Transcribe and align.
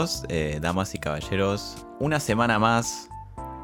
bienvenidos, 0.00 0.24
eh, 0.28 0.58
damas 0.62 0.94
y 0.94 0.98
caballeros. 0.98 1.86
Una 1.98 2.20
semana 2.20 2.58
más 2.58 3.10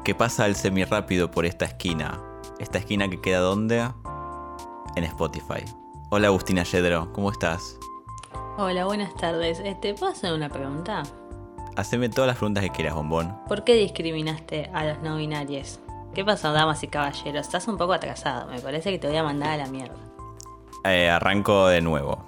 que 0.03 0.13
pasa 0.13 0.45
el 0.45 0.55
semirápido 0.55 1.31
por 1.31 1.45
esta 1.45 1.65
esquina. 1.65 2.21
Esta 2.59 2.77
esquina 2.77 3.09
que 3.09 3.19
queda 3.19 3.39
donde? 3.39 3.89
En 4.95 5.03
Spotify. 5.03 5.65
Hola 6.11 6.27
Agustina 6.27 6.63
Yedro, 6.63 7.11
¿cómo 7.13 7.31
estás? 7.31 7.77
Hola, 8.57 8.85
buenas 8.85 9.15
tardes. 9.15 9.61
¿Te 9.81 9.93
puedo 9.95 10.11
hacer 10.11 10.33
una 10.33 10.49
pregunta? 10.49 11.03
Haceme 11.75 12.09
todas 12.09 12.27
las 12.27 12.37
preguntas 12.37 12.63
que 12.63 12.69
quieras, 12.69 12.93
bombón. 12.93 13.35
¿Por 13.47 13.63
qué 13.63 13.73
discriminaste 13.73 14.69
a 14.73 14.85
los 14.85 15.01
no 15.01 15.17
binarios? 15.17 15.79
¿Qué 16.13 16.23
pasó, 16.23 16.51
damas 16.51 16.83
y 16.83 16.87
caballeros? 16.87 17.47
Estás 17.47 17.67
un 17.67 17.77
poco 17.77 17.93
atrasado. 17.93 18.47
Me 18.51 18.59
parece 18.59 18.91
que 18.91 18.99
te 18.99 19.07
voy 19.07 19.17
a 19.17 19.23
mandar 19.23 19.51
a 19.51 19.57
la 19.57 19.67
mierda. 19.67 19.95
Eh, 20.85 21.09
arranco 21.09 21.67
de 21.67 21.81
nuevo. 21.81 22.26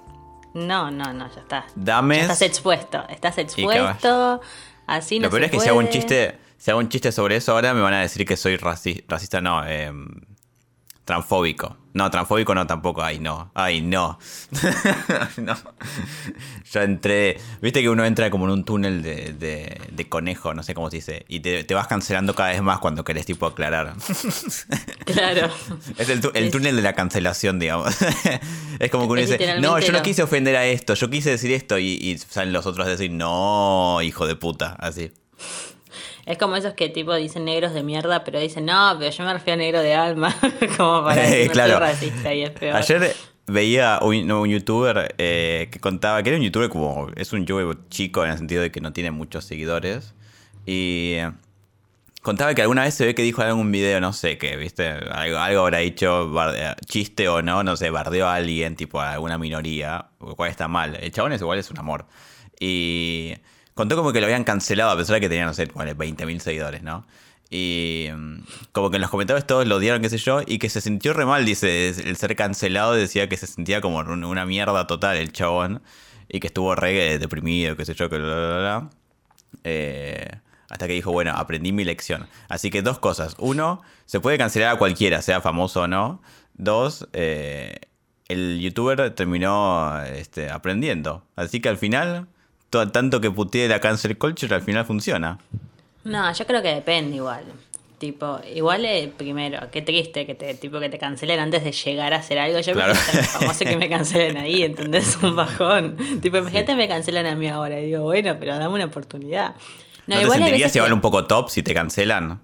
No, 0.54 0.90
no, 0.90 1.12
no, 1.12 1.28
ya 1.34 1.40
está. 1.40 1.64
Dame. 1.74 2.16
Ya 2.16 2.22
estás 2.22 2.42
expuesto. 2.42 3.04
Estás 3.08 3.38
expuesto. 3.38 4.40
Así 4.86 5.18
no 5.18 5.26
Lo 5.26 5.30
peor 5.30 5.42
se 5.42 5.44
es 5.46 5.50
que 5.52 5.56
puede. 5.58 5.64
si 5.66 5.70
hago 5.70 5.78
un 5.78 5.88
chiste, 5.88 6.38
si 6.58 6.70
hago 6.70 6.80
un 6.80 6.88
chiste 6.88 7.12
sobre 7.12 7.36
eso 7.36 7.52
ahora 7.52 7.72
me 7.74 7.80
van 7.80 7.94
a 7.94 8.00
decir 8.00 8.26
que 8.26 8.36
soy 8.36 8.56
raci- 8.56 9.04
racista, 9.08 9.40
no, 9.40 9.62
eh, 9.66 9.92
transfóbico. 11.10 11.76
No, 11.92 12.08
transfóbico 12.08 12.54
no 12.54 12.68
tampoco, 12.68 13.02
ay 13.02 13.18
no, 13.18 13.50
ay 13.52 13.80
no. 13.80 14.16
no. 15.38 15.56
Yo 16.72 16.82
entré, 16.82 17.36
viste 17.60 17.80
que 17.82 17.88
uno 17.88 18.04
entra 18.04 18.30
como 18.30 18.44
en 18.44 18.52
un 18.52 18.64
túnel 18.64 19.02
de, 19.02 19.32
de- 19.32 19.80
de 19.90 20.08
conejo, 20.08 20.54
no 20.54 20.62
sé 20.62 20.72
cómo 20.72 20.88
se 20.88 20.96
dice, 20.98 21.24
y 21.26 21.40
te, 21.40 21.64
te 21.64 21.74
vas 21.74 21.88
cancelando 21.88 22.36
cada 22.36 22.50
vez 22.50 22.62
más 22.62 22.78
cuando 22.78 23.02
querés 23.02 23.26
tipo 23.26 23.44
aclarar. 23.46 23.94
Claro. 25.04 25.50
Es 25.98 26.08
el, 26.08 26.20
tu- 26.20 26.30
el 26.34 26.44
Es- 26.44 26.50
túnel 26.52 26.76
de 26.76 26.82
la 26.82 26.92
cancelación, 26.92 27.58
digamos. 27.58 27.92
es 28.78 28.90
como 28.92 29.06
que 29.06 29.12
uno 29.12 29.20
Es 29.22 29.30
dice, 29.30 29.60
no, 29.60 29.76
yo 29.80 29.90
no 29.92 30.02
quise 30.02 30.22
ofender 30.22 30.54
a 30.54 30.66
esto, 30.66 30.94
yo 30.94 31.10
quise 31.10 31.30
decir 31.30 31.50
esto, 31.50 31.76
y, 31.78 31.94
y 31.94 32.16
salen 32.18 32.52
los 32.52 32.66
otros 32.66 32.86
a 32.86 32.90
decir, 32.90 33.10
no, 33.10 34.00
hijo 34.02 34.28
de 34.28 34.36
puta, 34.36 34.76
así. 34.78 35.10
Es 36.30 36.38
como 36.38 36.56
esos 36.56 36.74
que 36.74 36.88
tipo 36.88 37.14
dicen 37.14 37.44
negros 37.44 37.74
de 37.74 37.82
mierda, 37.82 38.22
pero 38.24 38.38
dicen, 38.38 38.64
no, 38.64 38.94
pero 38.98 39.10
yo 39.10 39.24
me 39.24 39.32
refiero 39.32 39.54
a 39.54 39.64
negro 39.64 39.80
de 39.80 39.94
alma. 39.94 40.34
como 40.76 41.04
para 41.04 41.22
decir, 41.22 41.46
no 41.48 41.52
Claro. 41.52 41.78
racista 41.80 42.32
y 42.32 42.42
es 42.42 42.50
peor. 42.50 42.76
Ayer 42.76 43.14
veía 43.46 43.98
un, 44.02 44.30
un 44.30 44.48
youtuber 44.48 45.14
eh, 45.18 45.68
que 45.72 45.80
contaba 45.80 46.22
que 46.22 46.30
era 46.30 46.38
un 46.38 46.44
youtuber 46.44 46.68
como. 46.68 47.08
Es 47.16 47.32
un 47.32 47.46
youtuber 47.46 47.76
chico 47.88 48.24
en 48.24 48.30
el 48.30 48.38
sentido 48.38 48.62
de 48.62 48.70
que 48.70 48.80
no 48.80 48.92
tiene 48.92 49.10
muchos 49.10 49.44
seguidores. 49.44 50.14
Y 50.66 51.14
eh, 51.14 51.32
contaba 52.22 52.54
que 52.54 52.62
alguna 52.62 52.84
vez 52.84 52.94
se 52.94 53.06
ve 53.06 53.14
que 53.14 53.22
dijo 53.22 53.42
en 53.42 53.48
algún 53.48 53.72
video, 53.72 54.00
no 54.00 54.12
sé 54.12 54.38
qué, 54.38 54.56
¿viste? 54.56 54.86
Algo, 54.88 55.38
algo 55.38 55.60
habrá 55.62 55.78
dicho, 55.78 56.30
chiste 56.86 57.28
o 57.28 57.42
no, 57.42 57.64
no 57.64 57.76
sé, 57.76 57.90
bardeó 57.90 58.28
a 58.28 58.34
alguien, 58.36 58.76
tipo 58.76 59.00
a 59.00 59.14
alguna 59.14 59.36
minoría, 59.36 60.10
lo 60.20 60.36
cual 60.36 60.50
está 60.50 60.68
mal. 60.68 60.96
El 61.00 61.10
chabón 61.10 61.32
es 61.32 61.40
igual, 61.40 61.58
es 61.58 61.70
un 61.70 61.78
amor. 61.78 62.06
Y 62.60 63.34
contó 63.80 63.96
como 63.96 64.12
que 64.12 64.20
lo 64.20 64.26
habían 64.26 64.44
cancelado 64.44 64.90
a 64.90 64.96
pesar 64.96 65.14
de 65.14 65.20
que 65.22 65.28
tenía, 65.30 65.46
no 65.46 65.54
sé, 65.54 65.66
ponele 65.66 65.94
20.000 65.96 66.38
seguidores, 66.40 66.82
¿no? 66.82 67.06
Y 67.48 68.08
mm, 68.14 68.38
como 68.72 68.90
que 68.90 68.96
en 68.96 69.00
los 69.00 69.10
comentarios 69.10 69.46
todos 69.46 69.66
lo 69.66 69.76
odiaron, 69.76 70.02
qué 70.02 70.10
sé 70.10 70.18
yo, 70.18 70.42
y 70.46 70.58
que 70.58 70.68
se 70.68 70.80
sintió 70.80 71.12
re 71.14 71.24
mal, 71.24 71.44
dice, 71.44 71.88
el 71.88 72.16
ser 72.16 72.36
cancelado 72.36 72.92
decía 72.92 73.28
que 73.28 73.36
se 73.36 73.46
sentía 73.46 73.80
como 73.80 73.98
un- 73.98 74.24
una 74.24 74.44
mierda 74.46 74.86
total 74.86 75.16
el 75.16 75.32
chabón, 75.32 75.82
y 76.28 76.40
que 76.40 76.46
estuvo 76.48 76.74
re 76.74 77.18
deprimido, 77.18 77.74
qué 77.76 77.84
sé 77.84 77.94
yo, 77.94 78.08
que 78.10 78.18
bla, 78.18 78.26
bla, 78.34 78.58
bla. 78.58 78.90
Eh, 79.64 80.28
hasta 80.68 80.86
que 80.86 80.92
dijo, 80.92 81.10
bueno, 81.10 81.32
aprendí 81.34 81.72
mi 81.72 81.82
lección. 81.84 82.28
Así 82.48 82.70
que 82.70 82.82
dos 82.82 82.98
cosas. 83.00 83.34
Uno, 83.38 83.82
se 84.06 84.20
puede 84.20 84.38
cancelar 84.38 84.74
a 84.74 84.78
cualquiera, 84.78 85.20
sea 85.22 85.40
famoso 85.40 85.82
o 85.82 85.86
no. 85.88 86.22
Dos, 86.54 87.08
eh, 87.14 87.80
el 88.28 88.60
youtuber 88.60 89.10
terminó 89.14 90.00
este, 90.04 90.50
aprendiendo. 90.50 91.24
Así 91.34 91.60
que 91.60 91.68
al 91.68 91.78
final, 91.78 92.28
to- 92.70 92.88
tanto 92.90 93.20
que 93.20 93.30
putee 93.30 93.68
la 93.68 93.80
cancel 93.80 94.16
culture, 94.16 94.54
al 94.54 94.62
final 94.62 94.84
funciona. 94.84 95.38
No, 96.04 96.32
yo 96.32 96.46
creo 96.46 96.62
que 96.62 96.74
depende 96.74 97.16
igual. 97.16 97.44
Tipo, 97.98 98.40
igual 98.54 98.86
eh, 98.86 99.12
primero, 99.14 99.70
qué 99.70 99.82
triste 99.82 100.24
que 100.24 100.34
te, 100.34 100.54
tipo, 100.54 100.80
que 100.80 100.88
te 100.88 100.98
cancelen 100.98 101.38
antes 101.38 101.62
de 101.62 101.72
llegar 101.72 102.14
a 102.14 102.16
hacer 102.16 102.38
algo. 102.38 102.58
Yo 102.60 102.72
Claro. 102.72 102.94
ser 102.94 103.22
famoso 103.24 103.64
que 103.66 103.76
me 103.76 103.90
cancelen 103.90 104.38
ahí, 104.38 104.62
¿entendés? 104.62 105.18
Un 105.22 105.36
bajón. 105.36 105.96
Tipo, 106.22 106.38
imagínate 106.38 106.74
me 106.76 106.88
cancelan 106.88 107.26
a 107.26 107.34
mí 107.34 107.46
ahora. 107.48 107.78
Y 107.78 107.86
digo, 107.86 108.04
bueno, 108.04 108.36
pero 108.40 108.56
dame 108.56 108.74
una 108.76 108.86
oportunidad. 108.86 109.54
¿No, 110.06 110.16
te 110.16 110.22
igual 110.22 110.38
hay 110.38 110.44
sentirías 110.48 110.74
igual 110.74 110.88
que- 110.88 110.94
un 110.94 111.00
poco 111.02 111.26
top 111.26 111.50
si 111.50 111.62
te 111.62 111.74
cancelan? 111.74 112.40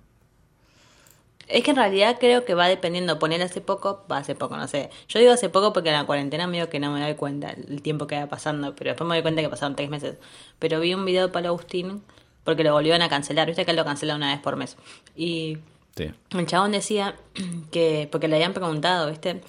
Es 1.49 1.63
que 1.63 1.71
en 1.71 1.77
realidad 1.77 2.17
creo 2.19 2.45
que 2.45 2.55
va 2.55 2.67
dependiendo. 2.67 3.19
Poner 3.19 3.41
hace 3.43 3.61
poco, 3.61 4.05
va 4.11 4.19
hace 4.19 4.35
poco, 4.35 4.57
no 4.57 4.67
sé. 4.67 4.91
Yo 5.09 5.21
digo 5.21 5.33
hace 5.33 5.49
poco 5.49 5.73
porque 5.73 5.91
en 5.91 5.95
la 5.97 6.05
cuarentena 6.05 6.47
medio 6.47 6.69
que 6.69 6.81
no 6.81 6.91
me 6.93 7.01
doy 7.01 7.15
cuenta 7.15 7.51
el 7.51 7.83
tiempo 7.83 8.07
que 8.07 8.19
va 8.19 8.27
pasando, 8.27 8.75
pero 8.75 8.91
después 8.91 9.07
me 9.09 9.15
doy 9.15 9.23
cuenta 9.23 9.43
que 9.43 9.49
pasaron 9.49 9.77
tres 9.77 9.89
meses. 9.89 10.17
Pero 10.59 10.81
vi 10.81 10.93
un 10.95 11.05
video 11.05 11.27
de 11.29 11.33
Pablo 11.33 11.49
Agustín 11.51 12.03
porque 12.45 12.65
lo 12.65 12.73
volvieron 12.73 13.01
a 13.03 13.09
cancelar. 13.09 13.47
Viste 13.47 13.65
que 13.65 13.71
él 13.71 13.77
lo 13.77 13.85
cancela 13.85 14.17
una 14.17 14.33
vez 14.33 14.41
por 14.41 14.57
mes. 14.57 14.77
Y 15.15 15.59
Sí. 15.97 16.11
el 16.31 16.47
chabón 16.47 16.73
decía 16.73 17.15
que, 17.71 18.09
porque 18.11 18.29
le 18.29 18.37
habían 18.37 18.53
preguntado, 18.53 19.09
¿viste? 19.09 19.41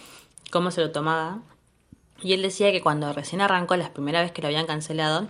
Cómo 0.51 0.71
se 0.71 0.81
lo 0.81 0.91
tomaba. 0.91 1.39
Y 2.21 2.33
él 2.33 2.41
decía 2.41 2.71
que 2.71 2.81
cuando 2.81 3.11
recién 3.13 3.41
arrancó, 3.41 3.75
la 3.75 3.91
primera 3.91 4.21
vez 4.21 4.31
que 4.31 4.41
lo 4.41 4.47
habían 4.47 4.65
cancelado, 4.65 5.27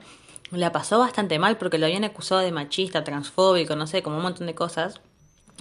la 0.51 0.72
pasó 0.72 1.00
bastante 1.00 1.39
mal 1.39 1.57
porque 1.57 1.77
lo 1.77 1.85
habían 1.85 2.03
acusado 2.03 2.41
de 2.41 2.51
machista, 2.51 3.03
transfóbico, 3.03 3.75
no 3.75 3.88
sé, 3.88 4.03
como 4.03 4.17
un 4.17 4.23
montón 4.23 4.47
de 4.47 4.56
cosas. 4.56 5.01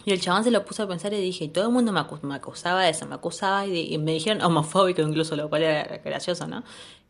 Y 0.07 0.13
el 0.13 0.21
chabón 0.21 0.45
se 0.45 0.51
lo 0.53 0.65
puso 0.65 0.85
a 0.85 0.89
pensar 0.89 1.13
y 1.13 1.21
dije, 1.21 1.45
y 1.45 1.49
todo 1.49 1.65
el 1.67 1.73
mundo 1.73 1.93
me, 1.93 2.01
acu- 2.01 2.23
me 2.23 2.37
acusaba 2.37 2.83
de 2.85 2.91
eso, 2.91 3.07
me 3.07 3.17
acusaba 3.17 3.67
y, 3.67 3.93
y 3.93 3.99
me 3.99 4.13
dijeron 4.13 4.41
homofóbico 4.43 5.03
incluso, 5.03 5.37
lo 5.37 5.49
cual 5.51 5.63
era 5.65 5.99
gracioso, 5.99 6.47
¿no? 6.47 6.63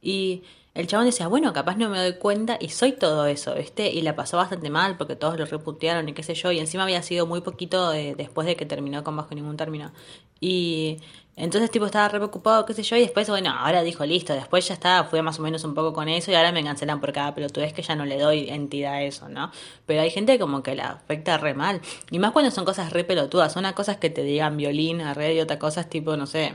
Y 0.03 0.43
el 0.75 0.87
chabón 0.87 1.07
decía, 1.07 1.29
bueno, 1.29 1.53
capaz 1.53 1.77
no 1.77 1.89
me 1.91 1.99
doy 1.99 2.15
cuenta 2.19 2.57
y 2.61 2.71
soy 2.71 2.93
todo 2.93 3.27
eso, 3.27 3.55
¿viste? 3.55 3.91
Y 3.93 4.03
la 4.03 4.17
pasó 4.17 4.39
bastante 4.39 4.71
mal 4.71 4.97
porque 4.97 5.15
todos 5.17 5.39
lo 5.39 5.45
reputearon 5.47 6.09
y 6.09 6.15
qué 6.15 6.23
sé 6.23 6.35
yo, 6.35 6.51
y 6.53 6.59
encima 6.59 6.85
había 6.85 7.03
sido 7.03 7.27
muy 7.27 7.41
poquito 7.43 7.91
de- 7.91 8.15
después 8.17 8.47
de 8.47 8.57
que 8.57 8.67
terminó 8.67 9.05
con 9.05 9.17
Bajo 9.17 9.35
Ningún 9.35 9.57
Término. 9.59 9.93
Y 10.41 10.99
entonces 11.39 11.71
tipo 11.71 11.85
estaba 11.85 12.09
re 12.09 12.19
preocupado, 12.19 12.65
qué 12.65 12.73
sé 12.73 12.83
yo, 12.83 12.97
y 12.97 13.01
después, 13.01 13.29
bueno, 13.29 13.51
ahora 13.51 13.83
dijo, 13.83 14.07
listo, 14.07 14.33
después 14.33 14.67
ya 14.67 14.73
está, 14.73 15.05
fue 15.05 15.21
más 15.21 15.39
o 15.39 15.43
menos 15.43 15.65
un 15.65 15.75
poco 15.75 15.93
con 15.93 16.09
eso 16.09 16.31
y 16.31 16.35
ahora 16.35 16.51
me 16.51 16.65
cancelan 16.65 16.99
por 16.99 17.13
cada 17.13 17.35
pelotudez 17.35 17.75
que 17.75 17.83
ya 17.83 17.95
no 17.95 18.07
le 18.07 18.19
doy 18.19 18.49
entidad 18.49 18.95
a 18.95 19.03
eso, 19.03 19.29
¿no? 19.29 19.51
Pero 19.85 20.01
hay 20.01 20.11
gente 20.11 20.39
como 20.39 20.63
que 20.63 20.75
la 20.75 20.89
afecta 20.93 21.37
re 21.37 21.53
mal. 21.53 21.83
Y 22.11 22.19
más 22.19 22.33
cuando 22.33 22.51
son 22.51 22.65
cosas 22.65 22.91
re 22.95 23.05
pelotudas, 23.05 23.57
una 23.57 23.75
cosa 23.75 24.01
que 24.01 24.09
te 24.09 24.23
digan 24.23 24.57
violín 24.57 25.03
red 25.15 25.37
y 25.37 25.41
otra 25.41 25.59
cosa 25.59 25.85
tipo, 25.85 26.17
no 26.17 26.27
sé, 26.27 26.55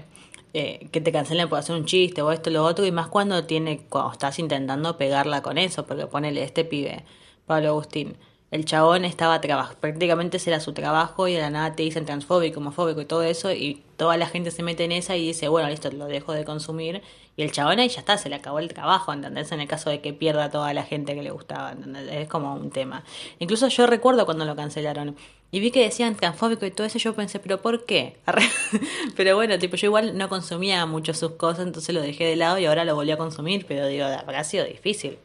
eh, 0.53 0.89
que 0.91 0.99
te 0.99 1.11
cancelen 1.11 1.47
por 1.47 1.59
hacer 1.59 1.75
un 1.75 1.85
chiste 1.85 2.23
o 2.23 2.31
esto 2.31 2.49
lo 2.49 2.63
otro, 2.65 2.83
y 2.85 2.91
más 2.91 3.07
cuando 3.07 3.45
tiene, 3.45 3.85
cuando 3.87 4.13
estás 4.13 4.39
intentando 4.39 4.97
pegarla 4.97 5.43
con 5.43 5.59
eso, 5.59 5.85
porque 5.85 6.07
ponele 6.07 6.43
este 6.43 6.65
pibe, 6.65 7.05
Pablo 7.45 7.69
Agustín. 7.69 8.17
El 8.51 8.65
chabón 8.65 9.05
estaba 9.05 9.39
trabajando, 9.39 9.79
prácticamente 9.79 10.35
ese 10.35 10.49
era 10.49 10.59
su 10.59 10.73
trabajo 10.73 11.29
y 11.29 11.33
de 11.35 11.39
la 11.39 11.49
nada 11.49 11.73
te 11.73 11.83
dicen 11.83 12.05
transfóbico, 12.05 12.59
homofóbico 12.59 12.99
y 12.99 13.05
todo 13.05 13.23
eso 13.23 13.53
y 13.53 13.81
toda 13.95 14.17
la 14.17 14.27
gente 14.27 14.51
se 14.51 14.61
mete 14.61 14.83
en 14.83 14.91
esa 14.91 15.15
y 15.15 15.25
dice, 15.25 15.47
bueno, 15.47 15.69
listo, 15.69 15.89
lo 15.89 16.07
dejo 16.07 16.33
de 16.33 16.43
consumir 16.43 17.01
y 17.37 17.43
el 17.43 17.53
chabón 17.53 17.79
ahí 17.79 17.87
ya 17.87 18.01
está, 18.01 18.17
se 18.17 18.27
le 18.27 18.35
acabó 18.35 18.59
el 18.59 18.67
trabajo, 18.67 19.13
¿entendés? 19.13 19.53
En 19.53 19.61
el 19.61 19.69
caso 19.69 19.89
de 19.89 20.01
que 20.01 20.11
pierda 20.11 20.43
a 20.45 20.49
toda 20.49 20.73
la 20.73 20.83
gente 20.83 21.15
que 21.15 21.23
le 21.23 21.31
gustaba, 21.31 21.71
¿entendés? 21.71 22.11
Es 22.11 22.27
como 22.27 22.53
un 22.53 22.71
tema. 22.71 23.05
Incluso 23.39 23.69
yo 23.69 23.87
recuerdo 23.87 24.25
cuando 24.25 24.43
lo 24.43 24.53
cancelaron 24.53 25.15
y 25.49 25.61
vi 25.61 25.71
que 25.71 25.81
decían 25.81 26.15
transfóbico 26.15 26.65
y 26.65 26.71
todo 26.71 26.85
eso, 26.85 26.99
yo 26.99 27.15
pensé, 27.15 27.39
pero 27.39 27.61
¿por 27.61 27.85
qué? 27.85 28.17
Pero 29.15 29.35
bueno, 29.37 29.59
tipo, 29.59 29.77
yo 29.77 29.87
igual 29.87 30.17
no 30.17 30.27
consumía 30.27 30.85
mucho 30.85 31.13
sus 31.13 31.31
cosas, 31.31 31.67
entonces 31.67 31.95
lo 31.95 32.01
dejé 32.01 32.25
de 32.25 32.35
lado 32.35 32.57
y 32.57 32.65
ahora 32.65 32.83
lo 32.83 32.95
volví 32.95 33.11
a 33.11 33.17
consumir, 33.17 33.65
pero 33.65 33.87
digo, 33.87 34.05
habrá 34.05 34.43
sido 34.43 34.65
difícil. 34.65 35.17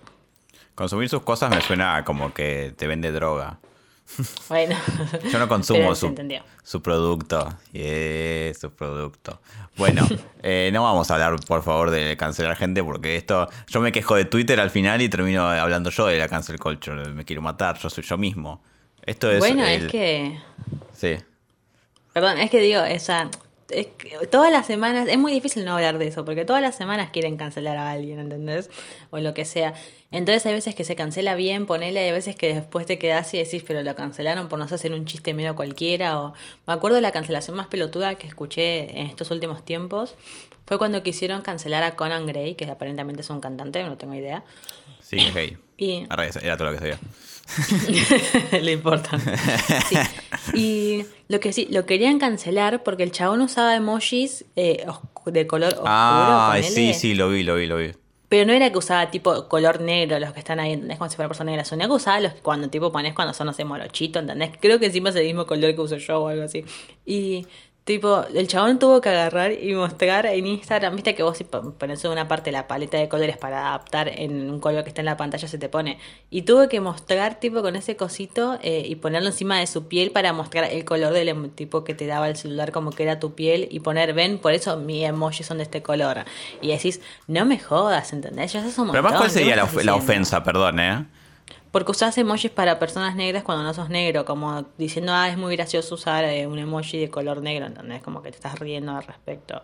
Consumir 0.77 1.09
sus 1.09 1.23
cosas 1.23 1.51
me 1.51 1.61
suena 1.63 2.05
como 2.05 2.33
que 2.33 2.73
te 2.77 2.87
vende 2.87 3.11
droga. 3.11 3.59
Bueno, 4.49 4.77
Yo 5.33 5.39
no 5.41 5.49
consumo 5.49 5.95
su, 5.97 6.15
producto. 6.83 7.49
Yeah, 7.73 8.55
su 8.55 8.71
producto. 8.71 9.41
Bueno, 9.77 10.07
eh, 10.43 10.71
no 10.73 10.85
vamos 10.85 11.11
a 11.11 11.15
hablar, 11.15 11.37
por 11.47 11.63
favor, 11.65 11.91
de 11.91 12.17
cancelar 12.17 12.57
gente, 12.57 12.85
porque 12.85 13.17
esto. 13.17 13.49
Yo 13.67 13.81
me 13.81 13.91
quejo 13.91 14.15
de 14.15 14.25
Twitter 14.27 14.61
al 14.61 14.71
final 14.71 15.03
y 15.03 15.09
termino 15.09 15.49
hablando 15.49 15.91
yo 15.91 16.07
de 16.07 16.19
la 16.19 16.29
cancel 16.29 16.59
culture. 16.61 17.09
Me 17.13 17.25
quiero 17.25 17.43
matar, 17.43 17.79
yo 17.79 17.91
soy 17.91 18.05
yo 18.05 18.17
mismo. 18.17 18.63
Esto 19.03 19.31
es. 19.31 19.39
bueno, 19.41 19.65
el- 19.67 19.87
es 19.87 19.91
que... 19.91 20.39
Sí. 20.93 21.17
Perdón, 22.13 22.39
es 22.39 22.51
que 22.51 22.61
digo, 22.61 22.83
esa, 22.83 23.29
es 23.71 23.87
que 23.87 24.27
todas 24.27 24.53
las 24.53 24.67
semanas, 24.67 25.09
es 25.09 25.19
muy 25.19 25.33
difícil 25.33 25.65
no 25.65 25.75
hablar 25.75 25.99
de 25.99 26.09
eso, 26.09 26.25
porque 26.25 26.45
todas 26.45 26.63
las 26.63 26.77
semanas 26.77 27.11
quieren 27.11 27.37
cancelar 27.37 27.77
a 27.77 27.91
alguien, 27.91 28.19
¿entendés? 28.19 28.71
O 29.11 29.19
lo 29.19 29.35
que 29.35 29.45
sea. 29.45 29.75
Entonces 30.11 30.47
hay 30.47 30.55
veces 30.55 30.75
que 30.75 30.85
se 30.85 30.95
cancela 30.95 31.35
bien, 31.35 31.67
ponele, 31.67 32.01
hay 32.01 32.13
veces 32.13 32.37
que 32.37 32.55
después 32.55 32.87
te 32.87 32.99
quedás 32.99 33.33
y 33.35 33.39
decís, 33.39 33.65
pero 33.67 33.83
lo 33.83 33.95
cancelaron 33.97 34.49
por 34.49 34.59
no 34.59 34.65
hacer 34.65 34.93
un 34.93 35.05
chiste 35.05 35.35
medio 35.35 35.57
cualquiera. 35.57 36.21
O 36.21 36.35
me 36.67 36.75
acuerdo 36.75 36.97
de 36.97 37.03
la 37.03 37.13
cancelación 37.13 37.57
más 37.57 37.67
pelotuda 37.67 38.15
que 38.15 38.27
escuché 38.27 39.01
en 39.01 39.07
estos 39.07 39.31
últimos 39.31 39.65
tiempos, 39.65 40.15
fue 40.67 40.79
cuando 40.79 41.03
quisieron 41.03 41.43
cancelar 41.43 41.83
a 41.83 41.95
Conan 41.97 42.27
Gray, 42.27 42.55
que 42.55 42.65
aparentemente 42.65 43.23
es 43.23 43.31
un 43.31 43.41
cantante, 43.41 43.83
no 43.85 43.97
tengo 43.97 44.15
idea. 44.15 44.45
Sí, 45.01 45.19
gay. 45.33 45.57
Y 45.77 46.07
era 46.43 46.57
todo 46.57 46.71
lo 46.71 46.73
que 46.73 46.79
sabía. 46.79 46.99
Le 48.63 48.73
importa. 48.73 49.19
Sí. 49.89 49.97
Y 50.55 51.07
lo 51.29 51.41
que 51.41 51.53
sí, 51.53 51.67
lo 51.71 51.87
querían 51.87 52.19
cancelar 52.19 52.83
porque 52.83 53.03
el 53.03 53.11
chabón 53.11 53.41
usaba 53.41 53.75
emojis 53.75 54.45
eh, 54.55 54.87
de 55.27 55.47
color 55.47 55.71
oscuro. 55.73 55.87
Ah, 55.89 56.57
sí, 56.63 56.95
sí, 56.95 57.15
lo 57.15 57.29
vi, 57.29 57.43
lo 57.43 57.57
vi, 57.57 57.67
lo 57.67 57.77
vi. 57.77 57.93
Pero 58.29 58.45
no 58.45 58.53
era 58.53 58.71
que 58.71 58.79
usaba 58.79 59.11
tipo 59.11 59.49
color 59.49 59.81
negro 59.81 60.19
los 60.19 60.33
que 60.33 60.41
están 60.41 60.59
ahí, 60.59 60.73
¿entendés? 60.73 60.99
Como 60.99 61.09
si 61.09 61.17
fuera 61.17 61.29
persona 61.29 61.51
negra. 61.51 61.65
Sonía 61.65 61.87
que 61.87 61.93
usaba 61.93 62.21
los 62.21 62.35
que 62.35 62.41
cuando 62.41 62.69
tipo 62.69 62.91
pones 62.91 63.15
cuando 63.15 63.33
son, 63.35 63.47
no 63.47 63.53
sé, 63.53 63.65
morochito, 63.65 64.19
¿entendés? 64.19 64.51
Creo 64.61 64.81
que 64.81 64.87
encima 64.87 65.11
es 65.11 65.17
el 65.17 65.27
mismo 65.27 65.47
color 65.47 65.75
que 65.75 65.81
uso 65.81 65.97
yo 65.97 66.21
o 66.23 66.29
algo 66.29 66.43
así. 66.43 66.65
Y 67.05 67.47
Tipo, 67.87 68.25
el 68.35 68.49
chabón 68.49 68.81
tuvo 68.81 69.01
que 69.01 69.11
agarrar 69.11 69.53
y 69.53 69.73
mostrar 69.73 70.27
en 70.27 70.45
Instagram, 70.45 70.97
viste 70.97 71.15
que 71.15 71.23
vos 71.23 71.39
si 71.39 71.45
pones 71.45 72.05
una 72.05 72.27
parte 72.27 72.51
la 72.51 72.67
paleta 72.67 72.99
de 72.99 73.09
colores 73.09 73.37
para 73.37 73.69
adaptar 73.69 74.09
en 74.09 74.51
un 74.51 74.59
color 74.59 74.83
que 74.83 74.89
está 74.89 75.03
en 75.03 75.05
la 75.05 75.17
pantalla 75.17 75.47
se 75.47 75.57
te 75.57 75.69
pone. 75.69 75.97
Y 76.29 76.43
tuvo 76.43 76.69
que 76.69 76.81
mostrar 76.81 77.39
tipo 77.39 77.63
con 77.63 77.77
ese 77.77 77.95
cosito 77.95 78.59
eh, 78.61 78.83
y 78.85 78.97
ponerlo 78.97 79.29
encima 79.29 79.61
de 79.61 79.69
su 79.69 79.87
piel 79.87 80.11
para 80.11 80.33
mostrar 80.33 80.65
el 80.65 80.85
color 80.85 81.13
del 81.13 81.29
em, 81.29 81.49
tipo 81.51 81.85
que 81.85 81.95
te 81.95 82.09
daba 82.09 82.29
el 82.29 82.35
celular 82.35 82.73
como 82.73 82.91
que 82.91 83.05
era 83.05 83.21
tu 83.21 83.37
piel 83.37 83.69
y 83.71 83.79
poner, 83.79 84.15
ven, 84.15 84.39
por 84.39 84.53
eso 84.53 84.77
mis 84.79 85.05
emojis 85.05 85.47
son 85.47 85.59
de 85.59 85.63
este 85.63 85.85
color. 85.85 86.25
Y 86.61 86.73
decís, 86.73 87.01
no 87.29 87.45
me 87.45 87.61
jodas, 87.61 88.13
¿entendés? 88.13 88.53
Ya 88.53 88.67
es 88.67 88.77
un 88.79 88.89
Pero 88.91 88.99
además, 88.99 89.21
¿cuál 89.21 89.31
sería 89.31 89.55
la, 89.55 89.69
la 89.85 89.95
ofensa? 89.95 90.43
Perdón, 90.43 90.81
¿eh? 90.81 91.07
Porque 91.77 91.91
usás 91.91 92.17
emojis 92.17 92.51
para 92.51 92.79
personas 92.79 93.17
negras 93.17 93.43
cuando 93.43 93.63
no 93.63 93.75
sos 93.75 93.91
negro, 93.91 94.25
como 94.25 94.65
diciendo, 94.79 95.13
ah, 95.13 95.29
es 95.29 95.37
muy 95.37 95.55
gracioso 95.57 95.95
usar 95.95 96.25
eh, 96.25 96.47
un 96.47 96.59
emoji 96.59 96.99
de 96.99 97.11
color 97.11 97.43
negro, 97.43 97.67
¿entendés? 97.67 98.03
Como 98.03 98.23
que 98.23 98.31
te 98.31 98.37
estás 98.37 98.59
riendo 98.59 98.97
al 98.97 99.05
respecto. 99.05 99.61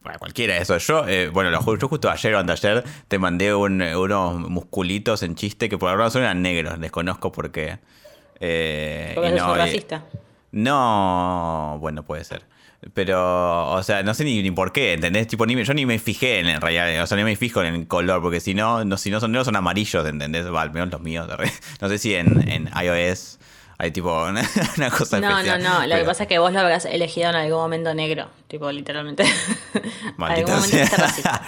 Bueno, 0.00 0.18
cualquiera 0.18 0.54
de 0.54 0.62
eso. 0.62 0.76
Yo, 0.78 1.06
eh, 1.06 1.28
bueno, 1.28 1.50
lo, 1.50 1.76
yo 1.76 1.86
justo 1.86 2.10
ayer 2.10 2.34
o 2.34 2.40
ayer 2.40 2.82
te 3.06 3.16
mandé 3.20 3.54
unos 3.54 4.40
musculitos 4.40 5.22
en 5.22 5.36
chiste 5.36 5.68
que 5.68 5.78
por 5.78 5.88
alguna 5.88 6.06
razón 6.06 6.22
eran 6.22 6.42
negros, 6.42 6.80
desconozco 6.80 7.30
por 7.30 7.52
qué. 7.52 7.78
Eh, 8.40 9.12
porque 9.14 9.30
no, 9.30 9.54
racista. 9.54 10.04
No, 10.50 11.76
bueno, 11.78 12.02
puede 12.02 12.24
ser. 12.24 12.42
Pero, 12.94 13.72
o 13.72 13.82
sea, 13.82 14.04
no 14.04 14.14
sé 14.14 14.22
ni, 14.24 14.40
ni 14.40 14.52
por 14.52 14.72
qué, 14.72 14.92
¿entendés? 14.92 15.26
Tipo, 15.26 15.46
ni, 15.46 15.62
yo 15.64 15.74
ni 15.74 15.84
me 15.84 15.98
fijé 15.98 16.38
en 16.38 16.46
el 16.46 16.60
realidad, 16.60 17.02
o 17.02 17.06
sea, 17.06 17.16
ni 17.16 17.24
me 17.24 17.34
fijo 17.34 17.62
en 17.62 17.74
el 17.74 17.88
color, 17.88 18.22
porque 18.22 18.40
si 18.40 18.54
no, 18.54 18.84
no 18.84 18.96
si 18.96 19.10
no 19.10 19.18
son 19.18 19.32
negros 19.32 19.46
son 19.46 19.56
amarillos, 19.56 20.06
¿entendés? 20.06 20.46
Va, 20.52 20.62
al 20.62 20.70
menos 20.70 20.90
los 20.92 21.00
míos. 21.00 21.28
No 21.80 21.88
sé 21.88 21.98
si 21.98 22.14
en, 22.14 22.48
en 22.48 22.70
iOS 22.80 23.38
hay 23.78 23.92
tipo 23.92 24.10
una, 24.28 24.90
cosa 24.90 25.20
No, 25.20 25.42
no, 25.42 25.58
no, 25.58 25.86
lo 25.86 25.96
que 25.96 26.04
pasa 26.04 26.24
es 26.24 26.28
que 26.28 26.38
vos 26.38 26.52
lo 26.52 26.60
habrás 26.60 26.84
elegido 26.84 27.30
en 27.30 27.36
algún 27.36 27.58
momento 27.58 27.94
negro, 27.94 28.28
tipo, 28.48 28.70
literalmente. 28.72 29.24
algún 30.18 30.54
momento 30.54 30.96
racista. 30.96 31.42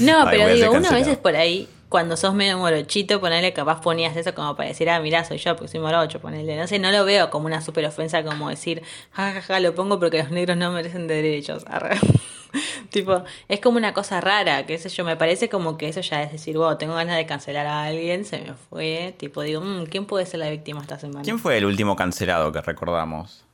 No, 0.00 0.24
pero 0.30 0.48
digo, 0.48 0.72
uno 0.72 0.88
a 0.88 0.94
veces 0.94 1.18
por 1.18 1.36
ahí 1.36 1.68
cuando 1.88 2.16
sos 2.16 2.34
medio 2.34 2.58
morochito, 2.58 3.20
ponele, 3.20 3.52
capaz 3.52 3.80
ponías 3.80 4.16
eso 4.16 4.34
como 4.34 4.56
para 4.56 4.68
decir, 4.68 4.90
ah, 4.90 5.00
mirá, 5.00 5.24
soy 5.24 5.38
yo 5.38 5.56
porque 5.56 5.68
soy 5.68 5.80
morocho, 5.80 6.20
ponele. 6.20 6.56
No 6.56 6.66
sé, 6.66 6.78
no 6.78 6.90
lo 6.90 7.04
veo 7.04 7.30
como 7.30 7.46
una 7.46 7.60
super 7.62 7.84
ofensa 7.86 8.22
como 8.22 8.50
decir, 8.50 8.82
jajaja, 9.12 9.40
ja, 9.40 9.54
ja, 9.54 9.60
lo 9.60 9.74
pongo 9.74 9.98
porque 9.98 10.18
los 10.18 10.30
negros 10.30 10.56
no 10.56 10.70
merecen 10.70 11.06
derechos. 11.08 11.64
tipo, 12.90 13.24
es 13.48 13.60
como 13.60 13.78
una 13.78 13.94
cosa 13.94 14.20
rara, 14.20 14.66
que 14.66 14.78
sé 14.78 14.90
yo, 14.90 15.04
me 15.04 15.16
parece 15.16 15.48
como 15.48 15.78
que 15.78 15.88
eso 15.88 16.00
ya 16.02 16.22
es 16.22 16.32
decir, 16.32 16.58
wow, 16.58 16.76
tengo 16.76 16.94
ganas 16.94 17.16
de 17.16 17.26
cancelar 17.26 17.66
a 17.66 17.84
alguien, 17.84 18.24
se 18.24 18.38
me 18.38 18.54
fue. 18.54 19.14
Tipo, 19.16 19.42
digo, 19.42 19.62
mmm, 19.62 19.84
¿quién 19.86 20.04
puede 20.04 20.26
ser 20.26 20.40
la 20.40 20.50
víctima 20.50 20.82
esta 20.82 20.98
semana? 20.98 21.22
¿Quién 21.22 21.38
fue 21.38 21.56
el 21.56 21.64
último 21.64 21.96
cancelado 21.96 22.52
que 22.52 22.60
recordamos? 22.60 23.44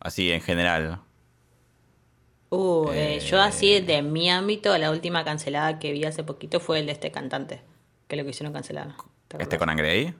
Así, 0.00 0.32
en 0.32 0.40
general. 0.40 0.98
Uh, 2.54 2.90
eh, 2.92 3.18
yo 3.20 3.40
así 3.40 3.80
de 3.80 4.02
mi 4.02 4.28
ámbito, 4.28 4.76
la 4.76 4.90
última 4.90 5.24
cancelada 5.24 5.78
que 5.78 5.90
vi 5.92 6.04
hace 6.04 6.22
poquito 6.22 6.60
fue 6.60 6.80
el 6.80 6.86
de 6.86 6.92
este 6.92 7.10
cantante, 7.10 7.62
que 8.06 8.14
lo 8.14 8.24
que 8.24 8.30
hicieron 8.30 8.52
cancelar. 8.52 8.88
¿Este 9.38 9.56
con 9.56 9.70
Angry 9.70 10.12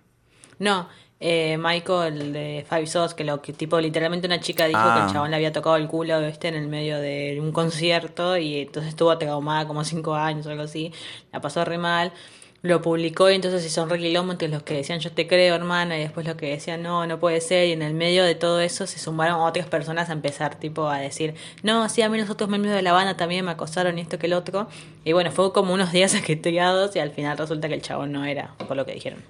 No, 0.58 0.88
eh, 1.20 1.58
Michael 1.58 2.32
de 2.32 2.64
Five 2.66 2.86
Sauce, 2.86 3.14
que 3.14 3.24
lo 3.24 3.42
que 3.42 3.52
tipo 3.52 3.78
literalmente 3.78 4.26
una 4.26 4.40
chica 4.40 4.66
dijo 4.66 4.80
que 4.80 5.00
el 5.00 5.04
ah. 5.04 5.10
chabón 5.12 5.30
le 5.30 5.36
había 5.36 5.52
tocado 5.52 5.76
el 5.76 5.86
culo 5.88 6.20
este 6.20 6.48
en 6.48 6.54
el 6.54 6.68
medio 6.68 6.98
de 7.00 7.38
un 7.38 7.52
concierto 7.52 8.38
y 8.38 8.62
entonces 8.62 8.88
estuvo 8.88 9.18
traumada 9.18 9.68
como 9.68 9.84
cinco 9.84 10.14
años 10.14 10.46
o 10.46 10.50
algo 10.50 10.62
así, 10.62 10.90
la 11.32 11.42
pasó 11.42 11.66
re 11.66 11.76
mal 11.76 12.14
lo 12.62 12.80
publicó 12.80 13.28
y 13.28 13.34
entonces 13.34 13.62
si 13.62 13.68
son 13.68 13.90
re 13.90 13.96
entre 14.12 14.48
los 14.48 14.62
que 14.62 14.74
decían 14.74 15.00
yo 15.00 15.10
te 15.10 15.26
creo 15.26 15.56
hermana 15.56 15.98
y 15.98 16.00
después 16.00 16.26
los 16.26 16.36
que 16.36 16.48
decían 16.48 16.82
no, 16.82 17.06
no 17.06 17.18
puede 17.18 17.40
ser 17.40 17.66
y 17.66 17.72
en 17.72 17.82
el 17.82 17.92
medio 17.92 18.24
de 18.24 18.36
todo 18.36 18.60
eso 18.60 18.86
se 18.86 19.00
sumaron 19.00 19.40
otras 19.40 19.66
personas 19.66 20.10
a 20.10 20.12
empezar 20.12 20.54
tipo 20.54 20.88
a 20.88 20.98
decir 20.98 21.34
no, 21.64 21.88
sí, 21.88 22.02
a 22.02 22.08
mí 22.08 22.18
los 22.18 22.30
otros 22.30 22.48
miembros 22.48 22.74
de 22.74 22.82
la 22.82 22.92
banda 22.92 23.16
también 23.16 23.44
me 23.44 23.50
acosaron 23.50 23.98
y 23.98 24.02
esto 24.02 24.18
que 24.18 24.26
el 24.26 24.34
otro 24.34 24.68
y 25.04 25.12
bueno, 25.12 25.32
fue 25.32 25.52
como 25.52 25.74
unos 25.74 25.92
días 25.92 26.14
ajeteados 26.14 26.94
y 26.94 27.00
al 27.00 27.10
final 27.10 27.36
resulta 27.36 27.68
que 27.68 27.74
el 27.74 27.82
chabón 27.82 28.12
no 28.12 28.24
era, 28.24 28.54
por 28.68 28.76
lo 28.76 28.86
que 28.86 28.92
dijeron. 28.92 29.20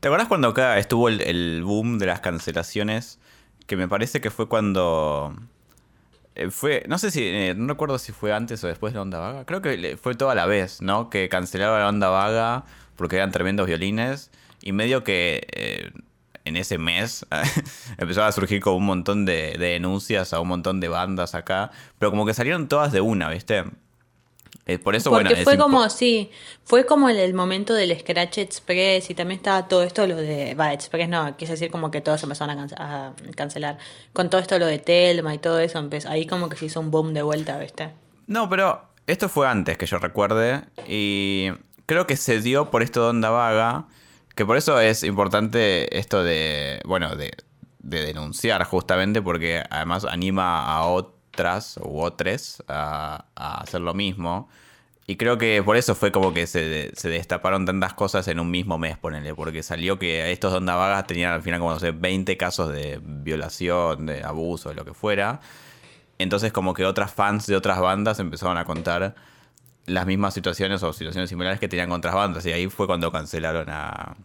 ¿Te 0.00 0.08
acuerdas 0.08 0.28
cuando 0.28 0.48
acá 0.48 0.78
estuvo 0.78 1.08
el, 1.08 1.20
el 1.22 1.64
boom 1.64 1.98
de 1.98 2.06
las 2.06 2.20
cancelaciones? 2.20 3.18
Que 3.66 3.76
me 3.76 3.88
parece 3.88 4.20
que 4.20 4.30
fue 4.30 4.48
cuando 4.48 5.34
fue, 6.50 6.84
no 6.88 6.98
sé 6.98 7.10
si, 7.10 7.22
eh, 7.24 7.54
no 7.56 7.68
recuerdo 7.68 7.98
si 7.98 8.12
fue 8.12 8.32
antes 8.32 8.62
o 8.64 8.68
después 8.68 8.92
de 8.92 8.98
la 8.98 9.02
Onda 9.02 9.18
Vaga. 9.18 9.44
Creo 9.44 9.62
que 9.62 9.98
fue 10.00 10.14
toda 10.14 10.34
la 10.34 10.46
vez, 10.46 10.80
¿no? 10.80 11.10
Que 11.10 11.28
cancelaba 11.28 11.78
la 11.78 11.88
Onda 11.88 12.08
Vaga 12.08 12.64
porque 12.96 13.16
eran 13.16 13.32
tremendos 13.32 13.66
violines. 13.66 14.30
Y 14.60 14.72
medio 14.72 15.04
que 15.04 15.46
eh, 15.52 15.92
en 16.44 16.56
ese 16.56 16.78
mes 16.78 17.26
empezaba 17.98 18.26
a 18.26 18.32
surgir 18.32 18.60
como 18.60 18.76
un 18.76 18.86
montón 18.86 19.24
de, 19.24 19.56
de, 19.58 19.66
denuncias 19.68 20.32
a 20.32 20.40
un 20.40 20.48
montón 20.48 20.80
de 20.80 20.88
bandas 20.88 21.34
acá. 21.34 21.70
Pero 21.98 22.10
como 22.10 22.26
que 22.26 22.34
salieron 22.34 22.68
todas 22.68 22.92
de 22.92 23.00
una, 23.00 23.30
¿viste? 23.30 23.64
Eh, 24.68 24.78
por 24.78 24.94
eso, 24.94 25.10
Porque 25.10 25.34
fue 25.44 25.56
como, 25.56 25.88
sí, 25.88 26.30
fue 26.62 26.84
como 26.84 27.08
el, 27.08 27.32
momento 27.32 27.72
del 27.72 27.98
Scratch 27.98 28.36
Express 28.36 29.08
y 29.08 29.14
también 29.14 29.38
estaba 29.38 29.66
todo 29.66 29.82
esto, 29.82 30.06
lo 30.06 30.16
de, 30.16 30.54
va, 30.54 30.74
Express 30.74 31.08
no, 31.08 31.34
quise 31.38 31.52
decir 31.52 31.70
como 31.70 31.90
que 31.90 32.02
todos 32.02 32.22
empezaron 32.22 32.68
a, 32.76 33.14
cancelar. 33.34 33.78
Con 34.12 34.28
todo 34.28 34.42
esto, 34.42 34.58
lo 34.58 34.66
de 34.66 34.78
Telma 34.78 35.34
y 35.34 35.38
todo 35.38 35.58
eso, 35.58 35.78
empezó, 35.78 36.10
ahí 36.10 36.26
como 36.26 36.50
que 36.50 36.56
se 36.56 36.66
hizo 36.66 36.80
un 36.80 36.90
boom 36.90 37.14
de 37.14 37.22
vuelta, 37.22 37.58
¿viste? 37.58 37.92
No, 38.26 38.50
pero 38.50 38.82
esto 39.06 39.30
fue 39.30 39.48
antes 39.48 39.78
que 39.78 39.86
yo 39.86 39.98
recuerde 39.98 40.60
y 40.86 41.48
creo 41.86 42.06
que 42.06 42.18
se 42.18 42.42
dio 42.42 42.70
por 42.70 42.82
esto 42.82 43.04
de 43.04 43.08
Onda 43.08 43.30
Vaga, 43.30 43.86
que 44.34 44.44
por 44.44 44.58
eso 44.58 44.78
es 44.78 45.02
importante 45.02 45.98
esto 45.98 46.22
de, 46.22 46.82
bueno, 46.84 47.16
de, 47.16 47.32
de 47.78 48.04
denunciar 48.04 48.62
justamente 48.64 49.22
porque 49.22 49.62
además 49.70 50.04
anima 50.04 50.66
a 50.66 50.84
otros 50.84 51.17
u 51.82 52.00
otras 52.00 52.62
a, 52.68 53.24
hacer 53.34 53.80
lo 53.80 53.94
mismo. 53.94 54.48
Y 55.06 55.16
creo 55.16 55.38
que 55.38 55.62
por 55.62 55.76
eso 55.76 55.94
fue 55.94 56.12
como 56.12 56.34
que 56.34 56.46
se, 56.46 56.92
destaparon 57.02 57.64
tantas 57.64 57.94
cosas 57.94 58.28
en 58.28 58.40
un 58.40 58.50
mismo 58.50 58.76
mes, 58.76 58.98
ponele, 58.98 59.34
porque 59.34 59.62
salió 59.62 59.98
que 59.98 60.30
estos 60.32 60.52
Onda 60.52 60.76
Vagas 60.76 61.06
tenían 61.06 61.32
al 61.32 61.42
final 61.42 61.60
como, 61.60 61.72
no 61.72 61.80
sé, 61.80 61.92
20 61.92 62.36
casos 62.36 62.72
de 62.72 63.00
violación, 63.02 64.06
de 64.06 64.22
abuso, 64.22 64.68
de 64.68 64.74
lo 64.74 64.84
que 64.84 64.92
fuera. 64.92 65.40
Entonces 66.18 66.52
como 66.52 66.74
que 66.74 66.84
otras 66.84 67.12
fans 67.12 67.46
de 67.46 67.56
otras 67.56 67.80
bandas 67.80 68.18
empezaron 68.20 68.58
a 68.58 68.64
contar 68.64 69.14
las 69.86 70.06
mismas 70.06 70.34
situaciones 70.34 70.82
o 70.82 70.92
situaciones 70.92 71.30
similares 71.30 71.58
que 71.60 71.68
tenían 71.68 71.88
con 71.88 71.98
otras 71.98 72.14
bandas. 72.14 72.44
Y 72.46 72.52
ahí 72.52 72.68
fue 72.68 72.86
cuando 72.86 73.10
cancelaron 73.10 73.68
a, 73.70 74.16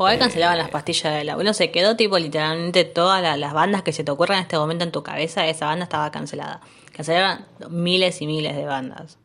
o 0.00 0.06
ahí 0.06 0.18
cancelaban 0.18 0.56
las 0.56 0.70
pastillas 0.70 1.12
del 1.12 1.28
abuelo. 1.28 1.52
Se 1.52 1.70
quedó 1.70 1.94
tipo 1.94 2.18
literalmente 2.18 2.84
todas 2.84 3.38
las 3.38 3.52
bandas 3.52 3.82
que 3.82 3.92
se 3.92 4.02
te 4.02 4.10
ocurran 4.10 4.38
en 4.38 4.42
este 4.44 4.56
momento 4.56 4.82
en 4.82 4.92
tu 4.92 5.02
cabeza, 5.02 5.46
esa 5.46 5.66
banda 5.66 5.84
estaba 5.84 6.10
cancelada. 6.10 6.62
Cancelaron 6.92 7.44
miles 7.68 8.22
y 8.22 8.26
miles 8.26 8.56
de 8.56 8.64
bandas. 8.64 9.18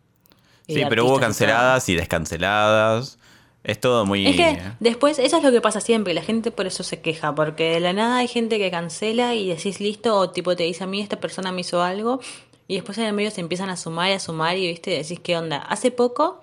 Sí, 0.67 0.83
pero 0.89 1.05
hubo 1.05 1.17
canceladas 1.17 1.87
y 1.87 1.95
descanceladas. 1.95 3.17
Es 3.63 3.79
todo 3.79 4.05
muy... 4.05 4.27
Es 4.27 4.35
que 4.35 4.61
después, 4.81 5.17
eso 5.17 5.37
es 5.37 5.43
lo 5.43 5.51
que 5.53 5.61
pasa 5.61 5.79
siempre, 5.79 6.13
la 6.13 6.21
gente 6.21 6.51
por 6.51 6.67
eso 6.67 6.83
se 6.83 6.99
queja, 6.99 7.33
porque 7.33 7.71
de 7.71 7.79
la 7.79 7.93
nada 7.93 8.17
hay 8.17 8.27
gente 8.27 8.57
que 8.57 8.69
cancela 8.69 9.33
y 9.33 9.47
decís 9.47 9.79
listo, 9.79 10.13
o 10.17 10.31
tipo 10.31 10.57
te 10.57 10.63
dice 10.63 10.83
a 10.83 10.87
mí 10.87 10.99
esta 10.99 11.21
persona 11.21 11.53
me 11.53 11.61
hizo 11.61 11.81
algo, 11.83 12.19
y 12.67 12.75
después 12.75 12.97
en 12.97 13.05
el 13.05 13.13
medio 13.13 13.31
se 13.31 13.39
empiezan 13.39 13.69
a 13.69 13.77
sumar 13.77 14.09
y 14.09 14.13
a 14.13 14.19
sumar 14.19 14.57
y 14.57 14.67
viste, 14.67 14.91
decís 14.91 15.21
qué 15.21 15.37
onda. 15.37 15.57
Hace 15.57 15.91
poco 15.91 16.41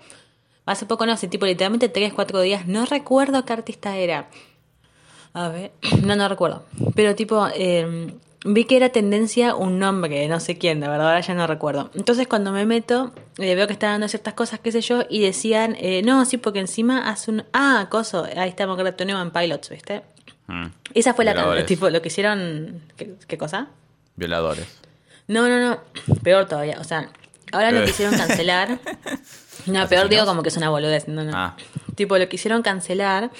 Hace 0.65 0.85
poco 0.85 1.05
no, 1.05 1.11
hace 1.11 1.27
tipo 1.27 1.45
literalmente 1.45 1.89
3, 1.89 2.13
4 2.13 2.41
días. 2.41 2.67
No 2.67 2.85
recuerdo 2.85 3.43
qué 3.45 3.53
artista 3.53 3.97
era. 3.97 4.29
A 5.33 5.49
ver, 5.49 5.71
no, 6.03 6.15
no 6.15 6.27
recuerdo. 6.29 6.65
Pero 6.95 7.15
tipo, 7.15 7.47
em, 7.53 8.11
vi 8.45 8.65
que 8.65 8.77
era 8.77 8.89
tendencia 8.89 9.55
un 9.55 9.79
nombre, 9.79 10.27
no 10.27 10.39
sé 10.39 10.57
quién, 10.57 10.79
de 10.79 10.87
verdad, 10.87 11.07
ahora 11.07 11.21
ya 11.21 11.33
no 11.33 11.47
recuerdo. 11.47 11.89
Entonces 11.95 12.27
cuando 12.27 12.51
me 12.51 12.65
meto, 12.65 13.13
eh, 13.37 13.55
veo 13.55 13.67
que 13.67 13.73
están 13.73 13.91
dando 13.91 14.07
ciertas 14.07 14.33
cosas, 14.33 14.59
qué 14.59 14.71
sé 14.71 14.81
yo, 14.81 15.03
y 15.09 15.21
decían, 15.21 15.75
eh, 15.79 16.01
no, 16.03 16.23
sí, 16.25 16.37
porque 16.37 16.59
encima 16.59 17.09
hace 17.09 17.31
un... 17.31 17.43
Ah, 17.53 17.87
coso, 17.89 18.25
ahí 18.35 18.49
estamos 18.49 18.77
con 18.77 18.95
Tony 18.95 19.11
en 19.11 19.31
Pilots, 19.31 19.69
¿viste? 19.69 20.03
Mm. 20.47 20.67
Esa 20.93 21.13
fue 21.13 21.25
la... 21.25 21.65
Tipo, 21.65 21.89
lo 21.89 22.01
que 22.01 22.09
hicieron... 22.09 22.81
¿Qué, 22.95 23.37
cosa? 23.37 23.69
Violadores. 24.15 24.67
No, 25.27 25.47
no, 25.47 25.59
no. 25.59 25.79
Peor 26.21 26.45
todavía. 26.45 26.77
O 26.79 26.83
sea, 26.83 27.09
ahora 27.51 27.71
lo 27.71 27.85
quisieron 27.85 28.15
cancelar. 28.15 28.79
No, 29.65 29.87
peor 29.87 30.09
digo 30.09 30.25
como 30.25 30.43
que 30.43 30.49
es 30.49 30.57
una 30.57 30.69
boludez. 30.69 31.07
No, 31.07 31.23
no. 31.23 31.31
Ah. 31.33 31.55
Tipo, 31.95 32.17
lo 32.17 32.27
quisieron 32.27 32.61
cancelar 32.61 33.31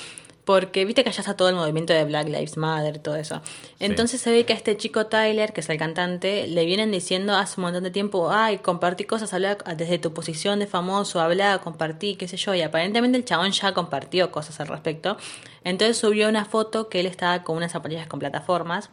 porque 0.46 0.84
viste 0.86 1.04
que 1.04 1.10
allá 1.10 1.22
está 1.22 1.36
todo 1.36 1.50
el 1.50 1.56
movimiento 1.56 1.94
de 1.94 2.04
Black 2.04 2.28
Lives 2.28 2.58
Matter, 2.58 3.00
todo 3.00 3.16
eso. 3.16 3.42
Entonces 3.80 4.20
se 4.20 4.32
ve 4.32 4.46
que 4.46 4.54
a 4.54 4.56
este 4.56 4.76
chico 4.76 5.06
Tyler, 5.06 5.54
que 5.54 5.62
es 5.62 5.70
el 5.70 5.78
cantante, 5.78 6.48
le 6.48 6.66
vienen 6.66 6.92
diciendo 6.92 7.36
hace 7.36 7.60
un 7.60 7.64
montón 7.64 7.84
de 7.84 7.92
tiempo, 7.92 8.30
ay, 8.32 8.58
compartí 8.58 9.06
cosas, 9.06 9.34
habla 9.34 9.58
desde 9.78 10.00
tu 10.00 10.14
posición 10.14 10.60
de 10.60 10.68
famoso, 10.68 11.22
habla, 11.22 11.60
compartí, 11.60 12.16
qué 12.16 12.28
sé 12.28 12.38
yo, 12.38 12.54
y 12.54 12.62
aparentemente 12.62 13.18
el 13.18 13.26
chabón 13.26 13.52
ya 13.52 13.74
compartió 13.74 14.32
cosas 14.32 14.60
al 14.60 14.68
respecto. 14.68 15.18
Entonces 15.64 15.98
subió 15.98 16.28
una 16.28 16.46
foto 16.46 16.90
que 16.90 17.00
él 17.00 17.06
estaba 17.06 17.44
con 17.44 17.56
unas 17.56 17.72
zapatillas 17.72 18.08
con 18.08 18.20
plataformas 18.20 18.90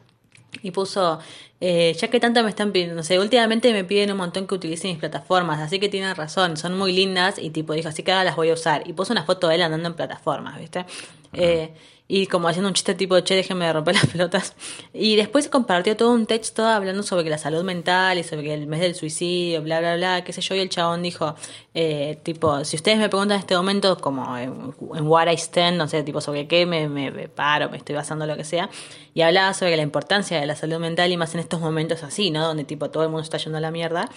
y 0.63 0.71
puso, 0.71 1.19
eh, 1.61 1.95
ya 1.99 2.09
que 2.09 2.21
tanto 2.21 2.43
me 2.43 2.51
están 2.51 2.73
pidiendo, 2.73 2.95
no 2.95 3.03
sé, 3.03 3.19
últimamente 3.19 3.73
me 3.73 3.85
piden 3.85 4.11
un 4.13 4.19
montón 4.19 4.47
que 4.47 4.55
utilice 4.55 4.89
mis 4.89 4.99
plataformas, 4.99 5.61
así 5.61 5.79
que 5.79 5.89
tienen 5.89 6.15
razón, 6.15 6.57
son 6.57 6.77
muy 6.77 6.93
lindas 6.93 7.39
y 7.39 7.51
tipo 7.51 7.73
dijo, 7.73 7.89
así 7.89 8.03
que 8.03 8.13
ahora 8.13 8.25
las 8.25 8.37
voy 8.37 8.51
a 8.51 8.55
usar. 8.55 8.83
Y 8.87 8.93
puso 8.93 9.13
una 9.13 9.25
foto 9.25 9.49
de 9.49 9.57
él 9.57 9.63
andando 9.63 9.89
en 9.89 9.95
plataformas, 9.95 10.59
¿viste? 10.59 10.85
Eh, 11.33 11.73
y 12.13 12.27
como 12.27 12.49
haciendo 12.49 12.67
un 12.67 12.75
chiste 12.75 12.97
tipo, 12.97 13.21
che, 13.21 13.37
déjenme 13.37 13.67
de 13.67 13.73
romper 13.73 13.95
las 13.95 14.07
pelotas. 14.13 14.55
Y 14.93 15.15
después 15.15 15.49
compartió 15.49 15.97
todo 15.97 16.11
un 16.11 16.27
texto 16.27 16.67
hablando 16.67 17.05
sobre 17.05 17.31
la 17.31 17.39
salud 17.39 17.63
mental 17.63 18.19
y 18.19 18.25
sobre 18.25 18.53
el 18.53 18.67
mes 18.67 18.81
del 18.81 18.97
suicidio, 18.97 19.63
bla, 19.63 19.79
bla, 19.79 19.95
bla, 19.95 20.25
qué 20.25 20.33
sé 20.33 20.41
yo. 20.41 20.57
Y 20.57 20.59
el 20.59 20.69
chabón 20.69 21.05
dijo, 21.05 21.37
eh, 21.73 22.19
tipo, 22.25 22.65
si 22.65 22.75
ustedes 22.75 22.99
me 22.99 23.09
preguntan 23.09 23.37
en 23.37 23.41
este 23.43 23.55
momento, 23.55 23.97
como 23.99 24.37
en, 24.37 24.75
what 25.07 25.29
I 25.31 25.35
stand, 25.35 25.77
no 25.77 25.87
sé, 25.87 26.03
tipo, 26.03 26.21
sobre 26.21 26.49
qué 26.49 26.67
me, 26.67 26.89
me, 26.89 27.29
paro, 27.29 27.71
me 27.71 27.77
estoy 27.77 27.95
basando, 27.95 28.27
lo 28.27 28.37
que 28.37 28.45
sea. 28.45 28.69
Y 29.15 29.21
hablaba 29.21 29.55
sobre 29.55 29.77
la 29.77 29.83
importancia 29.83 30.41
de 30.41 30.47
la 30.47 30.57
salud 30.57 30.79
mental 30.79 31.13
y 31.13 31.17
más 31.17 31.35
en 31.35 31.41
estos 31.41 31.61
momentos 31.61 32.03
así, 32.03 32.33
¿no? 32.33 32.45
Donde 32.45 32.65
tipo 32.65 32.91
todo 32.91 33.05
el 33.05 33.11
mundo 33.11 33.23
está 33.23 33.39
yendo 33.39 33.59
a 33.59 33.61
la 33.61 33.71
mierda. 33.71 34.11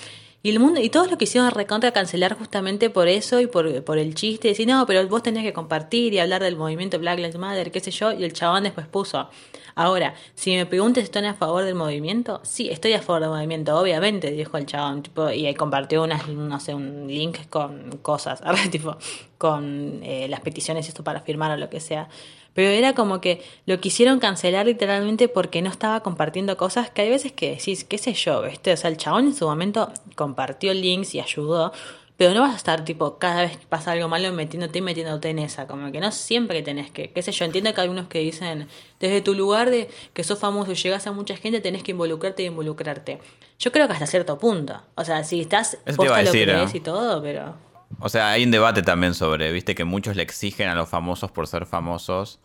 Y 0.45 0.50
el 0.50 0.59
mundo, 0.59 0.81
y 0.81 0.89
todos 0.89 1.09
lo 1.09 1.17
quisieron 1.17 1.50
recontra 1.51 1.93
cancelar 1.93 2.38
justamente 2.38 2.89
por 2.89 3.07
eso 3.07 3.39
y 3.39 3.47
por, 3.47 3.81
por 3.85 3.97
el 3.97 4.13
chiste, 4.13 4.50
decir, 4.50 4.67
no, 4.67 4.85
pero 4.85 5.07
vos 5.07 5.23
tenés 5.23 5.41
que 5.43 5.53
compartir 5.53 6.13
y 6.13 6.19
hablar 6.19 6.43
del 6.43 6.57
movimiento 6.57 7.00
Black 7.00 7.17
Lives 7.17 7.38
Matter, 7.38 7.71
qué 7.71 7.79
sé 7.79 7.91
yo, 7.91 8.12
y 8.12 8.25
el 8.25 8.33
chabón 8.33 8.63
después 8.63 8.85
puso. 8.85 9.29
Ahora, 9.73 10.15
si 10.35 10.53
me 10.53 10.65
preguntas 10.65 11.03
si 11.03 11.05
estoy 11.05 11.25
a 11.27 11.33
favor 11.33 11.63
del 11.63 11.75
movimiento, 11.75 12.41
sí, 12.43 12.69
estoy 12.69 12.91
a 12.91 13.01
favor 13.01 13.21
del 13.21 13.29
movimiento, 13.29 13.79
obviamente, 13.79 14.31
dijo 14.31 14.57
el 14.57 14.65
chabón, 14.65 15.03
tipo, 15.03 15.29
y 15.31 15.53
compartió 15.55 16.03
unas, 16.03 16.27
no 16.27 16.59
sé, 16.59 16.75
un 16.75 17.07
link 17.07 17.47
con 17.50 18.00
cosas, 18.01 18.43
tipo, 18.69 18.97
con 19.38 20.01
eh, 20.03 20.27
las 20.27 20.41
peticiones 20.41 20.85
y 20.88 20.89
esto 20.89 21.05
para 21.05 21.21
firmar 21.21 21.51
o 21.51 21.57
lo 21.57 21.69
que 21.69 21.79
sea. 21.79 22.09
Pero 22.53 22.69
era 22.69 22.93
como 22.93 23.19
que 23.19 23.41
lo 23.65 23.79
quisieron 23.79 24.19
cancelar 24.19 24.65
literalmente 24.65 25.27
porque 25.27 25.62
no 25.62 25.69
estaba 25.69 26.01
compartiendo 26.01 26.55
cosas 26.57 26.89
que 26.89 27.01
hay 27.01 27.10
veces 27.10 27.31
que 27.31 27.51
decís, 27.51 27.83
qué 27.83 27.98
sé 27.98 28.13
yo, 28.13 28.41
¿viste? 28.43 28.74
O 28.74 28.77
sea, 28.77 28.89
el 28.89 28.98
chabón 28.98 29.25
en 29.25 29.33
su 29.33 29.45
momento 29.48 29.91
compartió 30.15 30.74
links 30.74 31.15
y 31.15 31.19
ayudó, 31.19 31.74
pero 32.17 32.33
no 32.33 32.41
vas 32.41 32.53
a 32.53 32.57
estar 32.57 32.86
tipo 32.86 33.17
cada 33.17 33.41
vez 33.41 33.57
que 33.57 33.65
pasa 33.65 33.91
algo 33.91 34.07
malo 34.07 34.31
metiéndote 34.33 34.79
y 34.79 34.81
metiéndote 34.81 35.29
en 35.29 35.39
esa, 35.39 35.67
como 35.67 35.91
que 35.91 36.00
no 36.00 36.12
siempre 36.12 36.62
tenés 36.62 36.91
que, 36.91 37.12
qué 37.12 37.22
sé 37.24 37.31
yo, 37.31 37.45
entiendo 37.45 37.74
que 37.74 37.81
hay 37.81 37.89
unos 37.89 38.07
que 38.07 38.19
dicen, 38.19 38.67
desde 39.00 39.22
tu 39.22 39.33
lugar 39.33 39.72
de 39.72 39.89
que 40.13 40.24
sos 40.24 40.38
famoso 40.38 40.72
y 40.72 40.75
llegas 40.75 41.07
a 41.07 41.12
mucha 41.12 41.36
gente, 41.36 41.60
tenés 41.60 41.81
que 41.81 41.91
involucrarte 41.91 42.43
y 42.43 42.45
involucrarte. 42.45 43.19
Yo 43.57 43.72
creo 43.72 43.88
que 43.88 43.93
hasta 43.93 44.07
cierto 44.07 44.38
punto. 44.38 44.79
O 44.95 45.03
sea, 45.03 45.24
si 45.24 45.41
estás 45.41 45.77
posta 45.95 46.22
lo 46.22 46.31
que 46.31 46.43
¿eh? 46.43 46.65
y 46.74 46.79
todo, 46.79 47.22
pero... 47.22 47.73
O 48.00 48.09
sea, 48.09 48.31
hay 48.31 48.43
un 48.43 48.51
debate 48.51 48.81
también 48.81 49.13
sobre, 49.13 49.51
viste, 49.51 49.75
que 49.75 49.83
muchos 49.85 50.15
le 50.15 50.23
exigen 50.23 50.69
a 50.69 50.75
los 50.75 50.89
famosos 50.89 51.31
por 51.31 51.47
ser 51.47 51.65
famosos 51.65 52.39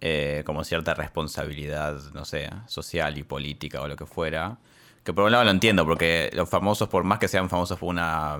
eh, 0.00 0.42
como 0.46 0.64
cierta 0.64 0.94
responsabilidad, 0.94 1.96
no 2.12 2.24
sé, 2.24 2.50
social 2.66 3.16
y 3.18 3.22
política 3.22 3.80
o 3.80 3.88
lo 3.88 3.96
que 3.96 4.06
fuera. 4.06 4.58
Que 5.04 5.12
por 5.12 5.24
un 5.24 5.32
lado 5.32 5.44
lo 5.44 5.50
entiendo, 5.50 5.84
porque 5.86 6.30
los 6.34 6.48
famosos, 6.48 6.88
por 6.88 7.04
más 7.04 7.18
que 7.18 7.28
sean 7.28 7.48
famosos 7.48 7.78
por 7.78 7.88
una. 7.88 8.38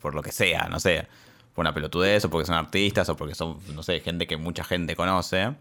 por 0.00 0.14
lo 0.14 0.22
que 0.22 0.32
sea, 0.32 0.68
no 0.70 0.80
sé, 0.80 1.06
por 1.54 1.62
una 1.62 1.74
pelotudez, 1.74 2.24
o 2.24 2.30
porque 2.30 2.46
son 2.46 2.56
artistas, 2.56 3.08
o 3.08 3.16
porque 3.16 3.34
son, 3.34 3.58
no 3.74 3.82
sé, 3.82 4.00
gente 4.00 4.26
que 4.26 4.36
mucha 4.36 4.64
gente 4.64 4.96
conoce, 4.96 5.54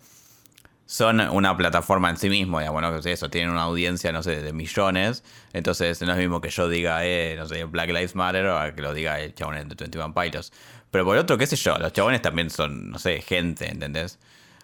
son 0.86 1.20
una 1.20 1.58
plataforma 1.58 2.10
en 2.10 2.18
sí 2.18 2.30
mismo, 2.30 2.60
digamos, 2.60 2.82
¿no? 2.82 3.02
Que 3.02 3.12
eso, 3.12 3.30
tienen 3.30 3.50
una 3.50 3.64
audiencia, 3.64 4.12
no 4.12 4.22
sé, 4.22 4.42
de 4.42 4.54
millones. 4.54 5.24
Entonces 5.54 6.00
no 6.02 6.12
es 6.12 6.18
lo 6.18 6.22
mismo 6.22 6.42
que 6.42 6.50
yo 6.50 6.70
diga, 6.70 7.06
eh, 7.06 7.36
no 7.38 7.48
sé, 7.48 7.64
Black 7.66 7.90
Lives 7.90 8.16
Matter 8.16 8.46
o 8.48 8.76
que 8.76 8.82
lo 8.82 8.94
diga 8.94 9.20
el 9.20 9.34
chabón 9.34 9.56
de 9.56 9.76
21 9.76 10.14
Pilots. 10.14 10.52
Pero 10.92 11.06
por 11.06 11.18
otro, 11.18 11.38
qué 11.38 11.48
sé 11.48 11.56
yo, 11.56 11.78
los 11.78 11.92
chabones 11.92 12.22
también 12.22 12.50
son, 12.50 12.92
no 12.92 13.00
sé, 13.00 13.22
gente, 13.22 13.70
¿entendés? 13.70 14.20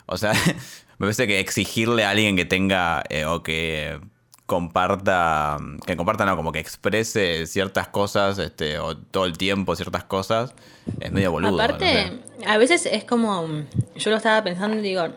O 0.06 0.18
sea, 0.18 0.34
me 1.00 1.08
parece 1.08 1.26
que 1.26 1.40
exigirle 1.40 2.06
a 2.06 2.12
alguien 2.12 2.36
que 2.36 2.46
tenga 2.46 3.04
eh, 3.10 3.26
o 3.26 3.42
que 3.42 4.00
comparta, 4.46 5.58
que 5.88 5.96
comparta, 5.96 6.26
no, 6.26 6.36
como 6.36 6.52
que 6.52 6.60
exprese 6.60 7.48
ciertas 7.48 7.88
cosas, 7.88 8.38
este, 8.38 8.80
o 8.80 8.98
todo 8.98 9.26
el 9.26 9.38
tiempo 9.38 9.76
ciertas 9.76 10.04
cosas, 10.04 10.54
es 11.00 11.12
medio 11.12 11.32
boludo. 11.32 11.56
Aparte, 11.56 12.20
a 12.46 12.58
veces 12.58 12.86
es 12.86 13.06
como, 13.06 13.48
yo 13.96 14.12
lo 14.12 14.18
estaba 14.18 14.44
pensando 14.44 14.78
y 14.78 14.82
digo, 14.82 15.08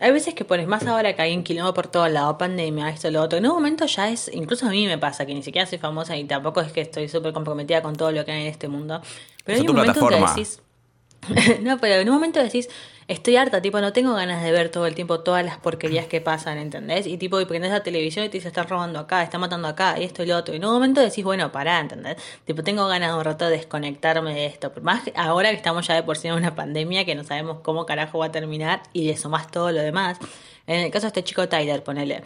hay 0.00 0.12
veces 0.12 0.34
que 0.34 0.46
pones 0.46 0.66
más 0.66 0.86
ahora 0.86 1.14
que 1.14 1.20
hay 1.20 1.36
un 1.36 1.42
quilombo 1.42 1.74
por 1.74 1.86
todo 1.86 2.08
lado, 2.08 2.38
pandemia, 2.38 2.88
esto, 2.88 3.10
lo 3.10 3.22
otro. 3.22 3.38
En 3.38 3.46
un 3.46 3.52
momento 3.52 3.84
ya 3.84 4.08
es, 4.08 4.30
incluso 4.32 4.66
a 4.66 4.70
mí 4.70 4.86
me 4.86 4.96
pasa, 4.96 5.26
que 5.26 5.34
ni 5.34 5.42
siquiera 5.42 5.66
soy 5.66 5.76
famosa 5.76 6.16
y 6.16 6.24
tampoco 6.24 6.62
es 6.62 6.72
que 6.72 6.80
estoy 6.80 7.08
súper 7.08 7.34
comprometida 7.34 7.82
con 7.82 7.94
todo 7.94 8.10
lo 8.10 8.24
que 8.24 8.32
hay 8.32 8.42
en 8.42 8.46
este 8.48 8.66
mundo. 8.66 9.02
Pero 9.44 9.60
hay 9.60 9.68
un 9.68 9.76
momento 9.76 10.08
que 10.08 10.16
decís. 10.16 10.62
no, 11.62 11.78
pero 11.78 11.96
en 11.96 12.08
un 12.08 12.14
momento 12.14 12.42
decís, 12.42 12.70
estoy 13.10 13.36
harta, 13.36 13.60
tipo, 13.60 13.80
no 13.80 13.92
tengo 13.92 14.14
ganas 14.14 14.42
de 14.42 14.52
ver 14.52 14.68
todo 14.70 14.86
el 14.86 14.94
tiempo 14.94 15.20
todas 15.20 15.44
las 15.44 15.58
porquerías 15.58 16.06
que 16.06 16.20
pasan, 16.20 16.58
¿entendés? 16.58 17.08
Y 17.08 17.18
tipo, 17.18 17.40
y 17.40 17.44
prendes 17.44 17.72
la 17.72 17.82
televisión 17.82 18.24
y 18.24 18.28
te 18.28 18.38
dice, 18.38 18.48
están 18.48 18.68
robando 18.68 19.00
acá, 19.00 19.22
están 19.24 19.40
matando 19.40 19.66
acá, 19.66 19.98
y 19.98 20.04
esto 20.04 20.22
y 20.22 20.26
lo 20.26 20.36
otro. 20.36 20.54
Y 20.54 20.58
en 20.58 20.64
un 20.64 20.72
momento 20.72 21.00
decís, 21.00 21.24
bueno, 21.24 21.50
pará, 21.50 21.80
¿entendés? 21.80 22.16
Tipo, 22.44 22.62
tengo 22.62 22.86
ganas 22.86 23.10
de 23.10 23.18
un 23.18 23.24
rato 23.24 23.46
de 23.46 23.56
desconectarme 23.56 24.32
de 24.32 24.46
esto. 24.46 24.72
Más 24.82 25.02
ahora 25.16 25.50
que 25.50 25.56
estamos 25.56 25.86
ya 25.86 25.94
de 25.94 26.04
por 26.04 26.16
sí 26.16 26.28
en 26.28 26.34
una 26.34 26.54
pandemia 26.54 27.04
que 27.04 27.16
no 27.16 27.24
sabemos 27.24 27.58
cómo 27.62 27.84
carajo 27.84 28.18
va 28.18 28.26
a 28.26 28.32
terminar 28.32 28.82
y 28.92 29.06
de 29.06 29.12
eso 29.12 29.28
más 29.28 29.50
todo 29.50 29.72
lo 29.72 29.82
demás. 29.82 30.18
En 30.68 30.80
el 30.80 30.90
caso 30.92 31.06
de 31.06 31.08
este 31.08 31.24
chico 31.24 31.48
Tyler, 31.48 31.82
ponele. 31.82 32.22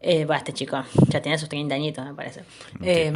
Eh, 0.00 0.26
va, 0.26 0.36
este 0.36 0.52
chico 0.52 0.80
ya 1.08 1.20
tiene 1.20 1.38
sus 1.38 1.48
30 1.48 1.74
añitos, 1.74 2.04
me 2.04 2.14
parece. 2.14 2.42
Eh, 2.82 3.12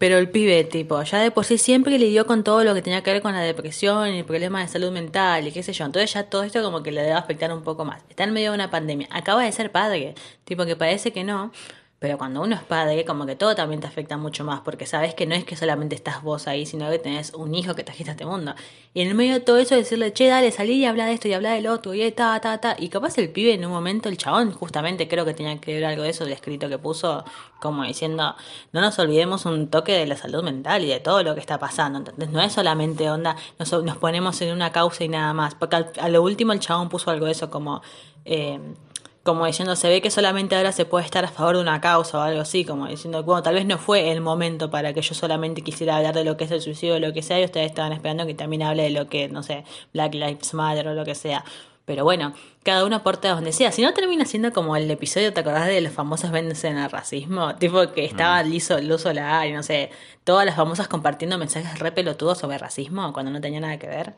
pero 0.00 0.18
el 0.18 0.28
pibe, 0.28 0.64
tipo, 0.64 1.00
ya 1.02 1.18
de 1.18 1.30
por 1.30 1.44
sí 1.44 1.58
siempre 1.58 1.96
lidió 1.96 2.26
con 2.26 2.42
todo 2.42 2.64
lo 2.64 2.74
que 2.74 2.82
tenía 2.82 3.02
que 3.02 3.12
ver 3.12 3.22
con 3.22 3.32
la 3.34 3.40
depresión 3.40 4.12
y 4.12 4.18
el 4.18 4.24
problema 4.24 4.60
de 4.60 4.66
salud 4.66 4.90
mental 4.90 5.46
y 5.46 5.52
qué 5.52 5.62
sé 5.62 5.72
yo. 5.72 5.84
Entonces 5.84 6.12
ya 6.12 6.24
todo 6.24 6.42
esto 6.42 6.60
como 6.62 6.82
que 6.82 6.90
le 6.90 7.02
debe 7.02 7.12
afectar 7.12 7.52
un 7.52 7.62
poco 7.62 7.84
más. 7.84 8.02
Está 8.08 8.24
en 8.24 8.32
medio 8.32 8.50
de 8.50 8.56
una 8.56 8.70
pandemia. 8.70 9.06
Acaba 9.12 9.44
de 9.44 9.52
ser 9.52 9.70
padre, 9.70 10.16
tipo 10.44 10.66
que 10.66 10.74
parece 10.74 11.12
que 11.12 11.22
no, 11.22 11.52
pero 12.04 12.18
cuando 12.18 12.42
uno 12.42 12.54
es 12.54 12.62
padre, 12.62 13.02
como 13.06 13.24
que 13.24 13.34
todo 13.34 13.54
también 13.54 13.80
te 13.80 13.86
afecta 13.86 14.18
mucho 14.18 14.44
más, 14.44 14.60
porque 14.60 14.84
sabes 14.84 15.14
que 15.14 15.24
no 15.24 15.34
es 15.34 15.46
que 15.46 15.56
solamente 15.56 15.94
estás 15.94 16.22
vos 16.22 16.46
ahí, 16.46 16.66
sino 16.66 16.90
que 16.90 16.98
tenés 16.98 17.32
un 17.32 17.54
hijo 17.54 17.74
que 17.74 17.82
trajiste 17.82 18.10
a 18.10 18.12
este 18.12 18.26
mundo. 18.26 18.54
Y 18.92 19.00
en 19.00 19.08
el 19.08 19.14
medio 19.14 19.32
de 19.32 19.40
todo 19.40 19.56
eso 19.56 19.74
decirle, 19.74 20.12
che, 20.12 20.26
dale, 20.26 20.50
salí 20.50 20.74
y 20.74 20.84
habla 20.84 21.06
de 21.06 21.14
esto 21.14 21.28
y 21.28 21.32
habla 21.32 21.52
del 21.52 21.66
otro, 21.66 21.94
y 21.94 22.12
ta, 22.12 22.38
ta, 22.42 22.58
ta. 22.58 22.76
Y 22.78 22.90
capaz 22.90 23.16
el 23.16 23.30
pibe 23.30 23.54
en 23.54 23.64
un 23.64 23.72
momento, 23.72 24.10
el 24.10 24.18
chabón, 24.18 24.52
justamente 24.52 25.08
creo 25.08 25.24
que 25.24 25.32
tenía 25.32 25.58
que 25.62 25.72
ver 25.72 25.86
algo 25.86 26.02
de 26.02 26.10
eso, 26.10 26.24
del 26.24 26.34
escrito 26.34 26.68
que 26.68 26.76
puso, 26.76 27.24
como 27.58 27.84
diciendo, 27.84 28.36
no 28.72 28.80
nos 28.82 28.98
olvidemos 28.98 29.46
un 29.46 29.68
toque 29.68 29.92
de 29.92 30.04
la 30.04 30.18
salud 30.18 30.42
mental 30.42 30.84
y 30.84 30.88
de 30.88 31.00
todo 31.00 31.22
lo 31.22 31.32
que 31.32 31.40
está 31.40 31.58
pasando. 31.58 32.00
Entonces 32.00 32.28
no 32.28 32.42
es 32.42 32.52
solamente 32.52 33.08
onda, 33.08 33.34
nos, 33.58 33.72
nos 33.82 33.96
ponemos 33.96 34.38
en 34.42 34.52
una 34.52 34.72
causa 34.72 35.04
y 35.04 35.08
nada 35.08 35.32
más. 35.32 35.54
Porque 35.54 35.76
a 35.98 36.08
lo 36.10 36.22
último 36.22 36.52
el 36.52 36.60
chabón 36.60 36.90
puso 36.90 37.10
algo 37.10 37.24
de 37.24 37.32
eso 37.32 37.48
como... 37.48 37.80
Eh, 38.26 38.60
como 39.24 39.46
diciendo, 39.46 39.74
se 39.74 39.88
ve 39.88 40.02
que 40.02 40.10
solamente 40.10 40.54
ahora 40.54 40.70
se 40.70 40.84
puede 40.84 41.06
estar 41.06 41.24
a 41.24 41.28
favor 41.28 41.56
de 41.56 41.62
una 41.62 41.80
causa 41.80 42.18
o 42.18 42.20
algo 42.20 42.42
así, 42.42 42.66
como 42.66 42.86
diciendo, 42.86 43.22
bueno, 43.24 43.42
tal 43.42 43.54
vez 43.54 43.64
no 43.64 43.78
fue 43.78 44.12
el 44.12 44.20
momento 44.20 44.70
para 44.70 44.92
que 44.92 45.00
yo 45.00 45.14
solamente 45.14 45.62
quisiera 45.62 45.96
hablar 45.96 46.14
de 46.14 46.24
lo 46.24 46.36
que 46.36 46.44
es 46.44 46.50
el 46.50 46.60
suicidio 46.60 46.96
o 46.96 46.98
lo 46.98 47.14
que 47.14 47.22
sea, 47.22 47.40
y 47.40 47.44
ustedes 47.44 47.66
estaban 47.66 47.94
esperando 47.94 48.26
que 48.26 48.34
también 48.34 48.62
hable 48.62 48.82
de 48.82 48.90
lo 48.90 49.08
que, 49.08 49.30
no 49.30 49.42
sé, 49.42 49.64
Black 49.94 50.12
Lives 50.12 50.52
Matter 50.52 50.88
o 50.88 50.94
lo 50.94 51.06
que 51.06 51.14
sea. 51.14 51.42
Pero 51.86 52.04
bueno, 52.04 52.34
cada 52.62 52.84
uno 52.84 52.96
aporta 52.96 53.30
donde 53.30 53.52
sea. 53.52 53.72
Si 53.72 53.80
no 53.80 53.94
termina 53.94 54.26
siendo 54.26 54.52
como 54.52 54.76
el 54.76 54.90
episodio, 54.90 55.32
¿te 55.32 55.40
acordás 55.40 55.66
de 55.68 55.80
los 55.80 55.92
famosos 55.92 56.30
vendes 56.30 56.62
en 56.64 56.76
el 56.76 56.90
racismo? 56.90 57.56
Tipo 57.56 57.92
que 57.92 58.04
estaba 58.04 58.42
mm. 58.44 58.48
liso, 58.48 58.78
Luz 58.80 59.02
Solar 59.02 59.46
y 59.46 59.52
no 59.52 59.62
sé, 59.62 59.90
todas 60.24 60.44
las 60.44 60.56
famosas 60.56 60.86
compartiendo 60.86 61.38
mensajes 61.38 61.78
re 61.78 61.92
pelotudos 61.92 62.38
sobre 62.38 62.58
racismo 62.58 63.10
cuando 63.14 63.32
no 63.32 63.40
tenía 63.40 63.60
nada 63.60 63.78
que 63.78 63.86
ver. 63.86 64.14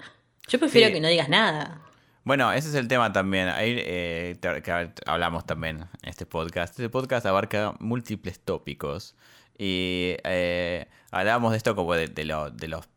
Yo 0.49 0.59
prefiero 0.59 0.93
que 0.93 1.01
no 1.01 1.09
digas 1.09 1.29
nada. 1.29 1.81
Bueno, 2.27 2.51
ese 2.53 2.71
es 2.71 2.75
el 2.75 2.89
tema 2.89 3.13
también. 3.13 3.47
Ahí 3.47 3.77
eh, 3.79 4.37
hablamos 5.07 5.47
también 5.47 5.87
en 6.03 6.09
este 6.09 6.27
podcast. 6.27 6.73
Este 6.73 6.89
podcast 6.89 7.25
abarca 7.25 7.75
múltiples 7.79 8.41
tópicos. 8.41 9.15
Y 9.57 10.17
eh, 10.25 10.89
hablamos 11.13 11.53
de 11.53 11.59
esto 11.59 11.77
como 11.77 11.95
de, 11.95 12.09
de, 12.09 12.25
de 12.25 12.67
los 12.69 12.89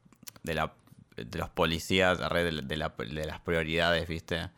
de, 0.42 0.54
la, 0.56 0.74
de 1.16 1.38
los 1.38 1.50
policías, 1.52 2.18
de, 2.18 2.62
de, 2.64 2.76
la, 2.76 2.90
de 2.98 3.26
las 3.28 3.40
prioridades, 3.42 4.08
¿viste? 4.08 4.50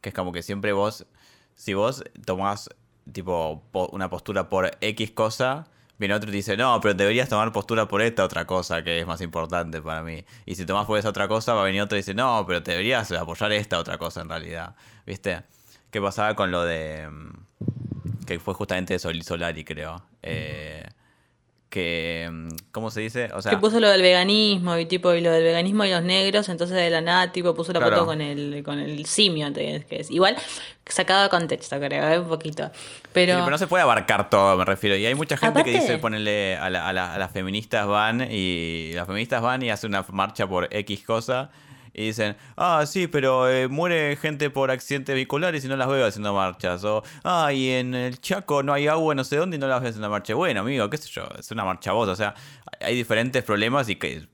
Que 0.00 0.08
es 0.08 0.14
como 0.16 0.32
que 0.32 0.42
siempre 0.42 0.72
vos, 0.72 1.06
si 1.54 1.74
vos 1.74 2.02
tomás 2.24 2.68
tipo 3.12 3.62
una 3.92 4.10
postura 4.10 4.48
por 4.48 4.76
X 4.80 5.12
cosa, 5.12 5.68
Viene 5.98 6.14
otro 6.14 6.28
y 6.30 6.32
dice, 6.32 6.56
no, 6.56 6.78
pero 6.80 6.94
deberías 6.94 7.28
tomar 7.28 7.52
postura 7.52 7.88
por 7.88 8.02
esta 8.02 8.24
otra 8.24 8.46
cosa 8.46 8.82
que 8.82 9.00
es 9.00 9.06
más 9.06 9.20
importante 9.22 9.80
para 9.80 10.02
mí. 10.02 10.24
Y 10.44 10.54
si 10.54 10.66
tomas 10.66 10.86
por 10.86 10.98
esa 10.98 11.08
otra 11.08 11.26
cosa, 11.26 11.54
va 11.54 11.62
a 11.62 11.64
venir 11.64 11.80
otro 11.80 11.96
y 11.96 12.00
dice, 12.00 12.14
no, 12.14 12.44
pero 12.46 12.60
deberías 12.60 13.10
apoyar 13.12 13.52
esta 13.52 13.78
otra 13.78 13.96
cosa 13.96 14.20
en 14.20 14.28
realidad. 14.28 14.74
¿Viste? 15.06 15.42
¿Qué 15.90 16.00
pasaba 16.00 16.34
con 16.34 16.50
lo 16.50 16.64
de... 16.64 17.08
Mm, 17.08 18.24
que 18.26 18.38
fue 18.38 18.54
justamente 18.54 18.94
de 18.94 18.98
Sol 18.98 19.22
Solari, 19.22 19.64
creo. 19.64 20.02
Eh, 20.22 20.84
que 21.68 22.28
mm, 22.30 22.48
¿cómo 22.72 22.90
se 22.90 23.00
dice? 23.00 23.30
O 23.34 23.42
sea, 23.42 23.50
que 23.50 23.58
puso 23.58 23.80
lo 23.80 23.88
del 23.88 24.02
veganismo 24.02 24.76
y 24.78 24.86
tipo 24.86 25.12
y 25.14 25.20
lo 25.20 25.30
del 25.30 25.42
veganismo 25.42 25.84
y 25.84 25.90
los 25.90 26.02
negros, 26.02 26.48
entonces 26.48 26.76
de 26.76 26.90
la 26.90 27.00
nada 27.00 27.32
tipo 27.32 27.54
puso 27.54 27.72
la 27.72 27.80
foto 27.80 28.06
con 28.06 28.20
el 28.20 28.62
con 28.64 28.78
el 28.78 29.04
simio, 29.06 29.52
que 29.52 29.84
es 29.90 30.10
igual 30.10 30.36
sacado 30.86 31.24
de 31.24 31.28
contexto, 31.28 31.78
creo, 31.80 32.08
¿eh? 32.08 32.18
un 32.20 32.28
poquito. 32.28 32.70
Pero... 33.12 33.34
pero 33.34 33.50
no 33.50 33.58
se 33.58 33.66
puede 33.66 33.82
abarcar 33.82 34.30
todo, 34.30 34.56
me 34.56 34.64
refiero. 34.64 34.96
Y 34.96 35.04
hay 35.04 35.16
mucha 35.16 35.36
gente 35.36 35.64
que 35.64 35.70
dice, 35.70 35.98
ponele 35.98 36.56
a, 36.56 36.66
a, 36.66 36.92
las 36.92 37.32
feministas 37.32 37.86
van 37.86 38.28
y 38.30 38.92
las 38.94 39.06
feministas 39.06 39.42
van 39.42 39.62
y 39.62 39.70
hacen 39.70 39.90
una 39.90 40.04
marcha 40.10 40.46
por 40.46 40.68
X 40.70 41.02
cosa 41.04 41.50
y 41.98 42.08
dicen, 42.08 42.36
ah, 42.58 42.84
sí, 42.86 43.06
pero 43.06 43.50
eh, 43.50 43.68
muere 43.68 44.16
gente 44.16 44.50
por 44.50 44.70
accidentes 44.70 45.14
vehiculares 45.14 45.64
y 45.64 45.68
no 45.68 45.76
las 45.76 45.88
veo 45.88 46.04
haciendo 46.04 46.34
marchas. 46.34 46.84
O, 46.84 47.02
ah, 47.24 47.50
y 47.54 47.70
en 47.70 47.94
el 47.94 48.20
Chaco 48.20 48.62
no 48.62 48.74
hay 48.74 48.86
agua 48.86 49.14
no 49.14 49.24
sé 49.24 49.36
dónde 49.36 49.56
y 49.56 49.58
no 49.58 49.66
las 49.66 49.80
veo 49.80 49.88
haciendo 49.88 50.10
marcha. 50.10 50.34
Bueno, 50.34 50.60
amigo, 50.60 50.90
qué 50.90 50.98
sé 50.98 51.08
yo, 51.08 51.26
es 51.38 51.50
una 51.50 51.64
marcha 51.64 51.92
voz. 51.92 52.10
O 52.10 52.14
sea, 52.14 52.34
hay 52.82 52.94
diferentes 52.94 53.42
problemas 53.42 53.88
y 53.88 53.96
que, 53.96 54.28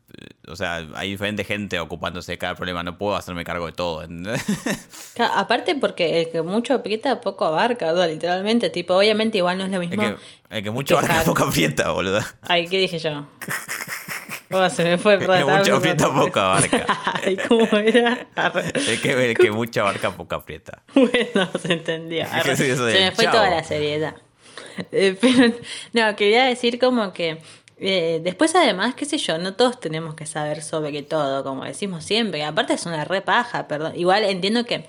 o 0.49 0.57
sea, 0.57 0.85
hay 0.97 1.11
diferente 1.11 1.45
gente 1.45 1.79
ocupándose 1.79 2.33
de 2.33 2.39
cada 2.39 2.57
problema. 2.57 2.83
No 2.83 2.99
puedo 2.99 3.15
hacerme 3.15 3.45
cargo 3.45 3.67
de 3.67 3.73
todo. 3.73 4.05
Claro, 5.15 5.35
aparte 5.37 5.77
porque 5.77 6.23
el 6.23 6.31
que 6.31 6.43
mucho 6.43 6.75
aprieta 6.75 7.21
poco 7.21 7.45
abarca, 7.45 7.93
¿no? 7.93 8.05
literalmente. 8.07 8.71
Tipo, 8.71 8.95
obviamente 8.97 9.39
igual 9.39 9.59
no 9.59 9.65
es 9.65 9.71
lo 9.71 9.79
mismo. 9.79 10.03
El 10.03 10.17
que, 10.17 10.21
el 10.51 10.63
que 10.65 10.71
mucho 10.71 10.99
abarca 10.99 11.23
poco 11.23 11.45
aprieta, 11.45 11.93
boludo. 11.93 12.21
Ay, 12.41 12.67
¿qué 12.67 12.79
dije 12.79 12.99
yo? 12.99 13.27
Oh, 14.53 14.69
se 14.71 14.85
me 14.85 14.99
fue. 14.99 15.19
Que 15.19 15.27
mucho 15.45 15.77
aprieta 15.77 16.13
poco 16.13 16.41
abarca. 16.41 16.87
Ay, 17.25 17.37
¿cómo 17.49 17.67
era? 17.77 18.27
El 18.75 19.01
que, 19.01 19.31
el 19.31 19.37
que 19.37 19.51
mucho 19.51 19.83
abarca 19.83 20.11
poco 20.11 20.35
aprieta. 20.35 20.83
Bueno, 20.95 21.51
se 21.61 21.73
entendió. 21.73 22.27
¿Qué 22.45 22.53
es 22.53 22.59
se 22.59 22.77
me 22.77 23.13
fue 23.13 23.25
chao? 23.25 23.35
toda 23.35 23.51
la 23.51 23.65
seriedad. 23.65 24.15
Eh, 24.91 25.17
pero, 25.21 25.55
no, 25.93 26.17
quería 26.17 26.45
decir 26.45 26.79
como 26.79 27.13
que 27.13 27.39
eh, 27.85 28.21
después 28.23 28.55
además, 28.55 28.95
qué 28.95 29.05
sé 29.05 29.19
yo, 29.19 29.39
no 29.39 29.55
todos 29.55 29.81
tenemos 29.81 30.15
que 30.15 30.25
saber 30.25 30.63
sobre 30.63 31.03
todo, 31.03 31.43
como 31.43 31.65
decimos 31.65 32.05
siempre. 32.05 32.45
Aparte 32.45 32.75
es 32.75 32.87
una 32.87 33.05
repaja, 33.05 33.67
perdón. 33.67 33.93
Igual 33.97 34.23
entiendo 34.25 34.65
que, 34.65 34.85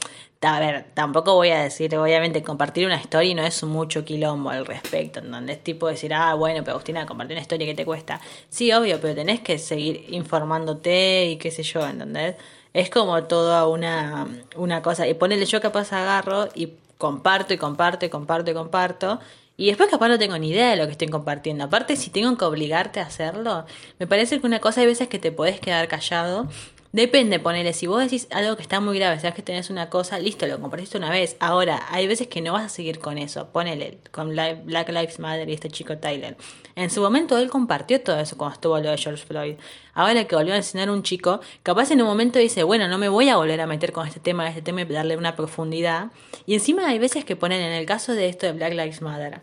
a 0.45 0.59
ver, 0.59 0.85
tampoco 0.93 1.35
voy 1.35 1.49
a 1.49 1.63
decir, 1.63 1.95
obviamente, 1.95 2.43
compartir 2.43 2.85
una 2.85 2.99
historia 2.99 3.35
no 3.35 3.43
es 3.43 3.63
mucho 3.63 4.03
quilombo 4.03 4.49
al 4.49 4.65
respecto, 4.65 5.19
en 5.19 5.31
donde 5.31 5.53
es 5.53 5.63
tipo 5.63 5.87
decir, 5.87 6.13
ah, 6.13 6.33
bueno, 6.33 6.59
pero 6.63 6.71
Agustina, 6.73 7.05
compartir 7.05 7.35
una 7.35 7.41
historia 7.41 7.65
que 7.67 7.75
te 7.75 7.85
cuesta. 7.85 8.19
Sí, 8.49 8.71
obvio, 8.73 8.99
pero 8.99 9.15
tenés 9.15 9.41
que 9.41 9.57
seguir 9.57 10.05
informándote 10.09 11.25
y 11.25 11.37
qué 11.37 11.51
sé 11.51 11.63
yo, 11.63 11.85
¿entendés? 11.85 12.35
Es 12.73 12.89
como 12.89 13.23
toda 13.23 13.67
una, 13.67 14.27
una 14.55 14.81
cosa. 14.81 15.07
Y 15.07 15.13
ponele 15.13 15.45
yo 15.45 15.61
capaz 15.61 15.93
agarro 15.93 16.49
y 16.55 16.73
comparto 16.97 17.53
y 17.53 17.57
comparto 17.57 18.05
y 18.05 18.09
comparto 18.09 18.51
y 18.51 18.53
comparto. 18.53 19.19
Y 19.55 19.67
después 19.67 19.89
capaz 19.89 20.07
no 20.07 20.17
tengo 20.17 20.37
ni 20.37 20.49
idea 20.49 20.71
de 20.71 20.77
lo 20.77 20.85
que 20.85 20.93
estoy 20.93 21.09
compartiendo. 21.09 21.63
Aparte, 21.65 21.95
si 21.95 22.09
tengo 22.09 22.35
que 22.37 22.45
obligarte 22.45 22.99
a 22.99 23.03
hacerlo, 23.03 23.65
me 23.99 24.07
parece 24.07 24.39
que 24.39 24.47
una 24.47 24.59
cosa 24.59 24.81
hay 24.81 24.87
veces 24.87 25.07
que 25.07 25.19
te 25.19 25.31
podés 25.31 25.59
quedar 25.59 25.87
callado. 25.87 26.47
Depende, 26.93 27.39
ponele, 27.39 27.73
si 27.73 27.87
vos 27.87 28.03
decís 28.03 28.27
algo 28.29 28.55
que 28.55 28.61
está 28.61 28.79
muy 28.79 28.99
grave, 28.99 29.19
sabes 29.19 29.33
que 29.33 29.41
tenés 29.41 29.71
una 29.71 29.89
cosa, 29.89 30.19
listo, 30.19 30.45
lo 30.45 30.61
compartiste 30.61 30.95
una 30.95 31.09
vez. 31.09 31.35
Ahora, 31.39 31.87
hay 31.89 32.05
veces 32.05 32.27
que 32.27 32.39
no 32.39 32.53
vas 32.53 32.65
a 32.65 32.69
seguir 32.69 32.99
con 32.99 33.17
eso. 33.17 33.47
Ponele, 33.51 33.97
con 34.11 34.29
Black 34.29 34.89
Lives 34.89 35.17
Matter 35.17 35.49
y 35.49 35.53
este 35.53 35.71
chico 35.71 35.97
Tyler. 35.97 36.37
En 36.75 36.91
su 36.91 37.01
momento 37.01 37.35
él 37.39 37.49
compartió 37.49 37.99
todo 37.99 38.19
eso 38.19 38.37
cuando 38.37 38.53
estuvo 38.53 38.77
lo 38.77 38.91
de 38.91 38.97
George 38.99 39.25
Floyd. 39.25 39.55
Ahora 39.95 40.25
que 40.25 40.35
volvió 40.35 40.53
a 40.53 40.57
enseñar 40.57 40.91
un 40.91 41.01
chico, 41.01 41.41
capaz 41.63 41.89
en 41.89 41.99
un 41.99 42.07
momento 42.07 42.37
dice, 42.37 42.61
bueno, 42.61 42.87
no 42.87 42.99
me 42.99 43.09
voy 43.09 43.27
a 43.29 43.37
volver 43.37 43.59
a 43.61 43.65
meter 43.65 43.91
con 43.91 44.05
este 44.05 44.19
tema, 44.19 44.47
este 44.47 44.61
tema 44.61 44.83
y 44.83 44.85
darle 44.85 45.17
una 45.17 45.35
profundidad. 45.35 46.11
Y 46.45 46.53
encima 46.53 46.87
hay 46.87 46.99
veces 46.99 47.25
que 47.25 47.35
ponen, 47.35 47.59
en 47.59 47.73
el 47.73 47.87
caso 47.87 48.13
de 48.13 48.29
esto 48.29 48.45
de 48.45 48.51
Black 48.51 48.73
Lives 48.73 49.01
Matter, 49.01 49.41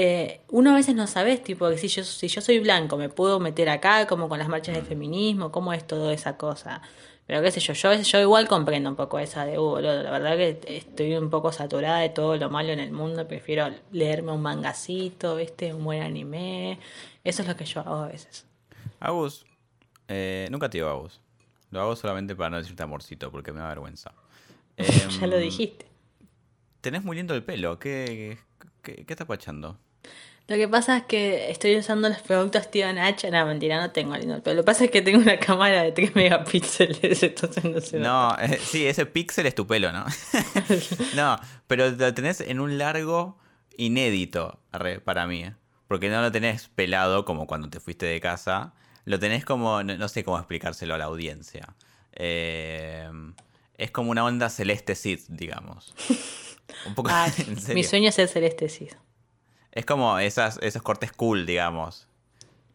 eh, 0.00 0.40
uno 0.48 0.70
a 0.72 0.74
veces 0.74 0.94
no 0.94 1.06
sabes, 1.06 1.42
tipo, 1.42 1.68
que 1.68 1.78
si 1.78 1.88
yo, 1.88 2.04
si 2.04 2.28
yo 2.28 2.40
soy 2.40 2.60
blanco, 2.60 2.96
me 2.96 3.08
puedo 3.08 3.40
meter 3.40 3.68
acá, 3.68 4.06
como 4.06 4.28
con 4.28 4.38
las 4.38 4.48
marchas 4.48 4.74
de 4.76 4.82
feminismo, 4.82 5.50
cómo 5.50 5.72
es 5.72 5.86
toda 5.86 6.12
esa 6.12 6.36
cosa. 6.36 6.80
Pero 7.26 7.42
qué 7.42 7.50
sé 7.50 7.60
yo, 7.60 7.72
yo, 7.74 7.92
yo 7.94 8.20
igual 8.20 8.48
comprendo 8.48 8.88
un 8.88 8.96
poco 8.96 9.18
esa 9.18 9.44
de, 9.44 9.58
uh, 9.58 9.62
boludo, 9.62 10.02
la 10.02 10.10
verdad 10.10 10.36
que 10.36 10.60
estoy 10.76 11.14
un 11.14 11.28
poco 11.30 11.52
saturada 11.52 11.98
de 11.98 12.08
todo 12.08 12.36
lo 12.36 12.48
malo 12.48 12.72
en 12.72 12.80
el 12.80 12.90
mundo, 12.92 13.26
prefiero 13.28 13.68
leerme 13.92 14.32
un 14.32 14.40
mangacito, 14.40 15.36
¿viste? 15.36 15.74
Un 15.74 15.84
buen 15.84 16.02
anime. 16.02 16.78
Eso 17.24 17.42
es 17.42 17.48
lo 17.48 17.56
que 17.56 17.66
yo 17.66 17.80
hago 17.80 17.96
a 17.96 18.08
veces. 18.08 18.46
Agus, 19.00 19.44
eh, 20.08 20.48
nunca 20.50 20.70
te 20.70 20.78
digo 20.78 20.88
Agus. 20.88 21.20
Lo 21.70 21.80
hago 21.82 21.96
solamente 21.96 22.34
para 22.34 22.50
no 22.50 22.56
decirte 22.58 22.82
amorcito, 22.82 23.30
porque 23.30 23.52
me 23.52 23.60
da 23.60 23.68
vergüenza. 23.68 24.14
ya 25.20 25.26
lo 25.26 25.36
Em, 25.36 25.42
dijiste. 25.42 25.86
Tenés 26.80 27.04
muy 27.04 27.16
lindo 27.16 27.34
el 27.34 27.42
pelo. 27.44 27.78
¿Qué, 27.78 28.38
qué, 28.82 29.04
qué 29.04 29.12
estás 29.12 29.26
pachando? 29.26 29.76
Lo 30.48 30.56
que 30.56 30.66
pasa 30.66 30.96
es 30.96 31.02
que 31.04 31.50
estoy 31.50 31.76
usando 31.76 32.08
los 32.08 32.20
productos 32.20 32.70
tío 32.70 32.90
Nacha. 32.90 33.30
No, 33.30 33.44
mentira, 33.44 33.78
no 33.80 33.90
tengo 33.90 34.14
pelo. 34.14 34.54
Lo 34.54 34.62
que 34.62 34.62
pasa 34.62 34.84
es 34.86 34.90
que 34.90 35.02
tengo 35.02 35.18
una 35.18 35.38
cámara 35.38 35.82
de 35.82 35.92
3 35.92 36.14
megapíxeles, 36.14 37.22
entonces 37.22 37.64
no 37.64 37.80
se. 37.82 37.98
No, 37.98 38.34
eh, 38.38 38.58
sí, 38.62 38.86
ese 38.86 39.04
píxel 39.04 39.44
es 39.44 39.54
tu 39.54 39.66
pelo, 39.66 39.92
¿no? 39.92 40.06
no, 41.16 41.38
pero 41.66 41.90
lo 41.90 42.14
tenés 42.14 42.40
en 42.40 42.60
un 42.60 42.78
largo 42.78 43.38
inédito 43.76 44.58
para 45.04 45.26
mí. 45.26 45.44
¿eh? 45.44 45.54
Porque 45.86 46.08
no 46.08 46.22
lo 46.22 46.32
tenés 46.32 46.68
pelado 46.68 47.26
como 47.26 47.46
cuando 47.46 47.68
te 47.68 47.78
fuiste 47.78 48.06
de 48.06 48.18
casa. 48.18 48.72
Lo 49.04 49.18
tenés 49.18 49.44
como, 49.44 49.82
no, 49.82 49.98
no 49.98 50.08
sé 50.08 50.24
cómo 50.24 50.38
explicárselo 50.38 50.94
a 50.94 50.98
la 50.98 51.04
audiencia. 51.04 51.74
Eh, 52.12 53.10
es 53.76 53.90
como 53.90 54.10
una 54.10 54.24
onda 54.24 54.48
celeste 54.48 54.94
Sid, 54.94 55.20
digamos. 55.28 55.94
Un 56.86 56.94
poco, 56.94 57.10
Ay, 57.12 57.32
en 57.38 57.60
serio. 57.60 57.74
mi 57.74 57.84
sueño 57.84 58.08
es 58.08 58.18
el 58.18 58.28
celeste 58.28 58.68
sí. 58.68 58.88
Es 59.72 59.84
como 59.86 60.18
esas, 60.18 60.58
esos 60.62 60.82
cortes 60.82 61.12
cool, 61.12 61.46
digamos. 61.46 62.06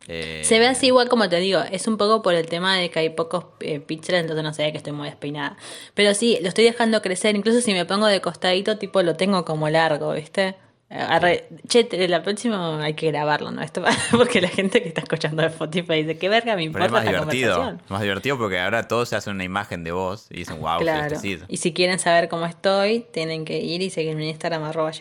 Eh, 0.07 0.41
Se 0.43 0.59
ve 0.59 0.67
así 0.67 0.87
igual 0.87 1.07
como 1.07 1.29
te 1.29 1.37
digo, 1.37 1.61
es 1.71 1.87
un 1.87 1.97
poco 1.97 2.21
por 2.21 2.33
el 2.33 2.45
tema 2.47 2.75
de 2.75 2.89
que 2.89 2.99
hay 2.99 3.09
pocos 3.09 3.45
eh, 3.61 3.79
píxeles, 3.79 4.21
entonces 4.21 4.43
no 4.43 4.53
se 4.53 4.63
ve 4.63 4.71
que 4.71 4.77
estoy 4.77 4.91
muy 4.93 5.07
despeinada. 5.07 5.55
Pero 5.93 6.13
sí, 6.13 6.37
lo 6.41 6.49
estoy 6.49 6.65
dejando 6.65 7.01
crecer, 7.01 7.35
incluso 7.35 7.61
si 7.61 7.73
me 7.73 7.85
pongo 7.85 8.07
de 8.07 8.19
costadito, 8.19 8.77
tipo 8.77 9.01
lo 9.01 9.15
tengo 9.15 9.45
como 9.45 9.69
largo, 9.69 10.11
¿viste? 10.13 10.55
Arre- 10.89 11.45
che, 11.67 11.87
la 12.07 12.21
próxima 12.21 12.83
hay 12.83 12.93
que 12.93 13.07
grabarlo, 13.11 13.49
¿no? 13.49 13.61
Esto 13.63 13.81
porque 14.11 14.41
la 14.41 14.49
gente 14.49 14.83
que 14.83 14.89
está 14.89 15.01
escuchando 15.01 15.41
de 15.41 15.47
Spotify 15.47 16.03
dice, 16.03 16.17
¿qué 16.17 16.29
verga 16.29 16.55
me 16.55 16.69
Pero 16.69 16.83
importa 16.83 16.85
es 16.85 16.91
más 16.91 17.03
esta 17.05 17.11
divertido. 17.19 17.55
conversación? 17.55 17.81
Más 17.89 18.01
divertido 18.01 18.37
porque 18.37 18.59
ahora 18.59 18.87
todos 18.87 19.09
se 19.09 19.15
hacen 19.15 19.33
una 19.35 19.43
imagen 19.45 19.83
de 19.85 19.91
vos 19.93 20.27
y 20.29 20.39
dicen, 20.39 20.59
wow, 20.59 20.79
Claro. 20.79 21.03
Celeste 21.09 21.19
Cid". 21.19 21.43
Y 21.47 21.57
si 21.57 21.73
quieren 21.73 21.97
saber 21.97 22.27
cómo 22.29 22.45
estoy, 22.45 23.07
tienen 23.11 23.45
que 23.45 23.57
ir 23.59 23.81
y 23.81 23.89
seguirme 23.89 24.23
en 24.23 24.29
Instagram 24.29 24.63
arroba. 24.65 24.91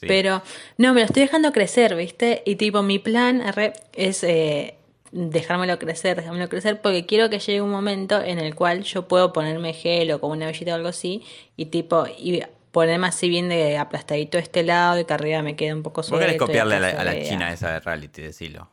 Sí. 0.00 0.06
Pero 0.08 0.42
no, 0.78 0.94
me 0.94 1.00
lo 1.00 1.06
estoy 1.06 1.22
dejando 1.22 1.52
crecer, 1.52 1.94
¿viste? 1.94 2.42
Y 2.46 2.56
tipo, 2.56 2.82
mi 2.82 2.98
plan 2.98 3.42
arre, 3.42 3.74
es 3.92 4.24
eh, 4.24 4.74
dejármelo 5.12 5.78
crecer, 5.78 6.16
dejármelo 6.16 6.48
crecer, 6.48 6.80
porque 6.80 7.04
quiero 7.04 7.28
que 7.28 7.38
llegue 7.38 7.60
un 7.60 7.70
momento 7.70 8.22
en 8.22 8.38
el 8.38 8.54
cual 8.54 8.82
yo 8.82 9.06
puedo 9.08 9.32
ponerme 9.32 9.74
gel 9.74 10.10
o 10.12 10.20
como 10.20 10.32
una 10.32 10.46
vellita 10.46 10.72
o 10.72 10.74
algo 10.76 10.88
así, 10.88 11.22
y 11.56 11.66
tipo, 11.66 12.06
y 12.18 12.42
ponerme 12.72 13.08
así 13.08 13.28
bien 13.28 13.48
de 13.48 13.76
aplastadito 13.76 14.38
de 14.38 14.42
este 14.44 14.62
lado 14.62 14.98
y 15.00 15.04
que 15.04 15.12
arriba 15.12 15.42
me 15.42 15.56
quede 15.56 15.74
un 15.74 15.82
poco 15.82 16.00
Vos 16.00 16.06
suelto. 16.06 16.20
querés 16.24 16.36
y 16.36 16.38
copiarle 16.38 16.76
a 16.76 16.80
la, 16.80 16.88
a 16.90 17.04
la 17.04 17.22
china 17.22 17.52
esa 17.52 17.72
de 17.72 17.80
reality, 17.80 18.22
decilo. 18.22 18.70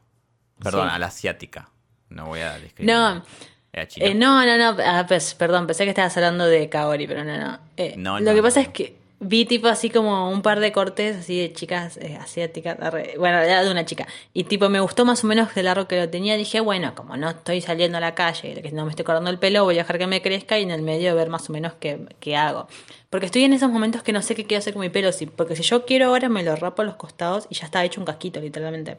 Perdón, 0.63 0.87
Sí. 0.89 0.95
a 0.95 0.99
la 0.99 1.07
asiática. 1.07 1.69
No 2.09 2.27
voy 2.27 2.39
a 2.39 2.57
describir. 2.59 2.93
No. 2.93 3.23
Eh, 3.73 4.15
no, 4.15 4.43
no, 4.45 4.57
no, 4.57 4.81
ah, 4.83 5.05
pues, 5.07 5.33
perdón, 5.35 5.67
pensé 5.67 5.83
que 5.83 5.89
estabas 5.91 6.15
hablando 6.17 6.45
de 6.45 6.67
Kaori, 6.69 7.05
pero 7.05 7.23
no, 7.23 7.37
no. 7.37 7.59
Eh, 7.75 7.93
No, 7.97 8.19
lo 8.19 8.25
no, 8.31 8.35
que 8.35 8.41
pasa 8.41 8.61
no. 8.61 8.67
es 8.67 8.71
que 8.73 8.95
vi 9.19 9.45
tipo 9.45 9.67
así 9.67 9.89
como 9.89 10.29
un 10.29 10.41
par 10.41 10.59
de 10.59 10.71
cortes 10.71 11.17
así 11.17 11.39
de 11.39 11.51
chicas 11.51 11.97
eh, 11.97 12.17
asiáticas, 12.21 12.77
bueno, 13.17 13.39
era 13.39 13.63
de 13.63 13.71
una 13.71 13.85
chica, 13.85 14.07
y 14.33 14.43
tipo 14.43 14.69
me 14.69 14.79
gustó 14.79 15.05
más 15.05 15.23
o 15.23 15.27
menos 15.27 15.53
de 15.55 15.63
largo 15.63 15.87
que 15.87 15.99
lo 15.99 16.09
tenía, 16.09 16.37
dije, 16.37 16.59
bueno, 16.59 16.93
como 16.95 17.17
no 17.17 17.29
estoy 17.29 17.61
saliendo 17.61 17.97
a 17.97 18.01
la 18.01 18.15
calle, 18.15 18.61
no 18.73 18.85
me 18.85 18.91
estoy 18.91 19.05
cortando 19.05 19.29
el 19.29 19.39
pelo, 19.39 19.63
voy 19.63 19.75
a 19.75 19.79
dejar 19.79 19.97
que 19.97 20.07
me 20.07 20.21
crezca 20.21 20.59
y 20.59 20.63
en 20.63 20.71
el 20.71 20.81
medio 20.81 21.15
ver 21.15 21.29
más 21.29 21.49
o 21.49 21.53
menos 21.53 21.73
qué, 21.79 21.99
qué 22.19 22.35
hago. 22.35 22.67
Porque 23.09 23.25
estoy 23.25 23.43
en 23.43 23.53
esos 23.53 23.71
momentos 23.71 24.03
que 24.03 24.11
no 24.11 24.21
sé 24.21 24.35
qué 24.35 24.45
quiero 24.45 24.59
hacer 24.59 24.73
con 24.73 24.81
mi 24.81 24.89
pelo, 24.89 25.09
porque 25.35 25.55
si 25.55 25.63
yo 25.63 25.85
quiero 25.85 26.07
ahora 26.07 26.29
me 26.29 26.43
lo 26.43 26.55
rapo 26.55 26.81
a 26.81 26.85
los 26.85 26.95
costados 26.95 27.47
y 27.49 27.55
ya 27.55 27.65
está 27.65 27.83
hecho 27.83 28.01
un 28.01 28.05
casquito, 28.05 28.39
literalmente. 28.39 28.97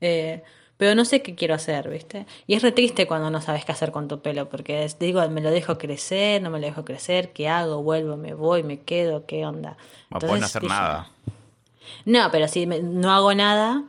Eh, 0.00 0.42
pero 0.76 0.94
no 0.94 1.04
sé 1.04 1.22
qué 1.22 1.34
quiero 1.34 1.54
hacer, 1.54 1.88
¿viste? 1.88 2.26
Y 2.46 2.54
es 2.54 2.62
re 2.62 2.72
triste 2.72 3.06
cuando 3.06 3.30
no 3.30 3.40
sabes 3.40 3.64
qué 3.64 3.72
hacer 3.72 3.92
con 3.92 4.08
tu 4.08 4.20
pelo, 4.20 4.48
porque 4.48 4.84
es- 4.84 4.98
digo, 4.98 5.26
me 5.28 5.40
lo 5.40 5.50
dejo 5.50 5.78
crecer, 5.78 6.42
no 6.42 6.50
me 6.50 6.58
lo 6.60 6.66
dejo 6.66 6.84
crecer, 6.84 7.32
¿qué 7.32 7.48
hago? 7.48 7.82
¿Vuelvo? 7.82 8.16
¿Me 8.16 8.34
voy? 8.34 8.62
¿Me 8.62 8.80
quedo? 8.80 9.24
¿Qué 9.26 9.46
onda? 9.46 9.76
No 10.10 10.18
hacer 10.18 10.62
dije, 10.62 10.74
nada. 10.74 11.08
No, 12.04 12.28
pero 12.30 12.48
si 12.48 12.66
me- 12.66 12.80
no 12.82 13.12
hago 13.12 13.34
nada, 13.34 13.84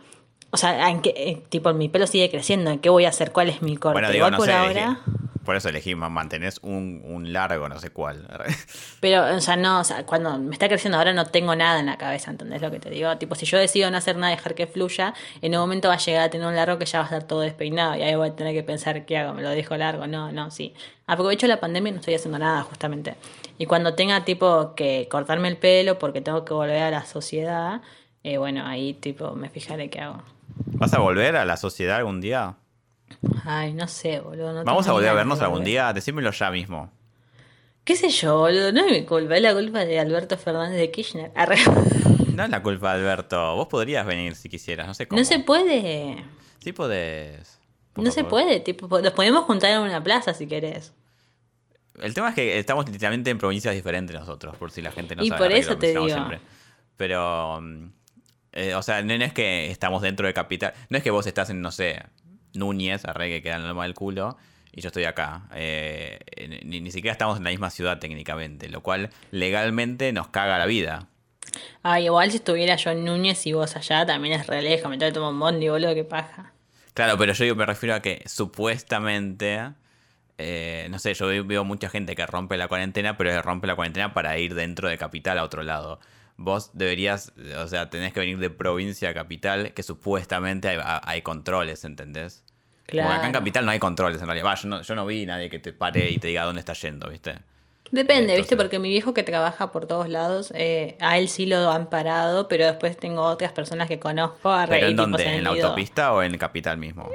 o 0.51 0.57
sea, 0.57 0.89
en 0.89 1.01
qué- 1.01 1.13
eh, 1.15 1.43
tipo, 1.49 1.73
mi 1.73 1.89
pelo 1.89 2.07
sigue 2.07 2.29
creciendo, 2.29 2.71
¿en 2.71 2.79
qué 2.79 2.89
voy 2.89 3.05
a 3.05 3.09
hacer? 3.09 3.31
¿Cuál 3.31 3.49
es 3.49 3.61
mi 3.61 3.77
corte? 3.77 3.93
Bueno, 3.95 4.07
digo, 4.09 4.17
Igual 4.27 4.31
no 4.31 4.37
por 4.37 4.45
sé. 4.47 4.53
ahora... 4.53 4.99
por 5.45 5.55
eso 5.55 5.69
elegimos, 5.69 6.11
mantenés 6.11 6.59
un, 6.61 7.01
un 7.05 7.31
largo, 7.31 7.69
no 7.69 7.79
sé 7.79 7.91
cuál. 7.91 8.27
Pero, 8.99 9.35
o 9.35 9.39
sea, 9.39 9.55
no, 9.55 9.79
o 9.79 9.83
sea, 9.83 10.05
cuando 10.05 10.37
me 10.37 10.51
está 10.51 10.67
creciendo 10.67 10.97
ahora 10.97 11.13
no 11.13 11.25
tengo 11.25 11.55
nada 11.55 11.79
en 11.79 11.85
la 11.85 11.97
cabeza, 11.97 12.31
¿entendés 12.31 12.61
lo 12.61 12.71
que 12.71 12.79
te 12.79 12.89
digo? 12.89 13.17
Tipo, 13.17 13.35
si 13.35 13.45
yo 13.45 13.57
decido 13.57 13.89
no 13.89 13.97
hacer 13.97 14.17
nada, 14.17 14.31
dejar 14.31 14.55
que 14.55 14.67
fluya, 14.67 15.13
en 15.41 15.53
un 15.53 15.59
momento 15.59 15.87
va 15.87 15.93
a 15.93 15.97
llegar 15.97 16.23
a 16.23 16.29
tener 16.29 16.45
un 16.45 16.55
largo 16.55 16.77
que 16.77 16.85
ya 16.85 16.99
va 16.99 17.05
a 17.05 17.07
estar 17.07 17.23
todo 17.23 17.39
despeinado 17.41 17.95
y 17.95 18.01
ahí 18.01 18.15
voy 18.15 18.29
a 18.29 18.35
tener 18.35 18.53
que 18.53 18.63
pensar, 18.63 19.05
¿qué 19.05 19.17
hago? 19.17 19.33
¿Me 19.33 19.41
lo 19.41 19.49
dejo 19.51 19.77
largo? 19.77 20.07
No, 20.07 20.31
no, 20.31 20.51
sí. 20.51 20.73
Aprovecho 21.07 21.47
la 21.47 21.59
pandemia 21.59 21.91
y 21.91 21.93
no 21.93 21.99
estoy 21.99 22.15
haciendo 22.15 22.39
nada, 22.39 22.63
justamente. 22.63 23.15
Y 23.57 23.67
cuando 23.67 23.93
tenga, 23.93 24.25
tipo, 24.25 24.73
que 24.75 25.07
cortarme 25.09 25.47
el 25.47 25.57
pelo 25.57 25.99
porque 25.99 26.21
tengo 26.21 26.43
que 26.43 26.53
volver 26.53 26.81
a 26.81 26.91
la 26.91 27.05
sociedad, 27.05 27.81
eh, 28.23 28.37
bueno, 28.37 28.65
ahí, 28.65 28.95
tipo, 28.95 29.35
me 29.35 29.49
fijaré 29.49 29.89
qué 29.89 30.01
hago. 30.01 30.23
¿Vas 30.65 30.93
a 30.93 30.99
volver 30.99 31.35
a 31.35 31.45
la 31.45 31.57
sociedad 31.57 31.97
algún 31.97 32.21
día? 32.21 32.55
Ay, 33.45 33.73
no 33.73 33.87
sé, 33.87 34.19
boludo. 34.19 34.53
no 34.53 34.63
Vamos 34.63 34.87
a 34.87 34.91
volver 34.93 35.09
a 35.09 35.13
vernos 35.13 35.41
algún 35.41 35.63
día. 35.63 35.93
Decímelo 35.93 36.31
ya 36.31 36.51
mismo. 36.51 36.91
¿Qué 37.83 37.95
sé 37.95 38.09
yo, 38.09 38.39
boludo? 38.39 38.71
No 38.71 38.85
es 38.85 38.91
mi 38.91 39.05
culpa, 39.05 39.35
es 39.35 39.41
la 39.41 39.53
culpa 39.53 39.85
de 39.85 39.99
Alberto 39.99 40.37
Fernández 40.37 40.77
de 40.79 40.91
Kirchner. 40.91 41.31
Arre. 41.35 41.57
No 42.33 42.43
es 42.43 42.49
la 42.49 42.61
culpa 42.63 42.93
de 42.95 43.01
Alberto. 43.01 43.55
Vos 43.55 43.67
podrías 43.67 44.05
venir 44.05 44.35
si 44.35 44.49
quisieras. 44.49 44.87
No 44.87 44.93
sé 44.93 45.07
cómo. 45.07 45.19
No 45.19 45.25
se 45.25 45.39
puede. 45.39 46.23
Sí 46.59 46.73
podés. 46.73 47.59
Por 47.93 48.03
No 48.03 48.11
se 48.11 48.23
puede, 48.23 48.59
tipo, 48.59 48.89
po- 48.89 48.99
nos 49.01 49.13
podemos 49.13 49.45
juntar 49.45 49.71
en 49.71 49.79
una 49.79 50.03
plaza 50.03 50.33
si 50.33 50.47
querés. 50.47 50.93
El 52.01 52.13
tema 52.13 52.29
es 52.29 52.35
que 52.35 52.59
estamos 52.59 52.89
literalmente 52.89 53.29
en 53.29 53.37
provincias 53.37 53.73
diferentes 53.73 54.13
nosotros, 54.19 54.57
por 54.57 54.69
si 54.71 54.81
la 54.81 54.91
gente 54.91 55.15
no 55.15 55.23
Y 55.23 55.29
sabe. 55.29 55.39
por 55.39 55.47
la 55.49 55.55
regla 55.55 55.71
eso 55.71 55.79
te 55.79 55.87
digo. 55.97 56.29
Pero, 56.97 57.61
mm, 57.61 57.85
eh, 58.51 58.75
o 58.75 58.81
sea, 58.81 59.01
no 59.01 59.13
es 59.13 59.31
que 59.31 59.71
estamos 59.71 60.01
dentro 60.01 60.27
de 60.27 60.33
capital. 60.33 60.73
No 60.89 60.97
es 60.97 61.03
que 61.03 61.11
vos 61.11 61.25
estás 61.25 61.49
en, 61.51 61.61
no 61.61 61.71
sé, 61.71 62.03
Núñez, 62.55 63.05
arre 63.05 63.29
que 63.29 63.41
queda 63.41 63.55
en 63.55 63.61
el 63.63 63.67
loma 63.69 63.83
del 63.83 63.93
culo, 63.93 64.37
y 64.71 64.81
yo 64.81 64.87
estoy 64.87 65.05
acá. 65.05 65.43
Eh, 65.53 66.19
ni, 66.65 66.81
ni 66.81 66.91
siquiera 66.91 67.13
estamos 67.13 67.37
en 67.37 67.43
la 67.43 67.49
misma 67.49 67.69
ciudad 67.69 67.99
técnicamente, 67.99 68.67
lo 68.69 68.81
cual 68.81 69.09
legalmente 69.31 70.11
nos 70.13 70.27
caga 70.29 70.57
la 70.57 70.65
vida. 70.65 71.07
Ah, 71.83 71.99
igual 71.99 72.31
si 72.31 72.37
estuviera 72.37 72.75
yo 72.75 72.91
en 72.91 73.05
Núñez 73.05 73.45
y 73.45 73.53
vos 73.53 73.75
allá, 73.75 74.05
también 74.05 74.39
es 74.39 74.47
re 74.47 74.61
lejos. 74.61 74.89
Me 74.89 74.97
tomar 75.11 75.31
un 75.31 75.39
bondi, 75.39 75.69
boludo, 75.69 75.93
qué 75.93 76.03
paja. 76.03 76.51
Claro, 76.93 77.17
pero 77.17 77.33
yo 77.33 77.55
me 77.55 77.65
refiero 77.65 77.95
a 77.95 78.01
que 78.01 78.23
supuestamente, 78.25 79.71
eh, 80.37 80.87
no 80.89 80.99
sé, 80.99 81.13
yo 81.13 81.27
veo- 81.27 81.45
veo 81.45 81.63
mucha 81.63 81.89
gente 81.89 82.15
que 82.15 82.25
rompe 82.25 82.57
la 82.57 82.67
cuarentena, 82.67 83.17
pero 83.17 83.41
rompe 83.41 83.67
la 83.67 83.75
cuarentena 83.75 84.13
para 84.13 84.37
ir 84.37 84.53
dentro 84.55 84.89
de 84.89 84.97
capital 84.97 85.37
a 85.37 85.43
otro 85.43 85.63
lado. 85.63 85.99
Vos 86.37 86.71
deberías, 86.73 87.33
o 87.57 87.67
sea, 87.67 87.89
tenés 87.89 88.11
que 88.13 88.19
venir 88.19 88.37
de 88.39 88.49
provincia 88.49 89.09
a 89.09 89.13
capital, 89.13 89.73
que 89.73 89.83
supuestamente 89.83 90.67
hay, 90.67 90.79
hay 90.81 91.21
controles, 91.21 91.85
¿entendés? 91.85 92.43
Como 92.87 93.09
que 93.09 93.15
acá 93.15 93.25
en 93.27 93.31
Claro. 93.31 93.43
capital 93.43 93.65
no 93.65 93.71
hay 93.71 93.79
controles 93.79 94.21
en 94.21 94.27
realidad. 94.27 94.47
Va, 94.47 94.55
yo 94.55 94.67
no, 94.67 94.81
yo 94.81 94.95
no 94.95 95.05
vi 95.05 95.25
nadie 95.25 95.49
que 95.49 95.59
te 95.59 95.73
pare 95.73 96.11
y 96.11 96.17
te 96.17 96.27
diga 96.27 96.43
dónde 96.43 96.59
está 96.59 96.73
yendo, 96.73 97.09
¿viste? 97.09 97.35
Depende, 97.91 98.35
¿viste? 98.35 98.57
Porque 98.57 98.79
mi 98.79 98.89
viejo 98.89 99.13
que 99.13 99.23
trabaja 99.23 99.71
por 99.71 99.85
todos 99.85 100.09
lados, 100.09 100.51
eh, 100.55 100.97
a 100.99 101.17
él 101.17 101.29
sí 101.29 101.45
lo 101.45 101.71
han 101.71 101.89
parado, 101.89 102.47
pero 102.47 102.65
después 102.65 102.97
tengo 102.97 103.21
otras 103.21 103.53
personas 103.53 103.87
que 103.87 103.99
conozco 103.99 104.51
a 104.51 104.65
¿Pero 104.67 104.87
en 104.87 104.95
dónde? 104.95 105.23
¿En 105.23 105.43
la 105.43 105.51
autopista 105.51 106.13
o 106.13 106.21
en 106.21 106.37
capital 106.37 106.77
mismo? 106.77 107.09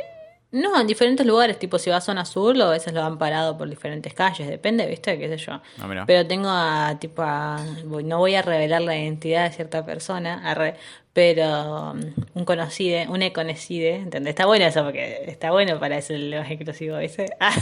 No, 0.53 0.81
en 0.81 0.87
diferentes 0.89 1.25
lugares, 1.25 1.61
tipo 1.61 1.79
si 1.79 1.91
vas 1.91 2.03
a 2.03 2.07
zona 2.07 2.25
sur, 2.25 2.61
a 2.61 2.71
veces 2.71 2.93
lo 2.93 3.05
han 3.05 3.19
parado 3.19 3.57
por 3.57 3.69
diferentes 3.69 4.13
calles, 4.15 4.49
depende, 4.49 4.85
¿viste? 4.87 5.17
¿Qué 5.17 5.29
sé 5.29 5.37
yo? 5.37 5.61
Ah, 5.79 5.87
mira. 5.87 6.05
Pero 6.07 6.27
tengo 6.27 6.49
a, 6.51 6.97
tipo, 6.99 7.23
a, 7.23 7.65
voy- 7.85 8.03
no 8.03 8.19
voy 8.19 8.35
a 8.35 8.43
revelar 8.43 8.83
la 8.83 8.97
identidad 8.99 9.45
de 9.49 9.55
cierta 9.55 9.85
persona, 9.87 10.43
arre, 10.45 10.75
pero 11.13 11.93
um, 11.93 12.01
un 12.35 12.45
conocido, 12.45 13.13
un 13.13 13.31
conocido, 13.31 13.95
¿entendés? 13.95 14.31
Está 14.31 14.47
bueno 14.47 14.65
eso 14.65 14.83
porque 14.83 15.23
está 15.29 15.53
bueno 15.53 15.79
para 15.79 15.99
eso 15.99 16.15
los 16.17 16.45
exclusivos, 16.51 16.99
¿viste? 16.99 17.27
Ah, 17.41 17.53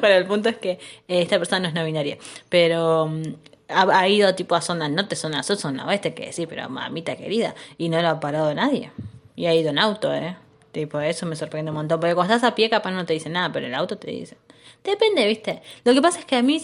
bueno, 0.00 0.16
el 0.16 0.24
punto 0.26 0.48
es 0.48 0.56
que 0.56 0.70
eh, 0.72 0.78
esta 1.20 1.36
persona 1.38 1.60
no 1.60 1.68
es 1.68 1.74
no 1.74 1.84
binaria, 1.84 2.16
pero 2.48 3.04
um, 3.04 3.22
ha, 3.68 3.98
ha 4.00 4.08
ido 4.08 4.34
tipo 4.34 4.54
a 4.54 4.62
zona 4.62 4.88
norte, 4.88 5.16
zona 5.16 5.42
sur, 5.42 5.56
zona 5.56 5.86
oeste, 5.86 6.14
que 6.14 6.26
decir, 6.26 6.48
pero 6.48 6.66
mamita 6.70 7.14
querida, 7.16 7.54
y 7.76 7.90
no 7.90 8.00
lo 8.00 8.08
ha 8.08 8.20
parado 8.20 8.54
nadie. 8.54 8.90
Y 9.34 9.44
ha 9.46 9.54
ido 9.54 9.68
en 9.68 9.78
auto, 9.78 10.14
¿eh? 10.14 10.36
Tipo, 10.76 11.00
eso 11.00 11.24
me 11.24 11.36
sorprende 11.36 11.70
un 11.70 11.76
montón. 11.76 11.98
Porque 11.98 12.14
cuando 12.14 12.34
estás 12.34 12.50
a 12.52 12.54
pie, 12.54 12.68
capaz 12.68 12.90
no 12.90 13.06
te 13.06 13.14
dicen 13.14 13.32
nada, 13.32 13.50
pero 13.50 13.66
el 13.66 13.74
auto 13.74 13.96
te 13.96 14.10
dicen. 14.10 14.36
Depende, 14.84 15.26
¿viste? 15.26 15.62
Lo 15.84 15.94
que 15.94 16.02
pasa 16.02 16.18
es 16.18 16.26
que 16.26 16.36
a 16.36 16.42
mí, 16.42 16.62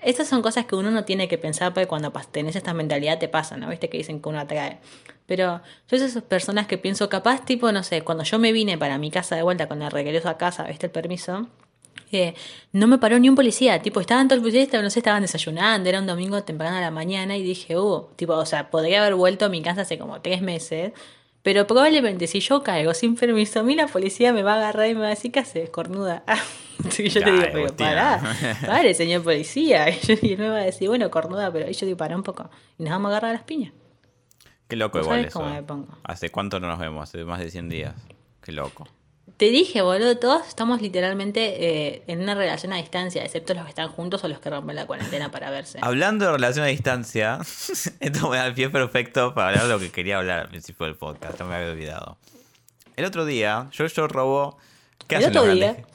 estas 0.00 0.28
son 0.28 0.42
cosas 0.42 0.64
que 0.66 0.76
uno 0.76 0.92
no 0.92 1.04
tiene 1.04 1.26
que 1.26 1.38
pensar, 1.38 1.74
porque 1.74 1.88
cuando 1.88 2.12
tenés 2.30 2.54
esta 2.54 2.72
mentalidad 2.72 3.18
te 3.18 3.26
pasan, 3.28 3.58
¿no? 3.58 3.68
¿Viste? 3.68 3.88
Que 3.88 3.98
dicen 3.98 4.22
que 4.22 4.28
uno 4.28 4.38
atrae. 4.38 4.78
Pero 5.26 5.60
yo 5.90 5.96
esas 5.96 6.22
personas 6.22 6.68
que 6.68 6.78
pienso, 6.78 7.08
capaz, 7.08 7.44
tipo, 7.44 7.72
no 7.72 7.82
sé, 7.82 8.02
cuando 8.02 8.22
yo 8.22 8.38
me 8.38 8.52
vine 8.52 8.78
para 8.78 8.96
mi 8.96 9.10
casa 9.10 9.34
de 9.34 9.42
vuelta 9.42 9.66
con 9.66 9.82
el 9.82 9.90
regreso 9.90 10.28
a 10.28 10.38
casa, 10.38 10.62
¿viste? 10.64 10.86
El 10.86 10.92
permiso. 10.92 11.48
eh, 12.12 12.34
no 12.72 12.86
me 12.86 12.98
paró 12.98 13.18
ni 13.18 13.28
un 13.28 13.34
policía, 13.34 13.82
tipo, 13.82 14.00
estaban 14.00 14.28
todos 14.28 14.40
los 14.40 14.52
policías, 14.52 14.82
no 14.82 14.88
sé, 14.88 15.00
estaban 15.00 15.22
desayunando, 15.22 15.88
era 15.88 15.98
un 15.98 16.06
domingo 16.06 16.42
temprano 16.44 16.76
a 16.76 16.80
la 16.80 16.92
mañana 16.92 17.36
y 17.36 17.42
dije, 17.42 17.76
uh, 17.76 18.06
tipo, 18.16 18.34
o 18.34 18.46
sea, 18.46 18.70
podría 18.70 19.00
haber 19.00 19.16
vuelto 19.16 19.46
a 19.46 19.48
mi 19.48 19.62
casa 19.62 19.80
hace 19.82 19.98
como 19.98 20.20
tres 20.22 20.40
meses, 20.42 20.92
pero 21.42 21.66
probablemente 21.66 22.26
si 22.26 22.40
yo 22.40 22.62
caigo 22.62 22.92
sin 22.94 23.14
permiso, 23.16 23.60
a 23.60 23.62
mí 23.62 23.74
la 23.74 23.86
policía 23.86 24.32
me 24.32 24.42
va 24.42 24.54
a 24.54 24.56
agarrar 24.58 24.88
y 24.88 24.94
me 24.94 25.00
va 25.00 25.06
a 25.06 25.10
decir, 25.10 25.32
¿qué 25.32 25.40
haces, 25.40 25.70
cornuda? 25.70 26.24
Sí, 26.90 27.08
yo 27.08 27.20
te 27.24 27.32
digo, 27.32 27.42
pero 27.52 27.76
pará, 27.76 28.22
vale, 28.68 28.94
señor 28.94 29.24
policía. 29.24 29.88
Y, 29.90 29.98
yo- 30.06 30.14
y 30.22 30.32
él 30.34 30.38
me 30.38 30.48
va 30.48 30.58
a 30.58 30.64
decir, 30.64 30.88
bueno, 30.88 31.10
cornuda, 31.10 31.52
pero 31.52 31.68
y 31.68 31.72
yo 31.74 31.86
digo, 31.86 31.98
pará 31.98 32.14
un 32.14 32.22
poco. 32.22 32.48
Y 32.78 32.84
nos 32.84 32.92
vamos 32.92 33.06
a 33.06 33.16
agarrar 33.16 33.30
a 33.30 33.34
las 33.34 33.42
piñas. 33.42 33.72
Qué 34.68 34.76
loco 34.76 34.98
¿Vos 34.98 35.06
igual 35.08 35.24
eso. 35.24 35.40
cómo 35.40 35.50
eh. 35.50 35.54
me 35.54 35.62
pongo? 35.64 35.88
¿Hace 36.04 36.30
cuánto 36.30 36.60
no 36.60 36.68
nos 36.68 36.78
vemos? 36.78 37.02
Hace 37.02 37.24
más 37.24 37.40
de 37.40 37.50
100 37.50 37.68
días. 37.68 37.94
Qué 38.40 38.52
loco. 38.52 38.86
Te 39.38 39.50
dije, 39.50 39.82
boludo, 39.82 40.18
todos 40.18 40.48
estamos 40.48 40.82
literalmente 40.82 41.94
eh, 41.94 42.02
en 42.08 42.20
una 42.20 42.34
relación 42.34 42.72
a 42.72 42.76
distancia, 42.76 43.24
excepto 43.24 43.54
los 43.54 43.62
que 43.62 43.68
están 43.68 43.88
juntos 43.88 44.24
o 44.24 44.28
los 44.28 44.40
que 44.40 44.50
rompen 44.50 44.74
la 44.74 44.84
cuarentena 44.84 45.30
para 45.30 45.48
verse. 45.50 45.78
Hablando 45.80 46.24
de 46.26 46.32
relación 46.32 46.64
a 46.64 46.68
distancia, 46.68 47.38
esto 48.00 48.28
me 48.30 48.36
da 48.36 48.48
el 48.48 48.54
pie 48.54 48.68
perfecto 48.68 49.34
para 49.34 49.50
hablar 49.50 49.68
de 49.68 49.72
lo 49.74 49.78
que 49.78 49.92
quería 49.92 50.18
hablar 50.18 50.40
al 50.40 50.48
principio 50.48 50.86
del 50.86 50.96
podcast. 50.96 51.38
No 51.38 51.46
me 51.46 51.54
había 51.54 51.70
olvidado. 51.70 52.18
El 52.96 53.04
otro 53.04 53.24
día, 53.24 53.68
yo, 53.70 53.86
yo 53.86 54.08
robo. 54.08 54.58
¿Qué 55.06 55.14
¿El 55.14 55.26
otro 55.26 55.44
grandes? 55.44 55.76
día? 55.76 55.86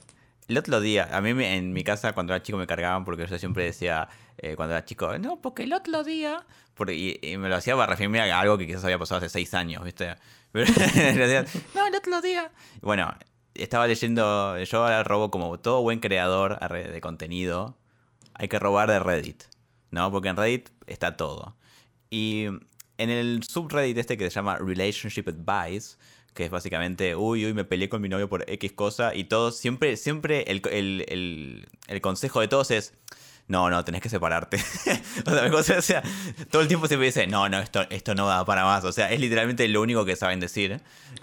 El 0.47 0.57
otro 0.57 0.79
día, 0.79 1.09
a 1.11 1.19
mí 1.19 1.31
en 1.43 1.73
mi 1.73 1.83
casa 1.83 2.13
cuando 2.13 2.33
era 2.33 2.41
chico 2.41 2.57
me 2.57 2.65
cargaban 2.65 3.03
porque 3.03 3.27
yo 3.27 3.37
siempre 3.37 3.65
decía, 3.65 4.07
eh, 4.37 4.55
cuando 4.55 4.73
era 4.73 4.85
chico, 4.85 5.17
no, 5.19 5.41
porque 5.41 5.63
el 5.63 5.73
otro 5.73 6.05
día. 6.05 6.45
Porque, 6.75 6.93
y, 6.93 7.19
y 7.21 7.35
me 7.35 7.49
lo 7.49 7.57
hacía 7.57 7.75
para 7.75 7.87
referirme 7.87 8.21
a 8.21 8.39
algo 8.39 8.57
que 8.57 8.67
quizás 8.67 8.85
había 8.85 8.97
pasado 8.97 9.17
hace 9.17 9.27
seis 9.27 9.53
años, 9.53 9.83
¿viste? 9.83 10.15
Pero 10.53 10.71
no, 11.75 11.87
el 11.87 11.95
otro 11.95 12.21
día. 12.21 12.49
Bueno, 12.81 13.13
estaba 13.55 13.87
leyendo, 13.87 14.57
yo 14.63 14.83
ahora 14.83 15.03
robo 15.03 15.31
como 15.31 15.59
todo 15.59 15.81
buen 15.81 15.99
creador 15.99 16.59
de 16.69 17.01
contenido, 17.01 17.77
hay 18.33 18.47
que 18.47 18.59
robar 18.59 18.89
de 18.89 18.99
Reddit, 18.99 19.43
¿no? 19.91 20.11
Porque 20.11 20.29
en 20.29 20.37
Reddit 20.37 20.69
está 20.87 21.17
todo. 21.17 21.55
Y 22.09 22.45
en 22.97 23.09
el 23.09 23.43
subreddit 23.43 23.97
este 23.97 24.17
que 24.17 24.25
se 24.29 24.35
llama 24.35 24.57
Relationship 24.57 25.25
Advice, 25.27 25.97
que 26.33 26.45
es 26.45 26.51
básicamente, 26.51 27.15
uy, 27.15 27.45
uy, 27.45 27.53
me 27.53 27.63
peleé 27.63 27.89
con 27.89 28.01
mi 28.01 28.09
novio 28.09 28.27
por 28.29 28.43
X 28.49 28.71
cosa, 28.73 29.13
y 29.13 29.25
todos, 29.25 29.57
siempre, 29.57 29.97
siempre 29.97 30.43
el, 30.51 30.61
el- 30.71 31.05
el- 31.07 31.67
el 31.87 32.01
consejo 32.01 32.39
de 32.41 32.47
todos 32.47 32.71
es, 32.71 32.93
no, 33.47 33.69
no, 33.69 33.83
tenés 33.83 34.01
que 34.01 34.09
separarte. 34.09 34.57
o, 35.53 35.63
sea, 35.63 35.77
o 35.77 35.81
sea, 35.81 36.03
todo 36.49 36.61
el 36.61 36.67
tiempo 36.67 36.87
siempre 36.87 37.07
dice, 37.07 37.27
no, 37.27 37.49
no, 37.49 37.59
esto, 37.59 37.85
esto 37.89 38.15
no 38.15 38.27
da 38.27 38.45
para 38.45 38.63
más. 38.63 38.83
O 38.85 38.91
sea, 38.91 39.11
es 39.11 39.19
literalmente 39.19 39.67
lo 39.67 39.81
único 39.81 40.05
que 40.05 40.15
saben 40.15 40.39
decir. 40.39 40.79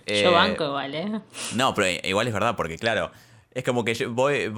Yo 0.06 0.14
Eh, 0.14 0.28
banco 0.28 0.64
igual, 0.64 0.94
¿eh? 0.94 1.20
no, 1.54 1.74
pero 1.74 1.88
igual 2.02 2.26
es 2.26 2.34
verdad, 2.34 2.56
porque 2.56 2.78
claro, 2.78 3.10
es 3.52 3.64
como 3.64 3.84
que 3.84 3.94
yo 3.94 4.12
voy, 4.12 4.52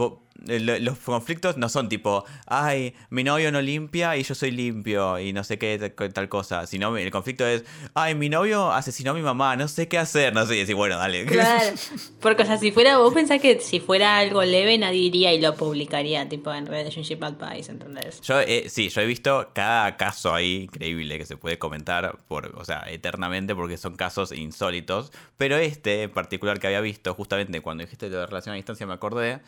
los 0.47 0.99
conflictos 0.99 1.57
no 1.57 1.69
son 1.69 1.89
tipo, 1.89 2.25
ay, 2.47 2.95
mi 3.11 3.25
novio 3.25 3.53
no 3.53 3.61
limpia 3.61 4.17
y 4.17 4.23
yo 4.23 4.35
soy 4.35 4.51
limpio 4.51 5.19
y 5.19 5.33
no 5.33 5.45
sé 5.45 5.59
qué 5.59 5.93
tal, 5.97 6.13
tal 6.13 6.29
cosa, 6.29 6.67
sino 6.67 6.97
el 6.97 7.11
conflicto 7.11 7.47
es, 7.47 7.65
ay, 7.95 8.15
mi 8.15 8.29
novio 8.29 8.73
asesinó 8.73 9.13
a 9.13 9.15
mi 9.15 9.23
mamá, 9.23 9.57
no 9.57 9.69
sé 9.69 9.89
qué 9.89 9.99
hacer, 9.99 10.35
no 10.35 10.47
sé, 10.47 10.57
y 10.57 10.61
decir, 10.61 10.75
bueno, 10.75 10.97
dale. 10.97 11.25
Claro. 11.27 11.75
Porque, 12.21 12.43
o 12.43 12.47
sea, 12.47 12.59
si 12.59 12.73
fuera, 12.73 12.99
vos 12.99 13.15
pensás 13.15 13.41
que 13.41 13.61
si 13.61 13.81
fuera 13.81 14.19
algo 14.19 14.43
leve, 14.43 14.79
nadie 14.79 15.01
iría 15.01 15.33
y 15.33 15.41
lo 15.41 15.55
publicaría, 15.55 16.29
tipo 16.29 16.53
en 16.53 16.67
Relationship 16.67 17.23
Advice, 17.23 17.71
¿entendés? 17.71 18.21
Yo, 18.23 18.41
eh, 18.41 18.67
sí, 18.69 18.89
yo 18.89 19.01
he 19.01 19.07
visto 19.07 19.51
cada 19.55 19.97
caso 19.97 20.35
ahí 20.35 20.63
increíble 20.65 21.19
que 21.19 21.27
se 21.27 21.37
puede 21.37 21.59
comentar, 21.59 22.19
por, 22.29 22.53
o 22.57 22.65
sea, 22.65 22.85
eternamente, 22.89 23.55
porque 23.55 23.77
son 23.77 23.97
casos 23.97 24.33
insólitos. 24.33 25.13
Pero 25.37 25.57
este 25.57 26.03
en 26.03 26.11
particular 26.11 26.59
que 26.59 26.67
había 26.67 26.81
visto, 26.81 27.15
justamente 27.15 27.61
cuando 27.61 27.85
dijiste 27.85 28.09
lo 28.09 28.19
de 28.19 28.27
relación 28.27 28.55
a 28.55 28.57
distancia, 28.57 28.87
me 28.87 28.95
acordé, 28.95 29.41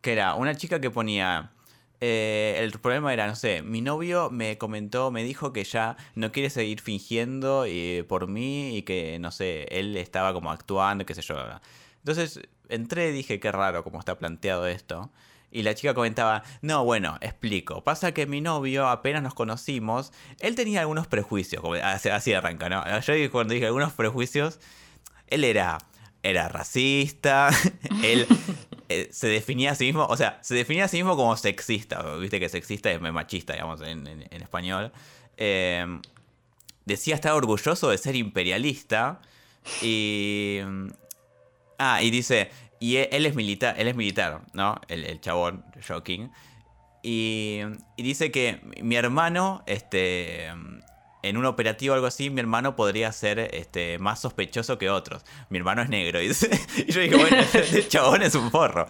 que 0.00 0.12
era 0.12 0.34
una 0.34 0.54
chica 0.56 0.80
que 0.80 0.90
ponía. 0.90 1.50
eh, 2.00 2.56
el 2.58 2.72
problema 2.78 3.12
era, 3.12 3.26
no 3.26 3.36
sé, 3.36 3.62
mi 3.62 3.82
novio 3.82 4.30
me 4.30 4.56
comentó, 4.58 5.10
me 5.10 5.22
dijo 5.22 5.52
que 5.52 5.64
ya 5.64 5.96
no 6.14 6.32
quiere 6.32 6.48
seguir 6.50 6.80
fingiendo 6.80 7.64
eh, 7.66 8.04
por 8.08 8.26
mí 8.28 8.76
y 8.76 8.82
que, 8.82 9.18
no 9.18 9.30
sé, 9.30 9.64
él 9.70 9.96
estaba 9.96 10.32
como 10.32 10.50
actuando, 10.50 11.04
qué 11.06 11.14
sé 11.14 11.22
yo. 11.22 11.36
Entonces 11.98 12.40
entré 12.68 13.10
y 13.10 13.12
dije, 13.12 13.40
qué 13.40 13.52
raro 13.52 13.84
cómo 13.84 13.98
está 13.98 14.18
planteado 14.18 14.66
esto. 14.66 15.10
Y 15.52 15.62
la 15.64 15.74
chica 15.74 15.94
comentaba, 15.94 16.44
no, 16.62 16.84
bueno, 16.84 17.18
explico. 17.20 17.82
Pasa 17.82 18.12
que 18.12 18.24
mi 18.26 18.40
novio, 18.40 18.88
apenas 18.88 19.22
nos 19.22 19.34
conocimos, 19.34 20.12
él 20.38 20.54
tenía 20.54 20.80
algunos 20.80 21.08
prejuicios, 21.08 21.60
como 21.60 21.74
así, 21.74 22.08
así 22.08 22.32
arranca, 22.32 22.68
¿no? 22.68 22.84
Yo 23.00 23.30
cuando 23.32 23.52
dije 23.54 23.66
algunos 23.66 23.92
prejuicios, 23.92 24.60
él 25.26 25.42
era, 25.44 25.78
era 26.22 26.48
racista, 26.48 27.50
él 28.04 28.26
eh, 28.90 29.08
se 29.12 29.28
definía 29.28 29.70
a 29.72 29.74
sí 29.74 29.84
mismo, 29.86 30.04
o 30.04 30.16
sea, 30.16 30.38
se 30.42 30.54
definía 30.54 30.84
a 30.84 30.88
sí 30.88 30.98
mismo 30.98 31.16
como 31.16 31.36
sexista, 31.36 32.02
viste 32.16 32.38
que 32.40 32.48
sexista 32.48 32.90
es 32.90 33.00
machista, 33.00 33.52
digamos, 33.54 33.80
en, 33.80 34.06
en- 34.06 34.42
español. 34.42 34.92
Eh, 35.36 35.86
decía 36.84 37.14
estar 37.14 37.32
orgulloso 37.32 37.88
de 37.90 37.98
ser 37.98 38.16
imperialista 38.16 39.20
y... 39.82 40.58
Ah, 41.78 42.02
y 42.02 42.10
dice, 42.10 42.50
y 42.78 42.96
e- 42.96 43.08
él 43.12 43.24
es 43.24 43.34
militar, 43.34 43.74
él 43.78 43.88
es 43.88 43.96
militar, 43.96 44.42
¿no? 44.52 44.78
El, 44.88 45.04
el 45.04 45.20
chabón, 45.20 45.64
Joaquín. 45.86 46.30
Y, 47.02 47.60
y 47.96 48.02
dice 48.02 48.30
que 48.30 48.60
mi 48.82 48.96
hermano, 48.96 49.62
este, 49.66 50.50
en 51.22 51.36
un 51.36 51.44
operativo 51.44 51.92
o 51.92 51.94
algo 51.94 52.06
así, 52.06 52.30
mi 52.30 52.40
hermano 52.40 52.76
podría 52.76 53.12
ser 53.12 53.38
este, 53.38 53.98
más 53.98 54.20
sospechoso 54.20 54.78
que 54.78 54.90
otros. 54.90 55.24
Mi 55.48 55.58
hermano 55.58 55.82
es 55.82 55.88
negro. 55.88 56.18
dice. 56.20 56.50
Y 56.76 56.92
yo 56.92 57.00
dije, 57.00 57.16
bueno, 57.16 57.36
este 57.52 57.88
chabón 57.88 58.22
es 58.22 58.34
un 58.34 58.50
forro. 58.50 58.86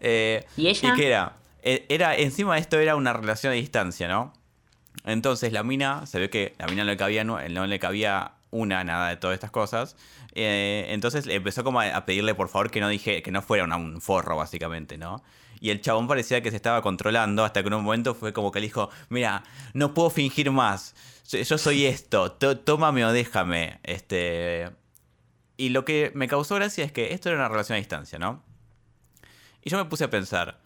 Eh, 0.00 0.44
¿Y 0.56 0.68
ella? 0.68 0.92
¿Y 0.92 0.96
qué 0.96 1.06
era? 1.06 1.36
Eh, 1.62 1.86
Era, 1.88 2.16
encima 2.16 2.54
de 2.54 2.60
esto 2.60 2.78
era 2.78 2.96
una 2.96 3.12
relación 3.12 3.52
a 3.52 3.56
distancia, 3.56 4.08
¿no? 4.08 4.32
Entonces 5.04 5.52
la 5.52 5.62
mina, 5.62 6.06
se 6.06 6.18
ve 6.18 6.30
que 6.30 6.54
la 6.58 6.66
mina 6.66 6.84
no 6.84 6.90
le 6.90 6.96
cabía, 6.96 7.24
no, 7.24 7.40
no 7.48 7.66
le 7.66 7.78
cabía 7.78 8.32
una 8.50 8.84
nada 8.84 9.08
de 9.08 9.16
todas 9.16 9.34
estas 9.34 9.50
cosas. 9.50 9.96
Eh, 10.34 10.86
entonces 10.90 11.26
empezó 11.26 11.64
como 11.64 11.80
a, 11.80 12.04
pedirle 12.06 12.34
por 12.34 12.48
favor 12.48 12.70
que 12.70 12.80
no 12.80 12.88
dije, 12.88 13.22
que 13.22 13.30
no 13.30 13.42
fuera 13.42 13.64
un 13.64 14.00
forro, 14.00 14.36
básicamente, 14.36 14.98
¿no? 14.98 15.22
Y 15.60 15.70
el 15.70 15.80
chabón 15.80 16.06
parecía 16.06 16.42
que 16.42 16.50
se 16.50 16.56
estaba 16.56 16.82
controlando 16.82 17.44
hasta 17.44 17.62
que 17.62 17.68
en 17.68 17.74
un 17.74 17.84
momento 17.84 18.14
fue 18.14 18.32
como 18.32 18.52
que 18.52 18.60
le 18.60 18.66
dijo, 18.66 18.90
mira, 19.08 19.44
no 19.72 19.94
puedo 19.94 20.10
fingir 20.10 20.50
más. 20.50 20.94
Yo 21.30 21.58
soy 21.58 21.86
esto, 21.86 22.32
tómame 22.32 23.04
o 23.04 23.12
déjame. 23.12 23.80
Este. 23.82 24.70
Y 25.56 25.70
lo 25.70 25.84
que 25.84 26.12
me 26.14 26.28
causó 26.28 26.56
gracia 26.56 26.84
es 26.84 26.92
que 26.92 27.14
esto 27.14 27.28
era 27.28 27.38
una 27.38 27.48
relación 27.48 27.76
a 27.76 27.78
distancia, 27.78 28.18
¿no? 28.18 28.42
Y 29.62 29.70
yo 29.70 29.78
me 29.78 29.86
puse 29.86 30.04
a 30.04 30.10
pensar, 30.10 30.60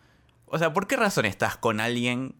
o 0.46 0.58
sea, 0.58 0.72
¿por 0.72 0.86
qué 0.88 0.96
razón 0.96 1.24
estás 1.24 1.56
con 1.56 1.80
alguien 1.80 2.34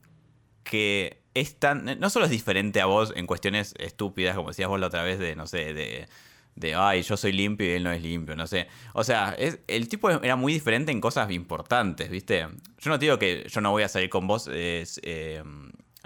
que 0.64 1.22
es 1.34 1.58
tan... 1.58 1.84
No 2.00 2.10
solo 2.10 2.24
es 2.24 2.30
diferente 2.30 2.80
a 2.80 2.86
vos 2.86 3.12
en 3.14 3.26
cuestiones 3.26 3.74
estúpidas, 3.78 4.34
como 4.34 4.48
decías 4.48 4.68
vos 4.68 4.80
la 4.80 4.88
otra 4.88 5.02
vez, 5.02 5.18
de, 5.18 5.36
no 5.36 5.46
sé, 5.46 5.72
de... 5.72 6.08
De, 6.56 6.74
ay, 6.74 7.02
yo 7.02 7.16
soy 7.16 7.30
limpio 7.30 7.68
y 7.68 7.74
él 7.74 7.84
no 7.84 7.92
es 7.92 8.02
limpio, 8.02 8.34
no 8.34 8.48
sé. 8.48 8.66
O 8.92 9.04
sea, 9.04 9.32
es, 9.38 9.60
el 9.68 9.88
tipo 9.88 10.10
era 10.10 10.34
muy 10.34 10.52
diferente 10.52 10.90
en 10.90 11.00
cosas 11.00 11.30
importantes, 11.30 12.10
¿viste? 12.10 12.48
Yo 12.80 12.90
no 12.90 12.98
digo 12.98 13.16
que 13.16 13.46
yo 13.48 13.60
no 13.60 13.70
voy 13.70 13.84
a 13.84 13.88
salir 13.88 14.10
con 14.10 14.26
vos, 14.26 14.50
eh, 14.52 14.84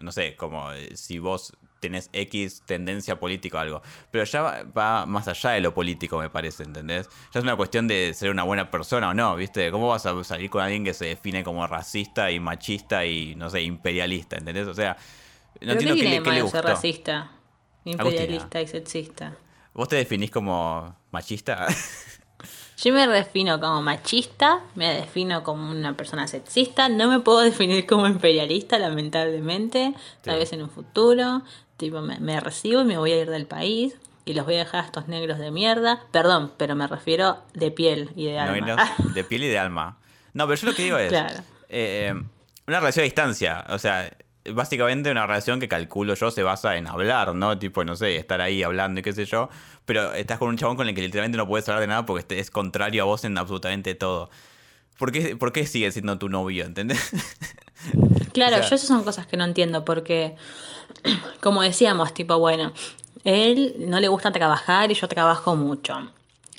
no 0.02 0.12
sé, 0.12 0.36
como 0.36 0.70
eh, 0.72 0.94
si 0.94 1.18
vos 1.18 1.54
tenés 1.82 2.08
X 2.12 2.62
tendencia 2.64 3.18
política 3.18 3.58
o 3.58 3.60
algo. 3.60 3.82
Pero 4.10 4.24
ya 4.24 4.64
va, 4.64 5.04
más 5.04 5.26
allá 5.28 5.50
de 5.50 5.60
lo 5.60 5.74
político, 5.74 6.18
me 6.18 6.30
parece, 6.30 6.62
¿entendés? 6.62 7.08
Ya 7.34 7.40
es 7.40 7.42
una 7.42 7.56
cuestión 7.56 7.88
de 7.88 8.14
ser 8.14 8.30
una 8.30 8.44
buena 8.44 8.70
persona 8.70 9.10
o 9.10 9.14
no, 9.14 9.34
¿viste? 9.34 9.70
¿Cómo 9.72 9.88
vas 9.88 10.06
a 10.06 10.24
salir 10.24 10.48
con 10.48 10.62
alguien 10.62 10.84
que 10.84 10.94
se 10.94 11.06
define 11.06 11.42
como 11.42 11.66
racista 11.66 12.30
y 12.30 12.38
machista 12.38 13.04
y, 13.04 13.34
no 13.34 13.50
sé, 13.50 13.62
imperialista, 13.62 14.36
¿entendés? 14.38 14.68
O 14.68 14.74
sea, 14.74 14.96
no 15.60 15.72
entiendo 15.72 15.96
qué, 15.96 16.08
le, 16.08 16.22
qué 16.22 16.30
le 16.30 16.42
gustó. 16.42 16.62
racista, 16.62 17.32
imperialista 17.84 18.62
y 18.62 18.68
sexista. 18.68 19.36
¿Vos 19.74 19.88
te 19.88 19.96
definís 19.96 20.30
como 20.30 20.96
machista? 21.10 21.66
Yo 22.82 22.92
me 22.92 23.06
defino 23.06 23.60
como 23.60 23.80
machista, 23.80 24.60
me 24.74 24.92
defino 24.92 25.44
como 25.44 25.70
una 25.70 25.96
persona 25.96 26.26
sexista, 26.26 26.88
no 26.88 27.08
me 27.08 27.20
puedo 27.20 27.40
definir 27.50 27.86
como 27.86 28.08
imperialista, 28.08 28.76
lamentablemente, 28.78 29.94
tal 30.22 30.38
vez 30.40 30.52
en 30.52 30.62
un 30.62 30.70
futuro, 30.70 31.42
tipo 31.82 32.00
me, 32.00 32.40
recibo 32.40 32.82
y 32.82 32.84
me 32.84 32.96
voy 32.96 33.10
a 33.10 33.20
ir 33.20 33.28
del 33.28 33.46
país 33.46 33.96
y 34.24 34.34
los 34.34 34.44
voy 34.44 34.54
a 34.54 34.58
dejar 34.58 34.84
a 34.84 34.86
estos 34.86 35.08
negros 35.08 35.38
de 35.38 35.50
mierda, 35.50 36.04
perdón, 36.12 36.52
pero 36.56 36.76
me 36.76 36.86
refiero 36.86 37.38
de 37.54 37.72
piel 37.72 38.10
y 38.14 38.26
de 38.26 38.38
alma. 38.38 38.76
de 39.14 39.24
piel 39.24 39.42
y 39.42 39.48
de 39.48 39.58
alma. 39.58 39.98
No, 40.32 40.46
pero 40.46 40.60
yo 40.60 40.68
lo 40.68 40.74
que 40.76 40.82
digo 40.84 40.96
es 40.96 41.12
eh, 41.68 42.14
una 42.68 42.78
relación 42.78 43.02
a 43.02 43.04
distancia, 43.04 43.64
o 43.68 43.78
sea, 43.80 44.16
básicamente 44.52 45.10
una 45.10 45.26
relación 45.26 45.58
que 45.58 45.66
calculo 45.66 46.14
yo 46.14 46.30
se 46.30 46.44
basa 46.44 46.76
en 46.76 46.86
hablar, 46.86 47.34
¿no? 47.34 47.58
Tipo, 47.58 47.84
no 47.84 47.96
sé, 47.96 48.14
estar 48.16 48.40
ahí 48.40 48.62
hablando 48.62 49.00
y 49.00 49.02
qué 49.02 49.12
sé 49.12 49.24
yo. 49.24 49.48
Pero 49.84 50.12
estás 50.12 50.38
con 50.38 50.50
un 50.50 50.56
chabón 50.56 50.76
con 50.76 50.88
el 50.88 50.94
que 50.94 51.02
literalmente 51.02 51.36
no 51.36 51.48
puedes 51.48 51.68
hablar 51.68 51.80
de 51.80 51.88
nada 51.88 52.06
porque 52.06 52.38
es 52.38 52.52
contrario 52.52 53.02
a 53.02 53.06
vos 53.06 53.24
en 53.24 53.36
absolutamente 53.36 53.96
todo. 53.96 54.30
¿Por 54.98 55.12
qué, 55.12 55.36
por 55.36 55.52
qué 55.52 55.66
sigue 55.66 55.90
siendo 55.90 56.18
tu 56.18 56.28
novio, 56.28 56.64
entendés? 56.64 57.10
Claro, 58.32 58.56
yo 58.58 58.76
esas 58.76 58.82
son 58.82 59.02
cosas 59.02 59.26
que 59.26 59.36
no 59.36 59.44
entiendo 59.44 59.84
porque, 59.84 60.36
como 61.42 61.62
decíamos, 61.62 62.14
tipo, 62.14 62.38
bueno, 62.38 62.72
él 63.24 63.74
no 63.78 64.00
le 64.00 64.08
gusta 64.08 64.32
trabajar 64.32 64.90
y 64.90 64.94
yo 64.94 65.08
trabajo 65.08 65.56
mucho 65.56 66.12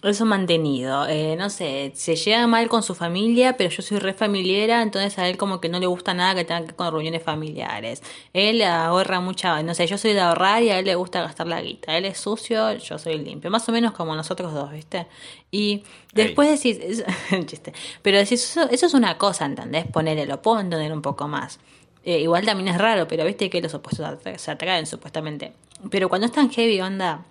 eso 0.10 0.26
mantenido. 0.26 1.08
Eh, 1.08 1.36
no 1.38 1.50
sé, 1.50 1.92
se 1.96 2.16
lleva 2.16 2.46
mal 2.46 2.68
con 2.68 2.84
su 2.84 2.94
familia, 2.94 3.56
pero 3.56 3.70
yo 3.70 3.82
soy 3.82 4.00
re 4.00 4.14
familiera, 4.14 4.82
entonces 4.82 5.18
a 5.18 5.28
él 5.30 5.38
como 5.38 5.62
que 5.62 5.70
no 5.70 5.80
le 5.80 5.86
gusta 5.86 6.14
nada 6.14 6.36
que 6.36 6.44
tenga 6.44 6.62
que 6.62 6.66
ver 6.68 6.76
con 6.76 6.92
reuniones 6.92 7.24
familiares. 7.24 8.04
Él 8.34 8.62
ahorra 8.64 9.22
mucha, 9.22 9.64
no 9.64 9.74
sé, 9.74 9.88
yo 9.88 9.98
soy 9.98 10.14
de 10.14 10.20
ahorrar 10.20 10.62
y 10.62 10.72
a 10.72 10.80
él 10.80 10.86
le 10.86 10.96
gusta 10.96 11.22
gastar 11.22 11.48
la 11.48 11.62
guita. 11.62 11.98
Él 11.98 12.06
es 12.06 12.18
sucio, 12.18 12.74
yo 12.74 13.00
soy 13.00 13.18
limpio. 13.18 13.50
Más 13.50 13.68
o 13.70 13.72
menos 13.72 13.94
como 13.94 14.16
nosotros 14.16 14.54
dos, 14.54 14.72
¿viste? 14.72 15.08
Y 15.52 15.84
después 16.14 16.50
decís, 16.50 17.04
chiste, 17.46 17.74
pero 18.02 18.18
decís, 18.18 18.44
eso, 18.44 18.70
eso, 18.70 18.86
es 18.86 18.94
una 18.94 19.18
cosa, 19.18 19.46
¿entendés? 19.46 19.86
Ponerle, 19.88 20.26
lo 20.26 20.42
puedo 20.42 20.60
entender 20.60 20.92
un 20.92 21.02
poco 21.02 21.28
más. 21.28 21.60
Eh, 22.04 22.20
igual 22.20 22.46
también 22.46 22.68
es 22.68 22.78
raro, 22.78 23.08
pero 23.08 23.24
viste 23.24 23.50
que 23.50 23.62
los 23.62 23.74
opuestos 23.74 24.06
se 24.36 24.52
atraen 24.52 24.86
supuestamente. 24.86 25.54
Pero 25.90 26.10
cuando 26.10 26.28
es 26.28 26.34
tan 26.34 26.50
heavy, 26.50 26.82
onda 26.82 27.26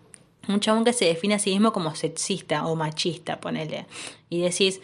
un 0.49 0.61
chabón 0.61 0.85
que 0.85 0.93
se 0.93 1.05
define 1.05 1.35
a 1.35 1.39
sí 1.39 1.51
mismo 1.51 1.73
como 1.73 1.95
sexista 1.95 2.67
o 2.67 2.77
machista, 2.77 3.41
ponele. 3.41 3.87
Y 4.29 4.41
decís, 4.41 4.81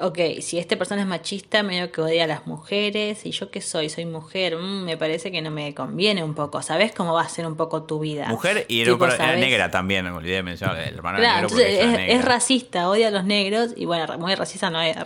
ok, 0.00 0.18
si 0.40 0.58
esta 0.58 0.76
persona 0.76 1.02
es 1.02 1.06
machista, 1.06 1.62
medio 1.62 1.92
que 1.92 2.00
odia 2.00 2.24
a 2.24 2.26
las 2.26 2.46
mujeres, 2.46 3.24
y 3.26 3.30
yo 3.30 3.50
qué 3.50 3.60
soy, 3.60 3.88
soy 3.88 4.06
mujer, 4.06 4.56
mm, 4.56 4.84
me 4.84 4.96
parece 4.96 5.30
que 5.30 5.42
no 5.42 5.50
me 5.50 5.74
conviene 5.74 6.24
un 6.24 6.34
poco. 6.34 6.62
¿Sabes 6.62 6.92
cómo 6.92 7.14
va 7.14 7.22
a 7.22 7.28
ser 7.28 7.46
un 7.46 7.56
poco 7.56 7.82
tu 7.84 8.00
vida? 8.00 8.28
Mujer 8.28 8.64
y 8.68 8.80
era 8.80 9.36
negra 9.36 9.70
también, 9.70 10.04
me 10.04 10.10
olvidé 10.10 10.36
de 10.36 10.42
mencionar, 10.42 10.78
el 10.78 10.94
hermano 10.94 11.18
claro, 11.18 11.48
es, 11.58 12.24
racista, 12.24 12.88
odia 12.88 13.08
a 13.08 13.10
los 13.10 13.24
negros, 13.24 13.74
y 13.76 13.84
bueno, 13.84 14.18
muy 14.18 14.34
racista 14.34 14.70
no 14.70 14.80
es. 14.80 14.96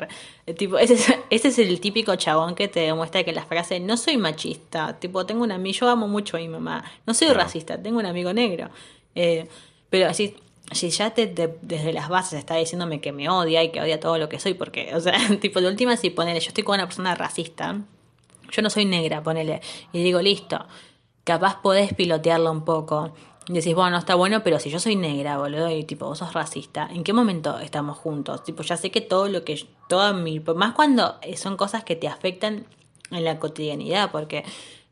Tipo, 0.57 0.79
ese, 0.79 0.95
es, 0.95 1.15
ese 1.31 1.49
es 1.49 1.59
el 1.59 1.81
típico 1.81 2.15
chabón 2.17 2.55
que 2.55 2.69
te 2.69 2.81
demuestra 2.81 3.25
que 3.25 3.33
la 3.33 3.45
frase 3.45 3.81
no 3.81 3.97
soy 3.97 4.17
machista, 4.17 4.99
tipo, 4.99 5.27
tengo 5.27 5.43
un 5.43 5.53
amigo, 5.53 5.75
yo 5.81 5.89
amo 5.89 6.09
mucho 6.09 6.37
a 6.37 6.41
mi 6.41 6.49
mamá, 6.49 6.85
no 7.07 7.15
soy 7.15 7.29
racista, 7.29 7.83
tengo 7.83 7.99
un 7.99 8.07
amigo 8.07 8.33
negro. 8.33 8.71
Eh, 9.15 9.49
pero 9.95 10.09
así, 10.09 10.35
si 10.73 10.91
ya 10.91 11.11
te, 11.11 11.29
desde 11.63 11.93
las 11.93 12.09
bases 12.09 12.41
está 12.41 12.57
diciéndome 12.57 13.01
que 13.01 13.13
me 13.13 13.29
odia 13.29 13.63
y 13.63 13.71
que 13.71 13.81
odia 13.81 14.01
todo 14.01 14.19
lo 14.19 14.29
que 14.29 14.41
soy, 14.41 14.55
porque, 14.55 14.93
o 14.93 14.99
sea, 14.99 15.15
tipo, 15.41 15.61
de 15.61 15.69
última, 15.69 15.97
si 15.97 16.11
ponele, 16.11 16.41
yo 16.41 16.49
estoy 16.49 16.65
con 16.65 16.75
una 16.75 16.87
persona 16.87 17.15
racista, 17.15 17.81
yo 18.51 18.63
no 18.63 18.71
soy 18.71 18.87
negra, 18.87 19.23
ponele, 19.23 19.61
y 19.93 20.03
digo, 20.03 20.21
listo, 20.21 20.67
capaz 21.23 21.63
podés 21.63 21.95
pilotearlo 21.95 22.51
un 22.51 22.65
poco. 22.65 23.15
Y 23.47 23.53
decís, 23.53 23.73
bueno, 23.77 23.91
no 23.91 23.99
está 23.99 24.17
bueno, 24.17 24.43
pero 24.43 24.59
si 24.59 24.69
yo 24.69 24.81
soy 24.81 24.97
negra, 24.97 25.39
boludo, 25.39 25.71
y 25.71 25.85
tipo, 25.85 26.07
vos 26.07 26.19
sos 26.19 26.33
racista, 26.33 26.89
¿en 26.93 27.05
qué 27.05 27.13
momento 27.13 27.61
estamos 27.61 27.97
juntos? 27.97 28.43
Tipo, 28.43 28.65
ya 28.65 28.77
sé 28.77 28.91
que 28.91 29.01
todo 29.01 29.29
lo 29.29 29.45
que, 29.45 29.65
toda 29.89 30.13
mi, 30.13 30.41
más 30.41 30.75
cuando 30.75 31.21
son 31.37 31.57
cosas 31.57 31.85
que 31.85 31.95
te 31.95 32.09
afectan 32.09 32.67
en 33.13 33.23
la 33.23 33.39
cotidianidad, 33.39 34.11
porque 34.11 34.43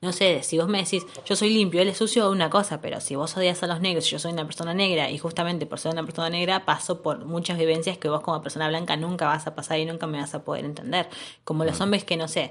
no 0.02 0.12
sé, 0.12 0.42
si 0.42 0.58
vos 0.58 0.68
me 0.68 0.78
decís, 0.78 1.06
yo 1.24 1.36
soy 1.36 1.50
limpio, 1.50 1.80
él 1.80 1.88
es 1.88 1.96
sucio, 1.96 2.28
una 2.28 2.50
cosa, 2.50 2.80
pero 2.80 3.00
si 3.00 3.14
vos 3.14 3.36
odias 3.36 3.62
a 3.62 3.68
los 3.68 3.80
negros, 3.80 4.10
yo 4.10 4.18
soy 4.18 4.32
una 4.32 4.44
persona 4.44 4.74
negra 4.74 5.08
y 5.10 5.16
justamente 5.16 5.64
por 5.64 5.78
ser 5.78 5.92
una 5.92 6.02
persona 6.02 6.28
negra 6.28 6.64
paso 6.64 7.02
por 7.02 7.24
muchas 7.24 7.56
vivencias 7.56 7.98
que 7.98 8.08
vos 8.08 8.20
como 8.20 8.42
persona 8.42 8.66
blanca 8.66 8.96
nunca 8.96 9.26
vas 9.26 9.46
a 9.46 9.54
pasar 9.54 9.78
y 9.78 9.86
nunca 9.86 10.08
me 10.08 10.20
vas 10.20 10.34
a 10.34 10.42
poder 10.42 10.64
entender. 10.64 11.08
Como 11.44 11.64
los 11.64 11.80
hombres 11.80 12.02
que, 12.02 12.16
no 12.16 12.26
sé, 12.26 12.50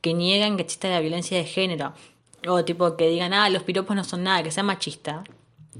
que 0.00 0.14
niegan 0.14 0.56
que 0.56 0.62
existe 0.62 0.88
la 0.88 1.00
violencia 1.00 1.36
de 1.36 1.44
género. 1.44 1.92
O 2.46 2.64
tipo 2.64 2.96
que 2.96 3.08
digan, 3.08 3.32
ah, 3.32 3.50
los 3.50 3.64
piropos 3.64 3.96
no 3.96 4.04
son 4.04 4.22
nada, 4.22 4.44
que 4.44 4.52
sea 4.52 4.62
machista. 4.62 5.24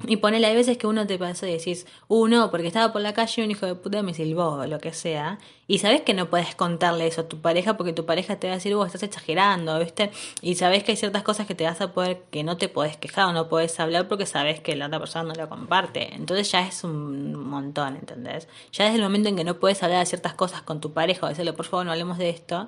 Y 0.09 0.17
ponele, 0.17 0.47
hay 0.47 0.57
veces 0.57 0.79
que 0.79 0.87
uno 0.87 1.07
te 1.07 1.19
pasa 1.19 1.47
y 1.47 1.53
decís, 1.53 1.87
uh, 2.09 2.27
no, 2.27 2.51
porque 2.51 2.67
estaba 2.67 2.93
por 2.95 3.03
la 3.03 3.13
calle 3.13 3.43
y 3.43 3.45
un 3.45 3.51
hijo 3.51 3.67
de 3.67 3.75
puta 3.75 4.03
me 4.03 4.15
silbó 4.15 4.55
o 4.55 4.67
lo 4.67 4.79
que 4.79 4.95
sea. 4.95 5.39
Y 5.67 5.79
sabes 5.79 6.01
que 6.01 6.15
no 6.15 6.31
puedes 6.31 6.55
contarle 6.55 7.07
eso 7.07 7.21
a 7.21 7.29
tu 7.29 7.43
pareja 7.43 7.77
porque 7.77 7.93
tu 7.93 8.07
pareja 8.07 8.37
te 8.37 8.47
va 8.47 8.55
a 8.55 8.57
decir, 8.57 8.75
vos 8.75 8.87
estás 8.87 9.03
exagerando, 9.03 9.79
¿viste? 9.79 10.11
Y 10.41 10.55
sabes 10.55 10.83
que 10.83 10.93
hay 10.93 10.97
ciertas 10.97 11.23
cosas 11.23 11.47
que 11.47 11.55
te 11.55 11.65
vas 11.65 11.81
a 11.83 11.93
poder, 11.93 12.23
que 12.31 12.43
no 12.43 12.57
te 12.57 12.71
podés 12.71 12.97
quejar 12.97 13.27
o 13.27 13.33
no 13.35 13.51
podés 13.51 13.79
hablar 13.81 14.09
porque 14.09 14.25
sabes 14.25 14.61
que 14.61 14.75
la 14.77 14.87
otra 14.87 14.99
persona 14.99 15.25
no 15.25 15.35
lo 15.35 15.49
comparte. 15.51 16.15
Entonces 16.15 16.51
ya 16.51 16.67
es 16.67 16.85
un 16.85 17.35
montón, 17.35 17.97
¿entendés? 17.97 18.49
Ya 18.73 18.87
desde 18.87 18.97
el 18.97 19.03
momento 19.03 19.29
en 19.29 19.37
que 19.37 19.45
no 19.45 19.61
puedes 19.61 19.83
hablar 19.83 20.01
de 20.01 20.07
ciertas 20.07 20.33
cosas 20.33 20.63
con 20.63 20.81
tu 20.81 20.95
pareja 20.95 21.27
o 21.27 21.29
decirle, 21.29 21.53
por 21.53 21.67
favor, 21.67 21.85
no 21.85 21.93
hablemos 21.93 22.17
de 22.17 22.31
esto, 22.31 22.67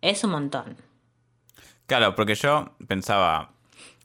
es 0.00 0.24
un 0.24 0.32
montón. 0.32 0.76
Claro, 1.86 2.14
porque 2.14 2.34
yo 2.34 2.72
pensaba, 2.88 3.53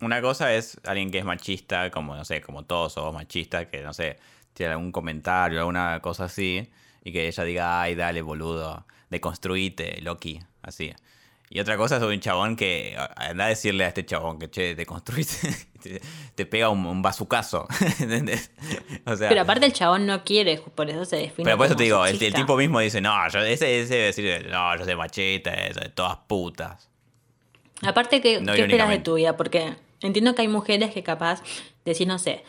una 0.02 0.22
cosa 0.22 0.54
es 0.54 0.80
alguien 0.86 1.12
que 1.12 1.20
es 1.20 1.26
machista, 1.26 1.92
como 1.92 2.16
no 2.16 2.26
sé, 2.26 2.42
como 2.42 2.64
todos 2.64 2.94
somos 2.94 3.14
machistas, 3.14 3.68
que 3.68 3.82
no 3.82 3.94
sé, 3.94 4.18
tiene 4.54 4.74
algún 4.74 4.92
comentario, 4.92 5.60
alguna 5.60 6.00
cosa 6.02 6.26
así, 6.26 6.70
y 7.04 7.12
que 7.12 7.28
ella 7.28 7.44
diga, 7.44 7.82
ay, 7.82 7.96
dale, 7.96 8.22
boludo, 8.22 8.86
deconstruite, 9.10 10.02
Loki, 10.02 10.40
así. 10.62 10.94
Y 11.52 11.60
otra 11.60 11.78
cosa 11.78 11.98
es 11.98 12.04
un 12.04 12.20
chabón 12.20 12.56
que 12.56 12.96
anda 13.16 13.46
a 13.46 13.48
decirle 13.48 13.84
a 13.84 13.88
este 13.88 14.06
chabón 14.06 14.38
que, 14.38 14.52
che, 14.52 14.76
deconstruite, 14.76 15.32
te, 16.36 16.46
pega 16.46 16.70
un, 16.70 16.86
un 16.86 17.02
bazucazo, 17.02 17.68
¿entendés? 18.00 18.52
O 19.06 19.16
sea, 19.16 19.30
pero 19.30 19.42
aparte 19.42 19.66
el 19.66 19.74
chabón 19.74 20.06
no 20.06 20.24
quiere, 20.24 20.62
por 20.76 20.90
eso 20.90 21.06
se 21.06 21.16
define. 21.16 21.46
Pero 21.46 21.58
por 21.58 21.66
eso 21.66 21.76
te 21.76 21.84
digo, 21.84 22.06
el, 22.06 22.20
tipo 22.20 22.56
mismo 22.56 22.80
dice, 22.80 23.02
no, 23.02 23.28
yo, 23.30 23.40
ese, 23.40 23.82
ese 23.82 23.94
debe 23.94 24.06
decir, 24.06 24.48
no, 24.50 24.78
yo 24.78 24.86
soy 24.86 24.96
machista, 24.96 25.52
eso, 25.54 25.82
todas 25.96 26.18
putas. 26.28 26.88
Aparte, 27.82 28.22
¿qué, 28.22 28.44
¿qué 28.44 28.62
esperas 28.62 28.90
de 28.90 29.00
tu 29.00 29.16
vida? 29.16 29.36
Porque 29.36 29.76
Entiendo 30.02 30.36
que 30.36 30.44
hay 30.44 30.48
mujeres 30.48 30.92
que 30.92 31.04
capaz 31.04 31.42
decís, 31.86 32.08
no 32.08 32.20
sé, 32.20 32.44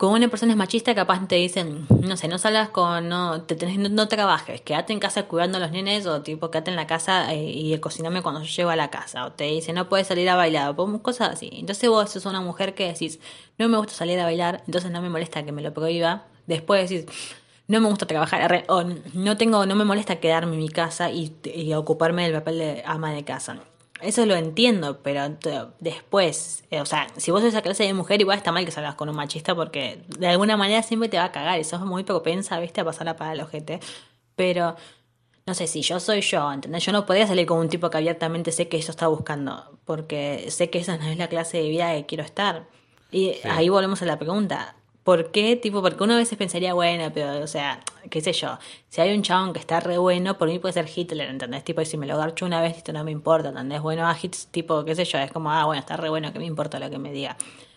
con 0.00 0.14
una 0.14 0.28
persona 0.28 0.52
es 0.52 0.56
machista, 0.56 0.94
capaz 0.94 1.28
te 1.28 1.34
dicen, 1.34 1.86
no 1.90 2.16
sé, 2.16 2.26
no 2.26 2.38
salgas 2.38 2.70
con, 2.70 3.10
no, 3.10 3.42
te 3.42 3.54
tenés, 3.54 3.78
no, 3.78 4.08
trabajes, 4.08 4.62
quédate 4.62 4.94
en 4.94 4.98
casa 4.98 5.24
cuidando 5.24 5.58
a 5.58 5.60
los 5.60 5.72
nenes 5.72 6.06
o 6.06 6.22
tipo, 6.22 6.50
quédate 6.50 6.70
en 6.70 6.76
la 6.76 6.86
casa 6.86 7.34
eh, 7.34 7.44
y, 7.44 7.78
cociname 7.80 8.22
cuando 8.22 8.42
yo 8.42 8.46
llego 8.50 8.70
a 8.70 8.76
la 8.76 8.88
casa. 8.88 9.26
O 9.26 9.32
te 9.32 9.44
dicen, 9.44 9.74
no 9.74 9.90
puedes 9.90 10.06
salir 10.06 10.30
a 10.30 10.36
bailar, 10.36 10.74
o 10.74 11.02
cosas 11.02 11.34
así. 11.34 11.50
Entonces 11.52 11.90
vos 11.90 12.08
sos 12.08 12.24
una 12.24 12.40
mujer 12.40 12.74
que 12.74 12.86
decís, 12.86 13.20
no 13.58 13.68
me 13.68 13.76
gusta 13.76 13.92
salir 13.92 14.18
a 14.18 14.24
bailar, 14.24 14.62
entonces 14.66 14.90
no 14.90 15.02
me 15.02 15.10
molesta 15.10 15.44
que 15.44 15.52
me 15.52 15.60
lo 15.60 15.74
prohíba. 15.74 16.24
Después 16.46 16.88
decís, 16.88 17.06
no 17.68 17.78
me 17.82 17.88
gusta 17.90 18.06
trabajar, 18.06 18.64
o 18.68 18.82
no 19.12 19.36
tengo, 19.36 19.66
no 19.66 19.76
me 19.76 19.84
molesta 19.84 20.16
quedarme 20.16 20.54
en 20.54 20.60
mi 20.60 20.70
casa 20.70 21.10
y, 21.10 21.36
y 21.44 21.74
ocuparme 21.74 22.22
del 22.22 22.32
papel 22.32 22.58
de 22.58 22.82
ama 22.86 23.12
de 23.12 23.24
casa 23.24 23.60
eso 24.02 24.26
lo 24.26 24.34
entiendo, 24.34 25.00
pero 25.02 25.36
después, 25.78 26.64
eh, 26.70 26.80
o 26.80 26.86
sea, 26.86 27.06
si 27.16 27.30
vos 27.30 27.40
sos 27.40 27.50
esa 27.50 27.62
clase 27.62 27.84
de 27.84 27.94
mujer, 27.94 28.20
igual 28.20 28.38
está 28.38 28.52
mal 28.52 28.64
que 28.64 28.70
salgas 28.70 28.94
con 28.94 29.08
un 29.08 29.16
machista 29.16 29.54
porque 29.54 30.02
de 30.18 30.28
alguna 30.28 30.56
manera 30.56 30.82
siempre 30.82 31.08
te 31.08 31.18
va 31.18 31.24
a 31.24 31.32
cagar. 31.32 31.58
Eso 31.58 31.76
es 31.76 31.82
muy 31.82 32.04
propensa, 32.04 32.58
viste, 32.60 32.80
a 32.80 32.84
pasar 32.84 33.16
para 33.16 33.32
el 33.32 33.40
ojete. 33.40 33.80
Pero, 34.36 34.76
no 35.46 35.54
sé, 35.54 35.66
si 35.66 35.82
yo 35.82 36.00
soy 36.00 36.20
yo, 36.20 36.52
¿entendés? 36.52 36.84
Yo 36.84 36.92
no 36.92 37.06
podría 37.06 37.26
salir 37.26 37.46
con 37.46 37.58
un 37.58 37.68
tipo 37.68 37.90
que 37.90 37.98
abiertamente 37.98 38.52
sé 38.52 38.68
que 38.68 38.78
eso 38.78 38.90
está 38.90 39.06
buscando, 39.06 39.78
porque 39.84 40.46
sé 40.50 40.70
que 40.70 40.78
esa 40.78 40.96
no 40.96 41.06
es 41.06 41.18
la 41.18 41.28
clase 41.28 41.58
de 41.58 41.68
vida 41.68 41.94
que 41.94 42.06
quiero 42.06 42.24
estar. 42.24 42.66
Y 43.10 43.36
ahí 43.44 43.68
volvemos 43.68 44.02
a 44.02 44.06
la 44.06 44.18
pregunta. 44.18 44.76
¿Por 45.10 45.32
qué? 45.32 45.56
Tipo, 45.56 45.82
porque 45.82 46.04
uno 46.04 46.14
a 46.14 46.18
veces 46.18 46.38
pensaría, 46.38 46.72
bueno, 46.72 47.10
pero, 47.12 47.42
o 47.42 47.46
sea, 47.48 47.80
qué 48.10 48.20
sé 48.20 48.32
yo, 48.32 48.60
si 48.90 49.00
hay 49.00 49.12
un 49.12 49.22
chabón 49.22 49.52
que 49.52 49.58
está 49.58 49.80
re 49.80 49.98
bueno, 49.98 50.38
por 50.38 50.46
mí 50.46 50.60
puede 50.60 50.72
ser 50.72 50.88
Hitler, 50.88 51.28
¿entendés? 51.28 51.64
Tipo, 51.64 51.80
y 51.80 51.86
si 51.86 51.96
me 51.96 52.06
lo 52.06 52.16
garcho 52.16 52.46
una 52.46 52.62
vez, 52.62 52.76
esto 52.76 52.92
no 52.92 53.02
me 53.02 53.10
importa, 53.10 53.48
¿entendés? 53.48 53.82
Bueno, 53.82 54.06
a 54.06 54.16
hits, 54.22 54.46
tipo, 54.52 54.84
qué 54.84 54.94
sé 54.94 55.04
yo, 55.04 55.18
es 55.18 55.32
como, 55.32 55.50
ah, 55.50 55.64
bueno, 55.64 55.80
está 55.80 55.96
re 55.96 56.10
bueno, 56.10 56.32
que 56.32 56.38
me 56.38 56.44
importa 56.44 56.78
lo 56.78 56.88
que 56.90 56.98
me 56.98 57.10
diga. 57.10 57.36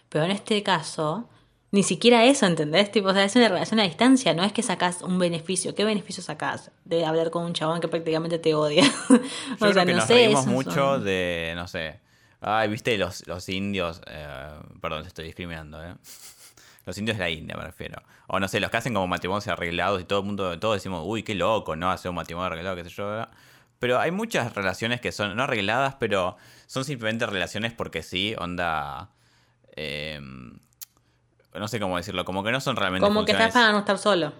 Pero 0.09 0.25
en 0.25 0.29
este 0.29 0.61
caso, 0.61 1.27
ni 1.71 1.81
siquiera 1.81 2.23
eso, 2.23 2.45
¿entendés? 2.45 2.91
Tipo, 2.91 3.07
o 3.07 3.13
sea, 3.13 3.23
es 3.23 3.35
una 3.35 3.47
relación 3.47 3.79
a 3.79 3.83
distancia, 3.83 4.35
no 4.35 4.43
es 4.43 4.53
que 4.53 4.61
sacás 4.61 5.01
un 5.01 5.17
beneficio. 5.17 5.73
¿Qué 5.73 5.85
beneficio 5.85 6.21
sacás 6.21 6.69
de 6.85 7.03
hablar 7.03 7.31
con 7.31 7.45
un 7.45 7.53
chabón 7.53 7.81
que 7.81 7.87
prácticamente 7.87 8.37
te 8.37 8.53
odia? 8.53 8.83
o 9.59 9.73
sea, 9.73 9.85
que 9.85 9.91
no 9.91 9.97
nos 9.97 10.05
sé. 10.05 10.13
Reímos 10.13 10.45
mucho 10.45 10.99
de, 10.99 11.53
no 11.55 11.67
sé, 11.67 11.99
ay, 12.41 12.69
viste, 12.69 12.95
los, 12.99 13.25
los 13.25 13.49
indios, 13.49 14.01
eh, 14.05 14.27
perdón, 14.79 15.01
te 15.01 15.07
estoy 15.07 15.25
discriminando, 15.25 15.83
¿eh? 15.83 15.95
Los 16.85 16.97
indios 16.97 17.17
de 17.17 17.23
la 17.23 17.29
India, 17.29 17.55
me 17.55 17.63
refiero. 17.63 18.01
O 18.27 18.39
no 18.39 18.47
sé, 18.47 18.59
los 18.59 18.69
que 18.69 18.77
hacen 18.77 18.93
como 18.93 19.07
matrimonios 19.07 19.47
arreglados 19.47 20.01
y 20.01 20.05
todo 20.05 20.19
el 20.19 20.25
mundo, 20.25 20.59
todos 20.59 20.75
decimos, 20.75 21.03
uy, 21.05 21.23
qué 21.23 21.35
loco, 21.35 21.75
¿no? 21.75 21.91
Hacer 21.91 22.09
un 22.09 22.15
matrimonio 22.15 22.47
arreglado, 22.47 22.75
qué 22.75 22.83
sé 22.83 22.89
yo. 22.89 23.25
Pero 23.79 23.99
hay 23.99 24.11
muchas 24.11 24.53
relaciones 24.53 25.01
que 25.01 25.11
son 25.11 25.35
no 25.35 25.43
arregladas, 25.43 25.95
pero 25.95 26.37
son 26.67 26.85
simplemente 26.85 27.25
relaciones 27.25 27.73
porque 27.73 28.03
sí, 28.03 28.35
onda. 28.37 29.09
Em, 29.75 30.59
no 31.53 31.67
sé 31.67 31.79
cómo 31.79 31.97
decirlo, 31.97 32.25
como 32.25 32.43
que 32.43 32.51
no 32.51 32.59
son 32.61 32.75
realmente. 32.75 33.05
Como 33.05 33.25
que 33.25 33.33
estás 33.33 33.53
para 33.53 33.71
no 33.71 33.79
estar 33.79 33.97
solo. 33.97 34.33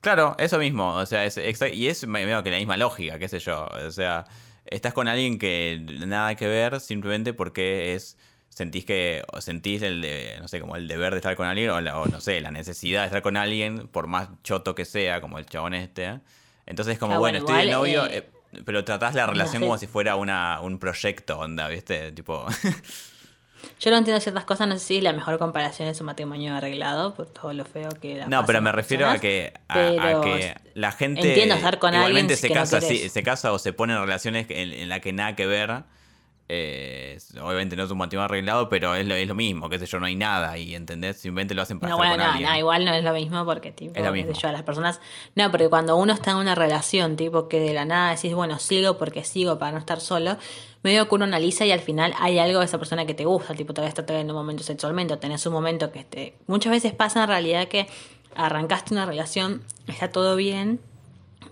Claro, 0.00 0.36
eso 0.38 0.58
mismo. 0.58 0.94
O 0.96 1.06
sea, 1.06 1.24
es 1.24 1.38
y 1.72 1.88
es 1.88 2.06
medio 2.06 2.42
que 2.42 2.50
la 2.50 2.58
misma 2.58 2.76
lógica, 2.76 3.18
qué 3.18 3.28
sé 3.28 3.38
yo. 3.38 3.66
O 3.86 3.90
sea, 3.90 4.26
estás 4.66 4.92
con 4.92 5.08
alguien 5.08 5.38
que 5.38 5.78
nada 6.06 6.34
que 6.34 6.46
ver 6.46 6.80
simplemente 6.80 7.32
porque 7.32 7.94
es 7.94 8.18
sentís 8.54 8.84
que 8.84 9.24
sentís 9.40 9.82
el 9.82 10.00
de, 10.00 10.36
no 10.40 10.46
sé, 10.46 10.60
como 10.60 10.76
el 10.76 10.86
deber 10.86 11.12
de 11.12 11.18
estar 11.18 11.34
con 11.34 11.46
alguien 11.46 11.70
o, 11.70 11.80
no 11.80 12.20
sé, 12.20 12.40
la 12.40 12.52
necesidad 12.52 13.00
de 13.00 13.06
estar 13.06 13.20
con 13.20 13.36
alguien 13.36 13.88
por 13.88 14.06
más 14.06 14.28
choto 14.44 14.76
que 14.76 14.84
sea, 14.84 15.20
como 15.20 15.38
el 15.38 15.46
chabón 15.46 15.74
este. 15.74 16.20
Entonces 16.64 16.98
como, 16.98 17.14
ah, 17.14 17.18
bueno, 17.18 17.38
estoy 17.38 17.66
de 17.66 17.72
novio, 17.72 18.06
eh, 18.06 18.30
eh, 18.52 18.62
pero 18.64 18.84
tratás 18.84 19.16
la 19.16 19.26
relación 19.26 19.62
como 19.62 19.76
si 19.76 19.88
fuera 19.88 20.14
una, 20.14 20.60
un 20.60 20.78
proyecto, 20.78 21.38
onda, 21.38 21.68
¿viste? 21.68 22.12
Tipo... 22.12 22.46
Yo 23.80 23.90
no 23.90 23.96
entiendo 23.96 24.20
ciertas 24.20 24.44
cosas, 24.44 24.68
no 24.68 24.78
sé 24.78 24.84
si 24.84 25.00
la 25.00 25.12
mejor 25.12 25.38
comparación 25.38 25.88
es 25.88 25.98
un 25.98 26.06
matrimonio 26.06 26.54
arreglado, 26.54 27.14
por 27.14 27.26
todo 27.26 27.52
lo 27.54 27.64
feo 27.64 27.88
que 28.00 28.16
era. 28.16 28.26
No, 28.26 28.44
pero 28.46 28.60
me 28.60 28.70
refiero 28.70 29.08
a 29.08 29.18
que, 29.18 29.54
a, 29.68 30.20
que 30.22 30.54
la 30.74 30.92
gente 30.92 31.28
entiendo 31.28 31.54
estar 31.54 31.78
con 31.78 31.94
alguien 31.94 32.28
se 32.36 32.50
casa, 32.50 32.80
se 32.80 33.22
casa 33.22 33.52
o 33.52 33.58
se 33.58 33.72
pone 33.72 33.94
en 33.94 34.00
relaciones 34.00 34.46
en, 34.50 34.70
en 34.70 34.88
la 34.88 35.00
que 35.00 35.12
nada 35.12 35.34
que 35.34 35.46
ver 35.46 35.84
eh, 36.46 37.18
obviamente 37.40 37.74
no 37.74 37.84
es 37.84 37.90
un 37.90 37.96
matrimonio 37.96 38.26
arreglado, 38.26 38.68
pero 38.68 38.94
es 38.94 39.06
lo, 39.06 39.14
es 39.14 39.26
lo 39.26 39.34
mismo, 39.34 39.70
qué 39.70 39.78
sé 39.78 39.86
yo, 39.86 39.98
no 39.98 40.06
hay 40.06 40.14
nada 40.14 40.58
y 40.58 40.74
¿entendés? 40.74 41.16
Simplemente 41.16 41.54
lo 41.54 41.62
hacen 41.62 41.80
para 41.80 41.90
no, 41.90 41.96
bueno, 41.96 42.16
no, 42.16 42.56
igual 42.56 42.84
no 42.84 42.92
es 42.92 43.02
lo 43.02 43.14
mismo 43.14 43.44
porque, 43.46 43.72
tipo, 43.72 43.94
yo, 43.98 44.48
a 44.48 44.52
las 44.52 44.62
personas... 44.62 45.00
No, 45.34 45.50
porque 45.50 45.68
cuando 45.70 45.96
uno 45.96 46.12
está 46.12 46.32
en 46.32 46.36
una 46.36 46.54
relación, 46.54 47.16
tipo, 47.16 47.48
que 47.48 47.60
de 47.60 47.72
la 47.72 47.86
nada 47.86 48.14
decís, 48.14 48.34
bueno, 48.34 48.58
sigo 48.58 48.98
porque 48.98 49.24
sigo 49.24 49.58
para 49.58 49.72
no 49.72 49.78
estar 49.78 50.00
solo, 50.00 50.36
medio 50.82 51.08
que 51.08 51.14
uno 51.14 51.24
analiza 51.24 51.64
y 51.64 51.72
al 51.72 51.80
final 51.80 52.12
hay 52.18 52.38
algo 52.38 52.58
de 52.58 52.66
esa 52.66 52.76
persona 52.78 53.06
que 53.06 53.14
te 53.14 53.24
gusta, 53.24 53.54
tipo, 53.54 53.72
todavía 53.72 53.94
está 53.98 54.20
en 54.20 54.28
un 54.28 54.36
momento 54.36 54.62
sexualmente, 54.62 55.14
o 55.14 55.18
tenés 55.18 55.46
un 55.46 55.54
momento 55.54 55.90
que... 55.92 56.00
Este, 56.00 56.36
muchas 56.46 56.72
veces 56.72 56.92
pasa 56.92 57.22
en 57.22 57.28
realidad 57.28 57.68
que 57.68 57.88
arrancaste 58.36 58.92
una 58.92 59.06
relación, 59.06 59.62
está 59.86 60.10
todo 60.10 60.36
bien, 60.36 60.80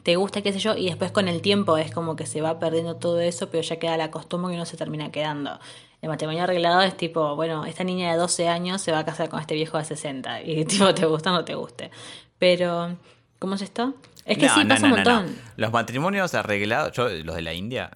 te 0.02 0.16
gusta, 0.16 0.42
qué 0.42 0.52
sé 0.52 0.58
yo, 0.58 0.76
y 0.76 0.86
después 0.86 1.12
con 1.12 1.28
el 1.28 1.42
tiempo 1.42 1.76
es 1.76 1.92
como 1.92 2.16
que 2.16 2.26
se 2.26 2.40
va 2.40 2.58
perdiendo 2.58 2.96
todo 2.96 3.20
eso, 3.20 3.48
pero 3.50 3.62
ya 3.62 3.78
queda 3.78 3.96
la 3.96 4.10
costumbre 4.10 4.54
y 4.54 4.56
no 4.56 4.66
se 4.66 4.76
termina 4.76 5.10
quedando. 5.10 5.58
El 6.00 6.08
matrimonio 6.08 6.42
arreglado 6.42 6.82
es 6.82 6.96
tipo, 6.96 7.36
bueno, 7.36 7.64
esta 7.64 7.84
niña 7.84 8.10
de 8.10 8.18
12 8.18 8.48
años 8.48 8.82
se 8.82 8.90
va 8.90 9.00
a 9.00 9.04
casar 9.04 9.28
con 9.28 9.40
este 9.40 9.54
viejo 9.54 9.78
de 9.78 9.84
60 9.84 10.42
y 10.42 10.64
tipo, 10.66 10.92
te 10.94 11.06
gusta 11.06 11.30
o 11.30 11.34
no 11.34 11.44
te 11.44 11.54
guste. 11.54 11.90
Pero, 12.38 12.96
¿cómo 13.38 13.54
es 13.54 13.62
esto? 13.62 13.94
Es 14.24 14.38
que 14.38 14.48
sí, 14.48 14.64
pasa 14.64 14.86
un 14.86 14.92
montón. 14.92 15.36
Los 15.56 15.72
matrimonios 15.72 16.34
arreglados, 16.34 16.92
yo, 16.92 17.08
los 17.08 17.36
de 17.36 17.42
la 17.42 17.54
India, 17.54 17.90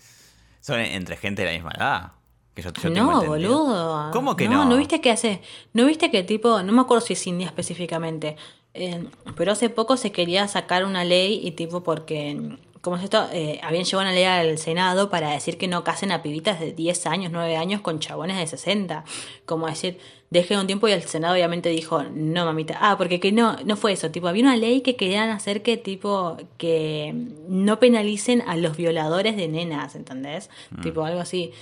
son 0.60 0.80
entre 0.80 1.16
gente 1.16 1.42
de 1.42 1.48
la 1.48 1.54
misma 1.54 1.72
edad. 1.76 2.12
Que 2.54 2.62
yo, 2.62 2.70
no, 2.90 3.24
boludo. 3.24 4.10
¿Cómo 4.12 4.36
que 4.36 4.48
no? 4.48 4.64
No, 4.64 4.70
no 4.70 4.76
viste 4.76 5.00
qué 5.00 5.10
hace. 5.10 5.42
No 5.72 5.86
viste 5.86 6.12
que 6.12 6.22
tipo, 6.22 6.62
no 6.62 6.72
me 6.72 6.82
acuerdo 6.82 7.04
si 7.04 7.14
es 7.14 7.26
India 7.26 7.48
específicamente, 7.48 8.36
eh, 8.74 9.04
pero 9.36 9.52
hace 9.52 9.70
poco 9.70 9.96
se 9.96 10.10
quería 10.10 10.48
sacar 10.48 10.84
una 10.84 11.04
ley 11.04 11.40
y 11.42 11.52
tipo 11.52 11.84
porque, 11.84 12.56
como 12.80 12.96
es 12.96 13.04
esto? 13.04 13.28
Eh, 13.32 13.60
habían 13.62 13.84
llevado 13.84 14.08
una 14.08 14.14
ley 14.14 14.24
al 14.24 14.58
Senado 14.58 15.10
para 15.10 15.30
decir 15.30 15.56
que 15.56 15.68
no 15.68 15.84
casen 15.84 16.10
a 16.10 16.22
pibitas 16.22 16.58
de 16.58 16.72
10 16.72 17.06
años, 17.06 17.32
9 17.32 17.56
años 17.56 17.80
con 17.80 18.00
chabones 18.00 18.36
de 18.36 18.46
60. 18.48 19.04
Como 19.46 19.68
decir, 19.68 19.98
dejen 20.30 20.58
un 20.58 20.66
tiempo 20.66 20.88
y 20.88 20.92
el 20.92 21.02
Senado 21.02 21.34
obviamente 21.34 21.68
dijo, 21.68 22.02
no 22.02 22.44
mamita. 22.44 22.76
Ah, 22.80 22.98
porque 22.98 23.20
que 23.20 23.30
no, 23.30 23.56
no 23.64 23.76
fue 23.76 23.92
eso. 23.92 24.10
Tipo, 24.10 24.26
había 24.26 24.42
una 24.42 24.56
ley 24.56 24.80
que 24.80 24.96
querían 24.96 25.30
hacer 25.30 25.62
que 25.62 25.76
tipo, 25.76 26.36
que 26.58 27.14
no 27.48 27.78
penalicen 27.78 28.42
a 28.46 28.56
los 28.56 28.76
violadores 28.76 29.36
de 29.36 29.46
nenas, 29.46 29.94
¿entendés? 29.94 30.50
Mm. 30.70 30.80
Tipo, 30.82 31.04
algo 31.04 31.20
así. 31.20 31.52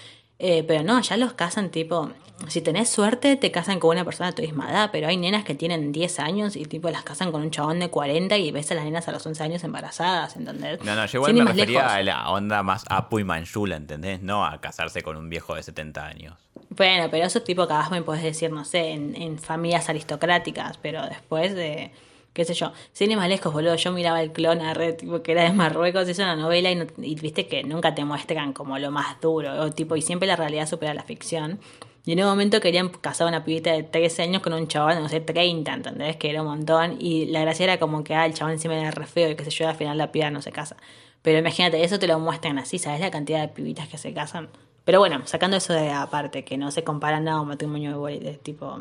Eh, 0.44 0.64
pero 0.66 0.82
no, 0.82 1.00
ya 1.00 1.16
los 1.16 1.34
casan 1.34 1.70
tipo, 1.70 2.10
si 2.48 2.60
tenés 2.62 2.90
suerte 2.90 3.36
te 3.36 3.52
casan 3.52 3.78
con 3.78 3.90
una 3.90 4.04
persona 4.04 4.30
de 4.30 4.34
tu 4.34 4.42
misma 4.42 4.68
edad, 4.72 4.90
pero 4.90 5.06
hay 5.06 5.16
nenas 5.16 5.44
que 5.44 5.54
tienen 5.54 5.92
10 5.92 6.18
años 6.18 6.56
y 6.56 6.64
tipo 6.64 6.90
las 6.90 7.04
casan 7.04 7.30
con 7.30 7.42
un 7.42 7.52
chabón 7.52 7.78
de 7.78 7.90
40 7.90 8.36
y 8.38 8.50
ves 8.50 8.68
a 8.72 8.74
las 8.74 8.84
nenas 8.84 9.06
a 9.06 9.12
los 9.12 9.24
11 9.24 9.40
años 9.40 9.62
embarazadas, 9.62 10.34
¿entendés? 10.34 10.82
No, 10.82 10.96
no, 10.96 11.06
yo 11.06 11.18
igual 11.18 11.34
me 11.34 11.44
refería 11.44 11.94
a 11.94 12.02
la 12.02 12.28
onda 12.28 12.64
más 12.64 12.84
Apu 12.88 13.20
y 13.20 13.24
Manchula, 13.24 13.76
¿entendés? 13.76 14.20
No 14.20 14.44
a 14.44 14.60
casarse 14.60 15.02
con 15.02 15.16
un 15.16 15.30
viejo 15.30 15.54
de 15.54 15.62
70 15.62 16.04
años. 16.04 16.34
Bueno, 16.70 17.06
pero 17.08 17.24
eso 17.24 17.42
tipo 17.42 17.68
cada 17.68 17.82
vez 17.82 17.90
me 17.92 18.02
puedes 18.02 18.24
decir, 18.24 18.50
no 18.50 18.64
sé, 18.64 18.90
en, 18.90 19.14
en 19.14 19.38
familias 19.38 19.88
aristocráticas, 19.88 20.76
pero 20.78 21.06
después 21.06 21.54
de 21.54 21.92
qué 22.32 22.44
sé 22.44 22.54
yo, 22.54 22.72
sin 22.92 23.14
más 23.16 23.28
lejos, 23.28 23.52
boludo, 23.52 23.76
yo 23.76 23.92
miraba 23.92 24.22
el 24.22 24.32
clon 24.32 24.60
a 24.60 24.74
red, 24.74 24.96
tipo, 24.96 25.22
que 25.22 25.32
era 25.32 25.44
de 25.44 25.52
Marruecos, 25.52 26.08
es 26.08 26.18
una 26.18 26.36
novela 26.36 26.70
y, 26.70 27.14
viste 27.16 27.46
que 27.46 27.62
nunca 27.62 27.94
te 27.94 28.04
muestran 28.04 28.52
como 28.52 28.78
lo 28.78 28.90
más 28.90 29.20
duro, 29.20 29.70
tipo, 29.72 29.96
y 29.96 30.02
siempre 30.02 30.26
la 30.26 30.36
realidad 30.36 30.66
supera 30.66 30.94
la 30.94 31.02
ficción. 31.02 31.60
Y 32.04 32.12
en 32.12 32.20
un 32.20 32.26
momento 32.26 32.60
querían 32.60 32.88
casar 32.88 33.28
a 33.28 33.30
una 33.30 33.44
pibita 33.44 33.72
de 33.72 33.84
13 33.84 34.22
años 34.22 34.42
con 34.42 34.52
un 34.54 34.66
chaval 34.66 35.00
no 35.00 35.08
sé, 35.08 35.20
30, 35.20 35.72
¿entendés? 35.72 36.16
Que 36.16 36.30
era 36.30 36.42
un 36.42 36.48
montón. 36.48 36.96
Y 36.98 37.26
la 37.26 37.42
gracia 37.42 37.62
era 37.62 37.78
como 37.78 38.02
que, 38.02 38.14
ah, 38.14 38.26
el 38.26 38.34
chaval 38.34 38.54
encima 38.54 38.76
era 38.76 38.90
re 38.90 39.06
feo 39.06 39.30
y 39.30 39.36
qué 39.36 39.44
sé 39.44 39.50
yo, 39.50 39.68
al 39.68 39.76
final 39.76 39.96
la 39.98 40.10
piba 40.10 40.28
no 40.30 40.42
se 40.42 40.50
casa. 40.50 40.76
Pero 41.22 41.38
imagínate, 41.38 41.84
eso 41.84 42.00
te 42.00 42.08
lo 42.08 42.18
muestran 42.18 42.58
así, 42.58 42.78
¿sabes 42.78 43.00
la 43.00 43.12
cantidad 43.12 43.40
de 43.40 43.48
pibitas 43.48 43.86
que 43.88 43.98
se 43.98 44.12
casan? 44.12 44.48
Pero 44.84 44.98
bueno, 44.98 45.22
sacando 45.26 45.56
eso 45.56 45.72
de 45.74 45.90
aparte, 45.92 46.44
que 46.44 46.56
no 46.56 46.72
se 46.72 46.82
compara 46.82 47.20
nada 47.20 47.38
a 47.38 47.40
un 47.40 47.48
matrimonio 47.48 48.04
de, 48.04 48.18
de 48.18 48.34
tipo 48.34 48.76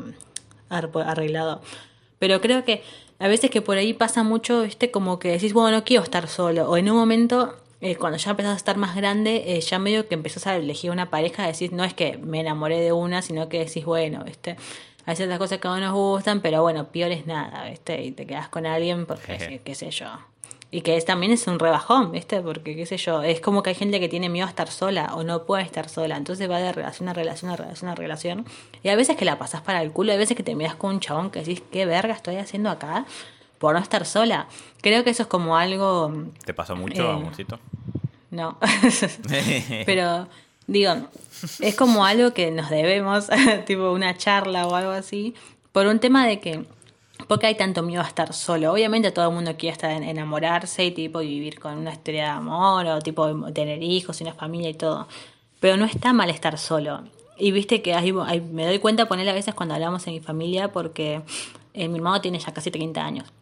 arreglado. 0.68 1.60
Pero 2.18 2.40
creo 2.40 2.64
que 2.64 2.82
a 3.22 3.28
veces 3.28 3.50
que 3.50 3.62
por 3.62 3.76
ahí 3.76 3.92
pasa 3.92 4.24
mucho, 4.24 4.62
viste, 4.62 4.90
como 4.90 5.20
que 5.20 5.30
decís, 5.30 5.52
bueno, 5.52 5.70
no 5.70 5.84
quiero 5.84 6.02
estar 6.02 6.26
solo. 6.26 6.68
O 6.68 6.76
en 6.76 6.90
un 6.90 6.96
momento, 6.96 7.56
eh, 7.80 7.94
cuando 7.94 8.18
ya 8.18 8.32
empezás 8.32 8.54
a 8.54 8.56
estar 8.56 8.76
más 8.76 8.96
grande, 8.96 9.44
eh, 9.46 9.60
ya 9.60 9.78
medio 9.78 10.08
que 10.08 10.14
empezás 10.14 10.48
a 10.48 10.56
elegir 10.56 10.90
una 10.90 11.08
pareja, 11.08 11.46
decís, 11.46 11.70
no 11.70 11.84
es 11.84 11.94
que 11.94 12.18
me 12.18 12.40
enamoré 12.40 12.80
de 12.80 12.90
una, 12.90 13.22
sino 13.22 13.48
que 13.48 13.60
decís, 13.60 13.84
bueno, 13.84 14.24
viste, 14.24 14.56
hay 15.06 15.14
ciertas 15.14 15.38
cosas 15.38 15.60
que 15.60 15.68
a 15.68 15.70
uno 15.70 15.82
nos 15.82 15.94
gustan, 15.94 16.40
pero 16.40 16.62
bueno, 16.62 16.88
peor 16.88 17.12
es 17.12 17.24
nada, 17.26 17.70
viste, 17.70 18.02
y 18.02 18.10
te 18.10 18.26
quedas 18.26 18.48
con 18.48 18.66
alguien 18.66 19.06
porque, 19.06 19.60
qué 19.64 19.74
sé 19.76 19.92
yo. 19.92 20.08
Y 20.74 20.80
que 20.80 20.96
es, 20.96 21.04
también 21.04 21.32
es 21.32 21.46
un 21.46 21.58
rebajón, 21.58 22.12
¿viste? 22.12 22.40
Porque, 22.40 22.74
qué 22.74 22.86
sé 22.86 22.96
yo, 22.96 23.22
es 23.22 23.42
como 23.42 23.62
que 23.62 23.70
hay 23.70 23.76
gente 23.76 24.00
que 24.00 24.08
tiene 24.08 24.30
miedo 24.30 24.46
a 24.46 24.48
estar 24.48 24.70
sola 24.70 25.14
o 25.14 25.22
no 25.22 25.44
puede 25.44 25.64
estar 25.64 25.86
sola. 25.90 26.16
Entonces 26.16 26.50
va 26.50 26.58
de 26.58 26.72
relación 26.72 27.10
a 27.10 27.12
relación 27.12 27.50
a 27.50 27.56
relación 27.56 27.90
a 27.90 27.94
relación. 27.94 28.46
Y 28.82 28.88
a 28.88 28.96
veces 28.96 29.18
que 29.18 29.26
la 29.26 29.38
pasas 29.38 29.60
para 29.60 29.82
el 29.82 29.92
culo, 29.92 30.12
hay 30.12 30.18
veces 30.18 30.34
que 30.34 30.42
te 30.42 30.54
miras 30.54 30.74
con 30.74 30.94
un 30.94 31.00
chabón 31.00 31.30
que 31.30 31.40
decís, 31.40 31.62
¿qué 31.70 31.84
verga 31.84 32.14
estoy 32.14 32.36
haciendo 32.36 32.70
acá? 32.70 33.04
Por 33.58 33.74
no 33.74 33.80
estar 33.80 34.06
sola. 34.06 34.48
Creo 34.80 35.04
que 35.04 35.10
eso 35.10 35.24
es 35.24 35.28
como 35.28 35.58
algo... 35.58 36.10
¿Te 36.46 36.54
pasó 36.54 36.74
mucho, 36.74 37.02
eh, 37.02 37.12
amorcito? 37.12 37.60
No. 38.30 38.56
Pero, 39.84 40.26
digo, 40.66 40.94
es 41.60 41.76
como 41.76 42.06
algo 42.06 42.32
que 42.32 42.50
nos 42.50 42.70
debemos, 42.70 43.28
tipo 43.66 43.92
una 43.92 44.16
charla 44.16 44.66
o 44.66 44.74
algo 44.74 44.92
así, 44.92 45.34
por 45.72 45.86
un 45.86 45.98
tema 45.98 46.26
de 46.26 46.40
que 46.40 46.64
porque 47.28 47.46
hay 47.46 47.54
tanto 47.54 47.82
miedo 47.82 48.02
a 48.02 48.06
estar 48.06 48.32
solo? 48.32 48.72
Obviamente 48.72 49.10
todo 49.10 49.28
el 49.28 49.34
mundo 49.34 49.56
quiere 49.56 49.72
estar 49.72 49.90
en, 49.90 50.02
enamorarse 50.02 50.84
y 50.84 50.90
tipo 50.90 51.20
vivir 51.20 51.60
con 51.60 51.78
una 51.78 51.92
historia 51.92 52.24
de 52.24 52.30
amor 52.30 52.86
o 52.86 53.00
tipo 53.00 53.52
tener 53.52 53.82
hijos 53.82 54.20
y 54.20 54.24
una 54.24 54.34
familia 54.34 54.70
y 54.70 54.74
todo. 54.74 55.06
Pero 55.60 55.76
no 55.76 55.84
está 55.84 56.12
mal 56.12 56.30
estar 56.30 56.58
solo. 56.58 57.02
Y 57.38 57.52
viste 57.52 57.82
que 57.82 57.94
ahí, 57.94 58.12
me 58.12 58.66
doy 58.66 58.78
cuenta 58.78 59.06
poner 59.06 59.28
a 59.28 59.32
veces 59.32 59.54
cuando 59.54 59.74
hablamos 59.74 60.06
en 60.06 60.14
mi 60.14 60.20
familia 60.20 60.72
porque 60.72 61.22
eh, 61.74 61.88
mi 61.88 61.96
hermano 61.96 62.20
tiene 62.20 62.38
ya 62.38 62.52
casi 62.52 62.70
30 62.70 63.04
años. 63.04 63.32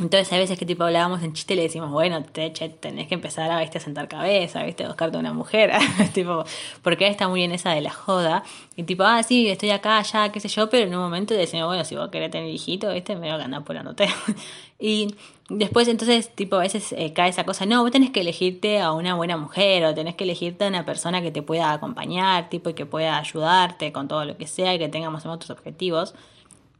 Entonces 0.00 0.30
hay 0.32 0.40
veces 0.40 0.58
que 0.58 0.66
tipo 0.66 0.84
hablábamos 0.84 1.22
en 1.22 1.32
chiste 1.32 1.56
le 1.56 1.62
decimos, 1.62 1.90
bueno, 1.90 2.22
te, 2.22 2.50
tenés 2.50 3.08
que 3.08 3.14
empezar 3.14 3.50
a, 3.50 3.60
¿viste? 3.60 3.78
a 3.78 3.80
sentar 3.80 4.08
cabeza, 4.08 4.62
¿viste? 4.62 4.84
a 4.84 4.88
buscarte 4.88 5.16
una 5.16 5.32
mujer, 5.32 5.72
tipo, 6.12 6.44
porque 6.82 7.06
está 7.06 7.28
muy 7.28 7.42
en 7.42 7.52
esa 7.52 7.70
de 7.70 7.80
la 7.80 7.90
joda, 7.90 8.42
y 8.76 8.82
tipo, 8.82 9.04
ah, 9.04 9.22
sí, 9.22 9.48
estoy 9.48 9.70
acá, 9.70 10.02
ya, 10.02 10.30
qué 10.32 10.40
sé 10.40 10.48
yo, 10.48 10.68
pero 10.68 10.86
en 10.86 10.94
un 10.94 11.00
momento 11.00 11.32
decimos, 11.32 11.66
bueno, 11.66 11.84
si 11.84 11.96
vos 11.96 12.10
querés 12.10 12.30
tener 12.30 12.50
hijito, 12.50 12.92
¿viste? 12.92 13.14
me 13.14 13.32
voy 13.32 13.40
a 13.40 13.44
andar 13.44 13.62
apurándote. 13.62 14.08
y 14.78 15.14
después 15.48 15.88
entonces, 15.88 16.28
tipo, 16.34 16.56
a 16.56 16.60
veces 16.60 16.92
eh, 16.92 17.14
cae 17.14 17.30
esa 17.30 17.44
cosa, 17.44 17.64
no, 17.64 17.82
vos 17.82 17.90
tenés 17.90 18.10
que 18.10 18.20
elegirte 18.20 18.80
a 18.80 18.92
una 18.92 19.14
buena 19.14 19.38
mujer, 19.38 19.84
o 19.86 19.94
tenés 19.94 20.14
que 20.14 20.24
elegirte 20.24 20.66
a 20.66 20.68
una 20.68 20.84
persona 20.84 21.22
que 21.22 21.30
te 21.30 21.40
pueda 21.40 21.72
acompañar, 21.72 22.50
tipo, 22.50 22.68
y 22.68 22.74
que 22.74 22.84
pueda 22.84 23.16
ayudarte 23.16 23.92
con 23.92 24.08
todo 24.08 24.26
lo 24.26 24.36
que 24.36 24.46
sea, 24.46 24.74
y 24.74 24.78
que 24.78 24.88
tenga 24.88 25.08
más 25.08 25.24
o 25.24 25.28
menos 25.28 25.40
tus 25.40 25.50
objetivos. 25.50 26.14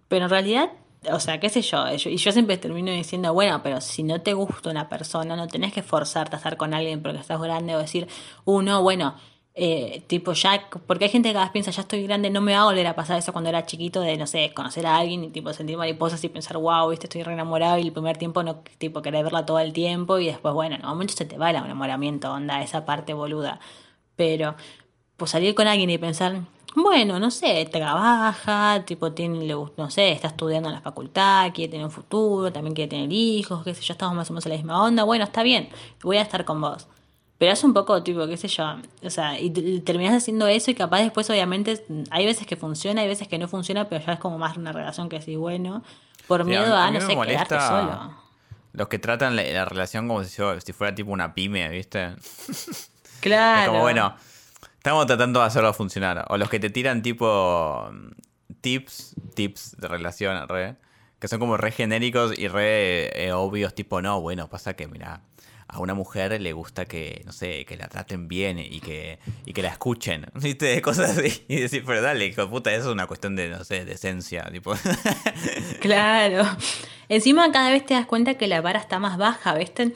Pero 0.08 0.24
en 0.24 0.30
realidad 0.30 0.70
o 1.12 1.20
sea, 1.20 1.40
qué 1.40 1.48
sé 1.48 1.62
yo, 1.62 1.84
y 1.92 2.16
yo 2.16 2.32
siempre 2.32 2.57
termino 2.57 2.90
diciendo, 2.92 3.32
bueno, 3.34 3.62
pero 3.62 3.80
si 3.80 4.02
no 4.02 4.20
te 4.20 4.34
gusta 4.34 4.70
una 4.70 4.88
persona, 4.88 5.36
no 5.36 5.46
tenés 5.48 5.72
que 5.72 5.82
forzarte 5.82 6.36
a 6.36 6.38
estar 6.38 6.57
con 6.57 6.74
alguien 6.74 7.02
porque 7.02 7.18
estás 7.18 7.40
grande 7.40 7.74
o 7.74 7.78
decir, 7.78 8.09
uh, 8.44 8.62
no, 8.62 8.82
bueno, 8.82 9.16
eh, 9.59 10.02
tipo 10.07 10.34
ya, 10.34 10.68
porque 10.86 11.07
hay 11.07 11.11
gente 11.11 11.30
que 11.30 11.32
cada 11.32 11.46
vez 11.46 11.52
piensa, 11.52 11.70
ya 11.70 11.80
estoy 11.80 12.02
grande, 12.02 12.28
no 12.28 12.42
me 12.42 12.52
va 12.52 12.61
a 12.61 12.64
volver 12.66 12.86
a 12.86 12.94
pasar 12.94 13.18
eso 13.18 13.32
cuando 13.32 13.48
era 13.48 13.64
chiquito 13.64 14.02
de, 14.02 14.16
no 14.18 14.26
sé, 14.26 14.52
conocer 14.54 14.86
a 14.86 14.98
alguien 14.98 15.24
y 15.24 15.30
tipo 15.30 15.50
sentir 15.54 15.78
mariposas 15.78 16.22
y 16.24 16.28
pensar, 16.28 16.59
wow, 16.59 16.90
viste, 16.90 17.07
estoy 17.07 17.22
re 17.22 17.32
enamorado 17.32 17.78
y 17.78 17.82
el 17.82 17.92
primer 17.92 18.18
tiempo 18.18 18.42
no, 18.42 18.57
tipo, 18.76 19.00
querer 19.00 19.24
verla 19.24 19.46
todo 19.46 19.59
el 19.61 19.72
tiempo 19.72 20.18
y 20.18 20.26
después, 20.26 20.52
bueno, 20.52 20.76
en 20.76 20.82
un 20.82 20.88
momento 20.90 21.14
se 21.14 21.24
te 21.24 21.38
va 21.38 21.50
el 21.50 21.57
enamoramiento, 21.57 22.30
onda, 22.32 22.62
esa 22.62 22.84
parte 22.84 23.14
boluda. 23.14 23.59
Pero, 24.14 24.57
pues 25.16 25.30
salir 25.30 25.54
con 25.54 25.66
alguien 25.68 25.88
y 25.88 25.96
pensar, 25.98 26.42
bueno, 26.76 27.18
no 27.18 27.30
sé, 27.30 27.66
trabaja, 27.72 28.84
tipo, 28.84 29.10
tiene, 29.12 29.46
no 29.48 29.90
sé, 29.90 30.12
está 30.12 30.28
estudiando 30.28 30.68
en 30.68 30.74
la 30.74 30.82
facultad, 30.82 31.50
quiere 31.54 31.70
tener 31.70 31.86
un 31.86 31.90
futuro, 31.90 32.52
también 32.52 32.74
quiere 32.74 32.90
tener 32.90 33.10
hijos, 33.10 33.64
qué 33.64 33.74
sé 33.74 33.82
yo, 33.82 33.94
estamos 33.94 34.14
más 34.14 34.28
o 34.28 34.34
menos 34.34 34.44
en 34.44 34.50
la 34.50 34.56
misma 34.58 34.84
onda, 34.84 35.02
bueno, 35.04 35.24
está 35.24 35.42
bien, 35.42 35.70
voy 36.02 36.18
a 36.18 36.22
estar 36.22 36.44
con 36.44 36.60
vos. 36.60 36.86
Pero 37.38 37.52
es 37.52 37.64
un 37.64 37.72
poco, 37.72 38.02
tipo, 38.02 38.26
qué 38.26 38.36
sé 38.36 38.48
yo, 38.48 38.76
o 39.02 39.08
sea, 39.08 39.40
y 39.40 39.50
terminas 39.80 40.14
haciendo 40.14 40.46
eso 40.46 40.70
y 40.70 40.74
capaz 40.74 40.98
después, 40.98 41.30
obviamente, 41.30 41.82
hay 42.10 42.26
veces 42.26 42.46
que 42.46 42.56
funciona, 42.56 43.00
hay 43.00 43.08
veces 43.08 43.26
que 43.26 43.38
no 43.38 43.48
funciona, 43.48 43.88
pero 43.88 44.04
ya 44.04 44.12
es 44.12 44.20
como 44.20 44.36
más 44.36 44.58
una 44.58 44.72
relación 44.72 45.08
que 45.08 45.22
sí, 45.22 45.34
bueno, 45.34 45.82
por 46.26 46.44
miedo 46.44 46.76
a, 46.76 46.90
no 46.90 47.00
sé, 47.00 47.16
quedarte 47.16 47.58
solo. 47.58 48.26
Los 48.74 48.88
que 48.88 48.98
tratan 48.98 49.34
la, 49.34 49.64
relación 49.64 50.08
como 50.08 50.24
si, 50.24 50.42
si 50.62 50.72
fuera 50.74 50.94
tipo 50.94 51.10
una 51.10 51.32
pyme, 51.32 51.70
¿viste? 51.70 52.16
Claro. 53.20 53.60
Es 53.62 53.68
como, 53.68 53.80
bueno, 53.80 54.14
Estamos 54.87 55.07
tratando 55.09 55.41
de 55.41 55.47
hacerlo 55.47 55.74
funcionar. 55.74 56.26
O 56.28 56.37
los 56.37 56.49
que 56.49 56.61
te 56.61 56.70
tiran 56.70 57.03
tipo 57.03 57.91
tips, 58.61 59.16
tips 59.34 59.76
de 59.78 59.89
relación, 59.89 60.47
re, 60.47 60.76
que 61.18 61.26
son 61.26 61.41
como 61.41 61.57
re 61.57 61.72
genéricos 61.72 62.39
y 62.39 62.47
re 62.47 63.11
eh, 63.20 63.32
obvios, 63.32 63.74
tipo, 63.74 64.01
no, 64.01 64.20
bueno, 64.20 64.49
pasa 64.49 64.74
que, 64.74 64.87
mira, 64.87 65.22
a 65.66 65.80
una 65.80 65.95
mujer 65.95 66.41
le 66.41 66.53
gusta 66.53 66.84
que, 66.84 67.20
no 67.26 67.32
sé, 67.32 67.64
que 67.64 67.76
la 67.76 67.89
traten 67.89 68.28
bien 68.28 68.61
y 68.61 68.78
que, 68.78 69.18
y 69.45 69.55
que 69.55 69.62
la 69.62 69.70
escuchen, 69.70 70.26
¿viste? 70.34 70.80
Cosas 70.82 71.18
así. 71.18 71.45
Y 71.49 71.57
decir, 71.57 71.82
pero 71.84 72.01
dale, 72.01 72.24
hijo 72.24 72.43
de 72.43 72.47
puta, 72.47 72.72
eso 72.72 72.87
es 72.87 72.93
una 72.93 73.09
cuestión 73.09 73.34
de, 73.34 73.49
no 73.49 73.64
sé, 73.64 73.84
de 73.84 73.95
esencia, 73.95 74.45
tipo. 74.53 74.72
Claro. 75.80 76.45
Encima 77.09 77.51
cada 77.51 77.70
vez 77.70 77.84
te 77.84 77.95
das 77.95 78.07
cuenta 78.07 78.34
que 78.34 78.47
la 78.47 78.61
vara 78.61 78.78
está 78.78 79.01
más 79.01 79.18
baja, 79.18 79.53
¿viste? 79.55 79.95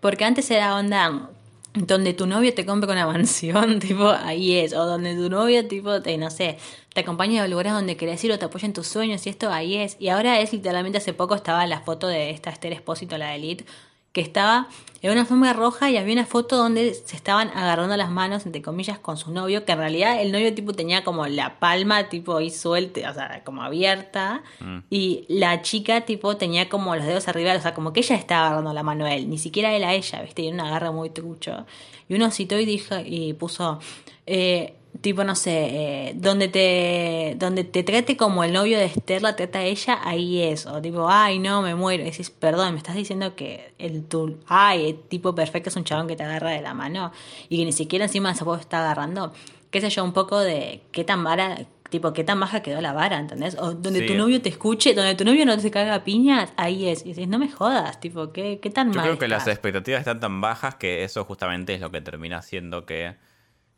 Porque 0.00 0.24
antes 0.24 0.50
era 0.50 0.74
onda, 0.74 1.30
donde 1.74 2.12
tu 2.14 2.26
novio 2.26 2.54
te 2.54 2.66
compra 2.66 2.92
una 2.92 3.06
mansión, 3.12 3.78
tipo, 3.78 4.10
ahí 4.10 4.56
es. 4.58 4.72
O 4.74 4.86
donde 4.86 5.14
tu 5.14 5.30
novio, 5.30 5.66
tipo, 5.66 6.02
te, 6.02 6.16
no 6.18 6.30
sé, 6.30 6.58
te 6.92 7.00
acompaña 7.00 7.42
a 7.42 7.48
lugares 7.48 7.72
donde 7.72 7.96
querés 7.96 8.22
ir 8.24 8.32
o 8.32 8.38
te 8.38 8.44
apoya 8.44 8.66
en 8.66 8.72
tus 8.72 8.86
sueños 8.86 9.26
y 9.26 9.30
esto, 9.30 9.50
ahí 9.50 9.76
es. 9.76 9.96
Y 9.98 10.08
ahora 10.08 10.40
es 10.40 10.52
literalmente 10.52 10.98
hace 10.98 11.14
poco 11.14 11.34
estaba 11.34 11.66
la 11.66 11.80
foto 11.80 12.08
de 12.08 12.30
esta 12.30 12.50
Esther 12.50 12.72
Espósito, 12.72 13.16
la 13.18 13.30
de 13.30 13.36
Elite, 13.36 13.64
que 14.12 14.20
estaba 14.20 14.68
en 15.00 15.10
una 15.10 15.24
forma 15.24 15.52
roja 15.52 15.90
y 15.90 15.96
había 15.96 16.12
una 16.12 16.26
foto 16.26 16.56
donde 16.56 16.94
se 16.94 17.16
estaban 17.16 17.48
agarrando 17.48 17.96
las 17.96 18.10
manos, 18.10 18.46
entre 18.46 18.62
comillas, 18.62 18.98
con 18.98 19.16
su 19.16 19.32
novio, 19.32 19.64
que 19.64 19.72
en 19.72 19.78
realidad 19.78 20.20
el 20.20 20.30
novio 20.30 20.54
tipo 20.54 20.74
tenía 20.74 21.02
como 21.02 21.26
la 21.26 21.58
palma 21.58 22.08
tipo 22.08 22.36
ahí 22.36 22.50
suelta, 22.50 23.10
o 23.10 23.14
sea, 23.14 23.42
como 23.42 23.62
abierta, 23.62 24.44
mm. 24.60 24.78
y 24.90 25.24
la 25.28 25.62
chica 25.62 26.02
tipo 26.02 26.36
tenía 26.36 26.68
como 26.68 26.94
los 26.94 27.04
dedos 27.04 27.26
arriba, 27.26 27.52
o 27.56 27.60
sea, 27.60 27.74
como 27.74 27.92
que 27.92 28.00
ella 28.00 28.14
estaba 28.14 28.46
agarrando 28.46 28.72
la 28.72 28.84
mano 28.84 29.04
a 29.06 29.14
él, 29.14 29.28
ni 29.28 29.38
siquiera 29.38 29.74
él 29.74 29.82
a 29.82 29.92
ella, 29.92 30.22
¿viste? 30.22 30.42
Y 30.42 30.48
era 30.48 30.54
una 30.54 30.70
garra 30.70 30.92
muy 30.92 31.10
trucho. 31.10 31.66
Y 32.08 32.14
uno 32.14 32.30
citó 32.30 32.58
y 32.58 32.64
dijo, 32.64 32.94
y 33.04 33.32
puso, 33.32 33.80
eh, 34.26 34.74
tipo, 35.00 35.24
no 35.24 35.34
sé, 35.34 35.50
eh, 35.52 36.12
donde 36.16 36.48
te 36.48 37.36
donde 37.38 37.64
te 37.64 37.82
trate 37.82 38.16
como 38.16 38.44
el 38.44 38.52
novio 38.52 38.78
de 38.78 38.84
Esther 38.84 39.22
la 39.22 39.34
trata 39.34 39.60
a 39.60 39.64
ella, 39.64 39.98
ahí 40.04 40.42
es. 40.42 40.66
O 40.66 40.80
tipo, 40.80 41.08
ay, 41.08 41.38
no, 41.38 41.62
me 41.62 41.74
muero. 41.74 42.02
Y 42.02 42.10
decís, 42.10 42.30
perdón, 42.30 42.72
me 42.72 42.78
estás 42.78 42.94
diciendo 42.94 43.34
que 43.34 43.72
el 43.78 44.04
tu, 44.04 44.38
ay, 44.46 44.90
el 44.90 44.96
tipo 44.96 45.34
perfecto 45.34 45.70
es 45.70 45.76
un 45.76 45.84
chabón 45.84 46.08
que 46.08 46.16
te 46.16 46.22
agarra 46.24 46.50
de 46.50 46.60
la 46.62 46.74
mano 46.74 47.12
y 47.48 47.58
que 47.58 47.64
ni 47.64 47.72
siquiera 47.72 48.04
encima 48.04 48.34
se 48.34 48.44
puede 48.44 48.60
estar 48.60 48.82
agarrando. 48.82 49.32
Qué 49.70 49.80
sé 49.80 49.88
yo, 49.88 50.04
un 50.04 50.12
poco 50.12 50.38
de 50.38 50.82
qué 50.92 51.02
tan 51.02 51.24
vara, 51.24 51.66
tipo, 51.88 52.12
qué 52.12 52.24
tan 52.24 52.38
baja 52.38 52.60
quedó 52.60 52.82
la 52.82 52.92
vara, 52.92 53.18
¿entendés? 53.18 53.56
O 53.58 53.72
donde 53.72 54.02
tu 54.02 54.14
novio 54.14 54.42
te 54.42 54.50
escuche, 54.50 54.92
donde 54.92 55.14
tu 55.14 55.24
novio 55.24 55.46
no 55.46 55.56
te 55.56 55.70
caga 55.70 56.04
piñas, 56.04 56.52
ahí 56.58 56.88
es. 56.88 57.06
Y 57.06 57.08
dices, 57.08 57.26
no 57.26 57.38
me 57.38 57.50
jodas, 57.50 57.98
tipo, 57.98 58.32
qué, 58.32 58.60
qué 58.60 58.68
tan 58.68 58.92
Yo 58.92 58.96
mal. 58.96 59.04
creo 59.04 59.18
que 59.18 59.28
las 59.28 59.46
expectativas 59.48 60.00
están 60.00 60.20
tan 60.20 60.42
bajas 60.42 60.74
que 60.74 61.04
eso 61.04 61.24
justamente 61.24 61.74
es 61.74 61.80
lo 61.80 61.90
que 61.90 62.02
termina 62.02 62.36
haciendo 62.38 62.84
que 62.84 63.16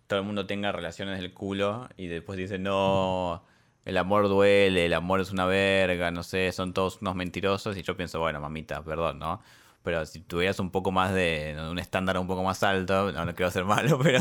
todo 0.07 0.20
el 0.20 0.24
mundo 0.24 0.46
tenga 0.46 0.72
relaciones 0.72 1.20
del 1.20 1.32
culo 1.32 1.88
y 1.96 2.07
después 2.09 2.38
dice, 2.38 2.59
no, 2.59 3.44
el 3.84 3.96
amor 3.96 4.28
duele, 4.28 4.86
el 4.86 4.94
amor 4.94 5.20
es 5.20 5.30
una 5.30 5.46
verga, 5.46 6.11
no 6.11 6.22
sé, 6.22 6.52
son 6.52 6.72
todos 6.72 7.00
unos 7.00 7.14
mentirosos. 7.14 7.76
Y 7.76 7.82
yo 7.82 7.96
pienso, 7.96 8.20
bueno, 8.20 8.40
mamita, 8.40 8.82
perdón, 8.82 9.18
¿no? 9.18 9.40
Pero 9.82 10.07
si 10.07 10.20
tuvieras 10.20 10.59
un 10.61 10.70
poco 10.70 10.90
más 10.92 11.12
de, 11.12 11.57
un 11.70 11.78
estándar 11.78 12.16
un 12.16 12.26
poco 12.26 12.42
más 12.42 12.62
alto, 12.62 13.12
no, 13.12 13.26
no 13.26 13.34
quiero 13.34 13.50
ser 13.50 13.66
malo, 13.66 13.98
pero 14.02 14.20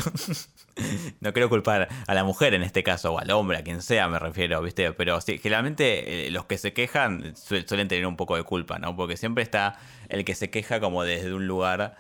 no 1.22 1.32
quiero 1.32 1.48
culpar 1.50 1.88
a 2.06 2.14
la 2.14 2.26
mujer 2.26 2.54
en 2.54 2.64
este 2.64 2.84
caso, 2.84 3.14
o 3.14 3.20
al 3.20 3.32
hombre, 3.32 3.58
a 3.58 3.64
quien 3.64 3.82
sea 3.82 4.10
me 4.10 4.20
refiero, 4.20 4.62
¿viste? 4.62 4.92
Pero 4.92 5.22
sí, 5.22 5.38
generalmente 5.38 6.28
eh, 6.28 6.32
los 6.32 6.46
que 6.46 6.58
se 6.58 6.74
quejan 6.74 7.34
suelen 7.38 7.88
tener 7.88 8.06
un 8.06 8.18
poco 8.18 8.36
de 8.36 8.44
culpa, 8.44 8.78
¿no? 8.80 8.98
Porque 8.98 9.16
siempre 9.16 9.44
está 9.44 9.80
el 10.10 10.26
que 10.26 10.36
se 10.36 10.50
queja 10.50 10.82
como 10.82 11.04
desde 11.04 11.34
un 11.34 11.48
lugar 11.48 11.96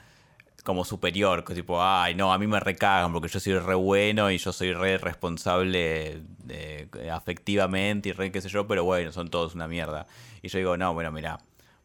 como 0.63 0.85
superior, 0.85 1.43
que 1.43 1.53
tipo, 1.53 1.81
ay, 1.83 2.15
no, 2.15 2.33
a 2.33 2.37
mí 2.37 2.47
me 2.47 2.59
recagan 2.59 3.11
porque 3.11 3.27
yo 3.27 3.39
soy 3.39 3.57
re 3.59 3.75
bueno 3.75 4.31
y 4.31 4.37
yo 4.37 4.53
soy 4.53 4.73
re 4.73 4.97
responsable 4.97 6.21
de, 6.39 6.89
afectivamente 7.11 8.09
y 8.09 8.11
re 8.13 8.31
qué 8.31 8.41
sé 8.41 8.49
yo, 8.49 8.65
pero 8.67 8.85
bueno, 8.85 9.11
son 9.11 9.29
todos 9.29 9.55
una 9.55 9.67
mierda. 9.67 10.07
Y 10.41 10.47
yo 10.47 10.59
digo, 10.59 10.77
no, 10.77 10.93
bueno, 10.93 11.11
mira, 11.11 11.39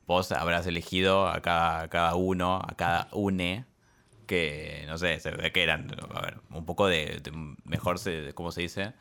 vos 0.07 0.31
habrás 0.33 0.67
elegido 0.67 1.29
a 1.29 1.41
cada, 1.41 1.89
cada 1.89 2.15
uno, 2.15 2.57
a 2.57 2.75
cada 2.77 3.09
une, 3.13 3.67
que, 4.27 4.85
no 4.87 4.99
sé, 4.99 5.19
se 5.21 5.33
ve 5.33 5.51
que 5.53 5.63
eran, 5.63 5.89
a 6.15 6.21
ver, 6.21 6.39
un 6.51 6.65
poco 6.65 6.87
de, 6.87 7.21
mejor, 7.65 7.99
se, 7.99 8.33
¿cómo 8.35 8.53
se 8.53 8.63
dice? 8.63 8.95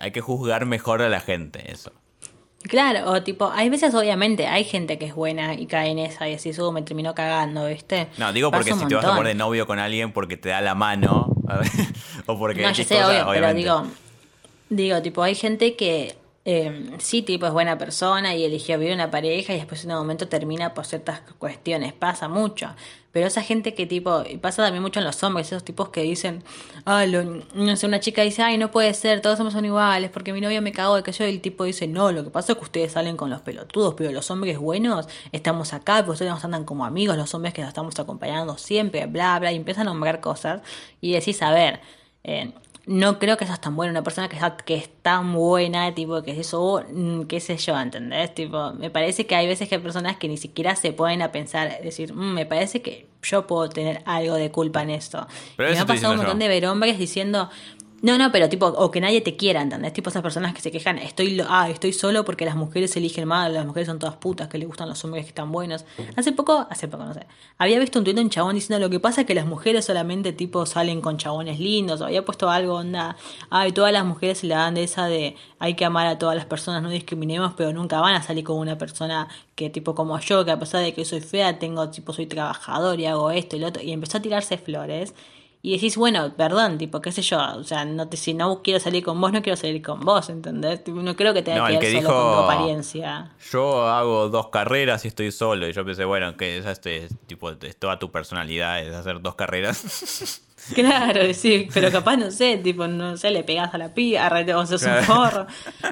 hay 0.00 0.10
que 0.10 0.20
juzgar 0.20 0.66
mejor 0.66 1.02
a 1.02 1.08
la 1.08 1.20
gente, 1.20 1.70
eso. 1.70 1.92
Claro, 2.68 3.10
o 3.10 3.22
tipo, 3.22 3.50
hay 3.52 3.68
veces 3.68 3.94
obviamente 3.94 4.46
hay 4.46 4.64
gente 4.64 4.98
que 4.98 5.06
es 5.06 5.14
buena 5.14 5.54
y 5.54 5.66
cae 5.66 5.90
en 5.90 5.98
esa 5.98 6.28
y 6.28 6.34
así 6.34 6.50
eso 6.50 6.72
me 6.72 6.82
terminó 6.82 7.14
cagando, 7.14 7.66
¿viste? 7.66 8.08
No, 8.18 8.32
digo 8.32 8.50
porque 8.50 8.72
si 8.72 8.86
te 8.86 8.94
vas 8.94 9.04
a 9.04 9.16
poner 9.16 9.32
de 9.32 9.34
novio 9.34 9.66
con 9.66 9.78
alguien 9.78 10.12
porque 10.12 10.36
te 10.36 10.48
da 10.48 10.60
la 10.60 10.74
mano, 10.74 11.34
o 12.26 12.38
porque... 12.38 12.62
No, 12.62 12.72
yo 12.72 12.84
sé, 12.84 13.04
obvio, 13.04 13.26
pero 13.30 13.54
digo, 13.54 13.86
digo, 14.68 15.02
tipo, 15.02 15.22
hay 15.22 15.34
gente 15.34 15.76
que 15.76 16.16
eh, 16.48 16.92
sí, 16.98 17.22
tipo, 17.22 17.44
es 17.44 17.52
buena 17.52 17.76
persona 17.76 18.36
y 18.36 18.44
eligió 18.44 18.78
vivir 18.78 18.94
una 18.94 19.10
pareja 19.10 19.52
y 19.52 19.56
después 19.56 19.84
en 19.84 19.90
un 19.90 19.96
momento 19.98 20.28
termina 20.28 20.74
por 20.74 20.86
ciertas 20.86 21.20
cuestiones. 21.38 21.92
Pasa 21.92 22.28
mucho. 22.28 22.68
Pero 23.10 23.26
esa 23.26 23.42
gente 23.42 23.74
que, 23.74 23.84
tipo, 23.84 24.22
y 24.30 24.36
pasa 24.36 24.62
también 24.62 24.80
mucho 24.80 25.00
en 25.00 25.06
los 25.06 25.20
hombres, 25.24 25.48
esos 25.48 25.64
tipos 25.64 25.88
que 25.88 26.02
dicen, 26.02 26.44
ah, 26.84 27.04
no 27.54 27.76
sé, 27.76 27.86
una 27.86 27.98
chica 27.98 28.22
dice, 28.22 28.42
ay, 28.42 28.58
no 28.58 28.70
puede 28.70 28.94
ser, 28.94 29.22
todos 29.22 29.38
somos 29.38 29.56
iguales, 29.56 30.10
porque 30.10 30.32
mi 30.32 30.40
novio 30.40 30.62
me 30.62 30.70
cagó 30.70 30.94
de 30.94 31.02
que 31.02 31.10
yo, 31.10 31.26
y 31.26 31.30
el 31.30 31.40
tipo 31.40 31.64
dice, 31.64 31.88
no, 31.88 32.12
lo 32.12 32.22
que 32.22 32.30
pasa 32.30 32.52
es 32.52 32.58
que 32.58 32.64
ustedes 32.64 32.92
salen 32.92 33.16
con 33.16 33.28
los 33.28 33.40
pelotudos, 33.40 33.94
pero 33.94 34.12
los 34.12 34.30
hombres 34.30 34.58
buenos 34.58 35.08
estamos 35.32 35.72
acá, 35.72 35.96
pero 36.02 36.12
ustedes 36.12 36.30
nos 36.30 36.44
andan 36.44 36.64
como 36.64 36.84
amigos, 36.84 37.16
los 37.16 37.34
hombres 37.34 37.54
que 37.54 37.62
nos 37.62 37.70
estamos 37.70 37.98
acompañando 37.98 38.56
siempre, 38.56 39.06
bla, 39.06 39.38
bla, 39.40 39.50
y 39.50 39.56
empiezan 39.56 39.88
a 39.88 39.90
nombrar 39.90 40.20
cosas 40.20 40.60
y 41.00 41.12
decís, 41.12 41.42
a 41.42 41.50
ver, 41.50 41.80
eh, 42.22 42.52
no 42.86 43.18
creo 43.18 43.36
que 43.36 43.44
seas 43.46 43.60
tan 43.60 43.74
buena, 43.74 43.90
una 43.90 44.04
persona 44.04 44.28
que, 44.28 44.38
que 44.64 44.76
es 44.76 44.88
tan 45.02 45.32
buena, 45.34 45.92
tipo, 45.92 46.22
que 46.22 46.30
es 46.30 46.38
eso, 46.38 46.84
mm, 46.88 47.22
qué 47.22 47.40
sé 47.40 47.56
yo, 47.56 47.78
¿entendés? 47.78 48.32
Tipo, 48.32 48.72
me 48.74 48.90
parece 48.90 49.26
que 49.26 49.34
hay 49.34 49.48
veces 49.48 49.68
que 49.68 49.74
hay 49.74 49.80
personas 49.80 50.16
que 50.16 50.28
ni 50.28 50.36
siquiera 50.36 50.76
se 50.76 50.92
pueden 50.92 51.20
a 51.20 51.32
pensar, 51.32 51.82
decir, 51.82 52.14
mm, 52.14 52.34
me 52.34 52.46
parece 52.46 52.82
que 52.82 53.08
yo 53.22 53.46
puedo 53.48 53.68
tener 53.68 54.02
algo 54.04 54.34
de 54.36 54.52
culpa 54.52 54.82
en 54.82 54.90
esto. 54.90 55.26
y 55.58 55.62
me 55.62 55.78
ha 55.78 55.86
pasado 55.86 56.12
un 56.12 56.18
montón 56.18 56.38
de 56.38 56.46
ver 56.46 56.64
hombres 56.66 56.96
diciendo, 56.96 57.50
No, 58.02 58.18
no, 58.18 58.30
pero 58.30 58.48
tipo, 58.48 58.66
o 58.66 58.90
que 58.90 59.00
nadie 59.00 59.22
te 59.22 59.36
quiera, 59.36 59.62
¿entendés? 59.62 59.92
Tipo 59.92 60.10
esas 60.10 60.22
personas 60.22 60.52
que 60.52 60.60
se 60.60 60.70
quejan, 60.70 60.98
estoy, 60.98 61.42
ah, 61.48 61.70
estoy 61.70 61.94
solo 61.94 62.24
porque 62.26 62.44
las 62.44 62.54
mujeres 62.54 62.94
eligen 62.96 63.26
mal, 63.26 63.54
las 63.54 63.64
mujeres 63.64 63.88
son 63.88 63.98
todas 63.98 64.16
putas, 64.16 64.48
que 64.48 64.58
le 64.58 64.66
gustan 64.66 64.88
los 64.88 65.02
hombres 65.04 65.24
que 65.24 65.28
están 65.30 65.50
buenos. 65.50 65.86
Hace 66.14 66.32
poco, 66.32 66.66
hace 66.68 66.88
poco, 66.88 67.04
no 67.04 67.14
sé, 67.14 67.26
había 67.56 67.78
visto 67.78 67.98
un 67.98 68.04
tuit 68.04 68.14
de 68.14 68.22
un 68.22 68.28
chabón 68.28 68.54
diciendo 68.54 68.84
lo 68.84 68.90
que 68.90 69.00
pasa 69.00 69.22
es 69.22 69.26
que 69.26 69.34
las 69.34 69.46
mujeres 69.46 69.86
solamente 69.86 70.32
tipo 70.32 70.66
salen 70.66 71.00
con 71.00 71.16
chabones 71.16 71.58
lindos, 71.58 72.00
o 72.02 72.04
había 72.04 72.24
puesto 72.24 72.50
algo, 72.50 72.74
onda, 72.74 73.16
ay, 73.48 73.72
todas 73.72 73.92
las 73.92 74.04
mujeres 74.04 74.38
se 74.38 74.46
la 74.46 74.58
dan 74.58 74.74
de 74.74 74.84
esa 74.84 75.06
de 75.06 75.34
hay 75.58 75.74
que 75.74 75.86
amar 75.86 76.06
a 76.06 76.18
todas 76.18 76.36
las 76.36 76.44
personas, 76.44 76.82
no 76.82 76.90
discriminemos, 76.90 77.54
pero 77.56 77.72
nunca 77.72 78.00
van 78.00 78.14
a 78.14 78.22
salir 78.22 78.44
con 78.44 78.58
una 78.58 78.76
persona 78.76 79.28
que 79.54 79.70
tipo 79.70 79.94
como 79.94 80.18
yo, 80.20 80.44
que 80.44 80.50
a 80.50 80.58
pesar 80.58 80.82
de 80.82 80.92
que 80.92 81.04
soy 81.06 81.22
fea, 81.22 81.58
tengo, 81.58 81.88
tipo, 81.90 82.12
soy 82.12 82.26
trabajador 82.26 83.00
y 83.00 83.06
hago 83.06 83.30
esto 83.30 83.56
y 83.56 83.60
lo 83.60 83.68
otro, 83.68 83.82
y 83.82 83.92
empezó 83.92 84.18
a 84.18 84.22
tirarse 84.22 84.58
flores. 84.58 85.14
Y 85.66 85.72
decís, 85.72 85.96
bueno, 85.96 86.32
perdón, 86.36 86.78
tipo, 86.78 87.00
qué 87.00 87.10
sé 87.10 87.22
yo, 87.22 87.40
o 87.56 87.64
sea, 87.64 87.84
no 87.84 88.08
te, 88.08 88.16
si 88.16 88.34
no 88.34 88.62
quiero 88.62 88.78
salir 88.78 89.02
con 89.02 89.20
vos, 89.20 89.32
no 89.32 89.42
quiero 89.42 89.56
salir 89.56 89.82
con 89.82 89.98
vos, 89.98 90.28
¿entendés? 90.30 90.86
No 90.86 91.16
creo 91.16 91.34
que 91.34 91.42
tenga 91.42 91.58
No, 91.58 91.66
que 91.66 91.80
que 91.80 91.92
solo 92.00 92.08
con 92.08 92.16
tu 92.16 92.22
dijo- 92.30 92.44
apariencia. 92.44 93.32
Yo 93.50 93.82
hago 93.88 94.28
dos 94.28 94.50
carreras 94.50 95.04
y 95.04 95.08
estoy 95.08 95.32
solo. 95.32 95.66
Y 95.68 95.72
yo 95.72 95.84
pensé, 95.84 96.04
bueno, 96.04 96.36
que 96.36 96.58
esa 96.58 96.70
es, 96.70 96.86
es, 96.86 97.14
tipo, 97.26 97.50
es 97.50 97.76
toda 97.76 97.98
tu 97.98 98.12
personalidad, 98.12 98.80
es 98.80 98.94
hacer 98.94 99.20
dos 99.20 99.34
carreras. 99.34 100.42
Claro, 100.74 101.20
sí, 101.34 101.68
pero 101.72 101.92
capaz, 101.92 102.16
no 102.16 102.30
sé, 102.30 102.56
tipo, 102.56 102.86
no 102.88 103.16
sé, 103.16 103.30
le 103.30 103.44
pegás 103.44 103.72
a 103.74 103.78
la 103.78 103.94
arre- 103.94 104.54
o 104.54 104.66
sos 104.66 104.82
un 104.82 104.88
Claro. 104.88 105.04
forro. 105.04 105.46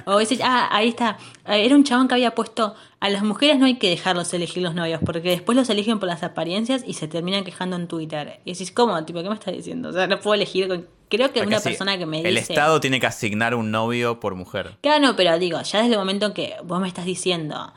O 0.07 0.19
decís, 0.19 0.41
ah, 0.43 0.69
ahí 0.73 0.89
está, 0.89 1.19
Eh, 1.47 1.67
era 1.67 1.75
un 1.77 1.85
chabón 1.85 2.09
que 2.09 2.15
había 2.15 2.35
puesto, 2.35 2.75
a 3.01 3.09
las 3.11 3.23
mujeres 3.23 3.59
no 3.59 3.67
hay 3.67 3.77
que 3.77 3.91
dejarlos 3.91 4.33
elegir 4.33 4.63
los 4.63 4.75
novios, 4.75 5.01
porque 5.05 5.29
después 5.29 5.55
los 5.57 5.69
eligen 5.69 5.99
por 5.99 6.09
las 6.09 6.23
apariencias 6.23 6.83
y 6.87 6.95
se 6.95 7.07
terminan 7.09 7.45
quejando 7.45 7.77
en 7.77 7.87
Twitter. 7.89 8.41
Y 8.47 8.53
decís, 8.53 8.73
¿cómo? 8.73 9.05
Tipo, 9.05 9.23
¿qué 9.23 9.29
me 9.29 9.35
estás 9.35 9.55
diciendo? 9.55 9.91
O 9.91 9.93
sea, 9.93 10.07
no 10.07 10.19
puedo 10.19 10.35
elegir 10.35 10.67
con... 10.69 10.87
Creo 11.11 11.29
que 11.29 11.41
Porque 11.41 11.47
una 11.49 11.61
persona 11.61 11.99
que 11.99 12.07
me 12.07 12.17
dice... 12.17 12.29
El 12.31 12.39
Estado 12.39 12.81
tiene 12.81 12.99
que 12.99 13.07
asignar 13.07 13.55
un 13.55 13.71
novio 13.71 14.19
por 14.19 14.35
mujer. 14.35 14.79
Claro, 14.81 15.01
no, 15.07 15.15
pero 15.17 15.39
digo, 15.39 15.61
ya 15.61 15.81
desde 15.83 15.93
el 15.93 15.99
momento 15.99 16.27
en 16.27 16.33
que 16.33 16.55
vos 16.65 16.81
me 16.81 16.89
estás 16.89 17.05
diciendo 17.05 17.73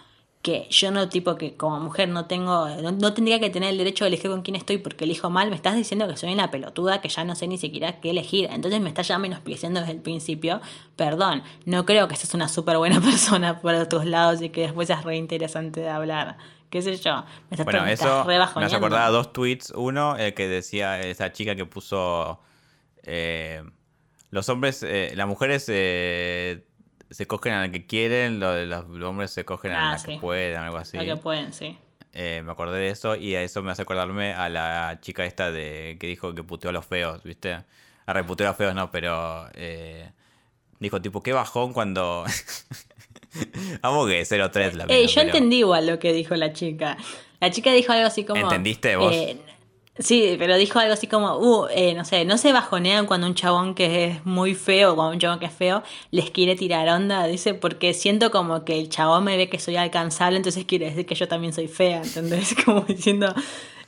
que 0.48 0.66
yo 0.70 0.91
no, 0.91 1.10
tipo, 1.10 1.36
que 1.36 1.58
como 1.58 1.78
mujer 1.82 2.08
no 2.08 2.26
tengo, 2.26 2.70
no, 2.82 2.93
no 2.93 3.14
tendría 3.14 3.38
que 3.41 3.50
tener 3.50 3.72
el 3.72 3.78
derecho 3.78 4.06
de 4.06 4.08
elegir 4.08 4.32
con 4.32 4.43
quién 4.43 4.56
estoy 4.56 4.78
porque 4.78 5.04
elijo 5.04 5.30
mal, 5.30 5.50
me 5.50 5.58
estás 5.58 5.76
diciendo 5.76 6.08
que 6.08 6.16
soy 6.16 6.32
una 6.32 6.50
pelotuda 6.52 7.02
que 7.02 7.10
ya 7.10 7.26
no 7.26 7.36
sé 7.36 7.48
ni 7.50 7.58
siquiera 7.58 8.00
qué 8.00 8.12
elegir. 8.12 8.48
Entonces 8.50 8.80
me 8.80 8.88
estás 8.88 9.10
ya 9.10 9.18
menospreciando 9.18 9.82
desde 9.82 9.91
el 9.91 10.00
principio. 10.02 10.62
Perdón, 10.95 11.43
no 11.66 11.86
creo 11.86 12.08
que 12.08 12.16
seas 12.16 12.34
una 12.34 12.48
súper 12.48 12.78
buena 12.78 13.02
persona 13.12 13.60
por 13.60 13.74
otros 13.76 14.06
lados 14.06 14.41
y 14.41 14.48
que 14.48 14.62
después 14.62 14.88
seas 14.88 15.04
re 15.04 15.18
interesante 15.18 15.82
de 15.82 15.89
hablar. 15.89 16.38
¿Qué 16.70 16.82
sé 16.82 16.95
yo? 16.95 17.26
Me 17.50 17.56
estás, 17.56 17.66
Bueno, 17.66 17.84
me 17.84 17.91
estás 17.91 18.08
eso 18.08 18.26
me 18.26 18.38
bajoneando. 18.38 18.68
hace 18.68 18.76
acordar 18.78 19.12
dos 19.12 19.34
tweets. 19.34 19.74
Uno, 19.76 20.16
el 20.16 20.34
que 20.34 20.48
decía 20.48 21.02
esa 21.02 21.34
chica 21.34 21.56
que 21.58 21.66
puso. 21.66 22.39
eh, 23.04 23.64
los 24.30 24.48
hombres, 24.48 24.82
eh, 24.84 25.12
las 25.16 25.28
mujeres 25.28 25.66
eh, 25.68 26.64
se 27.10 27.26
cogen 27.28 27.53
a 27.53 27.62
la 27.62 27.72
que 27.72 27.86
quieren, 27.86 28.39
lo- 28.39 28.66
los, 28.66 28.88
los 28.89 29.10
hombres 29.10 29.32
se 29.32 29.45
cogen 29.45 29.72
a 29.72 29.89
Ah, 29.89 29.91
la 29.93 29.97
sí. 29.99 30.08
que 30.14 30.20
pueden, 30.20 30.58
algo 30.58 30.78
así. 30.78 30.97
Lo 30.97 31.03
que 31.05 31.16
pueden, 31.22 31.53
sí. 31.53 31.78
Eh, 32.14 32.41
me 32.43 32.51
acordé 32.51 32.80
de 32.80 32.89
eso 32.89 33.16
y 33.16 33.36
a 33.36 33.43
eso 33.43 33.62
me 33.62 33.72
hace 33.72 33.84
acordarme 33.84 34.34
a 34.34 34.49
la 34.49 34.97
chica 35.01 35.26
esta 35.26 35.51
de 35.51 35.97
que 35.99 36.08
dijo 36.08 36.34
que 36.34 36.43
puteó 36.43 36.70
a 36.72 36.74
los 36.74 36.86
feos, 36.86 37.22
¿viste? 37.24 37.53
A 38.05 38.14
reputeó 38.14 38.47
a 38.47 38.49
los 38.51 38.58
feos, 38.58 38.74
no, 38.74 38.89
pero 38.91 39.47
eh, 39.53 40.10
dijo 40.80 41.01
tipo, 41.01 41.22
qué 41.22 41.34
bajón 41.34 41.74
cuando... 41.74 42.26
Amo 43.82 44.05
que 44.08 44.24
03 44.26 44.76
la 44.76 44.86
Eh, 44.86 45.05
yo 45.08 45.14
pero- 45.16 45.28
entendí 45.28 45.58
igual 45.60 45.86
lo 45.88 45.99
que 45.99 46.14
dijo 46.14 46.36
la 46.36 46.53
chica. 46.53 46.97
La 47.39 47.51
chica 47.51 47.72
dijo 47.72 47.91
algo 47.91 48.08
así 48.08 48.24
como. 48.26 48.41
¿Entendiste 48.41 48.95
vos? 48.95 49.14
Sí, 50.00 50.36
pero 50.38 50.58
dijo 50.58 50.80
algo 50.80 50.93
así 50.93 51.08
como, 51.08 51.38
uh, 51.38 51.68
eh, 51.70 51.93
no 51.93 52.06
sé, 52.06 52.26
no 52.26 52.38
se 52.38 52.52
bajonean 52.52 53.06
cuando 53.06 53.28
un 53.28 53.36
chabón 53.36 53.76
que 53.76 54.06
es 54.06 54.26
muy 54.26 54.56
feo, 54.56 54.95
cuando 54.95 55.14
un 55.14 55.20
chabón 55.20 55.39
que 55.39 55.45
es 55.45 55.54
feo, 55.54 55.84
les 56.12 56.32
quiere 56.32 56.56
tirar 56.56 56.88
onda, 56.89 57.26
dice, 57.28 57.54
porque 57.54 57.93
siento 57.93 58.32
como 58.32 58.64
que 58.66 58.80
el 58.80 58.89
chabón 58.89 59.24
me 59.24 59.38
ve 59.38 59.50
que 59.50 59.60
soy 59.60 59.76
alcanzable, 59.76 60.38
entonces 60.38 60.66
quiere 60.66 60.89
decir 60.89 61.06
que 61.06 61.16
yo 61.16 61.28
también 61.28 61.54
soy 61.54 61.68
fea, 61.68 62.02
¿entendés? 62.04 62.56
Como 62.66 62.82
diciendo. 62.82 63.34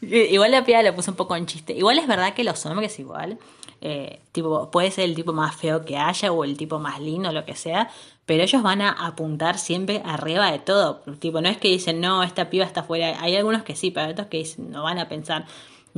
Igual 0.01 0.51
la 0.51 0.63
piba 0.63 0.81
lo 0.81 0.95
puso 0.95 1.11
un 1.11 1.17
poco 1.17 1.35
en 1.35 1.45
chiste. 1.45 1.73
Igual 1.73 1.99
es 1.99 2.07
verdad 2.07 2.33
que 2.33 2.43
los 2.45 2.65
hombres 2.65 2.97
igual. 2.99 3.37
eh, 3.81 4.19
tipo, 4.31 4.71
puede 4.71 4.91
ser 4.91 5.05
el 5.05 5.15
tipo 5.15 5.33
más 5.33 5.55
feo 5.55 5.85
que 5.85 5.97
haya 5.97 6.31
o 6.31 6.43
el 6.43 6.57
tipo 6.57 6.79
más 6.79 6.99
lindo, 6.99 7.31
lo 7.31 7.45
que 7.45 7.55
sea, 7.55 7.89
pero 8.25 8.43
ellos 8.43 8.61
van 8.61 8.81
a 8.81 8.91
apuntar 8.91 9.57
siempre 9.57 10.01
arriba 10.05 10.51
de 10.51 10.59
todo. 10.59 11.01
Tipo, 11.19 11.41
no 11.41 11.49
es 11.49 11.57
que 11.57 11.69
dicen, 11.69 11.99
no, 12.01 12.23
esta 12.23 12.49
piba 12.49 12.65
está 12.65 12.83
fuera. 12.83 13.21
Hay 13.21 13.35
algunos 13.35 13.63
que 13.63 13.75
sí, 13.75 13.91
pero 13.91 14.11
otros 14.11 14.27
que 14.27 14.37
dicen, 14.37 14.71
no 14.71 14.83
van 14.83 14.99
a 14.99 15.07
pensar, 15.09 15.45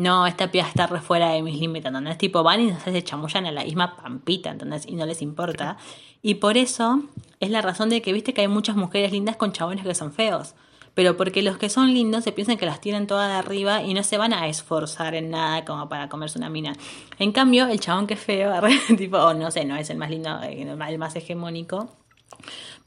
no, 0.02 0.28
esta 0.28 0.52
piba 0.52 0.68
está 0.68 0.88
re 0.88 1.00
fuera 1.00 1.30
de 1.30 1.42
mis 1.42 1.60
límites, 1.60 1.88
¿entendés? 1.88 2.18
Tipo, 2.18 2.44
van 2.44 2.62
y 2.62 2.74
se 2.74 3.04
chamullan 3.04 3.46
a 3.46 3.52
la 3.52 3.64
misma 3.64 3.96
pampita, 3.96 4.50
¿entendés? 4.50 4.86
Y 4.88 4.96
no 4.96 5.06
les 5.06 5.22
importa. 5.22 5.78
Y 6.22 6.36
por 6.36 6.58
eso 6.58 7.04
es 7.40 7.50
la 7.50 7.62
razón 7.62 7.90
de 7.90 8.02
que 8.02 8.14
viste 8.14 8.34
que 8.34 8.42
hay 8.42 8.48
muchas 8.48 8.76
mujeres 8.76 9.12
lindas 9.12 9.36
con 9.36 9.52
chabones 9.52 9.86
que 9.86 9.96
son 9.96 10.12
feos. 10.12 10.56
Pero 10.94 11.16
porque 11.16 11.42
los 11.42 11.58
que 11.58 11.70
son 11.70 11.94
lindos 11.94 12.24
se 12.26 12.32
piensan 12.34 12.58
que 12.58 12.66
las 12.66 12.82
tienen 12.82 13.08
todas 13.08 13.30
de 13.30 13.36
arriba 13.36 13.82
y 13.82 13.94
no 13.94 14.04
se 14.04 14.18
van 14.18 14.34
a 14.34 14.48
esforzar 14.48 15.16
en 15.16 15.30
nada 15.30 15.64
como 15.64 15.88
para 15.88 16.10
comerse 16.10 16.38
una 16.38 16.50
mina. 16.50 16.76
En 17.18 17.32
cambio, 17.32 17.68
el 17.68 17.80
chabón 17.80 18.08
que 18.08 18.16
es 18.16 18.20
feo, 18.20 18.52
tipo, 18.98 19.18
o 19.18 19.34
no 19.34 19.52
sé, 19.52 19.64
no 19.64 19.78
es 19.78 19.90
el 19.90 19.98
más 19.98 20.10
lindo, 20.10 20.42
el 20.42 20.98
más 20.98 21.16
hegemónico, 21.16 21.90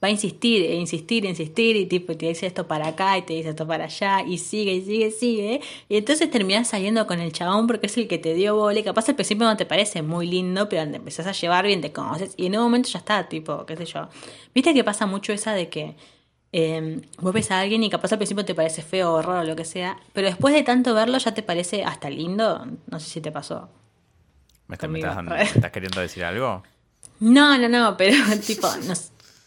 va 0.05 0.09
a 0.09 0.11
insistir, 0.11 0.63
e 0.63 0.75
insistir, 0.75 1.25
e 1.25 1.31
insistir, 1.31 1.77
y 1.77 1.87
tipo 1.87 2.15
te 2.17 2.29
dice 2.29 2.47
esto 2.47 2.67
para 2.69 2.89
acá 2.89 3.17
y 3.19 3.23
te 3.23 3.33
dice 3.33 3.49
esto 3.49 3.67
para 3.67 3.85
allá, 3.87 4.23
y 4.23 4.37
sigue, 4.39 4.75
y 4.75 4.83
sigue, 4.83 5.11
sigue. 5.11 5.61
Y 5.89 5.97
entonces 5.97 6.31
terminás 6.31 6.69
saliendo 6.69 7.07
con 7.07 7.21
el 7.21 7.33
chabón 7.33 7.67
porque 7.67 7.87
es 7.87 7.97
el 7.97 8.07
que 8.07 8.19
te 8.19 8.35
dio 8.35 8.55
vole. 8.55 8.85
Capaz 8.85 9.09
al 9.09 9.15
principio 9.15 9.47
no 9.47 9.57
te 9.57 9.65
parece 9.67 10.03
muy 10.03 10.27
lindo, 10.27 10.69
pero 10.69 10.89
te 10.91 10.97
empezás 10.99 11.27
a 11.27 11.33
llevar 11.33 11.65
bien, 11.67 11.81
te 11.81 11.91
conoces, 11.91 12.35
y 12.37 12.47
en 12.47 12.57
un 12.59 12.63
momento 12.65 12.91
ya 12.91 12.99
está, 12.99 13.29
tipo, 13.29 13.65
qué 13.67 13.77
sé 13.77 13.87
yo. 13.87 14.09
Viste 14.55 14.75
que 14.75 14.85
pasa 14.85 15.07
mucho 15.07 15.33
esa 15.33 15.53
de 15.55 15.69
que 15.71 15.97
eh, 16.53 17.01
vos 17.19 17.33
ves 17.33 17.51
a 17.51 17.59
alguien 17.61 17.83
y 17.83 17.91
capaz 17.91 18.13
al 18.13 18.19
principio 18.19 18.45
te 18.45 18.55
parece 18.55 18.83
feo 18.83 19.15
o 19.15 19.23
raro 19.23 19.41
o 19.41 19.45
lo 19.45 19.57
que 19.57 19.65
sea, 19.65 19.97
pero 20.13 20.29
después 20.29 20.55
de 20.55 20.63
tanto 20.63 20.95
verlo 20.95 21.19
ya 21.19 21.35
te 21.35 21.43
parece 21.43 21.83
hasta 21.83 22.09
lindo. 22.11 22.65
No 22.91 23.01
sé 23.01 23.09
si 23.11 23.21
te 23.21 23.33
pasó. 23.33 23.69
¿Me, 24.69 24.75
estás- 24.77 24.89
me 24.91 25.01
conmigo. 25.01 25.07
estás, 25.09 25.17
dando- 25.17 25.35
me 25.35 25.43
estás 25.43 25.73
queriendo 25.73 26.01
decir 26.01 26.23
algo? 26.25 26.63
No, 27.21 27.57
no, 27.59 27.69
no, 27.69 27.97
pero 27.97 28.17
tipo, 28.47 28.69
no 28.87 28.93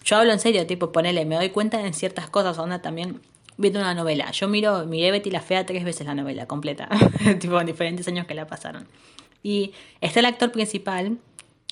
yo 0.07 0.15
hablo 0.15 0.31
en 0.31 0.39
serio, 0.39 0.65
tipo, 0.65 0.93
ponele, 0.93 1.25
me 1.25 1.35
doy 1.35 1.49
cuenta 1.49 1.85
en 1.85 1.93
ciertas 1.93 2.29
cosas, 2.29 2.57
onda 2.59 2.81
también 2.81 3.19
viendo 3.57 3.81
una 3.81 3.93
novela. 3.93 4.31
Yo 4.31 4.47
miro, 4.47 4.85
miré 4.85 5.11
Betty 5.11 5.29
la 5.29 5.41
Fea 5.41 5.65
tres 5.65 5.83
veces 5.83 6.07
la 6.07 6.15
novela 6.15 6.45
completa, 6.45 6.87
tipo, 7.39 7.59
en 7.59 7.65
diferentes 7.65 8.07
años 8.07 8.25
que 8.25 8.33
la 8.33 8.47
pasaron. 8.47 8.87
Y 9.43 9.73
está 9.99 10.21
el 10.21 10.25
actor 10.25 10.53
principal, 10.53 11.17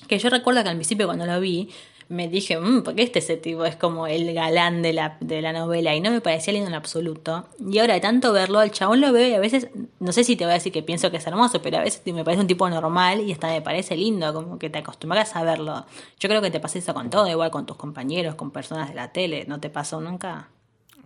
que 0.06 0.18
yo 0.18 0.28
recuerdo 0.28 0.62
que 0.62 0.68
al 0.68 0.76
principio 0.76 1.06
cuando 1.06 1.24
lo 1.24 1.40
vi, 1.40 1.70
me 2.08 2.28
dije, 2.28 2.58
mmm, 2.58 2.82
¿por 2.82 2.94
qué 2.94 3.02
este 3.02 3.18
ese 3.18 3.36
tipo 3.36 3.64
es 3.64 3.76
como 3.76 4.06
el 4.06 4.32
galán 4.32 4.82
de 4.82 4.92
la, 4.92 5.16
de 5.20 5.42
la 5.42 5.52
novela? 5.52 5.94
Y 5.94 6.00
no 6.00 6.10
me 6.10 6.20
parecía 6.20 6.52
lindo 6.52 6.68
en 6.68 6.74
absoluto. 6.74 7.48
Y 7.58 7.78
ahora 7.78 7.94
de 7.94 8.00
tanto 8.00 8.32
verlo, 8.32 8.60
al 8.60 8.70
chabón 8.70 9.00
lo 9.00 9.12
veo 9.12 9.28
y 9.28 9.34
a 9.34 9.40
veces, 9.40 9.68
no 9.98 10.12
sé 10.12 10.22
si 10.22 10.36
te 10.36 10.44
voy 10.44 10.52
a 10.52 10.54
decir 10.54 10.72
que 10.72 10.82
pienso 10.82 11.10
que 11.10 11.16
es 11.16 11.26
hermoso, 11.26 11.60
pero 11.62 11.78
a 11.78 11.80
veces 11.80 12.02
me 12.06 12.24
parece 12.24 12.42
un 12.42 12.46
tipo 12.46 12.68
normal 12.68 13.20
y 13.20 13.32
hasta 13.32 13.48
me 13.48 13.60
parece 13.60 13.96
lindo, 13.96 14.32
como 14.32 14.58
que 14.58 14.70
te 14.70 14.78
acostumbras 14.78 15.34
a 15.34 15.42
verlo. 15.42 15.86
Yo 16.20 16.28
creo 16.28 16.40
que 16.40 16.50
te 16.50 16.60
pasa 16.60 16.78
eso 16.78 16.94
con 16.94 17.10
todo, 17.10 17.28
igual 17.28 17.50
con 17.50 17.66
tus 17.66 17.76
compañeros, 17.76 18.36
con 18.36 18.50
personas 18.50 18.88
de 18.88 18.94
la 18.94 19.12
tele, 19.12 19.44
¿no 19.48 19.58
te 19.58 19.68
pasó 19.68 20.00
nunca? 20.00 20.48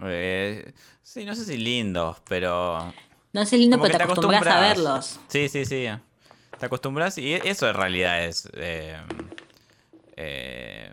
Eh, 0.03 0.73
sí, 1.03 1.25
no 1.25 1.35
sé 1.35 1.45
si 1.45 1.57
lindos, 1.57 2.19
pero... 2.29 2.93
No 3.33 3.47
sé 3.47 3.57
lindo, 3.59 3.79
como 3.79 3.87
pero 3.87 3.99
te 3.99 4.05
acostumbras 4.05 4.47
a 4.47 4.61
verlos. 4.61 5.21
Sí, 5.29 5.49
sí, 5.49 5.65
sí. 5.65 5.87
Te 6.59 6.67
acostumbras 6.67 7.17
y 7.17 7.33
eso 7.33 7.69
en 7.69 7.75
realidad 7.75 8.25
es 8.25 8.49
eh, 8.55 8.97
eh, 10.17 10.93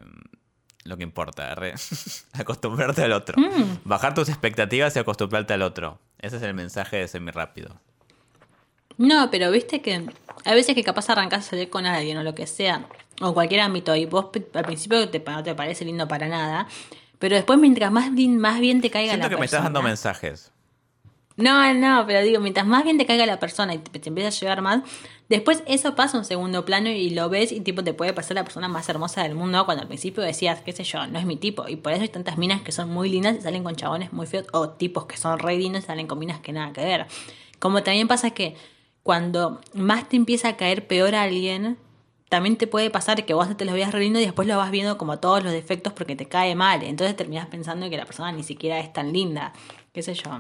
lo 0.84 0.98
que 0.98 1.04
importa. 1.04 1.54
re. 1.56 1.74
Acostumbrarte 2.34 3.04
al 3.04 3.12
otro. 3.12 3.40
Mm. 3.40 3.80
Bajar 3.84 4.14
tus 4.14 4.30
expectativas 4.30 4.96
y 4.96 5.00
acostumbrarte 5.00 5.54
al 5.54 5.62
otro. 5.62 6.00
Ese 6.20 6.38
es 6.38 6.44
el 6.44 6.54
mensaje 6.54 6.98
de 6.98 7.08
semi 7.08 7.32
rápido. 7.32 7.80
No, 8.98 9.30
pero 9.30 9.52
viste 9.52 9.82
que 9.82 10.06
hay 10.46 10.56
veces 10.56 10.74
que 10.74 10.84
capaz 10.84 11.10
arrancás 11.10 11.46
a 11.46 11.50
salir 11.52 11.70
con 11.70 11.86
alguien 11.86 12.18
o 12.18 12.24
lo 12.24 12.34
que 12.34 12.48
sea, 12.48 12.88
o 13.22 13.34
cualquier 13.34 13.62
ámbito, 13.62 13.96
y 13.96 14.06
vos 14.06 14.28
al 14.54 14.64
principio 14.64 15.08
te, 15.10 15.20
no 15.20 15.44
te 15.44 15.54
parece 15.54 15.86
lindo 15.86 16.08
para 16.08 16.28
nada, 16.28 16.68
pero 17.20 17.36
después 17.36 17.60
mientras 17.60 17.92
más 17.92 18.14
bien, 18.14 18.38
más 18.40 18.60
bien 18.60 18.82
te 18.82 18.90
caiga 18.90 19.12
Siento 19.12 19.28
la 19.28 19.30
que 19.30 19.40
me 19.40 19.46
estás 19.46 19.64
dando 19.64 19.82
mensajes. 19.84 20.52
No, 21.38 21.72
no, 21.76 22.04
pero 22.08 22.22
digo, 22.24 22.40
mientras 22.40 22.66
más 22.66 22.84
bien 22.84 22.98
te 22.98 23.06
caiga 23.06 23.28
la 23.28 23.40
persona 23.40 23.76
y 23.76 23.78
te, 23.78 24.00
te 24.00 24.10
empieza 24.10 24.30
a 24.30 24.32
llevar 24.32 24.64
más, 24.64 24.82
después 25.30 25.64
eso 25.68 25.94
pasa 25.94 26.18
a 26.18 26.22
un 26.22 26.26
segundo 26.26 26.66
plano 26.66 26.90
y 26.90 27.12
lo 27.12 27.30
ves 27.30 27.52
y 27.52 27.62
tipo 27.62 27.84
te 27.84 27.94
puede 27.94 28.12
parecer 28.12 28.34
la 28.34 28.44
persona 28.44 28.68
más 28.68 28.90
hermosa 28.90 29.22
del 29.22 29.36
mundo 29.36 29.64
cuando 29.66 29.84
al 29.84 29.88
principio 29.88 30.24
decías, 30.24 30.62
qué 30.62 30.72
sé 30.72 30.84
yo, 30.84 31.06
no 31.06 31.20
es 31.20 31.26
mi 31.28 31.38
tipo. 31.38 31.68
Y 31.68 31.76
por 31.76 31.94
eso 31.94 32.02
hay 32.02 32.10
tantas 32.10 32.40
minas 32.40 32.64
que 32.64 32.72
son 32.72 32.90
muy 32.90 33.10
lindas 33.10 33.38
y 33.38 33.42
salen 33.42 33.64
con 33.64 33.76
chabones 33.76 34.12
muy 34.14 34.26
feos, 34.26 34.48
o 34.52 34.70
tipos 34.70 35.06
que 35.06 35.16
son 35.18 35.38
re 35.38 35.58
lindos 35.58 35.84
y 35.84 35.86
salen 35.86 36.08
con 36.08 36.18
minas 36.18 36.40
que 36.40 36.54
nada 36.54 36.74
que 36.74 36.84
ver. 36.84 37.06
Como 37.60 37.84
también 37.84 38.08
pasa 38.08 38.32
que 38.32 38.56
cuando 39.04 39.62
más 39.74 40.10
te 40.10 40.16
empieza 40.16 40.50
a 40.50 40.58
caer 40.58 40.88
peor 40.88 41.14
a 41.14 41.22
alguien, 41.22 41.78
también 42.30 42.58
te 42.58 42.66
puede 42.66 42.90
pasar 42.90 43.26
que 43.26 43.36
vos 43.36 43.56
te 43.56 43.66
lo 43.66 43.74
veas 43.74 43.92
re 43.94 44.00
lindo 44.00 44.20
y 44.20 44.26
después 44.26 44.48
lo 44.48 44.58
vas 44.58 44.72
viendo 44.72 44.98
como 44.98 45.20
todos 45.20 45.44
los 45.44 45.54
defectos 45.54 45.94
porque 45.94 46.16
te 46.16 46.28
cae 46.28 46.56
mal. 46.56 46.82
Entonces 46.82 47.16
terminás 47.16 47.48
pensando 47.48 47.90
que 47.92 47.98
la 47.98 48.06
persona 48.06 48.32
ni 48.32 48.42
siquiera 48.42 48.80
es 48.80 48.92
tan 48.92 49.14
linda. 49.14 49.54
Qué 49.94 50.02
sé 50.02 50.16
yo. 50.16 50.32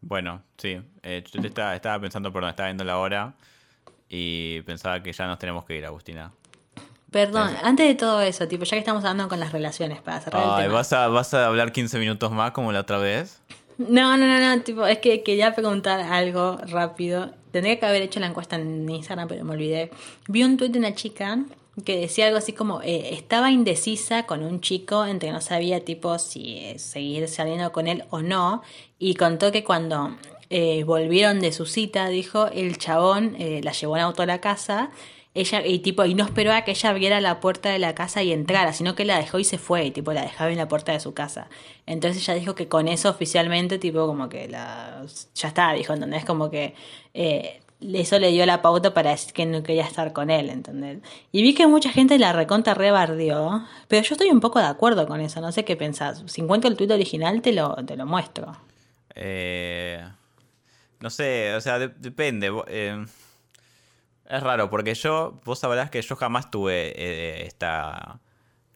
Bueno, 0.00 0.42
sí. 0.56 0.80
eh, 1.02 1.24
yo 1.32 1.40
te 1.40 1.48
estaba, 1.48 1.74
estaba 1.74 2.00
pensando 2.00 2.32
por 2.32 2.42
dónde 2.42 2.50
estaba 2.50 2.68
viendo 2.68 2.84
la 2.84 2.98
hora 2.98 3.34
y 4.08 4.62
pensaba 4.62 5.02
que 5.02 5.12
ya 5.12 5.26
nos 5.26 5.38
tenemos 5.38 5.64
que 5.64 5.76
ir, 5.76 5.84
Agustina. 5.84 6.32
Perdón, 7.10 7.54
antes 7.62 7.86
de 7.86 7.94
todo 7.94 8.20
eso, 8.20 8.46
tipo, 8.48 8.64
ya 8.64 8.70
que 8.72 8.78
estamos 8.80 9.02
hablando 9.02 9.28
con 9.28 9.40
las 9.40 9.52
relaciones, 9.52 10.02
para 10.02 10.20
cerrar 10.20 10.42
el 10.42 10.64
tema. 10.64 10.74
¿vas 10.74 10.92
a, 10.92 11.08
¿vas 11.08 11.32
a 11.32 11.46
hablar 11.46 11.72
15 11.72 11.98
minutos 11.98 12.30
más 12.30 12.50
como 12.50 12.70
la 12.70 12.80
otra 12.80 12.98
vez? 12.98 13.40
No, 13.78 14.16
no, 14.16 14.26
no, 14.26 14.40
no, 14.40 14.62
tipo, 14.62 14.86
es 14.86 14.98
que 14.98 15.22
quería 15.22 15.54
preguntar 15.54 16.00
algo 16.00 16.58
rápido. 16.66 17.30
Tendría 17.50 17.78
que 17.78 17.86
haber 17.86 18.02
hecho 18.02 18.20
la 18.20 18.26
encuesta 18.26 18.56
en 18.56 18.88
Instagram, 18.88 19.26
pero 19.26 19.44
me 19.44 19.52
olvidé. 19.52 19.90
Vi 20.26 20.44
un 20.44 20.58
tuit 20.58 20.70
de 20.70 20.80
una 20.80 20.94
chica 20.94 21.38
que 21.84 22.00
decía 22.00 22.26
algo 22.26 22.38
así 22.38 22.52
como, 22.52 22.82
eh, 22.82 23.14
estaba 23.14 23.50
indecisa 23.50 24.24
con 24.26 24.42
un 24.42 24.60
chico 24.60 25.04
entre 25.06 25.30
no 25.30 25.40
sabía 25.40 25.84
tipo 25.84 26.18
si 26.18 26.56
eh, 26.58 26.78
seguir 26.78 27.28
saliendo 27.28 27.72
con 27.72 27.86
él 27.86 28.04
o 28.10 28.20
no, 28.20 28.62
y 28.98 29.14
contó 29.14 29.52
que 29.52 29.64
cuando 29.64 30.16
eh, 30.50 30.84
volvieron 30.84 31.40
de 31.40 31.52
su 31.52 31.66
cita, 31.66 32.08
dijo, 32.08 32.46
el 32.46 32.78
chabón 32.78 33.36
eh, 33.38 33.60
la 33.62 33.72
llevó 33.72 33.96
en 33.96 34.02
auto 34.04 34.22
a 34.22 34.26
la 34.26 34.40
casa, 34.40 34.90
ella, 35.34 35.64
y 35.64 35.80
tipo, 35.80 36.04
y 36.06 36.14
no 36.14 36.24
esperó 36.24 36.52
a 36.52 36.62
que 36.62 36.70
ella 36.72 36.90
abriera 36.90 37.20
la 37.20 37.38
puerta 37.38 37.68
de 37.70 37.78
la 37.78 37.94
casa 37.94 38.22
y 38.22 38.32
entrara, 38.32 38.72
sino 38.72 38.94
que 38.94 39.04
la 39.04 39.18
dejó 39.18 39.38
y 39.38 39.44
se 39.44 39.58
fue, 39.58 39.84
y 39.84 39.90
tipo, 39.90 40.12
la 40.12 40.22
dejaba 40.22 40.50
en 40.50 40.56
la 40.56 40.66
puerta 40.66 40.92
de 40.92 41.00
su 41.00 41.12
casa. 41.14 41.48
Entonces 41.86 42.22
ella 42.22 42.34
dijo 42.38 42.54
que 42.54 42.66
con 42.66 42.88
eso 42.88 43.10
oficialmente, 43.10 43.78
tipo, 43.78 44.06
como 44.06 44.28
que 44.28 44.48
la, 44.48 45.04
ya 45.34 45.48
está, 45.48 45.72
dijo, 45.74 45.92
¿entendés? 45.92 46.24
Como 46.24 46.50
que 46.50 46.74
eh, 47.14 47.60
eso 47.80 48.18
le 48.18 48.30
dio 48.30 48.44
la 48.46 48.60
pauta 48.62 48.92
para 48.94 49.10
decir 49.10 49.32
que 49.32 49.46
no 49.46 49.62
quería 49.62 49.84
estar 49.84 50.12
con 50.12 50.30
él, 50.30 50.50
¿entendés? 50.50 50.98
Y 51.32 51.42
vi 51.42 51.54
que 51.54 51.66
mucha 51.66 51.90
gente 51.92 52.18
la 52.18 52.32
recontra 52.32 52.74
rebardeó, 52.74 53.64
pero 53.86 54.02
yo 54.02 54.14
estoy 54.14 54.30
un 54.30 54.40
poco 54.40 54.58
de 54.58 54.66
acuerdo 54.66 55.06
con 55.06 55.20
eso, 55.20 55.40
no 55.40 55.52
sé 55.52 55.64
qué 55.64 55.76
pensás. 55.76 56.22
Si 56.26 56.40
encuentro 56.40 56.68
el 56.70 56.76
tuit 56.76 56.90
original, 56.90 57.40
te 57.42 57.52
lo, 57.52 57.74
te 57.86 57.96
lo 57.96 58.04
muestro. 58.06 58.56
Eh, 59.14 60.02
no 61.00 61.10
sé, 61.10 61.54
o 61.54 61.60
sea, 61.60 61.78
de- 61.78 61.88
depende. 61.88 62.50
eh, 62.66 63.04
es 64.28 64.42
raro, 64.42 64.68
porque 64.68 64.94
yo, 64.94 65.40
vos 65.44 65.58
sabrás 65.58 65.90
que 65.90 66.02
yo 66.02 66.14
jamás 66.16 66.50
tuve 66.50 66.92
eh, 66.96 67.46
esta 67.46 68.20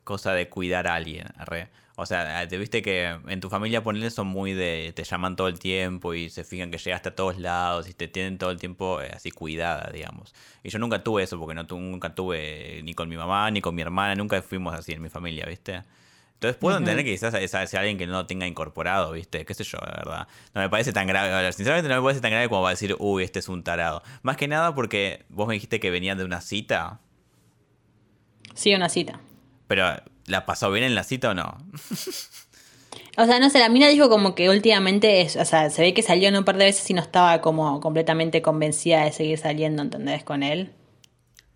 cosa 0.05 0.33
de 0.35 0.49
cuidar 0.49 0.87
a 0.87 0.95
alguien. 0.95 1.27
arre. 1.37 1.69
O 1.97 2.07
sea, 2.07 2.49
te 2.49 2.57
viste 2.57 2.81
que 2.81 3.05
en 3.29 3.41
tu 3.41 3.51
familia 3.51 3.83
ponele 3.83 4.11
son 4.11 4.27
muy 4.27 4.55
de. 4.55 4.93
te 4.97 5.05
llaman 5.05 5.37
todo 5.37 5.49
el 5.49 5.59
tiempo 5.59 6.15
y 6.15 6.31
se 6.31 6.43
fijan 6.43 6.71
que 6.71 6.79
llegaste 6.79 7.11
a 7.11 7.15
todos 7.15 7.39
lados 7.39 7.89
y 7.89 7.93
te 7.95 8.09
tienen 8.09 8.39
todo 8.39 8.51
el 8.51 8.59
tiempo 8.59 9.01
eh, 9.03 9.11
así 9.15 9.31
cuidada, 9.31 9.91
digamos. 9.93 10.35
Y 10.65 10.71
yo 10.71 10.79
nunca 10.79 11.05
tuve 11.05 11.23
eso, 11.23 11.39
porque 11.39 11.55
no 11.55 11.67
tu- 11.67 11.79
nunca 11.79 12.15
tuve 12.15 12.81
ni 12.83 12.95
con 12.95 13.09
mi 13.11 13.17
mamá 13.17 13.51
ni 13.51 13.61
con 13.61 13.75
mi 13.75 13.83
hermana, 13.83 14.15
nunca 14.15 14.41
fuimos 14.43 14.75
así 14.75 14.93
en 14.93 15.03
mi 15.03 15.11
familia, 15.11 15.45
¿viste? 15.47 15.83
Entonces 16.35 16.57
puedo 16.57 16.79
entender 16.79 17.05
que 17.05 17.13
quizás 17.13 17.35
sea, 17.51 17.67
sea 17.69 17.81
alguien 17.81 17.99
que 17.99 18.07
no 18.07 18.15
lo 18.15 18.27
tenga 18.27 18.47
incorporado, 18.49 19.13
¿viste? 19.13 19.45
Qué 19.45 19.55
sé 19.55 19.63
yo, 19.63 19.79
la 19.79 19.93
verdad. 19.93 20.29
No 20.55 20.61
me 20.63 20.69
parece 20.71 20.93
tan 20.93 21.07
grave. 21.07 21.53
Sinceramente 21.53 21.89
no 21.89 21.97
me 21.97 22.03
parece 22.03 22.21
tan 22.21 22.33
grave 22.33 22.49
como 22.49 22.63
para 22.63 22.71
decir, 22.71 22.97
uy, 22.99 23.23
este 23.23 23.39
es 23.39 23.49
un 23.49 23.63
tarado. 23.63 24.03
Más 24.23 24.37
que 24.39 24.49
nada 24.49 24.75
porque 24.75 25.25
vos 25.29 25.47
me 25.47 25.55
dijiste 25.55 25.79
que 25.79 25.91
venía 25.91 26.17
de 26.17 26.25
una 26.25 26.41
cita, 26.41 26.99
Sí, 28.55 28.75
una 28.75 28.89
cita. 28.89 29.21
Pero 29.73 30.03
¿la 30.27 30.45
pasó 30.45 30.71
bien 30.71 30.85
en 30.85 30.95
la 30.95 31.03
cita 31.03 31.31
o 31.31 31.35
no? 31.35 31.57
O 33.17 33.25
sea, 33.25 33.41
no 33.41 33.49
sé, 33.49 33.59
la 33.59 33.71
mina 33.71 33.89
dijo 33.89 34.11
como 34.11 34.35
que 34.35 34.51
últimamente, 34.51 35.23
es, 35.23 35.37
o 35.37 35.45
sea, 35.47 35.71
se 35.71 35.81
ve 35.81 35.95
que 35.95 36.03
salió 36.03 36.29
un 36.29 36.45
par 36.45 36.59
de 36.59 36.67
veces 36.67 36.91
y 36.91 36.93
no 36.95 37.01
estaba 37.01 37.41
como 37.41 37.81
completamente 37.81 38.43
convencida 38.43 39.05
de 39.05 39.13
seguir 39.13 39.39
saliendo, 39.39 39.83
¿entendés? 39.83 40.25
Con 40.25 40.43
él. 40.43 40.75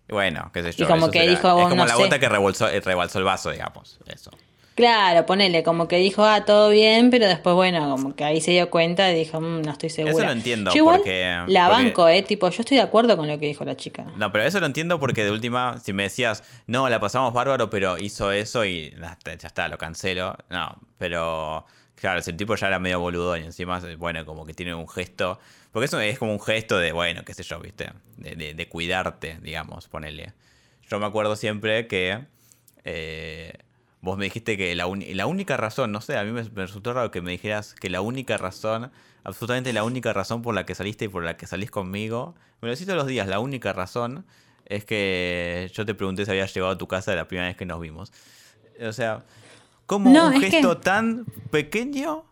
Bueno, 0.07 0.49
qué 0.51 0.63
sé 0.63 0.71
yo. 0.71 0.85
Y 0.85 0.87
como 0.87 1.11
que 1.11 1.19
será. 1.19 1.31
dijo, 1.31 1.47
es 1.47 1.63
como 1.65 1.75
no 1.75 1.85
la 1.85 1.95
sé. 1.95 2.01
gota 2.01 2.17
que 2.17 2.27
rebalsó, 2.27 2.69
eh, 2.69 2.79
rebalsó 2.79 3.19
el 3.19 3.25
vaso, 3.25 3.51
digamos. 3.51 3.99
Eso. 4.07 4.31
Claro, 4.77 5.25
ponele, 5.25 5.63
como 5.63 5.87
que 5.87 5.97
dijo, 5.97 6.23
ah, 6.23 6.45
todo 6.45 6.69
bien, 6.69 7.09
pero 7.09 7.27
después, 7.27 7.55
bueno, 7.55 7.89
como 7.89 8.15
que 8.15 8.23
ahí 8.23 8.39
se 8.39 8.51
dio 8.51 8.69
cuenta 8.69 9.11
y 9.11 9.15
dijo, 9.15 9.41
"Mm, 9.41 9.63
no 9.63 9.71
estoy 9.71 9.89
segura. 9.89 10.13
Eso 10.13 10.23
lo 10.23 10.31
entiendo, 10.31 10.69
Yo 10.71 10.77
igual 10.77 10.97
porque- 10.97 11.23
la 11.47 11.67
porque- 11.67 11.83
banco, 11.83 12.07
eh, 12.07 12.21
tipo, 12.21 12.47
yo 12.51 12.61
estoy 12.61 12.77
de 12.77 12.83
acuerdo 12.83 13.17
con 13.17 13.27
lo 13.27 13.39
que 13.39 13.47
dijo 13.47 13.65
la 13.65 13.75
chica. 13.75 14.05
No, 14.17 14.31
pero 14.31 14.43
eso 14.45 14.59
lo 14.59 14.67
entiendo 14.67 14.99
porque 14.99 15.23
de 15.25 15.31
última, 15.31 15.79
si 15.83 15.93
me 15.93 16.03
decías, 16.03 16.43
no, 16.67 16.87
la 16.89 16.99
pasamos 16.99 17.33
bárbaro, 17.33 17.71
pero 17.71 17.97
hizo 17.97 18.31
eso 18.31 18.63
y 18.65 18.91
ya 19.01 19.13
está, 19.13 19.33
ya 19.33 19.47
está, 19.47 19.67
lo 19.67 19.79
cancelo. 19.79 20.37
No, 20.51 20.77
pero 20.99 21.65
claro, 21.95 22.21
si 22.21 22.29
el 22.29 22.37
tipo 22.37 22.55
ya 22.55 22.67
era 22.67 22.77
medio 22.77 22.99
boludo 22.99 23.35
y 23.35 23.43
encima, 23.43 23.81
bueno, 23.97 24.25
como 24.27 24.45
que 24.45 24.53
tiene 24.53 24.75
un 24.75 24.87
gesto. 24.87 25.39
Porque 25.71 25.85
eso 25.87 25.99
es 25.99 26.19
como 26.19 26.31
un 26.33 26.39
gesto 26.39 26.77
de, 26.77 26.91
bueno, 26.91 27.23
qué 27.25 27.33
sé 27.33 27.41
yo, 27.41 27.59
¿viste? 27.59 27.89
De, 28.17 28.35
de- 28.35 28.53
de 28.53 28.67
cuidarte, 28.69 29.39
digamos, 29.41 29.87
ponele. 29.87 30.33
Yo 30.87 30.99
me 30.99 31.07
acuerdo 31.07 31.35
siempre 31.35 31.87
que 31.87 32.19
eh, 32.85 33.53
vos 34.01 34.17
me 34.17 34.25
dijiste 34.25 34.57
que 34.57 34.75
la, 34.75 34.85
la 35.13 35.25
única 35.27 35.57
razón, 35.57 35.91
no 35.91 36.01
sé, 36.01 36.17
a 36.17 36.23
mí 36.23 36.31
me, 36.31 36.43
me 36.43 36.65
resultó 36.65 36.93
raro 36.93 37.11
que 37.11 37.21
me 37.21 37.31
dijeras 37.31 37.73
que 37.73 37.89
la 37.89 38.01
única 38.01 38.37
razón, 38.37 38.91
absolutamente 39.23 39.73
la 39.73 39.83
única 39.83 40.13
razón 40.13 40.41
por 40.41 40.53
la 40.55 40.65
que 40.65 40.75
saliste 40.75 41.05
y 41.05 41.07
por 41.07 41.23
la 41.23 41.35
que 41.37 41.47
salís 41.47 41.71
conmigo, 41.71 42.35
me 42.61 42.67
lo 42.67 42.73
decís 42.73 42.85
todos 42.87 42.97
los 42.97 43.07
días, 43.07 43.27
la 43.27 43.39
única 43.39 43.73
razón 43.73 44.25
es 44.65 44.83
que 44.85 45.71
yo 45.73 45.85
te 45.85 45.93
pregunté 45.95 46.25
si 46.25 46.31
habías 46.31 46.53
llegado 46.53 46.73
a 46.73 46.77
tu 46.77 46.87
casa 46.87 47.15
la 47.15 47.27
primera 47.27 47.47
vez 47.47 47.57
que 47.57 47.65
nos 47.65 47.79
vimos. 47.79 48.11
O 48.85 48.91
sea, 48.93 49.23
como 49.85 50.09
No, 50.11 50.27
un 50.27 50.39
que- 50.41 50.51
gesto 50.51 50.77
tan 50.77 51.25
pequeño, 51.51 52.23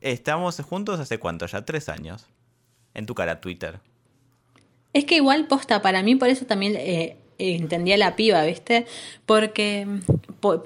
estamos 0.00 0.56
juntos 0.60 0.98
hace 1.00 1.18
cuánto 1.18 1.46
ya, 1.46 1.64
tres 1.64 1.88
años, 1.88 2.26
en 2.94 3.06
tu 3.06 3.14
cara 3.14 3.40
Twitter. 3.40 3.78
Es 4.92 5.04
que 5.04 5.14
igual 5.16 5.46
posta, 5.46 5.82
para 5.82 6.02
mí 6.02 6.16
por 6.16 6.28
eso 6.28 6.46
también 6.46 6.74
eh, 6.76 7.16
entendía 7.38 7.96
la 7.96 8.16
piba, 8.16 8.42
¿viste? 8.44 8.86
Porque 9.24 9.86
po- 10.06 10.19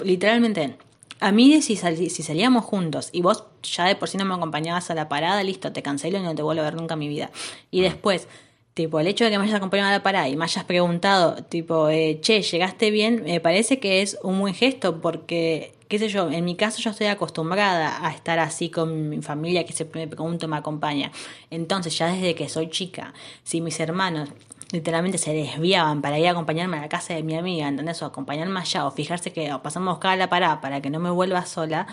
literalmente, 0.05 0.77
a 1.21 1.33
mí 1.33 1.63
si, 1.63 1.77
sal- 1.77 1.97
si 1.97 2.23
salíamos 2.23 2.65
juntos 2.65 3.09
y 3.13 3.23
vos 3.23 3.45
ya 3.63 3.87
de 3.87 3.97
por 3.97 4.09
sí 4.09 4.19
no 4.19 4.25
me 4.25 4.35
acompañabas 4.35 4.91
a 4.91 4.95
la 4.95 5.09
parada, 5.09 5.43
listo, 5.43 5.73
te 5.73 5.83
cancelo 5.83 6.19
y 6.19 6.23
no 6.23 6.35
te 6.35 6.43
vuelvo 6.43 6.63
a 6.63 6.65
ver 6.65 6.75
nunca 6.75 6.95
en 6.95 7.01
mi 7.01 7.09
vida. 7.09 7.31
Y 7.71 7.81
después, 7.81 8.29
tipo, 8.75 9.01
el 9.01 9.07
hecho 9.07 9.25
de 9.25 9.31
que 9.31 9.39
me 9.39 9.45
hayas 9.45 9.57
acompañado 9.57 9.89
a 9.89 9.93
la 9.93 10.03
parada 10.03 10.29
y 10.29 10.37
me 10.37 10.45
hayas 10.45 10.65
preguntado, 10.65 11.37
tipo, 11.45 11.89
eh, 11.89 12.19
che, 12.21 12.43
¿llegaste 12.43 12.91
bien? 12.91 13.23
Me 13.25 13.41
parece 13.41 13.79
que 13.81 14.03
es 14.03 14.19
un 14.23 14.39
buen 14.41 14.53
gesto 14.55 15.01
porque, 15.01 15.75
qué 15.89 15.99
sé 15.99 16.09
yo, 16.09 16.31
en 16.31 16.45
mi 16.45 16.57
caso 16.57 16.83
yo 16.83 16.91
estoy 16.91 17.07
acostumbrada 17.07 18.07
a 18.07 18.11
estar 18.13 18.39
así 18.39 18.69
con 18.69 19.09
mi 19.09 19.23
familia 19.23 19.65
que 19.65 19.73
se 19.73 19.87
me 19.95 20.07
pregunta 20.09 20.47
me 20.47 20.57
acompaña. 20.57 21.11
Entonces, 21.51 21.97
ya 21.97 22.09
desde 22.13 22.35
que 22.35 22.49
soy 22.49 22.69
chica, 22.69 23.15
si 23.45 23.61
mis 23.61 23.79
hermanos 23.81 24.29
literalmente 24.73 25.19
se 25.19 25.33
desviaban 25.33 26.03
para 26.03 26.19
ir 26.19 26.27
a 26.29 26.33
acompañarme 26.33 26.79
a 26.79 26.83
la 26.83 26.89
casa 26.89 27.15
de 27.15 27.23
mi 27.23 27.37
amiga, 27.37 27.69
¿entendés? 27.69 28.03
O 28.03 28.07
acompañarme 28.07 28.61
allá, 28.61 28.87
o 28.87 28.91
fijarse 28.91 29.33
que 29.33 29.53
o 29.53 29.63
pasamos 29.63 29.89
a 29.89 29.93
buscar 29.93 30.13
a 30.13 30.17
la 30.17 30.29
parada 30.29 30.61
para 30.61 30.81
que 30.81 30.91
no 30.91 31.01
me 31.01 31.11
vuelva 31.11 31.47
sola. 31.47 31.87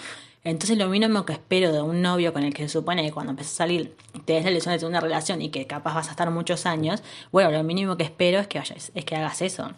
Entonces 0.44 0.78
lo 0.78 0.88
mínimo 0.88 1.24
que 1.26 1.34
espero 1.34 1.72
de 1.72 1.82
un 1.82 2.02
novio 2.02 2.34
con 2.34 2.44
el 2.44 2.54
que 2.54 2.64
se 2.64 2.70
supone 2.70 3.04
que 3.04 3.12
cuando 3.12 3.32
empiezas 3.32 3.54
a 3.54 3.58
salir 3.58 3.96
te 4.26 4.34
des 4.34 4.44
la 4.44 4.52
ilusión 4.52 4.74
de 4.74 4.80
tener 4.80 4.90
una 4.90 5.00
relación 5.00 5.42
y 5.42 5.50
que 5.50 5.68
capaz 5.68 5.94
vas 5.94 6.08
a 6.08 6.12
estar 6.12 6.30
muchos 6.32 6.66
años, 6.66 7.04
bueno, 7.32 7.52
lo 7.52 7.64
mínimo 7.64 7.96
que 7.96 8.04
espero 8.04 8.40
es 8.40 8.48
que 8.48 8.58
vayas, 8.58 8.92
es 8.96 9.06
que 9.06 9.16
hagas 9.16 9.42
eso. 9.42 9.72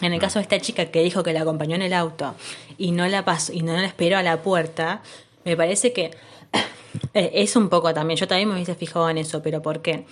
En 0.00 0.12
el 0.12 0.20
caso 0.20 0.38
de 0.38 0.42
esta 0.42 0.60
chica 0.60 0.86
que 0.86 1.02
dijo 1.02 1.22
que 1.22 1.32
la 1.32 1.42
acompañó 1.42 1.74
en 1.74 1.82
el 1.82 1.92
auto 1.92 2.34
y 2.78 2.92
no 2.92 3.06
la 3.08 3.24
pasó, 3.24 3.52
y 3.52 3.62
no 3.62 3.72
la 3.74 3.84
esperó 3.84 4.16
a 4.16 4.22
la 4.22 4.42
puerta, 4.42 5.02
me 5.44 5.56
parece 5.56 5.92
que 5.92 6.10
es 7.14 7.56
un 7.56 7.68
poco 7.68 7.92
también, 7.92 8.18
yo 8.18 8.26
también 8.26 8.48
me 8.48 8.54
hubiese 8.54 8.74
fijado 8.74 9.08
en 9.10 9.18
eso, 9.18 9.42
pero 9.42 9.62
¿por 9.62 9.82
qué? 9.82 10.06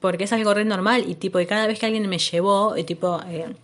Porque 0.00 0.24
es 0.24 0.32
algo 0.32 0.54
re 0.54 0.64
normal 0.64 1.04
y 1.06 1.14
tipo, 1.14 1.40
y 1.40 1.46
cada 1.46 1.66
vez 1.66 1.78
que 1.78 1.86
alguien 1.86 2.08
me 2.08 2.18
llevó, 2.18 2.74
tipo, 2.84 3.20
eh, 3.26 3.54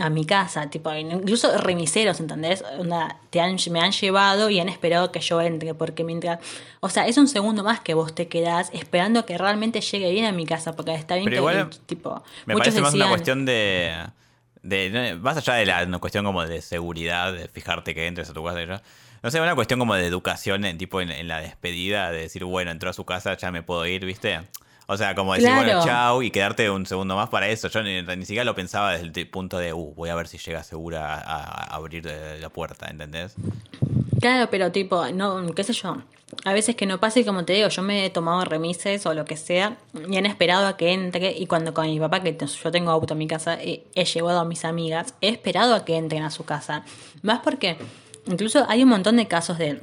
a 0.00 0.10
mi 0.10 0.24
casa, 0.24 0.68
tipo, 0.68 0.92
incluso 0.94 1.56
remiseros, 1.58 2.20
¿entendés? 2.20 2.64
Onda, 2.78 3.18
te 3.30 3.40
han, 3.40 3.56
me 3.70 3.80
han 3.80 3.92
llevado 3.92 4.50
y 4.50 4.58
han 4.58 4.68
esperado 4.68 5.12
que 5.12 5.20
yo 5.20 5.40
entre, 5.40 5.74
porque 5.74 6.04
mientras, 6.04 6.40
o 6.80 6.88
sea, 6.88 7.06
es 7.06 7.16
un 7.18 7.28
segundo 7.28 7.62
más 7.62 7.80
que 7.80 7.94
vos 7.94 8.14
te 8.14 8.28
quedás 8.28 8.70
esperando 8.72 9.26
que 9.26 9.38
realmente 9.38 9.80
llegue 9.80 10.10
bien 10.10 10.24
a 10.24 10.32
mi 10.32 10.46
casa, 10.46 10.74
porque 10.74 10.94
está 10.94 11.14
bien 11.14 11.26
Pero 11.26 11.46
que, 11.46 11.52
igual, 11.52 11.70
tipo, 11.86 12.22
Me 12.46 12.54
muchos 12.54 12.74
parece 12.74 12.80
más 12.80 12.94
una 12.94 13.08
cuestión 13.08 13.44
de, 13.44 14.06
de. 14.62 15.16
Más 15.20 15.36
allá 15.36 15.54
de 15.54 15.66
la 15.66 15.84
una 15.84 15.98
cuestión 15.98 16.24
como 16.24 16.44
de 16.44 16.62
seguridad, 16.62 17.32
de 17.32 17.48
fijarte 17.48 17.94
que 17.94 18.06
entres 18.06 18.28
a 18.30 18.32
tu 18.32 18.44
casa 18.44 18.62
y 18.62 18.66
ya. 18.66 18.82
No 19.22 19.30
sé, 19.30 19.40
una 19.40 19.54
cuestión 19.54 19.80
como 19.80 19.94
de 19.94 20.06
educación, 20.06 20.64
en, 20.64 20.78
tipo 20.78 21.00
en, 21.00 21.10
en 21.10 21.26
la 21.26 21.40
despedida, 21.40 22.10
de 22.10 22.20
decir, 22.20 22.44
bueno, 22.44 22.70
entró 22.70 22.90
a 22.90 22.92
su 22.92 23.04
casa, 23.04 23.36
ya 23.36 23.50
me 23.50 23.62
puedo 23.62 23.86
ir, 23.86 24.04
¿viste? 24.04 24.40
O 24.88 24.96
sea, 24.96 25.14
como 25.16 25.34
decir, 25.34 25.52
bueno, 25.52 25.84
chau, 25.84 26.22
y 26.22 26.30
quedarte 26.30 26.70
un 26.70 26.86
segundo 26.86 27.16
más 27.16 27.28
para 27.28 27.48
eso. 27.48 27.68
Yo 27.68 27.82
ni, 27.82 28.02
ni 28.02 28.24
siquiera 28.24 28.44
lo 28.44 28.54
pensaba 28.54 28.92
desde 28.92 29.20
el 29.20 29.28
punto 29.28 29.58
de, 29.58 29.72
uh, 29.72 29.94
voy 29.94 30.10
a 30.10 30.14
ver 30.14 30.28
si 30.28 30.38
llega 30.38 30.62
segura 30.62 31.14
a, 31.14 31.74
abrir 31.74 32.06
eh, 32.06 32.38
la 32.40 32.50
puerta, 32.50 32.86
¿entendés? 32.88 33.34
Claro, 34.20 34.48
pero 34.50 34.70
tipo, 34.70 35.06
no, 35.08 35.44
qué 35.54 35.64
sé 35.64 35.72
yo. 35.72 35.96
A 36.44 36.52
veces 36.52 36.76
que 36.76 36.86
no 36.86 36.98
pase, 36.98 37.20
y 37.20 37.24
como 37.24 37.44
te 37.44 37.52
digo, 37.52 37.68
yo 37.68 37.82
me 37.82 38.04
he 38.04 38.10
tomado 38.10 38.44
remises 38.44 39.06
o 39.06 39.14
lo 39.14 39.24
que 39.24 39.36
sea 39.36 39.76
y 40.08 40.16
han 40.16 40.26
esperado 40.26 40.66
a 40.66 40.76
que 40.76 40.92
entre. 40.92 41.32
Y 41.36 41.46
cuando 41.46 41.74
con 41.74 41.86
mi 41.86 41.98
papá, 41.98 42.20
que 42.20 42.36
yo 42.36 42.70
tengo 42.70 42.90
auto 42.90 43.14
en 43.14 43.18
mi 43.18 43.26
casa, 43.26 43.54
he, 43.60 43.84
he 43.94 44.04
llevado 44.04 44.40
a 44.40 44.44
mis 44.44 44.64
amigas, 44.64 45.14
he 45.20 45.28
esperado 45.28 45.74
a 45.74 45.84
que 45.84 45.96
entren 45.96 46.22
a 46.22 46.30
su 46.30 46.44
casa. 46.44 46.84
Más 47.22 47.40
porque 47.40 47.76
incluso 48.26 48.64
hay 48.68 48.82
un 48.82 48.88
montón 48.88 49.16
de 49.16 49.26
casos 49.26 49.58
de. 49.58 49.80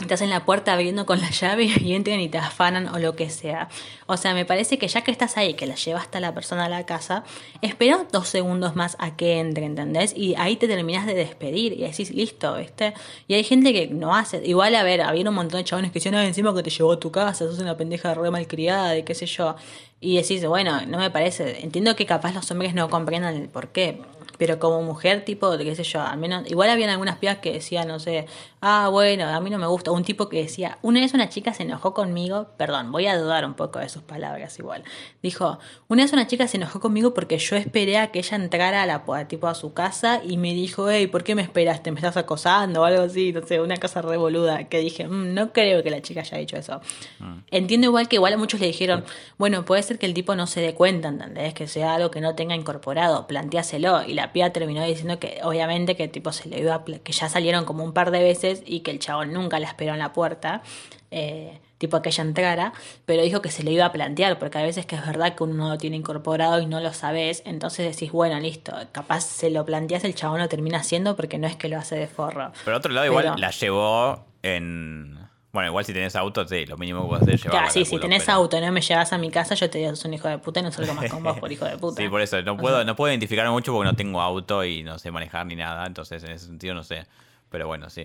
Estás 0.00 0.22
en 0.22 0.30
la 0.30 0.44
puerta 0.44 0.72
abriendo 0.72 1.06
con 1.06 1.20
la 1.20 1.30
llave 1.30 1.64
y 1.64 1.94
entran 1.94 2.18
y 2.18 2.28
te 2.28 2.38
afanan 2.38 2.88
o 2.88 2.98
lo 2.98 3.14
que 3.14 3.30
sea. 3.30 3.68
O 4.06 4.16
sea, 4.16 4.34
me 4.34 4.44
parece 4.44 4.78
que 4.78 4.88
ya 4.88 5.02
que 5.02 5.10
estás 5.12 5.36
ahí, 5.36 5.54
que 5.54 5.66
la 5.66 5.76
llevaste 5.76 6.18
a 6.18 6.20
la 6.20 6.34
persona 6.34 6.64
a 6.64 6.68
la 6.68 6.84
casa, 6.86 7.24
espera 7.60 8.04
dos 8.10 8.28
segundos 8.28 8.74
más 8.74 8.96
a 8.98 9.16
que 9.16 9.38
entre, 9.38 9.64
¿entendés? 9.66 10.12
Y 10.16 10.34
ahí 10.36 10.56
te 10.56 10.66
terminas 10.66 11.06
de 11.06 11.14
despedir 11.14 11.74
y 11.74 11.82
decís, 11.82 12.10
listo, 12.10 12.56
¿viste? 12.56 12.94
Y 13.28 13.34
hay 13.34 13.44
gente 13.44 13.72
que 13.72 13.86
no 13.88 14.16
hace. 14.16 14.42
Igual, 14.44 14.74
a 14.74 14.82
ver, 14.82 15.02
había 15.02 15.28
un 15.28 15.34
montón 15.34 15.58
de 15.58 15.64
chabones 15.64 15.92
que 15.92 16.00
decían, 16.00 16.14
"Ah, 16.16 16.26
encima 16.26 16.52
que 16.54 16.62
te 16.62 16.70
llevó 16.70 16.92
a 16.92 16.98
tu 17.00 17.12
casa, 17.12 17.44
sos 17.46 17.58
una 17.60 17.76
pendeja 17.76 18.12
re 18.14 18.30
malcriada 18.30 18.96
y 18.96 19.04
qué 19.04 19.14
sé 19.14 19.26
yo. 19.26 19.54
Y 20.00 20.16
decís, 20.16 20.44
bueno, 20.46 20.80
no 20.86 20.98
me 20.98 21.10
parece. 21.10 21.62
Entiendo 21.62 21.94
que 21.94 22.06
capaz 22.06 22.34
los 22.34 22.50
hombres 22.50 22.74
no 22.74 22.90
comprendan 22.90 23.36
el 23.36 23.48
por 23.48 23.68
qué. 23.68 24.00
Pero 24.42 24.58
como 24.58 24.82
mujer, 24.82 25.24
tipo, 25.24 25.56
qué 25.56 25.76
sé 25.76 25.84
yo, 25.84 26.00
al 26.00 26.18
menos, 26.18 26.50
igual 26.50 26.68
habían 26.68 26.90
algunas 26.90 27.18
pibas 27.18 27.38
que 27.38 27.52
decían, 27.52 27.86
no 27.86 28.00
sé, 28.00 28.26
ah, 28.60 28.88
bueno, 28.90 29.28
a 29.28 29.40
mí 29.40 29.50
no 29.50 29.58
me 29.58 29.68
gusta. 29.68 29.92
Un 29.92 30.02
tipo 30.02 30.28
que 30.28 30.42
decía, 30.42 30.78
una 30.82 30.98
vez 30.98 31.14
una 31.14 31.28
chica 31.28 31.54
se 31.54 31.62
enojó 31.62 31.94
conmigo, 31.94 32.48
perdón, 32.56 32.90
voy 32.90 33.06
a 33.06 33.16
dudar 33.16 33.44
un 33.44 33.54
poco 33.54 33.78
de 33.78 33.88
sus 33.88 34.02
palabras 34.02 34.58
igual. 34.58 34.82
Dijo, 35.22 35.60
una 35.86 36.02
vez 36.02 36.12
una 36.12 36.26
chica 36.26 36.48
se 36.48 36.56
enojó 36.56 36.80
conmigo 36.80 37.14
porque 37.14 37.38
yo 37.38 37.54
esperé 37.54 37.98
a 37.98 38.10
que 38.10 38.18
ella 38.18 38.36
entrara 38.36 38.82
a 38.82 38.86
la 38.86 39.04
tipo 39.28 39.46
a 39.46 39.54
su 39.54 39.74
casa 39.74 40.20
y 40.24 40.38
me 40.38 40.54
dijo, 40.54 40.90
hey, 40.90 41.06
¿por 41.06 41.22
qué 41.22 41.36
me 41.36 41.42
esperaste? 41.42 41.92
¿Me 41.92 42.00
estás 42.00 42.16
acosando 42.16 42.80
o 42.80 42.84
algo 42.84 43.02
así? 43.02 43.32
No 43.32 43.46
sé, 43.46 43.60
una 43.60 43.76
cosa 43.76 44.02
revoluda. 44.02 44.64
Que 44.68 44.78
dije, 44.80 45.06
mm, 45.06 45.34
no 45.34 45.52
creo 45.52 45.84
que 45.84 45.90
la 45.90 46.02
chica 46.02 46.22
haya 46.22 46.38
dicho 46.38 46.56
eso. 46.56 46.80
Mm. 47.20 47.38
Entiendo 47.52 47.86
igual 47.86 48.08
que 48.08 48.16
igual 48.16 48.32
a 48.32 48.38
muchos 48.38 48.58
le 48.58 48.66
dijeron, 48.66 49.04
bueno, 49.38 49.64
puede 49.64 49.84
ser 49.84 50.00
que 50.00 50.06
el 50.06 50.14
tipo 50.14 50.34
no 50.34 50.48
se 50.48 50.60
dé 50.60 50.74
cuenta, 50.74 51.10
¿entendés? 51.10 51.54
Que 51.54 51.68
sea 51.68 51.94
algo 51.94 52.10
que 52.10 52.20
no 52.20 52.34
tenga 52.34 52.56
incorporado, 52.56 53.28
planteáselo. 53.28 54.02
Y 54.02 54.14
la 54.14 54.31
terminó 54.52 54.84
diciendo 54.84 55.18
que 55.18 55.40
obviamente 55.42 55.96
que 55.96 56.08
tipo 56.08 56.32
se 56.32 56.48
le 56.48 56.60
iba 56.60 56.84
que 56.84 57.12
ya 57.12 57.28
salieron 57.28 57.64
como 57.64 57.84
un 57.84 57.92
par 57.92 58.10
de 58.10 58.22
veces 58.22 58.62
y 58.66 58.80
que 58.80 58.90
el 58.90 58.98
chabón 58.98 59.32
nunca 59.32 59.58
la 59.58 59.66
esperó 59.66 59.92
en 59.92 59.98
la 59.98 60.12
puerta. 60.12 60.62
Eh, 61.10 61.58
tipo 61.82 62.00
que 62.00 62.10
ella 62.10 62.22
entrara, 62.22 62.72
pero 63.06 63.22
dijo 63.24 63.42
que 63.42 63.50
se 63.50 63.64
le 63.64 63.72
iba 63.72 63.84
a 63.84 63.90
plantear, 63.90 64.38
porque 64.38 64.56
a 64.56 64.62
veces 64.62 64.86
que 64.86 64.94
es 64.94 65.04
verdad 65.04 65.34
que 65.34 65.42
uno 65.42 65.54
no 65.54 65.68
lo 65.68 65.78
tiene 65.78 65.96
incorporado 65.96 66.60
y 66.60 66.66
no 66.66 66.78
lo 66.78 66.92
sabes, 66.92 67.42
entonces 67.44 67.92
decís, 67.92 68.12
bueno, 68.12 68.38
listo, 68.38 68.72
capaz 68.92 69.22
se 69.22 69.50
lo 69.50 69.64
planteas, 69.66 70.04
el 70.04 70.14
chabón 70.14 70.38
lo 70.38 70.48
termina 70.48 70.78
haciendo 70.78 71.16
porque 71.16 71.38
no 71.38 71.48
es 71.48 71.56
que 71.56 71.68
lo 71.68 71.76
hace 71.76 71.96
de 71.96 72.06
forro. 72.06 72.52
Pero 72.64 72.76
otro 72.76 72.92
lado, 72.92 73.06
igual 73.06 73.34
la 73.36 73.50
llevó 73.50 74.24
en 74.44 75.18
bueno, 75.52 75.68
igual 75.68 75.84
si 75.84 75.92
tenés 75.92 76.16
auto, 76.16 76.48
sí, 76.48 76.64
lo 76.64 76.78
mínimo 76.78 77.02
que 77.02 77.08
puedes 77.08 77.22
hacer 77.22 77.34
es 77.34 77.42
llevarlo. 77.42 77.60
Claro, 77.60 77.72
sí, 77.72 77.84
si 77.84 77.98
tenés 77.98 78.26
auto 78.30 78.56
y 78.56 78.60
no 78.62 78.72
me 78.72 78.80
llevas 78.80 79.12
a 79.12 79.18
mi 79.18 79.30
casa, 79.30 79.54
yo 79.54 79.68
te 79.68 79.78
digo, 79.78 79.90
sos 79.90 80.06
un 80.06 80.14
hijo 80.14 80.26
de 80.28 80.38
puta 80.38 80.60
y 80.60 80.62
no 80.62 80.72
salgo 80.72 80.94
más 80.94 81.10
con 81.10 81.22
vos 81.22 81.38
por 81.38 81.52
hijo 81.52 81.66
de 81.66 81.76
puta. 81.76 82.00
sí, 82.00 82.08
por 82.08 82.22
eso, 82.22 82.40
no 82.42 82.56
puedo, 82.56 82.84
no 82.84 82.96
puedo 82.96 83.12
identificarme 83.12 83.50
mucho 83.50 83.72
porque 83.72 83.90
no 83.90 83.94
tengo 83.94 84.22
auto 84.22 84.64
y 84.64 84.82
no 84.82 84.98
sé 84.98 85.10
manejar 85.10 85.44
ni 85.44 85.54
nada, 85.54 85.86
entonces 85.86 86.24
en 86.24 86.30
ese 86.30 86.46
sentido 86.46 86.74
no 86.74 86.82
sé. 86.82 87.06
Pero 87.50 87.66
bueno, 87.66 87.90
sí. 87.90 88.04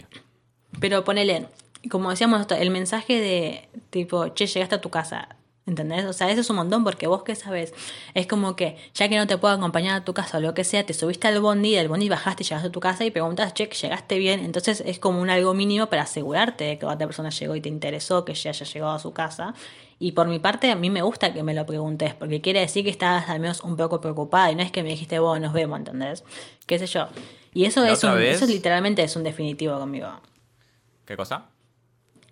Pero 0.82 1.06
ponele, 1.06 1.48
como 1.90 2.10
decíamos, 2.10 2.46
el 2.52 2.70
mensaje 2.70 3.22
de 3.22 3.70
tipo, 3.92 4.28
che, 4.30 4.46
llegaste 4.46 4.76
a 4.76 4.82
tu 4.82 4.90
casa, 4.90 5.37
¿Entendés? 5.68 6.06
O 6.06 6.14
sea, 6.14 6.32
eso 6.32 6.40
es 6.40 6.50
un 6.50 6.56
montón 6.56 6.86
porque 6.86 7.08
vos 7.08 7.24
qué 7.24 7.36
sabes. 7.36 7.74
Es 8.14 8.26
como 8.26 8.56
que, 8.56 8.78
ya 8.94 9.10
que 9.10 9.18
no 9.18 9.28
te 9.28 9.38
puedo 9.38 9.54
acompañar 9.54 10.02
a 10.02 10.06
tu 10.06 10.14
casa 10.14 10.38
o 10.38 10.42
lo 10.42 10.54
que 10.54 10.64
sea, 10.64 10.86
te 10.86 10.94
subiste 10.94 11.28
al 11.28 11.42
bondi, 11.42 11.76
del 11.76 11.90
bondi 11.90 12.08
bajaste 12.08 12.44
y 12.44 12.46
llegaste 12.46 12.70
a 12.70 12.72
tu 12.72 12.80
casa 12.80 13.04
y 13.04 13.12
preguntas, 13.12 13.54
che, 13.54 13.68
llegaste 13.68 14.18
bien. 14.18 14.40
Entonces 14.40 14.82
es 14.86 14.98
como 14.98 15.22
un 15.22 15.30
algo 15.30 15.54
mínimo 15.54 15.88
para 15.88 16.04
asegurarte 16.04 16.64
de 16.64 16.80
que 16.80 16.86
otra 16.86 17.06
persona 17.06 17.30
llegó 17.32 17.54
y 17.54 17.60
te 17.60 17.68
interesó, 17.68 18.24
que 18.24 18.34
ya 18.34 18.52
haya 18.52 18.66
llegado 18.66 18.94
a 18.94 19.00
su 19.00 19.12
casa. 19.12 19.54
Y 20.00 20.14
por 20.14 20.30
mi 20.30 20.40
parte, 20.40 20.72
a 20.72 20.76
mí 20.76 20.90
me 20.90 21.02
gusta 21.02 21.34
que 21.34 21.44
me 21.44 21.54
lo 21.54 21.66
preguntes, 21.66 22.14
porque 22.14 22.40
quiere 22.40 22.62
decir 22.62 22.86
que 22.86 22.90
estás 22.90 23.28
al 23.28 23.42
menos 23.42 23.62
un 23.62 23.76
poco 23.76 24.00
preocupada 24.00 24.50
y 24.50 24.56
no 24.56 24.62
es 24.62 24.72
que 24.72 24.84
me 24.84 24.90
dijiste, 24.90 25.20
vos 25.20 25.38
nos 25.42 25.52
vemos, 25.52 25.80
¿entendés? 25.80 26.24
¿Qué 26.66 26.80
sé 26.80 26.88
yo? 26.88 27.08
Y 27.54 27.66
eso, 27.66 27.84
es 27.84 28.02
un, 28.06 28.18
eso 28.22 28.46
literalmente 28.46 29.04
es 29.04 29.18
un 29.18 29.24
definitivo 29.24 29.78
conmigo. 29.78 30.08
¿Qué 31.06 31.18
cosa? 31.18 31.48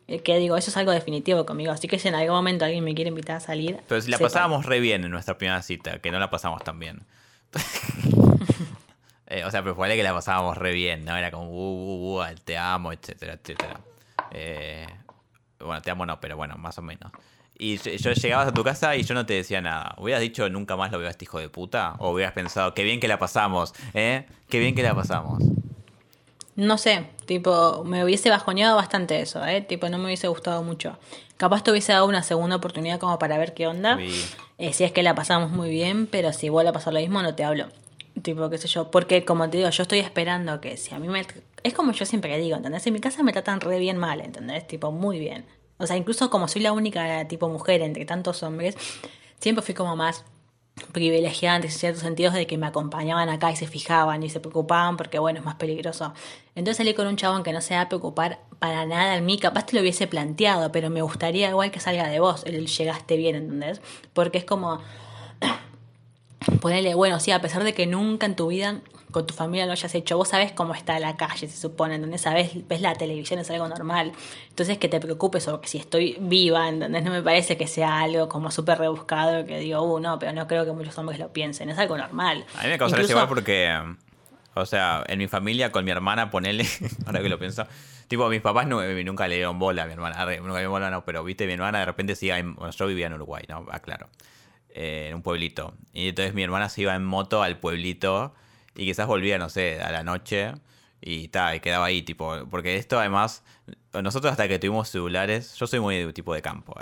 Eh, 0.07 0.19
que 0.19 0.37
digo, 0.37 0.55
eso 0.55 0.69
es 0.69 0.77
algo 0.77 0.91
definitivo 0.91 1.45
conmigo. 1.45 1.71
Así 1.71 1.87
que 1.87 1.99
si 1.99 2.07
en 2.07 2.15
algún 2.15 2.35
momento 2.35 2.65
alguien 2.65 2.83
me 2.83 2.93
quiere 2.93 3.09
invitar 3.09 3.37
a 3.37 3.39
salir. 3.39 3.79
Pero 3.87 4.01
si 4.01 4.11
la 4.11 4.17
pasábamos 4.17 4.65
re 4.65 4.79
bien 4.79 5.03
en 5.03 5.11
nuestra 5.11 5.37
primera 5.37 5.61
cita, 5.61 5.99
que 5.99 6.11
no 6.11 6.19
la 6.19 6.29
pasamos 6.29 6.63
tan 6.63 6.79
bien. 6.79 7.01
Eh, 9.27 9.43
o 9.43 9.49
sea, 9.49 9.63
pero 9.63 9.73
fue 9.73 9.89
que 9.95 10.03
la 10.03 10.13
pasábamos 10.13 10.55
re 10.55 10.71
bien, 10.71 11.03
¿no? 11.03 11.17
Era 11.17 11.31
como, 11.31 11.49
uh, 11.49 12.19
uh, 12.19 12.21
uh, 12.21 12.35
te 12.43 12.59
amo, 12.59 12.93
etcétera, 12.93 13.33
etcétera. 13.33 13.79
Eh, 14.29 14.85
bueno, 15.59 15.81
te 15.81 15.89
amo 15.89 16.05
no, 16.05 16.19
pero 16.19 16.37
bueno, 16.37 16.55
más 16.57 16.77
o 16.77 16.83
menos. 16.83 17.11
Y 17.57 17.77
yo 17.77 18.11
llegabas 18.11 18.49
a 18.49 18.53
tu 18.53 18.63
casa 18.63 18.95
y 18.95 19.03
yo 19.03 19.15
no 19.15 19.25
te 19.25 19.33
decía 19.33 19.61
nada. 19.61 19.95
¿Hubieras 19.97 20.21
dicho 20.21 20.47
nunca 20.49 20.75
más 20.75 20.91
lo 20.91 20.99
veo 20.99 21.07
a 21.07 21.11
este 21.11 21.25
hijo 21.25 21.39
de 21.39 21.49
puta? 21.49 21.95
¿O 21.99 22.11
hubieras 22.11 22.33
pensado, 22.33 22.73
qué 22.73 22.83
bien 22.83 22.99
que 22.99 23.07
la 23.07 23.17
pasamos, 23.17 23.73
eh? 23.93 24.27
Qué 24.47 24.59
bien 24.59 24.75
que 24.75 24.83
la 24.83 24.93
pasamos. 24.93 25.41
No 26.55 26.77
sé, 26.77 27.07
tipo, 27.25 27.83
me 27.83 28.03
hubiese 28.03 28.29
bajoneado 28.29 28.77
bastante 28.77 29.19
eso, 29.19 29.45
¿eh? 29.45 29.61
Tipo, 29.61 29.89
no 29.89 29.97
me 29.97 30.05
hubiese 30.05 30.27
gustado 30.29 30.63
mucho. 30.63 30.97
Capaz 31.35 31.63
te 31.63 31.71
hubiese 31.71 31.91
dado 31.91 32.05
una 32.05 32.23
segunda 32.23 32.55
oportunidad 32.55 32.99
como 32.99 33.19
para 33.19 33.37
ver 33.37 33.53
qué 33.53 33.67
onda. 33.67 33.99
Eh, 34.57 34.71
si 34.71 34.85
es 34.85 34.93
que 34.93 35.03
la 35.03 35.15
pasamos 35.15 35.51
muy 35.51 35.69
bien, 35.69 36.07
pero 36.07 36.31
si 36.31 36.47
vuelve 36.47 36.69
a 36.69 36.73
pasar 36.73 36.93
lo 36.93 36.99
mismo, 37.01 37.21
no 37.21 37.35
te 37.35 37.43
hablo. 37.43 37.67
Tipo, 38.21 38.49
qué 38.49 38.57
sé 38.57 38.69
yo. 38.69 38.89
Porque, 38.89 39.25
como 39.25 39.49
te 39.49 39.57
digo, 39.57 39.69
yo 39.69 39.83
estoy 39.83 39.99
esperando 39.99 40.61
que 40.61 40.77
si 40.77 40.95
a 40.95 40.99
mí 40.99 41.09
me. 41.09 41.25
Es 41.63 41.73
como 41.73 41.91
yo 41.91 42.05
siempre 42.05 42.37
digo, 42.37 42.55
¿entendés? 42.55 42.87
En 42.87 42.93
mi 42.93 43.01
casa 43.01 43.21
me 43.21 43.33
tratan 43.33 43.59
re 43.59 43.77
bien 43.77 43.97
mal, 43.97 44.21
¿entendés? 44.21 44.65
Tipo, 44.65 44.91
muy 44.91 45.19
bien. 45.19 45.45
O 45.77 45.85
sea, 45.85 45.97
incluso 45.97 46.29
como 46.29 46.47
soy 46.47 46.61
la 46.61 46.71
única 46.71 47.27
tipo 47.27 47.49
mujer 47.49 47.81
entre 47.81 48.05
tantos 48.05 48.43
hombres, 48.43 48.77
siempre 49.39 49.61
fui 49.61 49.73
como 49.73 49.97
más 49.97 50.23
privilegiantes 50.91 51.73
en 51.73 51.79
ciertos 51.79 52.01
sentidos 52.01 52.33
de 52.33 52.47
que 52.47 52.57
me 52.57 52.67
acompañaban 52.67 53.29
acá 53.29 53.51
y 53.51 53.55
se 53.55 53.65
fijaban 53.65 54.23
y 54.23 54.29
se 54.29 54.39
preocupaban 54.39 54.97
porque 54.97 55.19
bueno, 55.19 55.39
es 55.39 55.45
más 55.45 55.55
peligroso. 55.55 56.13
Entonces 56.53 56.77
salí 56.77 56.93
con 56.93 57.07
un 57.07 57.15
chabón 57.15 57.43
que 57.43 57.53
no 57.53 57.61
se 57.61 57.75
va 57.75 57.81
a 57.81 57.89
preocupar 57.89 58.39
para 58.59 58.85
nada 58.85 59.15
en 59.15 59.25
mí, 59.25 59.37
capaz 59.37 59.67
te 59.67 59.75
lo 59.75 59.81
hubiese 59.81 60.07
planteado, 60.07 60.71
pero 60.71 60.89
me 60.89 61.01
gustaría 61.01 61.49
igual 61.49 61.71
que 61.71 61.79
salga 61.79 62.07
de 62.09 62.19
vos, 62.19 62.43
el 62.45 62.67
llegaste 62.67 63.15
bien, 63.15 63.35
¿entendés? 63.35 63.81
Porque 64.13 64.37
es 64.37 64.45
como 64.45 64.81
ponerle, 66.61 66.93
bueno, 66.95 67.19
sí, 67.19 67.31
a 67.31 67.41
pesar 67.41 67.63
de 67.63 67.73
que 67.73 67.85
nunca 67.87 68.25
en 68.25 68.35
tu 68.35 68.47
vida 68.47 68.81
con 69.15 69.25
tu 69.25 69.33
familia 69.33 69.65
lo 69.65 69.71
hayas 69.71 69.95
hecho, 69.95 70.17
vos 70.17 70.27
sabés 70.27 70.51
cómo 70.51 70.73
está 70.75 70.99
la 70.99 71.15
calle, 71.15 71.47
se 71.47 71.55
supone, 71.55 71.95
¿entendés? 71.95 72.19
Sabés, 72.19 72.67
ves 72.67 72.81
la 72.81 72.95
televisión, 72.95 73.39
es 73.39 73.49
algo 73.49 73.65
normal. 73.65 74.11
Entonces 74.49 74.77
que 74.77 74.89
te 74.89 74.99
preocupes 74.99 75.47
o 75.47 75.61
que 75.61 75.69
si 75.69 75.77
estoy 75.77 76.17
viva, 76.19 76.67
¿entendés? 76.67 77.01
No 77.01 77.11
me 77.11 77.21
parece 77.21 77.55
que 77.55 77.65
sea 77.65 78.01
algo 78.01 78.27
como 78.27 78.51
súper 78.51 78.77
rebuscado, 78.77 79.45
que 79.45 79.59
digo, 79.59 79.81
uh, 79.81 80.01
no, 80.01 80.19
pero 80.19 80.33
no 80.33 80.47
creo 80.47 80.65
que 80.65 80.73
muchos 80.73 80.97
hombres 80.97 81.17
lo 81.17 81.31
piensen, 81.31 81.69
es 81.69 81.77
algo 81.77 81.97
normal. 81.97 82.45
A 82.57 82.63
mí 82.63 82.69
me 82.69 82.77
causa 82.77 83.01
igual 83.01 83.29
porque, 83.29 83.73
o 84.53 84.65
sea, 84.65 85.05
en 85.07 85.17
mi 85.17 85.27
familia 85.29 85.71
con 85.71 85.85
mi 85.85 85.91
hermana, 85.91 86.29
ponele, 86.29 86.65
ahora 87.05 87.21
que 87.21 87.29
lo 87.29 87.39
pienso, 87.39 87.65
tipo, 88.09 88.27
mis 88.27 88.41
papás 88.41 88.67
nunca 88.67 89.29
le 89.29 89.35
dieron 89.35 89.57
bola 89.57 89.83
a 89.83 89.85
mi 89.85 89.93
hermana, 89.93 90.17
nunca 90.17 90.31
le 90.31 90.41
dieron 90.41 90.71
bola, 90.71 90.89
no, 90.89 91.05
pero 91.05 91.23
viste, 91.23 91.47
mi 91.47 91.53
hermana 91.53 91.79
de 91.79 91.85
repente 91.85 92.15
sí, 92.15 92.29
yo 92.29 92.87
vivía 92.87 93.07
en 93.07 93.13
Uruguay, 93.13 93.45
¿no? 93.47 93.65
Ah, 93.71 93.79
claro. 93.79 94.09
Eh, 94.77 95.07
en 95.07 95.15
un 95.15 95.21
pueblito. 95.21 95.73
Y 95.93 96.09
entonces 96.09 96.33
mi 96.33 96.43
hermana 96.43 96.67
se 96.67 96.81
iba 96.81 96.93
en 96.93 97.05
moto 97.05 97.41
al 97.41 97.57
pueblito 97.59 98.33
y 98.75 98.83
quizás 98.83 99.07
volvía, 99.07 99.37
no 99.37 99.47
sé, 99.47 99.79
a 99.79 99.89
la 99.89 100.03
noche 100.03 100.51
y 100.99 101.29
tal, 101.29 101.55
y 101.55 101.59
quedaba 101.61 101.85
ahí, 101.85 102.01
tipo, 102.01 102.45
porque 102.51 102.75
esto 102.75 102.99
además, 102.99 103.41
nosotros 103.93 104.31
hasta 104.31 104.49
que 104.49 104.59
tuvimos 104.59 104.89
celulares, 104.89 105.55
yo 105.55 105.65
soy 105.65 105.79
muy 105.79 106.11
tipo 106.11 106.33
de 106.33 106.41
campo. 106.41 106.75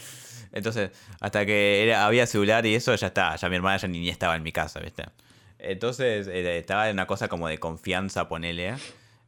Entonces, 0.52 0.90
hasta 1.20 1.46
que 1.46 1.94
había 1.96 2.26
celular 2.26 2.66
y 2.66 2.74
eso, 2.74 2.94
ya 2.94 3.06
está, 3.06 3.34
ya 3.36 3.48
mi 3.48 3.56
hermana 3.56 3.78
ya 3.78 3.88
ni, 3.88 4.06
estaba 4.10 4.36
en 4.36 4.42
mi 4.42 4.52
casa, 4.52 4.80
¿viste? 4.80 5.04
Entonces, 5.58 6.26
eh, 6.26 6.58
estaba 6.58 6.90
en 6.90 6.96
una 6.96 7.06
cosa 7.06 7.28
como 7.28 7.48
de 7.48 7.56
confianza, 7.56 8.28
ponele. 8.28 8.74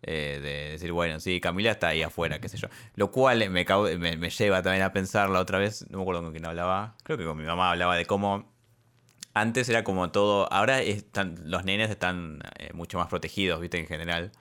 Eh, 0.03 0.41
de 0.43 0.71
decir, 0.73 0.93
bueno, 0.93 1.21
sí, 1.21 1.41
Camila 1.41 1.73
está 1.73 1.89
ahí 1.89 2.03
afuera, 2.03 2.41
qué 2.41 2.49
sé 2.49 2.57
yo. 2.57 2.69
Lo 2.95 3.11
cual 3.11 3.39
me, 3.51 3.65
me, 3.99 4.17
me 4.17 4.31
lleva 4.31 4.63
también 4.63 4.83
a 4.83 4.93
pensar 4.93 5.29
la 5.29 5.41
otra 5.41 5.59
vez, 5.59 5.85
no 5.91 5.99
me 5.99 6.03
acuerdo 6.03 6.23
con 6.23 6.33
quién 6.33 6.47
hablaba, 6.47 6.97
creo 7.03 7.19
que 7.19 7.25
con 7.25 7.37
mi 7.37 7.45
mamá 7.45 7.71
hablaba 7.71 7.97
de 7.97 8.07
cómo 8.07 8.51
antes 9.35 9.69
era 9.69 9.85
como 9.85 10.11
todo, 10.11 10.53
ahora 10.53 10.81
están, 10.83 11.39
los 11.45 11.65
nenes 11.65 11.91
están 11.91 12.43
eh, 12.59 12.71
mucho 12.73 12.99
más 12.99 13.09
protegidos, 13.09 13.61
viste, 13.61 13.79
en 13.79 13.87
general. 13.87 14.33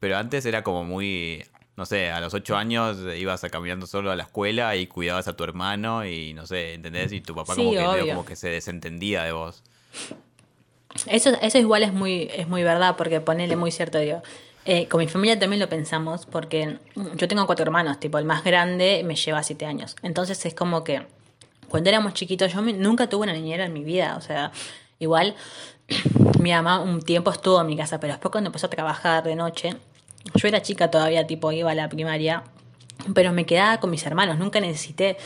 Pero 0.00 0.16
antes 0.18 0.44
era 0.44 0.62
como 0.62 0.84
muy, 0.84 1.44
no 1.76 1.86
sé, 1.86 2.10
a 2.10 2.20
los 2.20 2.34
ocho 2.34 2.56
años 2.56 2.98
ibas 3.16 3.42
a 3.44 3.50
caminando 3.50 3.86
solo 3.86 4.10
a 4.10 4.16
la 4.16 4.24
escuela 4.24 4.76
y 4.76 4.86
cuidabas 4.86 5.28
a 5.28 5.36
tu 5.36 5.44
hermano 5.44 6.04
y 6.04 6.34
no 6.34 6.46
sé, 6.46 6.74
¿entendés? 6.74 7.12
Y 7.12 7.20
tu 7.20 7.34
papá 7.34 7.54
como, 7.54 7.70
que, 7.70 8.08
como 8.08 8.24
que 8.26 8.36
se 8.36 8.48
desentendía 8.48 9.22
de 9.22 9.32
vos. 9.32 9.62
Eso, 11.06 11.30
eso 11.40 11.58
igual 11.58 11.82
es 11.82 11.92
muy, 11.92 12.28
es 12.34 12.46
muy 12.46 12.62
verdad, 12.62 12.96
porque 12.96 13.20
ponele 13.20 13.56
muy 13.56 13.70
cierto, 13.70 13.98
digo. 13.98 14.22
Eh, 14.66 14.88
con 14.88 15.00
mi 15.00 15.08
familia 15.08 15.38
también 15.38 15.60
lo 15.60 15.68
pensamos, 15.68 16.24
porque 16.26 16.78
yo 17.16 17.28
tengo 17.28 17.46
cuatro 17.46 17.64
hermanos, 17.64 18.00
tipo, 18.00 18.18
el 18.18 18.24
más 18.24 18.44
grande 18.44 19.02
me 19.04 19.14
lleva 19.14 19.42
siete 19.42 19.66
años. 19.66 19.94
Entonces 20.02 20.44
es 20.46 20.54
como 20.54 20.84
que 20.84 21.06
cuando 21.68 21.90
éramos 21.90 22.14
chiquitos, 22.14 22.52
yo 22.52 22.62
nunca 22.62 23.08
tuve 23.08 23.24
una 23.24 23.32
niñera 23.32 23.66
en 23.66 23.72
mi 23.72 23.84
vida, 23.84 24.16
o 24.16 24.20
sea, 24.20 24.52
igual 24.98 25.34
mi 26.40 26.50
mamá 26.50 26.80
un 26.80 27.02
tiempo 27.02 27.30
estuvo 27.30 27.60
en 27.60 27.66
mi 27.66 27.76
casa, 27.76 28.00
pero 28.00 28.14
después 28.14 28.32
cuando 28.32 28.48
empezó 28.48 28.66
a 28.66 28.70
trabajar 28.70 29.22
de 29.24 29.36
noche, 29.36 29.76
yo 30.34 30.48
era 30.48 30.62
chica 30.62 30.90
todavía, 30.90 31.26
tipo 31.26 31.52
iba 31.52 31.70
a 31.70 31.74
la 31.74 31.88
primaria, 31.88 32.44
pero 33.12 33.32
me 33.32 33.44
quedaba 33.44 33.80
con 33.80 33.90
mis 33.90 34.06
hermanos, 34.06 34.38
nunca 34.38 34.60
necesité 34.60 35.18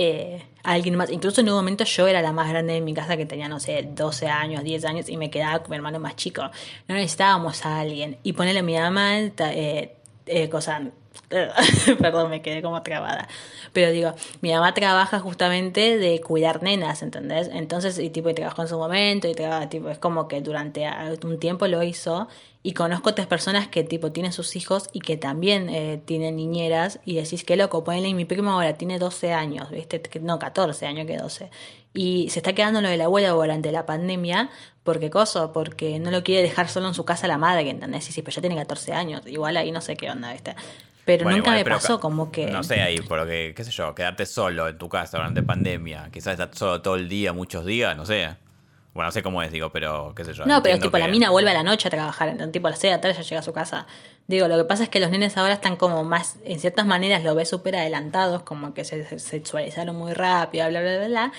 eh, 0.00 0.40
alguien 0.62 0.94
más. 0.94 1.10
Incluso 1.10 1.40
en 1.40 1.48
un 1.48 1.56
momento 1.56 1.82
yo 1.82 2.06
era 2.06 2.22
la 2.22 2.32
más 2.32 2.48
grande 2.48 2.74
de 2.74 2.80
mi 2.80 2.94
casa 2.94 3.16
que 3.16 3.26
tenía, 3.26 3.48
no 3.48 3.58
sé, 3.58 3.82
12 3.82 4.28
años, 4.28 4.62
10 4.62 4.84
años 4.84 5.08
y 5.08 5.16
me 5.16 5.28
quedaba 5.28 5.58
con 5.58 5.70
mi 5.70 5.76
hermano 5.76 5.98
más 5.98 6.14
chico. 6.14 6.42
No 6.86 6.94
necesitábamos 6.94 7.66
a 7.66 7.80
alguien. 7.80 8.16
Y 8.22 8.34
ponerle 8.34 8.60
a 8.60 8.62
mi 8.62 8.78
mamá, 8.78 9.18
eh, 9.18 9.96
eh, 10.26 10.48
cosa, 10.48 10.82
Perdón, 11.98 12.30
me 12.30 12.42
quedé 12.42 12.62
como 12.62 12.80
trabada. 12.84 13.26
Pero 13.72 13.90
digo, 13.90 14.14
mi 14.40 14.52
mamá 14.52 14.72
trabaja 14.72 15.18
justamente 15.18 15.98
de 15.98 16.20
cuidar 16.20 16.62
nenas, 16.62 17.02
¿entendés? 17.02 17.50
Entonces, 17.52 17.98
y 17.98 18.10
tipo, 18.10 18.30
y 18.30 18.34
trabajó 18.34 18.62
en 18.62 18.68
su 18.68 18.78
momento, 18.78 19.26
y 19.26 19.34
trabaja, 19.34 19.68
tipo, 19.68 19.90
es 19.90 19.98
como 19.98 20.28
que 20.28 20.40
durante 20.40 20.88
un 21.24 21.40
tiempo 21.40 21.66
lo 21.66 21.82
hizo, 21.82 22.28
Y 22.62 22.72
conozco 22.72 23.10
otras 23.10 23.28
personas 23.28 23.68
que 23.68 23.84
tipo 23.84 24.10
tienen 24.10 24.32
sus 24.32 24.56
hijos 24.56 24.90
y 24.92 25.00
que 25.00 25.16
también 25.16 25.68
eh, 25.68 26.02
tienen 26.04 26.36
niñeras 26.36 26.98
y 27.04 27.14
decís, 27.14 27.44
qué 27.44 27.56
loco, 27.56 27.84
ponele, 27.84 28.12
mi 28.14 28.24
primo 28.24 28.50
ahora 28.50 28.74
tiene 28.74 28.98
12 28.98 29.32
años, 29.32 29.70
¿viste? 29.70 30.02
No, 30.20 30.38
14 30.38 30.86
años 30.86 31.06
que 31.06 31.16
12. 31.16 31.50
Y 31.94 32.28
se 32.30 32.40
está 32.40 32.54
quedando 32.54 32.80
lo 32.80 32.88
de 32.88 32.96
la 32.96 33.04
abuela 33.04 33.30
durante 33.30 33.70
la 33.70 33.86
pandemia, 33.86 34.50
porque 34.82 35.08
cosa, 35.08 35.52
porque 35.52 35.98
no 36.00 36.10
lo 36.10 36.24
quiere 36.24 36.42
dejar 36.42 36.68
solo 36.68 36.88
en 36.88 36.94
su 36.94 37.04
casa 37.04 37.28
la 37.28 37.38
madre, 37.38 37.70
¿entendés? 37.70 38.04
Sí, 38.04 38.12
sí, 38.12 38.22
pero 38.22 38.34
ya 38.34 38.40
tiene 38.40 38.56
14 38.56 38.92
años, 38.92 39.22
igual 39.26 39.56
ahí 39.56 39.70
no 39.70 39.80
sé 39.80 39.96
qué 39.96 40.10
onda, 40.10 40.32
¿viste? 40.32 40.56
Pero 41.04 41.30
nunca 41.30 41.52
me 41.52 41.64
pasó 41.64 42.00
como 42.00 42.30
que... 42.30 42.48
No 42.48 42.62
sé, 42.62 42.82
ahí, 42.82 43.00
por 43.00 43.18
lo 43.18 43.26
que, 43.26 43.54
qué 43.56 43.64
sé 43.64 43.70
yo, 43.70 43.94
quedarte 43.94 44.26
solo 44.26 44.68
en 44.68 44.76
tu 44.76 44.88
casa 44.88 45.16
durante 45.16 45.42
pandemia, 45.42 46.10
quizás 46.12 46.32
estar 46.32 46.50
solo 46.54 46.82
todo 46.82 46.96
el 46.96 47.08
día, 47.08 47.32
muchos 47.32 47.64
días, 47.64 47.96
no 47.96 48.04
sé. 48.04 48.36
Bueno, 48.98 49.10
no 49.10 49.12
sé 49.12 49.22
cómo 49.22 49.40
es, 49.44 49.52
digo, 49.52 49.70
pero 49.70 50.12
qué 50.16 50.24
sé 50.24 50.32
yo. 50.32 50.44
No, 50.44 50.60
pero 50.60 50.76
tipo, 50.80 50.98
la 50.98 51.06
mina 51.06 51.30
vuelve 51.30 51.52
a 51.52 51.54
la 51.54 51.62
noche 51.62 51.86
a 51.86 51.90
trabajar, 51.92 52.36
tipo 52.50 52.66
a 52.66 52.70
las 52.70 52.80
6 52.80 52.90
de 52.90 52.96
la 52.96 53.00
tarde 53.00 53.16
ya 53.16 53.22
llega 53.22 53.38
a 53.38 53.44
su 53.44 53.52
casa. 53.52 53.86
Digo, 54.26 54.48
lo 54.48 54.56
que 54.56 54.64
pasa 54.64 54.82
es 54.82 54.88
que 54.88 54.98
los 54.98 55.08
nenes 55.08 55.36
ahora 55.36 55.54
están 55.54 55.76
como 55.76 56.02
más, 56.02 56.34
en 56.44 56.58
ciertas 56.58 56.84
maneras 56.84 57.22
lo 57.22 57.36
ves 57.36 57.48
súper 57.48 57.76
adelantados, 57.76 58.42
como 58.42 58.74
que 58.74 58.82
se 58.82 59.20
sexualizaron 59.20 59.94
muy 59.94 60.14
rápido, 60.14 60.68
bla, 60.68 60.80
bla, 60.80 60.96
bla, 60.96 61.06
bla 61.06 61.32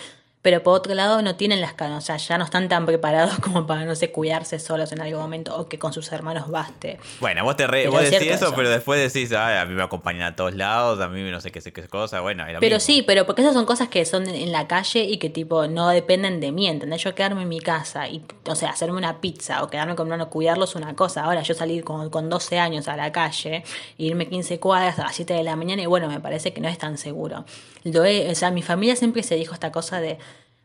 pero 0.50 0.64
por 0.64 0.74
otro 0.74 0.96
lado 0.96 1.22
no 1.22 1.36
tienen 1.36 1.62
las 1.62 1.74
canas, 1.74 2.04
o 2.04 2.06
sea, 2.08 2.18
ya 2.18 2.40
no 2.40 2.44
están 2.44 2.70
tan 2.70 2.88
preparados 2.88 3.38
como 3.40 3.68
para, 3.68 3.86
no 3.86 3.96
sé, 3.96 4.12
cuidarse 4.12 4.58
solos 4.58 4.92
en 4.92 5.00
algún 5.00 5.22
momento 5.22 5.56
o 5.56 5.70
que 5.70 5.78
con 5.78 5.94
sus 5.94 6.12
hermanos 6.12 6.50
baste. 6.50 6.98
Bueno, 7.20 7.44
vos, 7.44 7.56
te 7.56 7.68
vos 7.88 8.02
decís 8.02 8.32
eso, 8.32 8.52
pero 8.56 8.68
después 8.68 9.14
decís, 9.14 9.32
a 9.32 9.64
mí 9.66 9.76
me 9.76 9.84
acompañan 9.84 10.24
a 10.24 10.36
todos 10.36 10.56
lados, 10.56 11.00
a 11.02 11.08
mí 11.08 11.22
no 11.30 11.40
sé 11.40 11.52
qué, 11.52 11.62
qué 11.62 11.88
cosa, 11.88 12.22
bueno. 12.22 12.46
Pero 12.60 12.80
sí, 12.80 13.04
pero 13.06 13.28
porque 13.28 13.44
esas 13.44 13.54
son 13.54 13.68
cosas 13.68 13.90
que 13.90 14.04
son 14.06 14.28
en 14.28 14.52
la 14.52 14.68
calle 14.68 15.04
y 15.04 15.20
que 15.20 15.30
tipo 15.30 15.68
no 15.68 15.90
dependen 15.90 16.40
de 16.40 16.52
mí, 16.52 16.68
¿entendés? 16.68 17.04
Yo 17.04 17.14
quedarme 17.14 17.44
en 17.44 17.50
mi 17.50 17.60
casa 17.60 18.08
y, 18.08 18.26
o 18.48 18.56
sea, 18.56 18.72
hacerme 18.72 18.98
una 18.98 19.22
pizza 19.22 19.62
o 19.62 19.70
quedarme 19.70 19.94
con 19.94 20.12
uno, 20.12 20.32
cuidarlos 20.32 20.74
una 20.74 20.96
cosa. 20.96 21.26
Ahora 21.26 21.44
yo 21.44 21.54
salir 21.54 21.84
con, 21.84 22.10
con 22.10 22.28
12 22.28 22.58
años 22.58 22.88
a 22.88 22.98
la 22.98 23.12
calle, 23.12 23.64
irme 24.00 24.28
15 24.28 24.60
cuadras 24.60 24.98
a 24.98 25.04
las 25.04 25.16
7 25.16 25.32
de 25.32 25.44
la 25.44 25.56
mañana 25.56 25.84
y 25.84 25.86
bueno, 25.86 26.08
me 26.08 26.20
parece 26.20 26.54
que 26.54 26.60
no 26.60 26.70
es 26.70 26.80
tan 26.80 26.98
seguro. 26.98 27.46
Lo 27.84 28.02
o 28.02 28.36
sea, 28.36 28.52
mi 28.52 28.62
familia 28.62 28.96
siempre 28.96 29.24
se 29.24 29.36
dijo 29.36 29.54
esta 29.54 29.72
cosa 29.72 30.00
de 30.02 30.18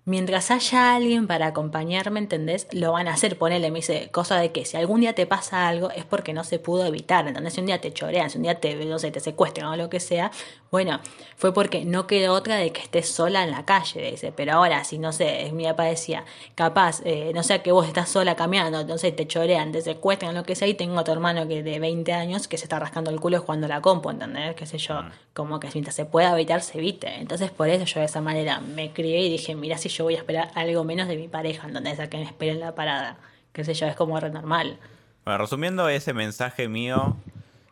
mientras 0.06 0.50
haya 0.50 0.94
alguien 0.94 1.26
para 1.26 1.46
acompañarme, 1.46 2.18
¿entendés? 2.20 2.66
Lo 2.72 2.92
van 2.92 3.08
a 3.08 3.14
hacer, 3.14 3.38
ponele, 3.38 3.70
me 3.70 3.78
dice, 3.78 4.08
cosa 4.12 4.38
de 4.38 4.52
que 4.52 4.64
si 4.64 4.76
algún 4.76 5.00
día 5.00 5.14
te 5.14 5.26
pasa 5.26 5.66
algo 5.66 5.90
es 5.90 6.04
porque 6.04 6.32
no 6.32 6.44
se 6.44 6.58
pudo 6.58 6.84
evitar, 6.84 7.26
¿entendés? 7.26 7.54
Si 7.54 7.60
un 7.60 7.66
día 7.66 7.80
te 7.80 7.92
chorean, 7.92 8.30
si 8.30 8.36
un 8.36 8.42
día 8.42 8.60
te, 8.60 8.74
no 8.84 8.98
sé, 8.98 9.10
te 9.10 9.20
secuestran 9.20 9.68
o 9.68 9.76
lo 9.76 9.88
que 9.88 10.00
sea, 10.00 10.30
bueno, 10.70 11.00
fue 11.36 11.54
porque 11.54 11.84
no 11.84 12.06
quedó 12.06 12.34
otra 12.34 12.56
de 12.56 12.72
que 12.72 12.80
estés 12.80 13.08
sola 13.08 13.44
en 13.44 13.50
la 13.50 13.64
calle, 13.64 14.10
dice, 14.10 14.32
pero 14.32 14.54
ahora, 14.54 14.84
si 14.84 14.98
no 14.98 15.12
sé, 15.12 15.50
mi 15.52 15.64
papá 15.64 15.84
decía, 15.84 16.24
capaz, 16.54 17.00
eh, 17.04 17.32
no 17.34 17.42
sé, 17.42 17.62
que 17.62 17.72
vos 17.72 17.86
estás 17.86 18.08
sola 18.08 18.34
caminando, 18.34 18.80
entonces 18.80 19.14
te 19.14 19.26
chorean, 19.26 19.72
te 19.72 19.80
secuestran, 19.80 20.34
lo 20.34 20.42
que 20.42 20.54
sea, 20.54 20.68
y 20.68 20.74
tengo 20.74 20.98
otro 20.98 21.14
hermano 21.14 21.46
que 21.48 21.62
de 21.62 21.78
20 21.78 22.12
años 22.12 22.48
que 22.48 22.58
se 22.58 22.64
está 22.64 22.78
rascando 22.78 23.10
el 23.10 23.20
culo 23.20 23.40
jugando 23.40 23.68
la 23.68 23.80
compu, 23.80 24.10
¿entendés? 24.10 24.54
Qué 24.56 24.66
sé 24.66 24.78
yo, 24.78 25.00
mm. 25.00 25.10
como 25.32 25.60
que 25.60 25.68
mientras 25.72 25.94
se 25.94 26.04
pueda 26.06 26.32
evitar, 26.32 26.60
se 26.60 26.78
evite. 26.78 27.20
Entonces, 27.20 27.50
por 27.50 27.68
eso 27.68 27.84
yo 27.84 28.00
de 28.00 28.06
esa 28.06 28.20
manera 28.20 28.60
me 28.60 28.92
crié 28.92 29.20
y 29.20 29.30
dije, 29.30 29.54
mira, 29.54 29.78
si 29.78 29.88
yo 29.94 30.04
voy 30.04 30.14
a 30.14 30.18
esperar 30.18 30.50
algo 30.54 30.84
menos 30.84 31.08
de 31.08 31.16
mi 31.16 31.28
pareja, 31.28 31.66
¿entendés? 31.66 31.98
A 32.00 32.08
que 32.08 32.18
me 32.18 32.24
espere 32.24 32.52
en 32.52 32.60
la 32.60 32.74
parada, 32.74 33.16
qué 33.52 33.64
sé 33.64 33.74
yo, 33.74 33.86
es 33.86 33.96
como 33.96 34.18
re 34.20 34.30
normal. 34.30 34.78
Bueno, 35.24 35.38
resumiendo 35.38 35.88
ese 35.88 36.12
mensaje 36.12 36.68
mío, 36.68 37.16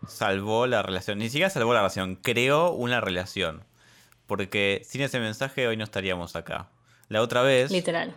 salvó 0.08 0.66
la 0.66 0.82
relación. 0.82 1.18
Ni 1.18 1.28
siquiera 1.28 1.50
salvó 1.50 1.74
la 1.74 1.80
relación, 1.80 2.16
creó 2.16 2.72
una 2.72 3.00
relación. 3.00 3.64
Porque 4.26 4.82
sin 4.84 5.02
ese 5.02 5.20
mensaje 5.20 5.66
hoy 5.66 5.76
no 5.76 5.84
estaríamos 5.84 6.36
acá. 6.36 6.68
La 7.08 7.20
otra 7.20 7.42
vez. 7.42 7.70
Literal. 7.70 8.14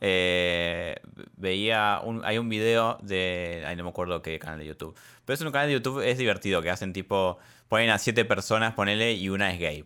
Eh, 0.00 0.96
veía. 1.36 2.00
Un, 2.04 2.22
hay 2.24 2.36
un 2.36 2.48
video 2.48 2.98
de. 3.00 3.64
Ay, 3.66 3.76
no 3.76 3.84
me 3.84 3.90
acuerdo 3.90 4.20
qué 4.20 4.38
canal 4.38 4.58
de 4.58 4.66
YouTube. 4.66 4.94
Pero 5.24 5.34
es 5.34 5.40
un 5.40 5.50
canal 5.50 5.68
de 5.68 5.74
YouTube, 5.74 6.00
es 6.00 6.18
divertido, 6.18 6.60
que 6.60 6.70
hacen 6.70 6.92
tipo. 6.92 7.38
Ponen 7.68 7.88
a 7.88 7.98
siete 7.98 8.26
personas, 8.26 8.74
ponele, 8.74 9.14
y 9.14 9.30
una 9.30 9.50
es 9.52 9.58
gay. 9.58 9.84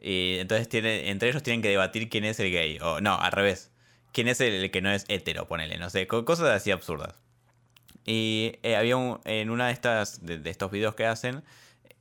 Y 0.00 0.38
entonces 0.38 0.68
entre 0.72 1.28
ellos 1.28 1.42
tienen 1.42 1.62
que 1.62 1.68
debatir 1.68 2.08
quién 2.08 2.24
es 2.24 2.40
el 2.40 2.50
gay. 2.50 2.78
O 2.80 3.00
no, 3.00 3.16
al 3.16 3.32
revés. 3.32 3.70
Quién 4.12 4.28
es 4.28 4.40
el, 4.40 4.70
que 4.70 4.80
no 4.80 4.90
es 4.90 5.04
hetero, 5.08 5.46
ponele. 5.46 5.78
No 5.78 5.90
sé, 5.90 6.06
cosas 6.06 6.48
así 6.48 6.70
absurdas. 6.70 7.14
Y 8.06 8.58
eh, 8.62 8.76
había 8.76 8.96
un, 8.96 9.20
en 9.24 9.50
una 9.50 9.66
de 9.66 9.72
estas 9.72 10.24
de, 10.24 10.40
estos 10.50 10.70
videos 10.70 10.94
que 10.94 11.06
hacen 11.06 11.44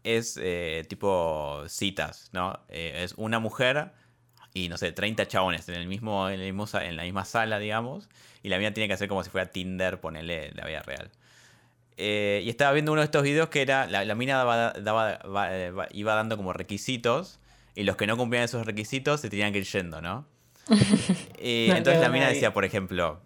es 0.04 0.40
eh, 0.42 0.86
tipo 0.88 1.64
citas, 1.68 2.30
¿no? 2.32 2.58
Eh, 2.70 3.02
es 3.04 3.14
una 3.18 3.40
mujer 3.40 3.92
y 4.54 4.70
no 4.70 4.78
sé, 4.78 4.92
30 4.92 5.28
chabones 5.28 5.68
en 5.70 5.76
el 5.76 5.88
mismo 5.88 6.30
en, 6.30 6.40
el 6.40 6.54
mismo, 6.54 6.80
en 6.80 6.96
la 6.96 7.04
misma 7.04 7.26
sala, 7.26 7.60
digamos, 7.60 8.10
y 8.42 8.50
la 8.50 8.58
mía 8.58 8.74
tiene 8.74 8.88
que 8.88 8.94
hacer 8.94 9.10
como 9.10 9.24
si 9.24 9.30
fuera 9.30 9.52
Tinder, 9.52 10.00
ponerle 10.00 10.52
la 10.56 10.66
vida 10.66 10.82
real. 10.82 11.12
y 11.98 12.50
estaba 12.50 12.72
viendo 12.72 12.94
uno 12.94 13.02
de 13.02 13.06
estos 13.06 13.24
videos 13.24 13.50
que 13.50 13.62
era 13.62 13.86
la, 13.88 14.16
mina 14.16 14.38
daba, 14.38 14.72
daba, 14.72 15.20
iba 15.92 16.16
dando 16.16 16.38
como 16.38 16.54
requisitos 16.54 17.40
y 17.76 17.84
los 17.84 17.96
que 17.96 18.08
no 18.08 18.18
cumplían 18.18 18.46
esos 18.46 18.66
requisitos 18.66 19.22
se 19.22 19.30
tenían 19.30 19.52
que 19.54 19.60
ir 19.60 19.66
yendo, 19.66 20.02
¿no? 20.02 20.28
y 21.42 21.70
entonces 21.72 22.02
la 22.02 22.10
mina 22.10 22.30
decía, 22.30 22.54
por 22.54 22.66
ejemplo, 22.66 23.22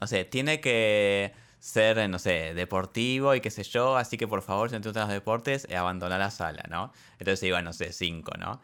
no 0.00 0.06
sé, 0.06 0.24
tiene 0.24 0.60
que 0.60 1.32
ser, 1.64 2.10
no 2.10 2.18
sé, 2.18 2.52
deportivo 2.52 3.34
y 3.34 3.40
qué 3.40 3.50
sé 3.50 3.62
yo, 3.62 3.96
así 3.96 4.18
que 4.18 4.28
por 4.28 4.42
favor, 4.42 4.68
si 4.68 4.74
no 4.74 4.82
te 4.82 4.88
gustan 4.88 5.04
los 5.04 5.14
deportes, 5.14 5.66
eh, 5.70 5.76
abandona 5.76 6.18
la 6.18 6.30
sala, 6.30 6.64
¿no? 6.68 6.92
Entonces 7.18 7.42
iban, 7.42 7.64
no 7.64 7.72
sé, 7.72 7.92
cinco, 7.92 8.32
¿no? 8.38 8.60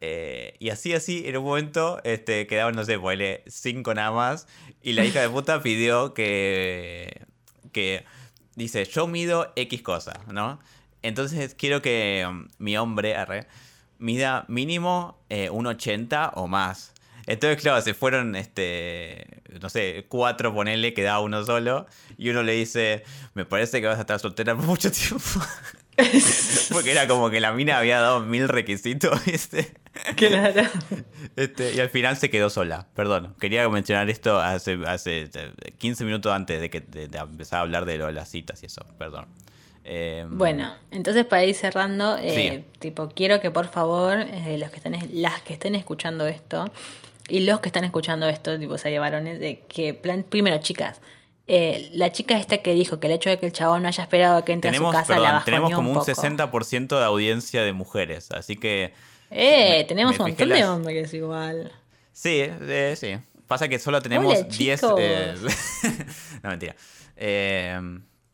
Eh, 0.00 0.54
y 0.58 0.70
así, 0.70 0.92
así, 0.92 1.24
en 1.26 1.36
un 1.38 1.44
momento 1.44 2.00
este, 2.04 2.46
quedaban, 2.46 2.76
no 2.76 2.84
sé, 2.84 2.98
ponele 2.98 3.42
cinco 3.46 3.94
nada 3.94 4.12
más, 4.12 4.46
y 4.82 4.92
la 4.92 5.04
hija 5.04 5.20
de 5.20 5.30
puta 5.30 5.62
pidió 5.64 6.14
que, 6.14 7.22
que, 7.72 8.04
dice, 8.54 8.84
yo 8.84 9.06
mido 9.06 9.52
X 9.56 9.82
cosa, 9.82 10.20
¿no? 10.30 10.60
Entonces 11.02 11.54
quiero 11.54 11.82
que 11.82 12.24
um, 12.28 12.48
mi 12.58 12.76
hombre, 12.76 13.16
arre, 13.16 13.46
mida 13.98 14.44
mínimo 14.48 15.18
eh, 15.28 15.50
un 15.50 15.66
80 15.66 16.32
o 16.34 16.46
más. 16.46 16.94
Entonces, 17.26 17.60
claro, 17.60 17.80
se 17.80 17.94
fueron, 17.94 18.36
este, 18.36 19.42
no 19.60 19.70
sé, 19.70 20.04
cuatro, 20.08 20.52
ponele, 20.52 20.92
queda 20.92 21.20
uno 21.20 21.44
solo. 21.44 21.86
Y 22.18 22.28
uno 22.30 22.42
le 22.42 22.52
dice, 22.52 23.02
me 23.34 23.44
parece 23.44 23.80
que 23.80 23.86
vas 23.86 23.96
a 23.98 24.02
estar 24.02 24.20
soltera 24.20 24.54
por 24.54 24.66
mucho 24.66 24.90
tiempo. 24.90 25.24
Porque 26.72 26.90
era 26.90 27.06
como 27.06 27.30
que 27.30 27.40
la 27.40 27.52
mina 27.52 27.78
había 27.78 28.00
dado 28.00 28.20
mil 28.20 28.48
requisitos, 28.48 29.24
¿viste? 29.26 29.72
Claro. 30.16 30.68
Este, 31.36 31.74
y 31.74 31.80
al 31.80 31.88
final 31.88 32.16
se 32.16 32.30
quedó 32.30 32.50
sola. 32.50 32.88
Perdón, 32.94 33.34
quería 33.40 33.68
mencionar 33.68 34.10
esto 34.10 34.40
hace, 34.40 34.78
hace 34.86 35.30
15 35.78 36.04
minutos 36.04 36.32
antes 36.32 36.60
de 36.60 36.68
que 36.68 36.80
de, 36.80 37.04
empezar 37.16 37.60
a 37.60 37.62
hablar 37.62 37.84
de, 37.84 37.98
lo 37.98 38.06
de 38.06 38.12
las 38.12 38.28
citas 38.28 38.62
y 38.62 38.66
eso. 38.66 38.84
Perdón. 38.98 39.26
Em, 39.84 40.38
bueno, 40.38 40.74
entonces 40.90 41.26
para 41.26 41.44
ir 41.44 41.54
cerrando, 41.54 42.16
eh, 42.18 42.64
tipo, 42.78 43.10
quiero 43.10 43.40
que 43.40 43.50
por 43.50 43.68
favor, 43.68 44.18
eh, 44.18 44.56
los 44.58 44.70
que 44.70 44.76
estén, 44.76 44.96
las 45.12 45.42
que 45.42 45.52
estén 45.52 45.74
escuchando 45.74 46.26
esto, 46.26 46.64
y 47.28 47.40
los 47.40 47.60
que 47.60 47.68
están 47.68 47.84
escuchando 47.84 48.28
esto, 48.28 48.58
tipo 48.58 48.78
serie 48.78 48.98
varones, 48.98 49.40
de 49.40 49.60
que, 49.60 49.94
plan, 49.94 50.24
primero, 50.28 50.58
chicas, 50.58 51.00
eh, 51.46 51.90
la 51.92 52.10
chica 52.10 52.38
esta 52.38 52.58
que 52.58 52.72
dijo 52.72 53.00
que 53.00 53.06
el 53.06 53.12
hecho 53.14 53.28
de 53.28 53.38
que 53.38 53.46
el 53.46 53.52
chabón 53.52 53.82
no 53.82 53.88
haya 53.88 54.02
esperado 54.02 54.38
a 54.38 54.44
que 54.44 54.52
entre 54.52 54.70
a 54.70 54.74
su 54.74 54.90
casa 54.90 55.18
la 55.18 55.42
Tenemos 55.44 55.72
como 55.74 55.92
un, 55.92 55.98
60% 55.98 56.98
de 56.98 57.04
audiencia 57.04 57.62
de 57.62 57.72
mujeres, 57.72 58.30
así 58.30 58.56
que... 58.56 58.92
Eh, 59.30 59.84
tenemos 59.88 60.18
un 60.18 60.28
montón 60.28 60.48
de 60.48 60.64
hombres 60.64 61.12
igual. 61.12 61.72
Sí, 62.12 62.40
eh, 62.40 62.94
sí. 62.96 63.16
Pasa 63.46 63.68
que 63.68 63.78
solo 63.78 64.00
tenemos 64.00 64.48
10... 64.48 64.82
Eh, 64.98 65.34
no, 66.42 66.50
mentira. 66.50 66.76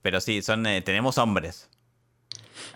Pero 0.03 0.21
sí, 0.21 0.43
son 0.43 0.65
tenemos 0.85 1.19
hombres. 1.19 1.69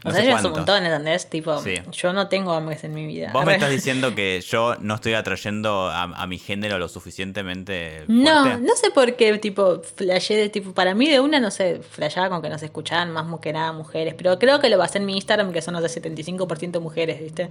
No 0.04 0.10
o 0.10 0.14
sea, 0.14 0.36
un 0.36 0.42
montón, 0.42 0.84
¿entendés? 0.84 1.30
Tipo, 1.30 1.62
yo 1.90 2.12
no 2.12 2.28
tengo 2.28 2.52
hombres 2.52 2.84
en 2.84 2.92
mi 2.92 3.06
vida. 3.06 3.30
Vos 3.32 3.46
me 3.46 3.54
estás 3.54 3.70
diciendo 3.70 4.14
que 4.14 4.42
yo 4.42 4.76
no 4.80 4.96
estoy 4.96 5.14
atrayendo 5.14 5.88
a, 5.90 6.26
mi 6.26 6.38
género 6.38 6.78
lo 6.78 6.88
suficientemente 6.88 8.04
No, 8.08 8.58
no 8.58 8.76
sé 8.76 8.90
por 8.90 9.16
qué, 9.16 9.36
tipo, 9.38 9.80
flashé 9.80 10.36
de 10.36 10.48
tipo, 10.50 10.72
para 10.72 10.94
mí 10.94 11.08
de 11.08 11.20
una, 11.20 11.40
no 11.40 11.50
sé, 11.50 11.80
flashaba 11.80 12.28
con 12.28 12.42
que 12.42 12.50
nos 12.50 12.62
escuchaban 12.62 13.12
más 13.12 13.24
que 13.40 13.52
nada 13.52 13.72
mujeres, 13.72 14.14
pero 14.14 14.38
creo 14.38 14.60
que 14.60 14.68
lo 14.68 14.78
va 14.78 14.84
a 14.84 14.86
hacer 14.86 15.00
en 15.00 15.06
mi 15.06 15.14
Instagram, 15.14 15.52
que 15.52 15.62
son 15.62 15.74
los 15.74 15.82
de 15.82 16.02
75% 16.02 16.80
mujeres, 16.80 17.20
¿viste? 17.20 17.48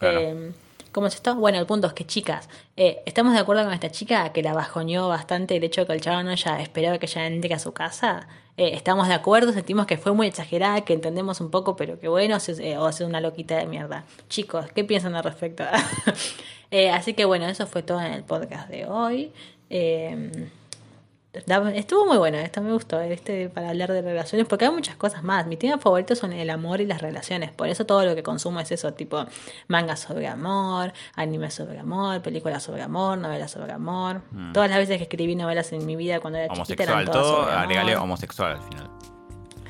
Eh, 0.00 0.52
¿Cómo 0.92 1.08
es 1.08 1.14
esto? 1.14 1.34
Bueno, 1.34 1.58
el 1.58 1.66
punto 1.66 1.86
es 1.86 1.92
que, 1.92 2.06
chicas, 2.06 2.48
eh, 2.76 3.02
estamos 3.06 3.32
de 3.32 3.40
acuerdo 3.40 3.64
con 3.64 3.72
esta 3.72 3.90
chica 3.90 4.32
que 4.32 4.42
la 4.42 4.52
bajoñó 4.52 5.08
bastante 5.08 5.56
el 5.56 5.64
hecho 5.64 5.80
de 5.82 5.86
que 5.88 5.92
el 5.94 6.00
chaval 6.00 6.24
no 6.24 6.30
haya 6.30 6.60
esperado 6.60 6.98
que 6.98 7.06
ella 7.06 7.26
entre 7.26 7.54
a 7.54 7.58
su 7.58 7.72
casa. 7.72 8.28
Eh, 8.56 8.70
estamos 8.74 9.08
de 9.08 9.14
acuerdo, 9.14 9.52
sentimos 9.52 9.86
que 9.86 9.96
fue 9.96 10.12
muy 10.12 10.28
exagerada, 10.28 10.82
que 10.82 10.92
entendemos 10.92 11.40
un 11.40 11.50
poco, 11.50 11.74
pero 11.74 11.98
que 11.98 12.08
bueno, 12.08 12.38
eh, 12.60 12.78
o 12.78 12.86
hace 12.86 13.04
una 13.04 13.20
loquita 13.20 13.56
de 13.56 13.66
mierda. 13.66 14.04
Chicos, 14.28 14.66
¿qué 14.72 14.84
piensan 14.84 15.14
al 15.16 15.24
respecto? 15.24 15.64
uh, 15.64 16.76
así 16.92 17.14
que 17.14 17.24
bueno, 17.24 17.46
eso 17.46 17.66
fue 17.66 17.82
todo 17.82 18.00
en 18.00 18.12
el 18.12 18.22
podcast 18.22 18.68
de 18.68 18.86
hoy. 18.86 19.32
Estuvo 21.34 22.06
muy 22.06 22.16
bueno, 22.16 22.38
esto 22.38 22.60
me 22.60 22.72
gustó, 22.72 23.00
este 23.00 23.48
para 23.48 23.70
hablar 23.70 23.92
de 23.92 24.02
relaciones, 24.02 24.46
porque 24.46 24.66
hay 24.66 24.70
muchas 24.70 24.96
cosas 24.96 25.22
más. 25.22 25.46
Mi 25.46 25.56
tema 25.56 25.78
favorito 25.78 26.14
son 26.14 26.32
el 26.32 26.50
amor 26.50 26.80
y 26.80 26.86
las 26.86 27.02
relaciones, 27.02 27.50
por 27.50 27.68
eso 27.68 27.86
todo 27.86 28.04
lo 28.04 28.14
que 28.14 28.22
consumo 28.22 28.60
es 28.60 28.70
eso, 28.72 28.92
tipo 28.94 29.24
mangas 29.68 30.00
sobre 30.00 30.28
amor, 30.28 30.92
animes 31.14 31.54
sobre 31.54 31.78
amor, 31.78 32.22
películas 32.22 32.62
sobre 32.62 32.82
amor, 32.82 33.18
novelas 33.18 33.50
sobre 33.50 33.72
amor. 33.72 34.22
Mm. 34.30 34.52
Todas 34.52 34.70
las 34.70 34.78
veces 34.78 34.98
que 34.98 35.04
escribí 35.04 35.34
novelas 35.34 35.72
en 35.72 35.84
mi 35.84 35.96
vida 35.96 36.20
cuando 36.20 36.38
era 36.38 36.54
chiquita 36.54 36.84
eran 36.84 37.04
todas 37.04 37.22
todo, 37.22 37.42
agregale 37.44 37.96
homosexual 37.96 38.52
al 38.52 38.62
final. 38.62 38.90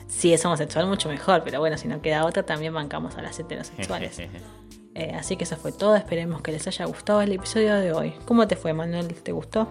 Si 0.06 0.32
es 0.32 0.44
homosexual, 0.44 0.86
mucho 0.86 1.08
mejor, 1.08 1.42
pero 1.44 1.58
bueno, 1.58 1.76
si 1.76 1.88
no 1.88 2.00
queda 2.00 2.24
otra, 2.24 2.44
también 2.44 2.72
bancamos 2.72 3.16
a 3.16 3.22
las 3.22 3.38
heterosexuales. 3.40 4.20
Eh, 4.94 5.12
así 5.18 5.36
que 5.36 5.44
eso 5.44 5.56
fue 5.56 5.72
todo. 5.72 5.96
Esperemos 5.96 6.40
que 6.40 6.52
les 6.52 6.66
haya 6.68 6.84
gustado 6.84 7.20
el 7.20 7.32
episodio 7.32 7.74
de 7.74 7.92
hoy. 7.92 8.14
¿Cómo 8.26 8.46
te 8.46 8.54
fue, 8.56 8.72
Manuel? 8.72 9.12
¿Te 9.14 9.32
gustó? 9.32 9.68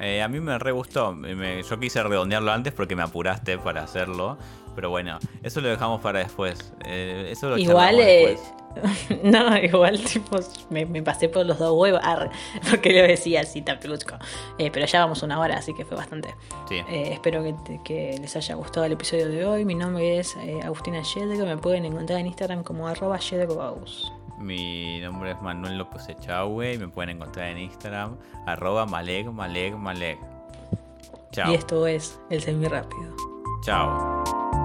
Eh, 0.00 0.22
a 0.22 0.28
mí 0.28 0.40
me 0.40 0.58
re 0.58 0.72
gustó. 0.72 1.16
yo 1.16 1.80
quise 1.80 2.02
redondearlo 2.02 2.52
antes 2.52 2.72
porque 2.74 2.94
me 2.94 3.02
apuraste 3.02 3.58
para 3.58 3.82
hacerlo. 3.82 4.36
Pero 4.74 4.90
bueno, 4.90 5.18
eso 5.42 5.60
lo 5.60 5.68
dejamos 5.68 6.00
para 6.02 6.20
después. 6.20 6.72
Eh, 6.84 7.28
eso 7.30 7.48
lo 7.48 7.58
igual, 7.58 7.96
después. 7.96 8.54
no, 9.24 9.56
igual 9.56 10.00
tipo 10.04 10.38
me, 10.70 10.86
pasé 11.02 11.28
por 11.28 11.44
los 11.46 11.58
dos 11.58 11.72
huevos 11.76 12.00
porque 12.70 12.92
lo 13.00 13.08
decía 13.08 13.40
así 13.40 13.64
eh, 14.58 14.70
pero 14.70 14.86
ya 14.86 15.00
vamos 15.00 15.22
una 15.22 15.40
hora, 15.40 15.56
así 15.56 15.74
que 15.74 15.84
fue 15.84 15.96
bastante. 15.96 16.32
espero 16.88 17.42
que, 17.82 18.18
les 18.20 18.36
haya 18.36 18.54
gustado 18.54 18.86
el 18.86 18.92
episodio 18.92 19.28
de 19.28 19.46
hoy. 19.46 19.64
Mi 19.64 19.74
nombre 19.74 20.18
es 20.18 20.36
Agustina 20.62 21.02
Yedgo. 21.02 21.46
Me 21.46 21.56
pueden 21.56 21.86
encontrar 21.86 22.20
en 22.20 22.26
Instagram 22.26 22.62
como 22.62 22.86
arroba 22.86 23.18
mi 24.38 25.00
nombre 25.00 25.32
es 25.32 25.42
Manuel 25.42 25.78
López 25.78 26.08
Echagüe 26.08 26.74
y 26.74 26.78
me 26.78 26.88
pueden 26.88 27.16
encontrar 27.16 27.48
en 27.48 27.58
Instagram, 27.58 28.16
arroba 28.46 28.86
maleg, 28.86 29.30
maleg. 29.30 30.18
Chao. 31.32 31.52
Y 31.52 31.54
esto 31.54 31.86
es 31.86 32.18
El 32.30 32.40
Semi 32.40 32.66
Rápido. 32.68 33.14
Chao. 33.62 34.57